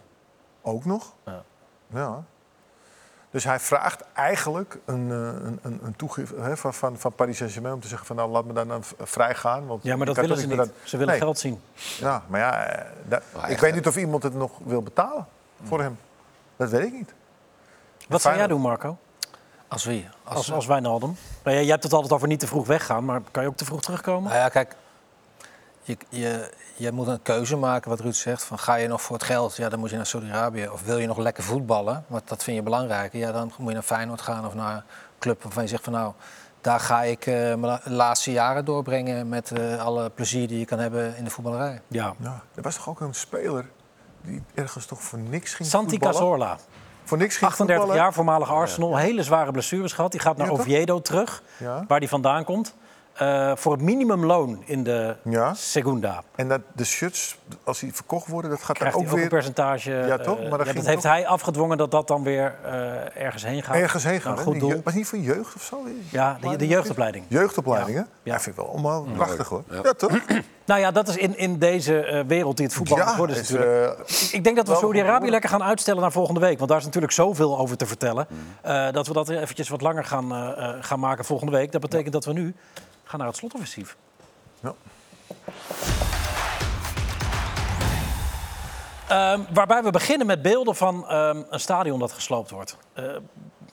Ook 0.62 0.86
nog. 0.86 1.16
Ja. 1.26 1.44
Ja. 1.88 2.24
Dus 3.32 3.44
hij 3.44 3.60
vraagt 3.60 4.04
eigenlijk 4.14 4.78
een, 4.86 5.12
eh, 5.12 5.18
een, 5.18 5.60
een, 5.62 5.82
een 5.82 6.44
hè, 6.44 6.58
van, 6.58 6.74
van, 6.74 6.98
van 6.98 7.14
Paris 7.14 7.38
Saint-Germain 7.38 7.74
om 7.74 7.82
te 7.82 7.88
zeggen 7.88 8.08
van 8.08 8.16
nou 8.16 8.30
laat 8.30 8.46
me 8.46 8.54
dan 8.54 8.68
dan 8.68 8.84
vrij 9.02 9.36
gaan. 9.36 9.68
Want 9.68 9.84
Ja, 9.84 9.96
maar 9.96 10.06
dat 10.06 10.16
willen 10.16 10.38
ze 10.38 10.48
niet. 10.48 10.70
Ze 10.84 10.98
willen 10.98 11.14
Nee. 11.14 11.22
geld 11.22 11.40
zien. 11.40 11.62
Ja, 12.00 12.24
maar 12.28 12.40
ja, 12.40 12.66
eh, 12.66 12.86
dat- 13.08 13.22
Maar 13.36 13.50
ik 13.50 13.60
weet 13.60 13.74
niet 13.74 13.88
of 13.88 13.98
iemand 13.98 14.24
het 14.24 14.34
nog 14.34 14.52
wil 14.64 14.82
betalen 14.82 15.26
voor 15.64 15.82
hem. 15.82 15.98
Dat 16.56 16.70
weet 16.70 16.86
ik 16.86 16.94
niet. 16.94 17.14
Wat 18.08 18.22
zou 18.22 18.36
jij 18.38 18.48
doen, 18.48 18.62
Marco? 18.62 18.98
Als 19.68 19.86
wie? 19.86 20.10
Als, 20.24 20.36
Als, 20.36 20.52
als 20.52 20.66
Wijnaldum? 20.66 21.16
Nou, 21.44 21.56
ja, 21.56 21.62
jij 21.62 21.72
hebt 21.72 21.84
het 21.84 21.94
altijd 21.94 22.14
over 22.14 22.28
niet 22.28 22.40
te 22.40 22.48
vroeg 22.48 22.68
weggaan. 22.68 23.06
Maar 23.06 23.22
kan 23.32 23.44
je 23.44 23.50
ook 23.50 23.56
te 23.56 23.66
vroeg 23.66 23.82
terugkomen? 23.82 24.30
Nou 24.30 24.42
ja, 24.44 24.50
kijk, 24.50 24.76
je, 25.84 25.98
je, 26.10 26.50
je 26.76 26.92
moet 26.92 27.08
een 27.08 27.22
keuze 27.22 27.56
maken, 27.56 27.90
wat 27.90 28.00
Ruud 28.00 28.14
zegt. 28.14 28.44
Van, 28.44 28.60
ga 28.60 28.76
je 28.76 28.88
nog 28.88 29.02
voor 29.02 29.16
het 29.16 29.26
geld, 29.26 29.56
ja, 29.56 29.70
dan 29.70 29.80
moet 29.80 29.90
je 29.90 29.96
naar 29.96 30.06
Saudi-Arabië. 30.06 30.68
Of 30.68 30.84
wil 30.84 30.98
je 30.98 31.08
nog 31.08 31.18
lekker 31.18 31.44
voetballen, 31.44 32.06
want 32.08 32.28
dat 32.28 32.44
vind 32.44 32.58
je 32.58 32.64
belangrijk. 32.64 33.14
Ja, 33.14 33.32
dan 33.32 33.52
moet 33.58 33.68
je 33.68 33.74
naar 33.74 33.84
Feyenoord 33.84 34.22
gaan 34.22 34.46
of 34.46 34.54
naar 34.54 34.76
een 34.76 34.84
club 35.20 35.44
waarvan 35.44 35.64
je 35.64 35.70
zegt 35.70 35.84
van 35.84 35.94
nou... 35.94 36.14
daar 36.62 36.80
ga 36.80 37.04
ik 37.04 37.26
eh, 37.26 37.34
mijn 37.34 37.60
la- 37.66 37.82
laatste 37.84 38.32
jaren 38.32 38.66
doorbrengen 38.66 39.30
met 39.30 39.52
eh, 39.52 39.86
alle 39.86 40.10
plezier 40.10 40.48
die 40.48 40.60
je 40.60 40.66
kan 40.66 40.80
hebben 40.80 41.18
in 41.18 41.24
de 41.24 41.30
voetballerij. 41.30 41.82
Ja. 41.88 42.14
Ja, 42.20 42.42
er 42.56 42.62
was 42.62 42.76
toch 42.76 42.90
ook 42.90 43.00
een 43.00 43.14
speler 43.14 43.70
die 44.22 44.44
ergens 44.54 44.86
toch 44.86 45.02
voor 45.02 45.20
niks 45.20 45.54
ging 45.54 45.70
Santi 45.70 45.90
voetballen? 45.90 46.16
Cazorla, 46.16 46.58
Voor 47.04 47.18
niks 47.18 47.38
ging 47.38 47.46
38 47.52 47.76
voetballen? 47.76 48.04
jaar, 48.04 48.14
voormalig 48.14 48.50
Arsenal. 48.52 48.98
Hele 48.98 49.24
zware 49.24 49.52
blessures 49.52 49.94
gehad. 49.94 50.12
Die 50.12 50.20
gaat 50.20 50.38
naar? 50.38 50.50
Oviedo 50.50 51.02
terug, 51.02 51.44
Ja. 51.58 51.84
waar 51.88 52.00
hij 52.00 52.08
vandaan 52.08 52.44
komt. 52.44 52.74
Eh, 53.22 53.52
voor 53.56 53.72
het 53.72 53.82
minimumloon 53.82 54.62
in 54.66 54.84
de 54.84 55.16
Ja. 55.24 55.54
Segunda. 55.54 56.24
En 56.36 56.48
dat 56.48 56.62
de 56.76 56.84
shirts, 56.86 57.38
als 57.64 57.80
die 57.80 57.94
verkocht 57.94 58.28
worden, 58.28 58.50
dat 58.52 58.64
gaat 58.64 58.76
Krijgt 58.78 58.96
hij 58.96 59.04
ook 59.04 59.10
ook 59.10 59.16
een 59.16 59.20
weer 59.22 59.30
percentage. 59.30 59.92
Ja, 59.92 60.18
toch? 60.18 60.40
eh, 60.40 60.50
Maar 60.50 60.58
dat 60.58 60.68
ja, 60.68 60.74
ging 60.74 60.76
dat 60.76 60.86
heeft 60.86 61.02
toch- 61.02 61.12
hij 61.12 61.28
afgedwongen 61.28 61.78
dat 61.78 61.92
dat 61.92 62.08
dan 62.08 62.24
weer 62.24 62.56
eh, 62.64 63.24
ergens 63.24 63.46
heen 63.46 63.64
gaat. 63.64 63.76
ergens 63.76 64.04
heen 64.04 64.22
gaan. 64.22 64.38
Goed 64.38 64.60
doel. 64.60 64.82
niet 64.94 65.08
voor 65.08 65.20
jeugd 65.20 65.56
of 65.56 65.64
zo? 65.64 65.78
Ja, 66.10 66.38
de, 66.42 66.56
de 66.56 66.68
jeugdopleiding. 66.68 67.26
Jeugdopleiding, 67.28 67.98
hè? 67.98 68.02
Ja. 68.04 68.08
Ja, 68.24 68.40
vind 68.40 68.58
ik 68.58 68.62
wel 68.64 68.72
allemaal 68.72 69.04
prachtig 69.16 69.48
hoor. 69.50 69.64
Ja. 69.70 69.80
Ja, 69.84 69.94
toch? 69.94 70.12
Nou 70.66 70.84
ja, 70.84 70.92
dat 70.92 71.08
is 71.08 71.18
in, 71.18 71.38
in 71.38 71.58
deze 71.60 72.06
eh, 72.06 72.24
wereld 72.28 72.58
die 72.58 72.66
het 72.66 72.76
voetbal 72.76 72.98
ja, 72.98 73.08
geworden 73.08 73.36
is 73.36 73.50
natuurlijk. 73.50 74.00
eh, 74.10 74.34
Ik 74.34 74.44
denk 74.44 74.56
dat 74.56 74.68
we 74.68 74.76
Saudi-Arabië 74.76 75.30
lekker 75.30 75.50
gaan 75.50 75.64
uitstellen 75.64 76.02
naar 76.02 76.12
volgende 76.12 76.40
week. 76.40 76.58
Want 76.58 76.70
daar 76.70 76.80
is 76.80 76.86
natuurlijk 76.86 77.14
zoveel 77.14 77.58
over 77.60 77.78
te 77.78 77.86
vertellen. 77.86 78.28
eh, 78.62 78.92
dat 78.92 79.08
we 79.08 79.14
dat 79.14 79.30
eventjes 79.30 79.70
wat 79.70 79.82
langer 79.82 80.04
gaan, 80.06 80.32
eh, 80.32 80.70
eh, 80.70 80.76
gaan 80.82 81.00
maken 81.00 81.26
volgende 81.26 81.52
week. 81.52 81.72
Dat 81.72 81.82
betekent 81.82 82.14
dat 82.14 82.26
we 82.26 82.34
nu 82.34 82.56
gaan 83.12 83.20
naar 83.20 83.30
het 83.30 83.38
slotoffensief. 83.38 83.98
ja. 84.62 84.74
Ehm, 89.08 89.42
waarbij 89.54 89.84
we 89.84 89.90
beginnen 89.92 90.28
met 90.28 90.42
beelden 90.42 90.76
van 90.76 91.08
ehm, 91.08 91.42
een 91.50 91.60
stadion 91.60 92.00
dat 92.00 92.12
gesloopt 92.12 92.50
wordt. 92.50 92.78
Eh, 92.94 93.06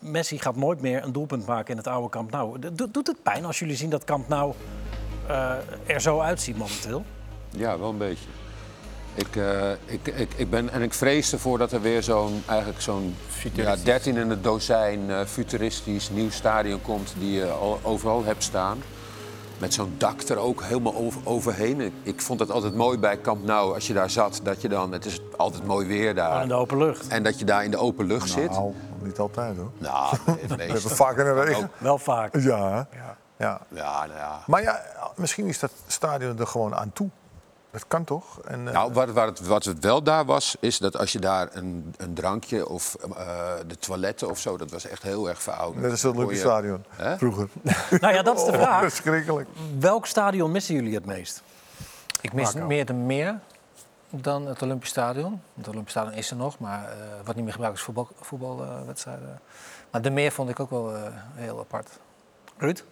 Messi 0.00 0.38
gaat 0.38 0.56
nooit 0.56 0.80
meer 0.80 1.04
een 1.04 1.12
doelpunt 1.12 1.46
maken 1.46 1.70
in 1.70 1.76
het 1.76 1.86
oude 1.86 2.08
Camp 2.08 2.30
Nou. 2.30 2.58
Do- 2.72 2.90
doet 2.90 3.06
het 3.06 3.22
pijn 3.22 3.44
als 3.44 3.58
jullie 3.58 3.76
zien 3.76 3.90
dat 3.90 4.04
Camp 4.04 4.28
Nou 4.28 4.54
eh, 5.26 5.52
er 5.86 6.00
zo 6.00 6.20
uitziet 6.20 6.56
momenteel? 6.56 7.04
Ja, 7.50 7.78
wel 7.78 7.88
een 7.88 7.98
beetje. 7.98 8.28
Ik, 9.14 9.36
eh, 9.36 9.70
ik, 9.84 10.06
ik, 10.06 10.32
ik 10.36 10.50
ben, 10.50 10.70
en 10.70 10.82
ik 10.82 10.94
vrees 10.94 11.32
ervoor 11.32 11.58
dat 11.58 11.72
er 11.72 11.80
weer 11.80 12.02
zo'n 12.02 12.42
eigenlijk 12.46 12.80
zo'n 12.80 13.16
ja, 13.54 13.76
13 13.76 14.16
in 14.16 14.30
het 14.30 14.42
dozijn 14.44 15.10
eh, 15.10 15.24
futuristisch 15.24 16.10
nieuw 16.10 16.30
stadion 16.30 16.82
komt 16.82 17.14
die 17.18 17.32
je 17.32 17.50
al 17.50 17.80
overal 17.82 18.24
hebt 18.24 18.42
staan. 18.42 18.82
Met 19.58 19.74
zo'n 19.74 19.94
dak 19.98 20.20
er 20.20 20.36
ook 20.36 20.62
helemaal 20.62 20.94
over, 20.94 21.20
overheen. 21.24 21.80
Ik, 21.80 21.92
ik 22.02 22.20
vond 22.20 22.40
het 22.40 22.50
altijd 22.50 22.74
mooi 22.74 22.98
bij 22.98 23.20
Camp 23.20 23.44
Nou, 23.44 23.74
als 23.74 23.86
je 23.86 23.92
daar 23.94 24.10
zat, 24.10 24.40
dat 24.42 24.62
je 24.62 24.68
dan, 24.68 24.92
het 24.92 25.04
is 25.04 25.20
altijd 25.36 25.66
mooi 25.66 25.86
weer 25.86 26.14
daar. 26.14 26.42
in 26.42 26.48
de 26.48 26.54
open 26.54 26.78
lucht. 26.78 27.08
En 27.08 27.22
dat 27.22 27.38
je 27.38 27.44
daar 27.44 27.64
in 27.64 27.70
de 27.70 27.76
open 27.76 28.06
lucht 28.06 28.30
zit. 28.30 28.50
Nou, 28.50 28.72
niet 29.02 29.18
altijd 29.18 29.56
hoor. 29.56 29.70
Nou, 29.78 30.16
We 30.56 30.62
hebben 30.62 30.80
vaak 30.80 31.16
in 31.18 31.24
de 31.24 31.42
regen. 31.42 31.70
Wel 31.78 31.98
vaak. 31.98 32.36
Ja, 32.36 32.68
hè? 32.70 32.98
ja. 32.98 33.16
Ja, 33.38 34.06
nou 34.06 34.18
ja. 34.18 34.40
Maar 34.46 34.62
ja, 34.62 34.82
misschien 35.16 35.46
is 35.46 35.58
dat 35.58 35.70
stadion 35.86 36.38
er 36.38 36.46
gewoon 36.46 36.74
aan 36.74 36.92
toe. 36.92 37.08
Dat 37.70 37.84
kan 37.88 38.04
toch? 38.04 38.40
En, 38.40 38.68
eh, 38.68 38.74
Nou, 38.74 38.92
wat, 38.92 39.10
wat, 39.10 39.28
het, 39.38 39.46
wat 39.46 39.64
het 39.64 39.78
wel 39.78 40.02
daar 40.02 40.24
was, 40.24 40.56
is 40.60 40.78
dat 40.78 40.96
als 40.96 41.12
je 41.12 41.18
daar 41.18 41.48
een, 41.52 41.94
een 41.96 42.14
drankje 42.14 42.68
of 42.68 42.94
eh, 42.94 43.52
de 43.66 43.76
toiletten 43.78 44.30
of 44.30 44.38
zo, 44.38 44.56
dat 44.56 44.70
was 44.70 44.86
echt 44.86 45.02
heel 45.02 45.28
erg 45.28 45.42
verouderd. 45.42 45.82
net 45.82 45.90
als 45.90 46.02
het 46.02 46.14
Olympisch 46.14 46.40
Stadion. 46.40 46.84
Hè? 46.88 47.18
Vroeger. 47.18 47.48
Nou 48.00 48.14
ja, 48.14 48.22
dat 48.22 48.36
is 48.38 48.44
de 48.44 48.50
Oh, 48.56 48.58
vraag. 48.62 48.80
verschrikkelijk. 48.80 49.48
Welk 49.78 50.06
stadion 50.06 50.50
missen 50.52 50.74
jullie 50.74 50.94
het 50.94 51.06
meest? 51.06 51.42
Ik 52.20 52.32
mis 52.32 52.52
Marco. 52.52 52.68
meer 52.68 52.86
de 52.86 52.92
meer 52.92 53.40
dan 54.10 54.46
het 54.46 54.62
Olympisch 54.62 54.88
Stadion. 54.88 55.42
Het 55.56 55.68
Olympisch 55.68 55.90
Stadion 55.92 56.14
is 56.14 56.30
er 56.30 56.36
nog, 56.36 56.58
maar 56.58 56.84
eh 56.84 56.96
wordt 57.14 57.34
niet 57.34 57.42
meer 57.44 57.52
gebruikt 57.52 57.76
als 57.76 57.84
voetbal, 57.84 58.08
voetbalwedstrijden. 58.20 59.40
maar 59.90 60.02
de 60.02 60.10
meer 60.10 60.32
vond 60.32 60.48
ik 60.50 60.60
ook 60.60 60.70
wel 60.70 60.94
eh, 60.96 61.02
heel 61.34 61.58
apart. 61.58 61.88
Ruud? 62.56 62.84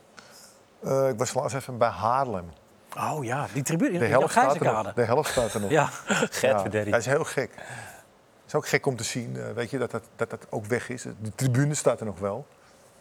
Eh, 0.81 1.09
ik 1.09 1.19
was 1.19 1.35
laatst 1.35 1.57
even 1.57 1.79
bij 1.79 1.89
Haarlem. 1.89 2.51
Oh 2.97 3.25
ja, 3.25 3.47
die 3.53 3.63
tribune 3.63 3.91
in 3.93 3.99
De 3.99 4.05
de 4.05 4.11
helft, 4.11 4.31
staat 4.31 4.55
er 4.57 4.63
nog. 4.73 4.93
de 4.93 5.03
helft 5.05 5.31
staat 5.31 5.55
er 5.55 5.61
nog. 5.61 5.71
Ja, 5.71 5.87
Gert 6.07 6.41
Ja, 6.73 6.85
dat 6.85 6.95
is 7.01 7.07
heel 7.07 7.25
gek. 7.25 7.51
Het 7.55 8.47
is 8.47 8.55
ook 8.55 8.67
gek 8.69 8.87
om 8.87 8.97
te 8.97 9.05
zien, 9.05 9.37
eh, 9.37 9.53
weet 9.55 9.71
je, 9.71 9.79
dat 9.79 9.91
dat, 9.91 10.03
dat 10.17 10.31
dat 10.31 10.47
ook 10.51 10.65
weg 10.67 10.89
is. 10.89 11.03
De 11.03 11.35
tribune 11.35 11.75
staat 11.75 12.01
er 12.01 12.07
nog 12.07 12.19
wel. 12.19 12.47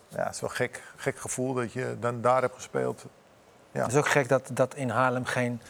Ja, 0.10 0.24
het 0.24 0.34
is 0.36 0.42
wel 0.42 0.50
gek, 0.50 0.84
gek 0.96 1.18
gevoel 1.20 1.54
dat 1.54 1.74
je 1.74 1.98
dan 2.00 2.22
daar 2.22 2.42
hebt 2.42 2.56
gespeeld. 2.56 3.06
Ja. 3.72 3.82
Het 3.82 3.92
is 3.92 3.98
ook 3.98 4.08
gek 4.08 4.28
dat, 4.30 4.50
dat 4.54 4.76
in 4.76 4.90
Haarlem 4.90 5.26
geen 5.26 5.62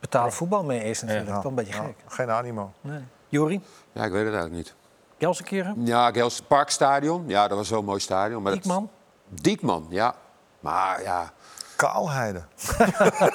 betaald 0.00 0.34
voetbal 0.34 0.64
meer 0.64 0.82
is 0.82 1.00
natuurlijk. 1.02 1.28
Ja. 1.28 1.34
Toch 1.34 1.44
een 1.44 1.54
beetje 1.54 1.74
Ja, 1.74 1.82
gek. 1.82 1.94
geen 2.06 2.30
animo. 2.30 2.72
Nee. 2.80 3.00
Jori? 3.28 3.60
Ja, 3.92 4.04
ik 4.04 4.12
weet 4.12 4.24
het 4.24 4.34
eigenlijk 4.34 4.54
niet. 4.54 4.74
Gelsenkirchen? 5.18 5.86
Ja, 5.86 6.10
Gels 6.12 6.40
Parkstadion. 6.40 7.24
Ja, 7.28 7.48
dat 7.48 7.56
was 7.58 7.68
zo'n 7.68 7.84
mooi 7.84 8.00
stadion. 8.00 8.42
Maar 8.42 8.52
dat- 8.52 8.62
Diekman? 8.62 8.90
Diekman, 9.28 9.86
ja. 9.90 10.14
Maar 10.60 11.02
ja. 11.02 11.32
Kaalheide. 11.76 12.42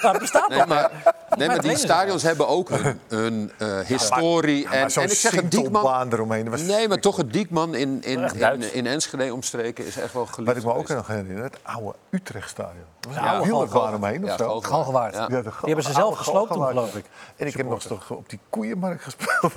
Dat 0.01 0.19
bestaat 0.19 0.49
Nee, 0.49 0.65
maar, 0.65 0.91
nee, 1.37 1.47
maar 1.47 1.61
die 1.61 1.77
stadions 1.77 2.23
hebben 2.23 2.47
ook 2.47 2.69
hun, 2.69 2.99
hun 3.07 3.51
eh, 3.57 3.79
historie. 3.79 4.61
Ja, 4.61 4.71
en, 4.71 4.79
maar 4.79 4.91
zo'n 4.91 5.03
en 5.03 5.09
ik 5.09 5.17
zeg 5.17 5.31
het 5.31 5.51
Diekman. 5.51 6.13
Eromheen. 6.13 6.43
Dat 6.45 6.53
was 6.53 6.61
Nee, 6.61 6.87
maar 6.87 6.99
toch 6.99 7.17
het 7.17 7.33
Diekman 7.33 7.75
in, 7.75 8.03
in, 8.03 8.31
in, 8.33 8.73
in 8.73 8.85
Enschede 8.87 9.33
omstreken 9.33 9.85
is 9.85 9.97
echt 9.97 10.13
wel 10.13 10.25
geliefd. 10.25 10.47
Wat 10.47 10.57
ik 10.57 10.63
me 10.63 10.73
ook 10.73 10.87
nog 10.87 11.07
herinner, 11.07 11.43
het 11.43 11.57
oude 11.63 11.93
Utrechtstadion. 12.09 12.83
Er 12.99 13.07
was 13.07 13.15
Ja, 13.15 13.35
een 13.35 13.41
wielerbaan 13.41 13.95
omheen 13.95 14.23
of 14.23 14.29
Ja, 14.29 14.37
zo. 14.37 14.61
Ja. 14.69 15.11
Ja, 15.11 15.27
de 15.27 15.41
Die 15.41 15.51
hebben 15.61 15.83
ze 15.83 15.93
zelf 15.93 16.17
gesloopt 16.17 16.51
toen, 16.51 16.65
geloof 16.67 16.95
ik. 16.95 17.05
En 17.35 17.47
ik 17.47 17.53
heb 17.57 17.69
nog 17.69 17.81
toch 17.83 18.09
op 18.09 18.29
die 18.29 18.39
koeienmarkt 18.49 19.03
gespeeld. 19.03 19.53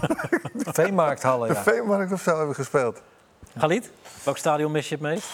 Veemarkthallen, 0.78 1.48
De 1.48 1.54
ja. 1.54 1.62
veemarkt 1.62 2.12
of 2.12 2.22
zo 2.22 2.30
hebben 2.30 2.48
we 2.48 2.54
gespeeld. 2.54 3.00
Galit? 3.58 3.90
Welk 4.22 4.36
stadion 4.36 4.72
mis 4.72 4.88
je 4.88 4.94
het 4.94 5.04
meest? 5.04 5.26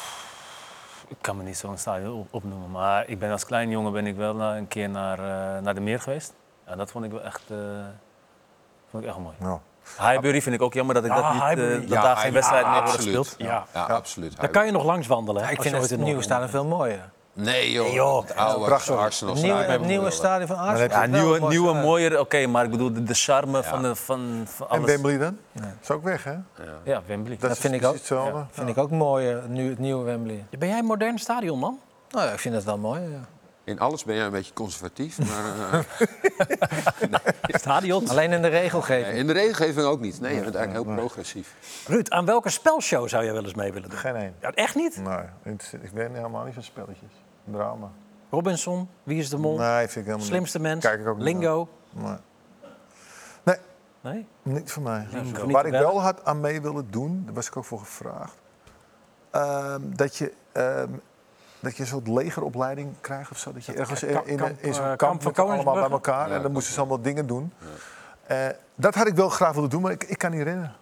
Ik 1.09 1.17
kan 1.21 1.37
me 1.37 1.43
niet 1.43 1.57
zo'n 1.57 1.77
stadion 1.79 2.19
op- 2.21 2.27
opnoemen, 2.31 2.71
maar 2.71 3.09
ik 3.09 3.19
ben 3.19 3.31
als 3.31 3.45
klein 3.47 3.71
jongen 3.71 3.93
ben 3.93 4.07
ik 4.07 4.17
wel 4.17 4.41
een 4.41 4.69
keer 4.69 4.89
naar, 4.89 5.19
eh, 5.19 5.63
naar 5.63 5.75
de 5.75 5.81
meer 5.81 6.01
geweest. 6.01 6.35
Ja, 6.67 6.77
dat 6.77 6.91
vond 6.91 7.05
ik 7.05 7.11
wel 7.11 7.23
echt, 7.23 7.43
eh, 7.51 7.57
vond 8.91 9.03
ik 9.03 9.09
echt 9.09 9.19
mooi. 9.19 9.35
Ja. 9.41 9.61
Highbury 10.11 10.43
vind 10.43 10.55
ik 10.55 10.63
ook 10.63 10.75
jammer 10.75 10.95
dat, 10.95 11.05
ik 11.05 11.11
Ah, 11.11 11.17
dat, 11.25 11.33
niet, 11.57 11.65
eh, 11.67 11.81
dat 11.81 11.89
Ja, 11.89 12.03
daar 12.03 12.17
geen 12.17 12.33
wedstrijd 12.33 12.67
meer 12.67 12.75
wordt 12.75 12.91
gespeeld. 12.95 13.35
Ja. 13.39 13.67
Ja, 13.75 13.83
absoluut. 13.85 14.41
Daar 14.41 14.49
kan 14.49 14.67
je 14.67 14.73
nog 14.73 14.85
langs 14.85 15.07
wandelen. 15.07 15.43
ik 15.43 15.57
als 15.59 15.67
vind 15.67 15.83
het 15.83 15.91
in 15.91 16.03
nieuwe 16.03 16.23
stadion 16.23 16.49
veel 16.49 16.65
mooier. 16.65 17.11
Nee 17.41 17.72
joh, 17.72 17.93
joh. 17.93 18.22
het 18.22 18.36
oude 18.36 18.64
Prachtig. 18.64 18.97
Arsenal 18.97 19.34
Het 19.34 19.43
nieuwe, 19.43 19.59
stadion. 19.59 19.80
het 19.80 19.89
nieuwe 19.91 20.11
stadion 20.11 20.47
van 20.47 20.57
Arsenal. 20.57 21.01
Ja, 21.01 21.07
nieuwe, 21.07 21.34
een 21.34 21.41
mooi 21.41 21.53
nieuwe 21.53 21.68
stadion. 21.68 21.91
mooier, 21.91 22.20
oké, 22.20 22.47
maar 22.47 22.64
ik 22.64 22.70
bedoel 22.70 22.93
de, 22.93 23.03
de 23.03 23.14
charme 23.14 23.62
van, 23.62 23.82
de, 23.82 23.95
van, 23.95 24.45
van 24.47 24.68
En 24.68 24.78
alles. 24.78 24.91
Wembley 24.91 25.18
dan? 25.18 25.39
Is 25.82 25.91
ook 25.91 26.03
weg, 26.03 26.24
hè? 26.24 26.34
Ja, 26.84 27.03
Wembley. 27.07 27.36
Dat, 27.41 27.59
vind 27.59 27.74
ik 27.74 27.84
ook. 27.84 27.95
hetzelfde. 27.95 28.45
Vind 28.51 28.68
ik 28.68 28.78
ook 28.78 28.91
mooier, 28.91 29.49
nu 29.49 29.68
het 29.68 29.78
nieuwe 29.78 30.05
Wembley. 30.05 30.45
Ben 30.59 30.68
jij 30.68 30.78
een 30.78 30.84
modern 30.84 31.18
stadion, 31.18 31.59
man? 31.59 31.78
Nou 32.11 32.26
ja, 32.26 32.32
ik 32.32 32.39
vind 32.39 32.55
het 32.55 32.64
wel 32.64 32.78
mooi. 32.78 33.01
Ja. 33.01 33.20
In 33.64 33.78
alles 33.78 34.05
ben 34.05 34.14
jij 34.14 34.24
een 34.24 34.30
beetje 34.30 34.53
conservatief, 34.53 35.18
maar 35.18 35.72
eh, 35.72 37.59
Stadion? 37.61 38.09
Alleen 38.09 38.32
in 38.32 38.43
de 38.43 38.49
regelgeving. 38.49 39.16
in 39.16 39.26
de 39.26 39.32
regelgeving 39.32 39.86
ook 39.86 40.01
niet. 40.01 40.20
Nee, 40.20 40.34
je 40.34 40.41
bent 40.41 40.55
eigenlijk 40.55 40.86
heel 40.86 40.97
progressief. 40.97 41.55
Ruud, 41.86 42.11
aan 42.11 42.24
welke 42.24 42.51
spelshow 42.51 43.09
zou 43.09 43.24
jij 43.24 43.32
wel 43.32 43.43
eens 43.43 43.55
mee 43.55 43.72
willen 43.72 43.89
doen? 43.91 43.99
Geen 43.99 44.16
één. 44.16 44.34
Ja, 44.41 44.51
echt 44.51 44.74
niet? 44.74 45.01
Nee, 45.05 45.57
ik 45.80 45.93
ben 45.93 46.14
helemaal 46.14 46.45
niet 46.45 46.55
van 46.55 46.62
spelletjes. 46.62 47.11
Drama. 47.53 47.90
Robinson, 48.30 48.88
Wie 49.03 49.18
is 49.18 49.28
de 49.30 49.38
Mol? 49.38 49.59
Nee, 49.59 49.78
vind 49.78 49.96
ik 49.96 50.05
helemaal 50.05 50.26
Slimste 50.26 50.59
niet. 50.59 50.66
mens? 50.66 50.84
Kijk 50.84 51.01
ik 51.01 51.07
ook 51.07 51.16
niet 51.16 51.24
Lingo? 51.24 51.68
naar. 51.90 52.18
Nee. 53.42 53.57
nee, 54.01 54.26
Nee? 54.42 54.55
niet 54.55 54.72
voor 54.72 54.82
mij. 54.82 55.07
niet 55.22 55.51
Waar 55.51 55.66
ik 55.66 55.72
wel 55.72 56.01
had 56.03 56.24
aan 56.24 56.40
mee 56.40 56.61
willen 56.61 56.90
doen, 56.90 57.22
daar 57.24 57.34
was 57.34 57.46
ik 57.46 57.57
ook 57.57 57.64
voor 57.64 57.78
gevraagd. 57.78 58.34
ehm, 59.30 59.80
dat 59.84 60.16
je... 60.16 60.32
ehm, 60.53 60.90
dat 61.61 61.76
je 61.76 61.82
een 61.82 61.88
soort 61.88 62.09
legeropleiding 62.09 62.94
krijgt 63.01 63.30
of 63.30 63.38
zo. 63.38 63.53
Dat 63.53 63.64
je 63.64 63.72
ergens 63.72 64.03
in, 64.03 64.26
in, 64.26 64.36
kamp, 64.36 64.59
in 64.61 64.74
zo'n 64.74 64.84
eh, 64.84 64.96
kamp, 64.96 65.22
kamp 65.22 65.34
van 65.36 65.51
allemaal 65.51 65.74
bij 65.74 65.90
elkaar. 65.90 66.28
Ja, 66.28 66.34
en 66.34 66.42
dan 66.42 66.53
moesten 66.53 66.72
ze 66.72 66.78
allemaal 66.78 67.01
dingen 67.01 67.26
doen. 67.26 67.53
Eh, 68.26 68.46
dat 68.74 68.94
had 68.94 69.07
ik 69.07 69.14
wel 69.14 69.28
graag 69.28 69.53
willen 69.55 69.70
doen, 69.70 69.82
maar 69.82 69.92
ik, 69.92 70.05
ik 70.05 70.18
kan 70.18 70.30
niet 70.30 70.42
rennen. 70.42 70.72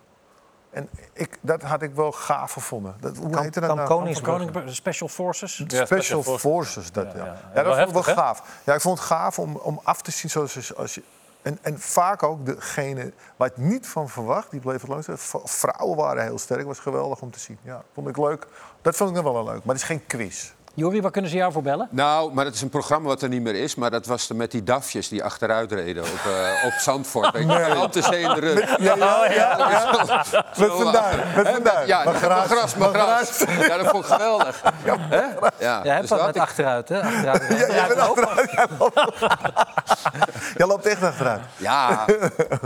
En 0.76 0.88
ik, 1.12 1.38
dat 1.40 1.62
had 1.62 1.82
ik 1.82 1.94
wel 1.94 2.12
gaaf 2.12 2.52
gevonden. 2.52 2.96
Dat, 3.00 3.16
hoe 3.16 3.40
heette 3.40 3.60
dat 3.60 3.74
nou? 3.74 3.88
Koning, 3.88 4.74
Special 4.74 5.08
Forces? 5.08 5.64
Ja, 5.66 5.84
Special 5.84 6.22
Forces, 6.22 6.92
dat, 6.92 7.12
ja. 7.12 7.18
Ja, 7.18 7.24
Ja, 7.24 7.32
ja. 7.54 7.62
dat 7.62 7.64
Wel 7.64 7.74
vond 7.74 7.88
ik 7.88 8.04
wel 8.04 8.14
gaaf. 8.14 8.42
Ja, 8.64 8.74
ik 8.74 8.80
vond 8.80 8.98
het 8.98 9.06
gaaf 9.06 9.38
om, 9.38 9.56
om 9.56 9.80
af 9.82 10.02
te 10.02 10.10
zien 10.10 10.30
zoals 10.30 10.74
als, 10.74 10.94
je... 10.94 11.02
En, 11.42 11.58
en 11.62 11.80
vaak 11.80 12.22
ook 12.22 12.46
degene 12.46 13.12
waar 13.36 13.48
het 13.48 13.56
niet 13.56 13.86
van 13.86 14.08
verwacht, 14.08 14.50
die 14.50 14.60
bleef 14.60 14.80
het 14.80 14.90
langs. 14.90 15.06
Vrouwen 15.44 15.96
waren 15.96 16.22
heel 16.22 16.38
sterk, 16.38 16.66
was 16.66 16.78
geweldig 16.78 17.20
om 17.20 17.30
te 17.30 17.40
zien. 17.40 17.58
Ja, 17.62 17.82
vond 17.94 18.08
ik 18.08 18.16
leuk. 18.16 18.46
Dat 18.82 18.96
vond 18.96 19.10
ik 19.10 19.22
nog 19.22 19.32
wel 19.32 19.44
leuk, 19.44 19.64
maar 19.64 19.74
het 19.74 19.82
is 19.82 19.88
geen 19.88 20.06
quiz. 20.06 20.52
Jori, 20.76 21.00
waar 21.02 21.10
kunnen 21.10 21.30
ze 21.30 21.36
jou 21.36 21.52
voor 21.52 21.62
bellen? 21.62 21.88
Nou, 21.90 22.32
maar 22.34 22.44
het 22.44 22.54
is 22.54 22.62
een 22.62 22.68
programma 22.68 23.08
wat 23.08 23.22
er 23.22 23.28
niet 23.28 23.42
meer 23.42 23.54
is. 23.54 23.74
Maar 23.74 23.90
dat 23.90 24.06
was 24.06 24.26
de, 24.26 24.34
met 24.34 24.50
die 24.50 24.62
dafjes 24.62 25.08
die 25.08 25.24
achteruit 25.24 25.72
reden 25.72 26.02
op, 26.02 26.08
eh, 26.26 26.64
op 26.66 26.72
Zandvoort. 26.72 27.32
Weet 27.32 27.42
je, 27.50 27.80
op 27.82 27.92
de 27.92 28.02
zee 28.02 28.20
in 28.22 28.34
de 28.34 28.40
rug. 28.40 28.78
Ja, 28.78 28.94
ja, 28.96 29.32
ja. 29.32 29.56
ja. 29.58 30.24
Met 30.58 30.70
vandaar, 30.72 31.26
met 31.36 31.48
vandaar. 31.48 31.86
Ja, 31.86 32.12
gras, 32.12 32.72
gras. 32.72 33.44
Ja, 33.60 33.76
dat 33.76 33.86
vond 33.86 34.04
ik 34.04 34.10
geweldig. 34.10 34.62
Hè? 34.84 35.20
Ja, 35.58 35.80
Jij 35.84 35.94
hebt 35.94 36.00
dus 36.00 36.10
wat 36.10 36.18
dat 36.18 36.26
met 36.26 36.36
ik- 36.36 36.42
achteruit, 36.42 36.88
hè? 36.88 37.02
Achteruit. 37.02 37.42
Ja, 37.48 37.56
jij 37.74 37.86
bent 37.88 38.00
achteruit. 38.00 38.50
Jij 38.50 38.66
loopt, 38.78 38.94
jij 40.58 40.66
loopt 40.66 40.86
echt 40.86 41.02
achteruit. 41.02 41.40
ja, 41.56 42.04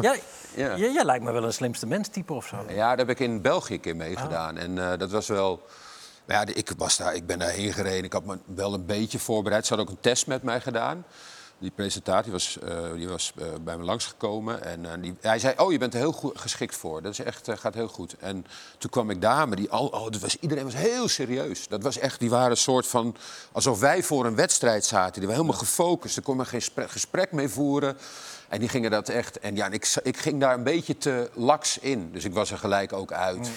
Jij, 0.00 0.22
Ja. 0.54 0.76
jij, 0.76 1.04
lijkt 1.04 1.24
me 1.24 1.32
wel 1.32 1.44
een 1.44 1.52
slimste 1.52 1.86
mens 1.86 2.08
type 2.08 2.32
of 2.32 2.46
zo. 2.46 2.56
ja, 2.68 2.88
daar 2.88 2.96
heb 2.98 3.10
ik 3.10 3.20
in 3.20 3.40
België 3.42 3.74
een 3.74 3.80
keer 3.80 3.96
meegedaan. 3.96 4.56
En 4.56 4.78
eh, 4.92 4.98
dat 4.98 5.10
was 5.10 5.26
wel... 5.28 5.62
Ja, 6.30 6.46
ik, 6.46 6.72
was 6.76 6.96
daar, 6.96 7.14
ik 7.14 7.26
ben 7.26 7.38
daarheen 7.38 7.72
gereden. 7.72 8.04
Ik 8.04 8.12
had 8.12 8.24
me 8.24 8.38
wel 8.44 8.74
een 8.74 8.86
beetje 8.86 9.18
voorbereid. 9.18 9.66
Ze 9.66 9.74
hadden 9.74 9.88
ook 9.88 9.94
een 9.96 10.02
test 10.02 10.26
met 10.26 10.42
mij 10.42 10.60
gedaan. 10.60 11.04
Die 11.58 11.70
presentatie 11.70 12.32
was, 12.32 12.58
eh, 12.58 12.92
die 12.94 13.08
was 13.08 13.32
eh, 13.38 13.46
bij 13.60 13.76
me 13.76 13.84
langsgekomen. 13.84 14.64
En 14.64 14.86
eh, 14.86 14.92
die, 15.00 15.16
hij 15.20 15.38
zei, 15.38 15.54
oh, 15.56 15.72
je 15.72 15.78
bent 15.78 15.94
er 15.94 16.00
heel 16.00 16.12
goed 16.12 16.38
geschikt 16.38 16.76
voor. 16.76 17.02
Dat 17.02 17.12
is 17.12 17.18
echt, 17.18 17.48
gaat 17.54 17.74
heel 17.74 17.88
goed. 17.88 18.16
En 18.18 18.46
toen 18.78 18.90
kwam 18.90 19.10
ik 19.10 19.20
daar, 19.20 19.48
maar 19.48 19.56
die, 19.56 19.70
al, 19.70 19.86
oh, 19.86 20.10
dat 20.10 20.20
was, 20.20 20.36
iedereen 20.36 20.64
was 20.64 20.74
heel 20.74 21.08
serieus. 21.08 21.68
Dat 21.68 21.82
was 21.82 21.98
echt, 21.98 22.20
die 22.20 22.30
waren 22.30 22.50
een 22.50 22.56
soort 22.56 22.86
van... 22.86 23.16
Alsof 23.52 23.80
wij 23.80 24.02
voor 24.02 24.26
een 24.26 24.34
wedstrijd 24.34 24.84
zaten. 24.84 25.12
Die 25.12 25.28
waren 25.28 25.42
helemaal 25.42 25.60
gefocust. 25.60 26.14
Daar 26.14 26.24
kon 26.24 26.36
men 26.36 26.46
geen 26.46 26.62
spre- 26.62 26.88
gesprek 26.88 27.32
mee 27.32 27.48
voeren. 27.48 27.96
En 28.48 28.58
die 28.60 28.68
gingen 28.68 28.90
dat 28.90 29.08
echt... 29.08 29.38
En 29.38 29.56
ja, 29.56 29.66
en 29.66 29.72
ik, 29.72 29.94
ik 30.02 30.16
ging 30.16 30.40
daar 30.40 30.54
een 30.54 30.62
beetje 30.62 30.98
te 30.98 31.30
laks 31.34 31.78
in. 31.78 32.12
Dus 32.12 32.24
ik 32.24 32.34
was 32.34 32.50
er 32.50 32.58
gelijk 32.58 32.92
ook 32.92 33.12
uit. 33.12 33.50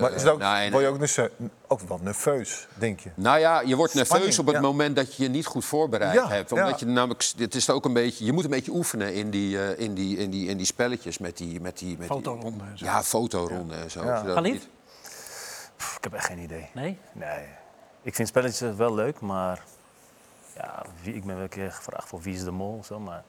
Maar 0.00 0.12
is 0.12 0.24
ook, 0.26 0.38
nou, 0.38 0.56
en- 0.62 0.70
word 0.72 0.82
je 1.08 1.22
ook, 1.22 1.30
ook 1.66 1.80
wel 1.80 1.98
nerveus, 2.02 2.66
denk 2.74 3.00
je? 3.00 3.10
nou 3.14 3.38
ja, 3.38 3.60
je 3.60 3.76
wordt 3.76 3.94
nerveus 3.94 4.16
Spanning, 4.16 4.38
op 4.38 4.46
het 4.46 4.54
ja. 4.54 4.60
moment 4.60 4.96
dat 4.96 5.14
je 5.14 5.22
je 5.22 5.28
niet 5.28 5.46
goed 5.46 5.64
voorbereid 5.64 6.14
Ja, 6.14 6.28
hebt. 6.28 6.52
Omdat 6.52 6.80
ja. 6.80 6.86
je 6.86 6.92
namelijk, 6.92 7.24
het 7.36 7.54
is 7.54 7.70
ook 7.70 7.84
een 7.84 7.92
beetje, 7.92 8.24
je 8.24 8.32
moet 8.32 8.44
een 8.44 8.50
beetje 8.50 8.72
oefenen 8.72 9.14
in 9.14 9.30
die, 9.30 9.62
eh, 9.72 9.84
in 9.84 9.94
die, 9.94 10.16
in 10.16 10.30
die, 10.30 10.48
in 10.48 10.56
die 10.56 10.66
spelletjes 10.66 11.18
met 11.18 11.36
die, 11.36 11.60
met 11.60 11.78
die, 11.78 11.88
met 11.98 11.98
die 11.98 12.06
Fotoronde 12.16 12.64
en 12.70 12.78
zo. 12.78 12.84
Ja, 12.84 13.02
fotoronden 13.02 13.78
en 13.82 13.90
zo. 13.90 14.00
Galit? 14.00 14.52
niet- 14.52 14.68
Pff, 15.76 15.96
ik 15.96 16.04
heb 16.04 16.12
echt 16.12 16.26
geen 16.26 16.38
idee. 16.38 16.68
Nee? 16.74 16.98
Nee. 17.12 17.44
Ik 18.02 18.14
vind 18.14 18.28
spelletjes 18.28 18.76
wel 18.76 18.94
leuk, 18.94 19.20
maar 19.20 19.62
ja, 20.56 20.82
wie, 21.02 21.14
ik 21.14 21.24
ben 21.24 21.34
wel 21.34 21.42
een 21.42 21.48
keer 21.48 21.72
gevraagd 21.72 22.08
voor 22.08 22.20
Wie 22.20 22.34
is 22.34 22.44
de 22.44 22.50
Mol 22.50 22.76
of 22.78 22.86
zo, 22.86 22.98
maar 23.00 23.22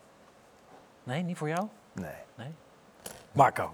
Nee, 1.03 1.21
niet 1.23 1.37
voor 1.37 1.47
jou? 1.47 1.67
nee. 1.93 2.47
Marco? 3.31 3.73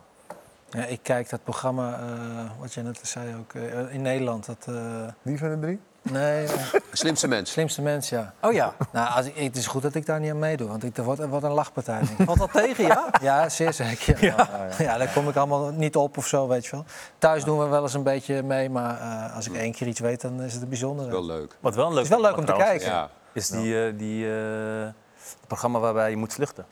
Ja, 0.69 0.85
ik 0.85 0.99
kijk 1.01 1.29
dat 1.29 1.43
programma, 1.43 1.93
eh, 1.99 2.51
wat 2.59 2.73
jij 2.73 2.83
net 2.83 2.99
zei 3.03 3.35
ook, 3.35 3.53
eh, 3.53 3.93
in 3.93 4.01
Nederland. 4.01 4.45
Dat, 4.45 4.65
eh, 4.67 4.75
Die 5.21 5.37
van 5.37 5.49
de 5.49 5.59
drie? 5.59 5.79
nee, 6.01 6.47
Slimste 6.91 7.27
mens. 7.27 7.51
slimste 7.51 7.81
mens, 7.81 8.09
ja. 8.09 8.33
Oh 8.41 8.53
ja, 8.53 8.73
Nou, 8.91 9.09
als 9.15 9.25
ik, 9.25 9.35
het 9.35 9.55
is 9.57 9.67
goed 9.67 9.81
dat 9.81 9.95
ik 9.95 10.05
daar 10.05 10.19
niet 10.19 10.31
aan 10.31 10.39
meedoe, 10.39 10.67
want 10.67 10.83
ik, 10.83 10.95
wordt, 10.95 11.25
wordt 11.27 11.45
een 11.45 11.51
lachpartij. 11.51 12.01
valt 12.17 12.37
dat 12.37 12.51
tegen, 12.51 12.83
ja? 12.85 13.09
Ja, 13.21 13.49
zeer 13.49 13.73
zeker. 13.73 14.23
Ja. 14.25 14.49
Ja, 14.77 14.97
daar 14.97 15.11
kom 15.13 15.29
ik 15.29 15.35
allemaal 15.35 15.71
niet 15.71 15.95
op 15.95 16.17
of 16.17 16.27
zo, 16.27 16.47
weet 16.47 16.65
je 16.65 16.71
wel. 16.71 16.85
Thuis 17.17 17.43
doen 17.43 17.59
we 17.59 17.65
wel 17.65 17.81
eens 17.81 17.93
een 17.93 18.03
beetje 18.03 18.43
mee, 18.43 18.69
maar 18.69 18.99
eh, 18.99 19.35
als 19.35 19.47
ik 19.47 19.55
één 19.55 19.71
keer 19.71 19.87
iets 19.87 19.99
weet, 19.99 20.21
dan 20.21 20.41
is 20.41 20.53
het 20.53 20.61
een 20.61 20.69
bijzondere. 20.69 21.09
Wel 21.11 21.25
leuk. 21.25 21.57
Wat 21.59 21.75
wel 21.75 21.87
leuk 21.87 21.95
Het 21.95 22.03
is 22.03 22.09
wel 22.09 22.21
leuk 22.21 22.37
om 22.37 22.45
te 22.45 22.53
kijken. 22.53 22.87
Ja. 22.87 23.09
is 23.33 23.47
die, 23.47 23.85
eh, 23.87 23.97
die 23.97 24.25
eh, 24.25 24.83
het 25.17 25.47
programma 25.47 25.79
waarbij 25.79 26.09
je 26.09 26.17
moet 26.17 26.33
vluchten. 26.33 26.65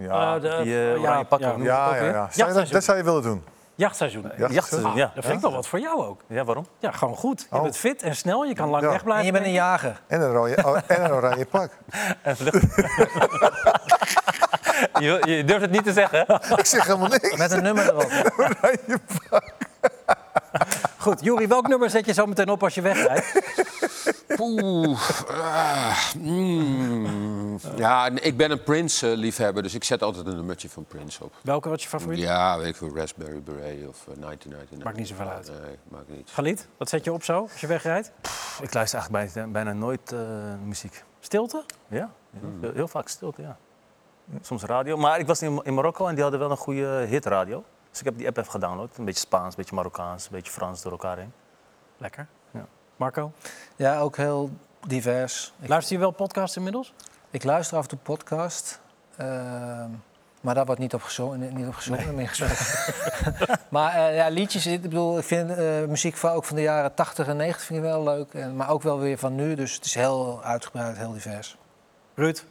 Ja, 0.00 0.34
Eh, 0.34 0.40
de- 0.42 0.60
die, 0.62 0.92
eh, 0.92 1.00
ja, 1.02 1.22
pakken, 1.22 1.62
ja. 1.62 1.94
ja, 1.94 2.04
ja. 2.04 2.12
Zou 2.12 2.12
dat, 2.12 2.34
Jachtseizoen. 2.36 2.72
dat 2.72 2.84
zou 2.84 2.98
je 2.98 3.04
willen 3.04 3.22
doen. 3.22 3.44
Jachtseizoen. 3.74 4.30
Ja. 4.36 4.48
Jachtseizoen, 4.48 4.94
ja. 4.94 5.10
Dat 5.14 5.24
vind 5.24 5.36
ik 5.36 5.42
wel 5.42 5.52
wat 5.52 5.66
voor 5.68 5.80
jou 5.80 6.04
ook. 6.06 6.20
Ja, 6.26 6.44
waarom? 6.44 6.66
Ja, 6.78 6.90
gewoon 6.90 7.16
goed. 7.16 7.46
Je 7.50 7.56
Oh. 7.56 7.62
bent 7.62 7.76
fit 7.76 8.02
en 8.02 8.16
snel, 8.16 8.44
je 8.44 8.54
kan 8.54 8.68
lang 8.68 8.82
Ja. 8.82 8.88
wegblijven. 8.90 9.20
En 9.20 9.26
je 9.26 9.32
bent 9.32 9.44
een 9.44 9.52
jager. 9.52 10.00
En 10.06 10.20
een, 10.20 10.32
rode, 10.32 10.56
oh, 10.66 10.76
en 10.86 11.04
een 11.04 11.12
oranje 11.12 11.46
pak. 11.46 11.70
Je, 15.00 15.22
je 15.26 15.44
durft 15.44 15.60
het 15.62 15.70
niet 15.70 15.84
te 15.84 15.92
zeggen. 15.92 16.24
hè? 16.26 16.56
Ik 16.58 16.66
zeg 16.66 16.86
helemaal 16.86 17.08
niks. 17.08 17.36
Met 17.36 17.50
een 17.52 17.62
nummer 17.62 17.88
erop. 17.88 18.10
Oranje 18.38 19.00
pak. 19.30 19.52
Goed, 21.04 21.20
Juri, 21.24 21.46
welk 21.46 21.68
nummer 21.68 21.90
zet 21.90 22.06
je 22.06 22.12
zo 22.12 22.26
meteen 22.26 22.48
op 22.48 22.62
als 22.62 22.74
je 22.74 22.80
wegrijdt? 22.80 23.32
Ah, 25.28 26.14
mm. 26.14 27.58
Ja, 27.76 28.08
ik 28.08 28.36
ben 28.36 28.50
een 28.50 28.62
Prince-liefhebber, 28.62 29.62
dus 29.62 29.74
ik 29.74 29.84
zet 29.84 30.02
altijd 30.02 30.26
een 30.26 30.36
nummertje 30.36 30.68
van 30.68 30.84
Prince 30.84 31.24
op. 31.24 31.32
Welke 31.42 31.68
was 31.68 31.82
je 31.82 31.88
favoriet? 31.88 32.18
Ja, 32.18 32.58
weet 32.58 32.66
ik 32.66 32.76
veel, 32.76 32.96
Raspberry 32.96 33.42
Beret 33.42 33.88
of 33.88 34.06
uh, 34.08 34.14
1999. 34.20 34.84
Maakt 34.84 34.96
niet 34.96 35.08
zoveel 35.08 35.28
uit. 35.28 35.50
Nee, 35.62 35.76
maakt 35.88 36.08
niet. 36.08 36.30
Galit, 36.30 36.68
wat 36.76 36.88
zet 36.88 37.04
je 37.04 37.12
op 37.12 37.24
zo 37.24 37.48
als 37.52 37.60
je 37.60 37.66
wegrijdt? 37.66 38.12
Ik 38.62 38.74
luister 38.74 38.98
eigenlijk 38.98 39.34
bijna, 39.34 39.50
bijna 39.50 39.72
nooit 39.72 40.12
eh, 40.12 40.20
muziek. 40.64 41.04
Stilte? 41.20 41.64
Ja, 41.88 42.10
heel, 42.60 42.72
heel 42.74 42.88
vaak 42.88 43.08
stilte, 43.08 43.42
ja. 43.42 43.56
Soms 44.40 44.62
radio. 44.62 44.96
Maar 44.96 45.18
ik 45.18 45.26
was 45.26 45.42
in, 45.42 45.60
in 45.64 45.74
Marokko 45.74 46.06
en 46.06 46.14
die 46.14 46.22
hadden 46.22 46.40
wel 46.40 46.50
een 46.50 46.56
goede 46.56 47.06
hitradio. 47.08 47.64
Dus 47.90 47.98
ik 47.98 48.04
heb 48.04 48.16
die 48.16 48.26
app 48.26 48.36
even 48.36 48.50
gedownload. 48.50 48.96
Een 48.98 49.04
beetje 49.04 49.20
Spaans, 49.20 49.48
een 49.48 49.56
beetje 49.56 49.74
Marokkaans, 49.74 50.24
een 50.24 50.30
beetje 50.32 50.52
Frans 50.52 50.82
door 50.82 50.92
elkaar 50.92 51.16
heen. 51.16 51.32
Lekker. 51.96 52.26
Ja. 52.50 52.66
Marco, 52.96 53.32
Ja, 53.76 53.98
ook 54.00 54.16
heel 54.16 54.50
divers. 54.86 55.52
Luister 55.56 55.92
je 55.94 56.00
wel 56.00 56.10
podcast 56.10 56.56
inmiddels? 56.56 56.94
ik 57.30 57.44
luister 57.44 57.76
af 57.76 57.82
en 57.82 57.88
toe 57.88 57.98
podcast. 57.98 58.80
ehm, 59.16 59.88
maar 60.40 60.54
daar 60.54 60.64
wordt 60.66 60.80
niet 60.80 60.94
op 60.94 61.02
gezongen, 61.02 61.54
niet 61.54 61.66
op 61.66 61.74
gezongen 61.74 62.14
meer 62.14 62.28
gesproken. 62.28 63.58
maar 63.68 63.94
eh, 63.94 64.16
ja, 64.16 64.28
liedjes, 64.28 64.66
ik 64.66 64.82
bedoel, 64.82 65.18
ik 65.18 65.24
vind 65.24 65.50
eh, 65.50 65.84
muziek 65.84 66.16
van, 66.16 66.30
ook 66.30 66.44
van 66.44 66.56
de 66.56 66.62
jaren 66.62 66.94
80 66.94 67.26
en 67.28 67.36
90 67.36 67.64
vind 67.64 67.78
ik 67.78 67.84
wel 67.84 68.02
leuk. 68.02 68.34
En, 68.34 68.56
maar 68.56 68.68
ook 68.70 68.82
wel 68.82 68.98
weer 68.98 69.18
van 69.18 69.34
nu, 69.34 69.54
dus 69.54 69.74
het 69.74 69.84
is 69.84 69.94
heel 69.94 70.40
uitgebreid, 70.42 70.96
heel 70.96 71.12
divers. 71.12 71.56
Ruud? 72.14 72.44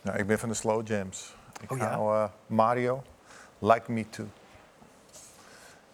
Ja, 0.00 0.12
ik 0.12 0.26
ben 0.26 0.38
van 0.38 0.48
de 0.48 0.54
slow 0.54 0.86
jams. 0.88 1.34
Ik 1.60 1.70
Oh 1.72 1.78
ja? 1.78 1.88
hou 1.90 2.14
eh, 2.16 2.24
Mario, 2.46 3.02
Like 3.58 3.92
Me 3.92 4.08
Too. 4.08 4.26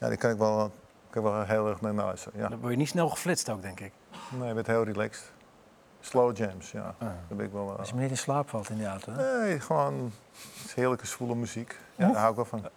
Ja, 0.01 0.09
die 0.09 0.17
kan 0.17 0.31
ik 0.31 0.39
wel, 0.39 0.71
kan 1.11 1.25
ik 1.25 1.31
wel 1.31 1.43
heel 1.45 1.69
erg 1.69 1.81
naar 1.81 1.93
luisteren. 1.93 2.41
Ja. 2.41 2.49
Dan 2.49 2.59
word 2.61 2.73
je 2.73 2.79
niet 2.79 2.89
snel 2.89 3.09
geflitst 3.09 3.51
ook, 3.51 3.63
denk 3.63 3.81
ik. 3.81 3.93
Nee, 4.39 4.49
ik 4.49 4.55
ben 4.55 4.65
heel 4.67 4.85
relaxed. 4.85 5.33
Slow 6.01 6.37
jams, 6.37 6.71
ja. 6.71 6.95
Ah. 6.99 6.99
Daar 6.99 7.37
ben 7.37 7.47
ik 7.47 7.53
wel... 7.53 7.73
eh, 7.73 7.79
Als 7.79 7.89
je 7.89 7.95
niet 7.95 8.11
in 8.11 8.17
slaap 8.19 8.49
valt 8.49 8.69
in 8.71 8.77
die 8.77 8.87
auto. 8.87 9.13
Hè? 9.13 9.39
Nee, 9.41 9.61
gewoon 9.61 10.13
het 10.33 10.65
is 10.67 10.75
heerlijke, 10.75 11.07
zwoele 11.07 11.35
muziek. 11.35 11.79
Ja, 11.97 12.07
daar 12.07 12.17
hou 12.17 12.31
ik 12.31 12.37
wel 12.37 12.45
van. 12.45 12.61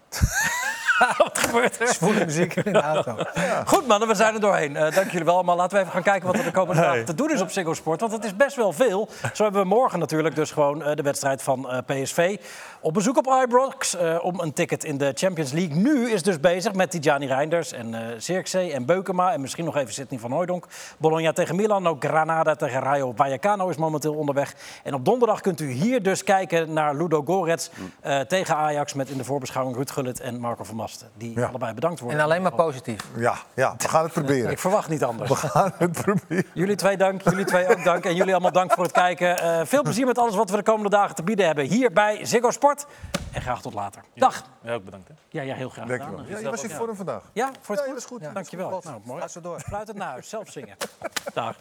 wat 1.17 1.37
gebeurt 1.37 1.79
er? 1.79 1.87
Zwoele 1.87 2.25
muziek 2.25 2.55
in 2.55 2.73
de 2.73 2.81
auto. 2.81 3.15
Goed 3.65 3.87
mannen, 3.87 4.07
we 4.07 4.15
zijn 4.15 4.33
er 4.33 4.39
doorheen. 4.39 4.75
Eh, 4.75 4.95
dank 4.95 5.11
jullie 5.11 5.25
wel 5.25 5.35
allemaal. 5.35 5.55
Laten 5.55 5.75
we 5.77 5.79
even 5.79 5.93
gaan 5.93 6.03
kijken 6.03 6.27
wat 6.27 6.37
er 6.37 6.43
de 6.43 6.51
komende 6.51 6.81
dagen 6.81 7.05
te 7.05 7.13
doen 7.13 7.31
is 7.31 7.41
op 7.41 7.51
Ziggo 7.51 7.73
Sport. 7.73 7.99
Want 7.99 8.11
het 8.11 8.23
is 8.23 8.35
best 8.35 8.55
wel 8.55 8.71
veel. 8.71 9.09
Zo 9.33 9.43
hebben 9.43 9.61
we 9.61 9.67
morgen 9.67 9.99
natuurlijk 9.99 10.35
dus 10.35 10.51
gewoon 10.51 10.83
eh, 10.83 10.95
de 10.95 11.01
wedstrijd 11.03 11.41
van 11.41 11.69
eh, 11.69 11.77
PSV. 11.85 12.37
Op 12.79 12.93
bezoek 12.93 13.17
op 13.17 13.41
Ibrox 13.43 13.95
eh, 13.95 14.17
om 14.21 14.39
een 14.39 14.53
ticket 14.53 14.83
in 14.83 14.97
de 14.97 15.11
Champions 15.15 15.51
League. 15.51 15.75
Nu 15.75 16.11
is 16.11 16.23
dus 16.23 16.39
bezig 16.39 16.73
met 16.73 16.91
Tijani 16.91 17.27
Reinders 17.27 17.71
en 17.71 17.93
eh 17.93 18.01
Zirkzee 18.17 18.73
en 18.73 18.85
Beukema. 18.85 19.33
En 19.33 19.41
misschien 19.41 19.65
nog 19.65 19.77
even 19.77 19.93
Sidney 19.93 20.19
van 20.19 20.31
Hooydonk. 20.31 20.67
Bologna 20.97 21.33
tegen 21.33 21.55
Milan. 21.55 21.87
Ook 21.87 22.03
Granada 22.03 22.55
tegen 22.55 22.79
Rayo 22.79 23.13
Vallecano 23.15 23.69
is 23.69 23.77
momenteel 23.77 24.13
onderweg. 24.13 24.55
En 24.83 24.93
op 24.93 25.05
donderdag 25.05 25.41
kunt 25.41 25.59
u 25.59 25.71
hier 25.71 26.03
dus 26.03 26.23
kijken 26.23 26.73
naar 26.73 26.95
Ludo 26.95 27.23
Gorets 27.25 27.69
eh, 28.01 28.19
tegen 28.19 28.55
Ajax. 28.55 28.93
Met 28.93 29.09
in 29.09 29.17
de 29.17 29.23
voorbeschouwing 29.23 29.75
Ruud 29.75 29.91
Gullit 29.91 30.19
en 30.19 30.39
Marco 30.39 30.63
van 30.63 30.75
Die 31.17 31.39
Ja. 31.39 31.47
allebei 31.47 31.73
bedankt 31.73 31.99
worden. 31.99 32.19
En 32.19 32.25
alleen 32.25 32.41
maar 32.41 32.53
positief. 32.53 33.01
Ja, 33.15 33.35
ja, 33.53 33.75
we 33.77 33.87
gaan 33.89 34.03
het 34.03 34.13
proberen. 34.19 34.51
Ik 34.51 34.59
verwacht 34.59 34.89
niet 34.89 35.03
anders. 35.03 35.29
We 35.29 35.35
gaan 35.35 35.71
het 35.77 35.91
proberen. 35.91 36.45
Jullie 36.53 36.75
twee 36.75 36.97
dank, 36.97 37.21
jullie 37.21 37.45
twee 37.45 37.67
ook 37.69 37.83
dank. 37.83 38.05
En 38.05 38.15
jullie 38.15 38.31
allemaal 38.33 38.51
dank 38.51 38.71
voor 38.73 38.83
het 38.83 38.91
kijken. 38.93 39.37
Eh, 39.39 39.61
veel 39.65 39.81
plezier 39.81 40.05
met 40.05 40.17
alles 40.17 40.35
wat 40.35 40.49
we 40.49 40.55
de 40.57 40.63
komende 40.63 40.89
dagen 40.89 41.15
te 41.15 41.23
bieden 41.23 41.45
hebben. 41.45 41.65
Hier 41.65 41.91
bij 41.93 42.25
Ziggo 42.25 42.51
Sport. 42.51 42.85
En 43.31 43.41
graag 43.41 43.61
tot 43.61 43.73
later. 43.73 44.01
Dag. 44.15 44.43
Ja, 44.61 44.73
ook 44.73 44.85
bedankt. 44.85 45.07
Hè. 45.07 45.13
Ja, 45.29 45.41
ja 45.41 45.55
heel 45.55 45.69
graag 45.69 45.87
Dankjewel. 45.87 46.17
gedaan. 46.17 46.31
Ja, 46.35 46.39
je 46.39 46.49
was 46.49 46.63
in 46.63 46.69
vorm 46.69 46.95
vandaag. 46.95 47.21
Ja, 47.33 47.49
voor 47.61 47.75
het 47.75 47.85
Ja, 47.87 47.95
is 47.95 48.05
goed. 48.05 48.21
Ja, 48.21 48.31
Dankjewel. 48.31 48.67
Klopt. 48.67 48.83
Nou, 48.85 48.99
mooi. 49.03 49.21
Ga 49.21 49.27
zo 49.27 49.41
door. 49.41 49.59
Fluit 49.59 49.87
het 49.87 49.97
naar 49.97 50.07
huis. 50.09 50.29
Zelf 50.29 50.49
zingen. 50.51 50.75
Dag. 51.33 51.55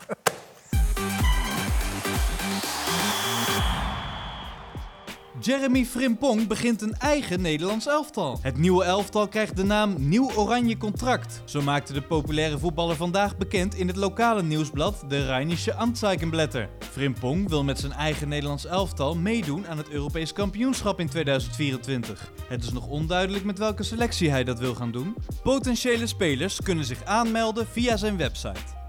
Jeremy 5.43 5.85
Frimpong 5.85 6.47
begint 6.47 6.83
een 6.83 6.95
eigen 6.99 7.41
Nederlands 7.41 7.87
elftal. 7.87 8.39
Het 8.43 8.59
nieuwe 8.59 8.85
elftal 8.85 9.29
krijgt 9.29 9.57
de 9.57 9.65
naam 9.65 9.95
Nieuw 9.99 10.31
Oranje 10.37 10.77
Contract. 10.77 11.43
Zo 11.45 11.63
maakte 11.63 11.93
de 11.93 12.03
populaire 12.03 12.59
voetballer 12.59 12.97
vandaag 12.97 13.37
bekend 13.37 13.75
in 13.75 13.87
het 13.87 13.97
lokale 13.97 14.43
nieuwsblad 14.43 15.05
de 15.09 15.25
Rheinische 15.27 15.75
Anzeigenblätter. 15.75 16.69
Frimpong 16.91 17.49
wil 17.49 17.65
met 17.65 17.79
zijn 17.79 17.93
eigen 17.93 18.29
Nederlands 18.29 18.67
elftal 18.67 19.17
meedoen 19.17 19.67
aan 19.67 19.79
het 19.79 19.91
Europees 19.91 20.33
kampioenschap 20.33 21.01
in 21.01 21.09
2024. 21.09 22.33
Het 22.49 22.63
is 22.63 22.73
nog 22.73 22.87
onduidelijk 22.87 23.45
met 23.45 23.59
welke 23.59 23.83
selectie 23.83 24.31
hij 24.31 24.45
dat 24.45 24.59
wil 24.59 24.75
gaan 24.75 24.93
doen. 24.93 25.15
Potentiële 25.43 26.07
spelers 26.07 26.63
kunnen 26.63 26.85
zich 26.85 27.05
aanmelden 27.05 27.67
via 27.67 27.97
zijn 27.97 28.17
website. 28.17 28.82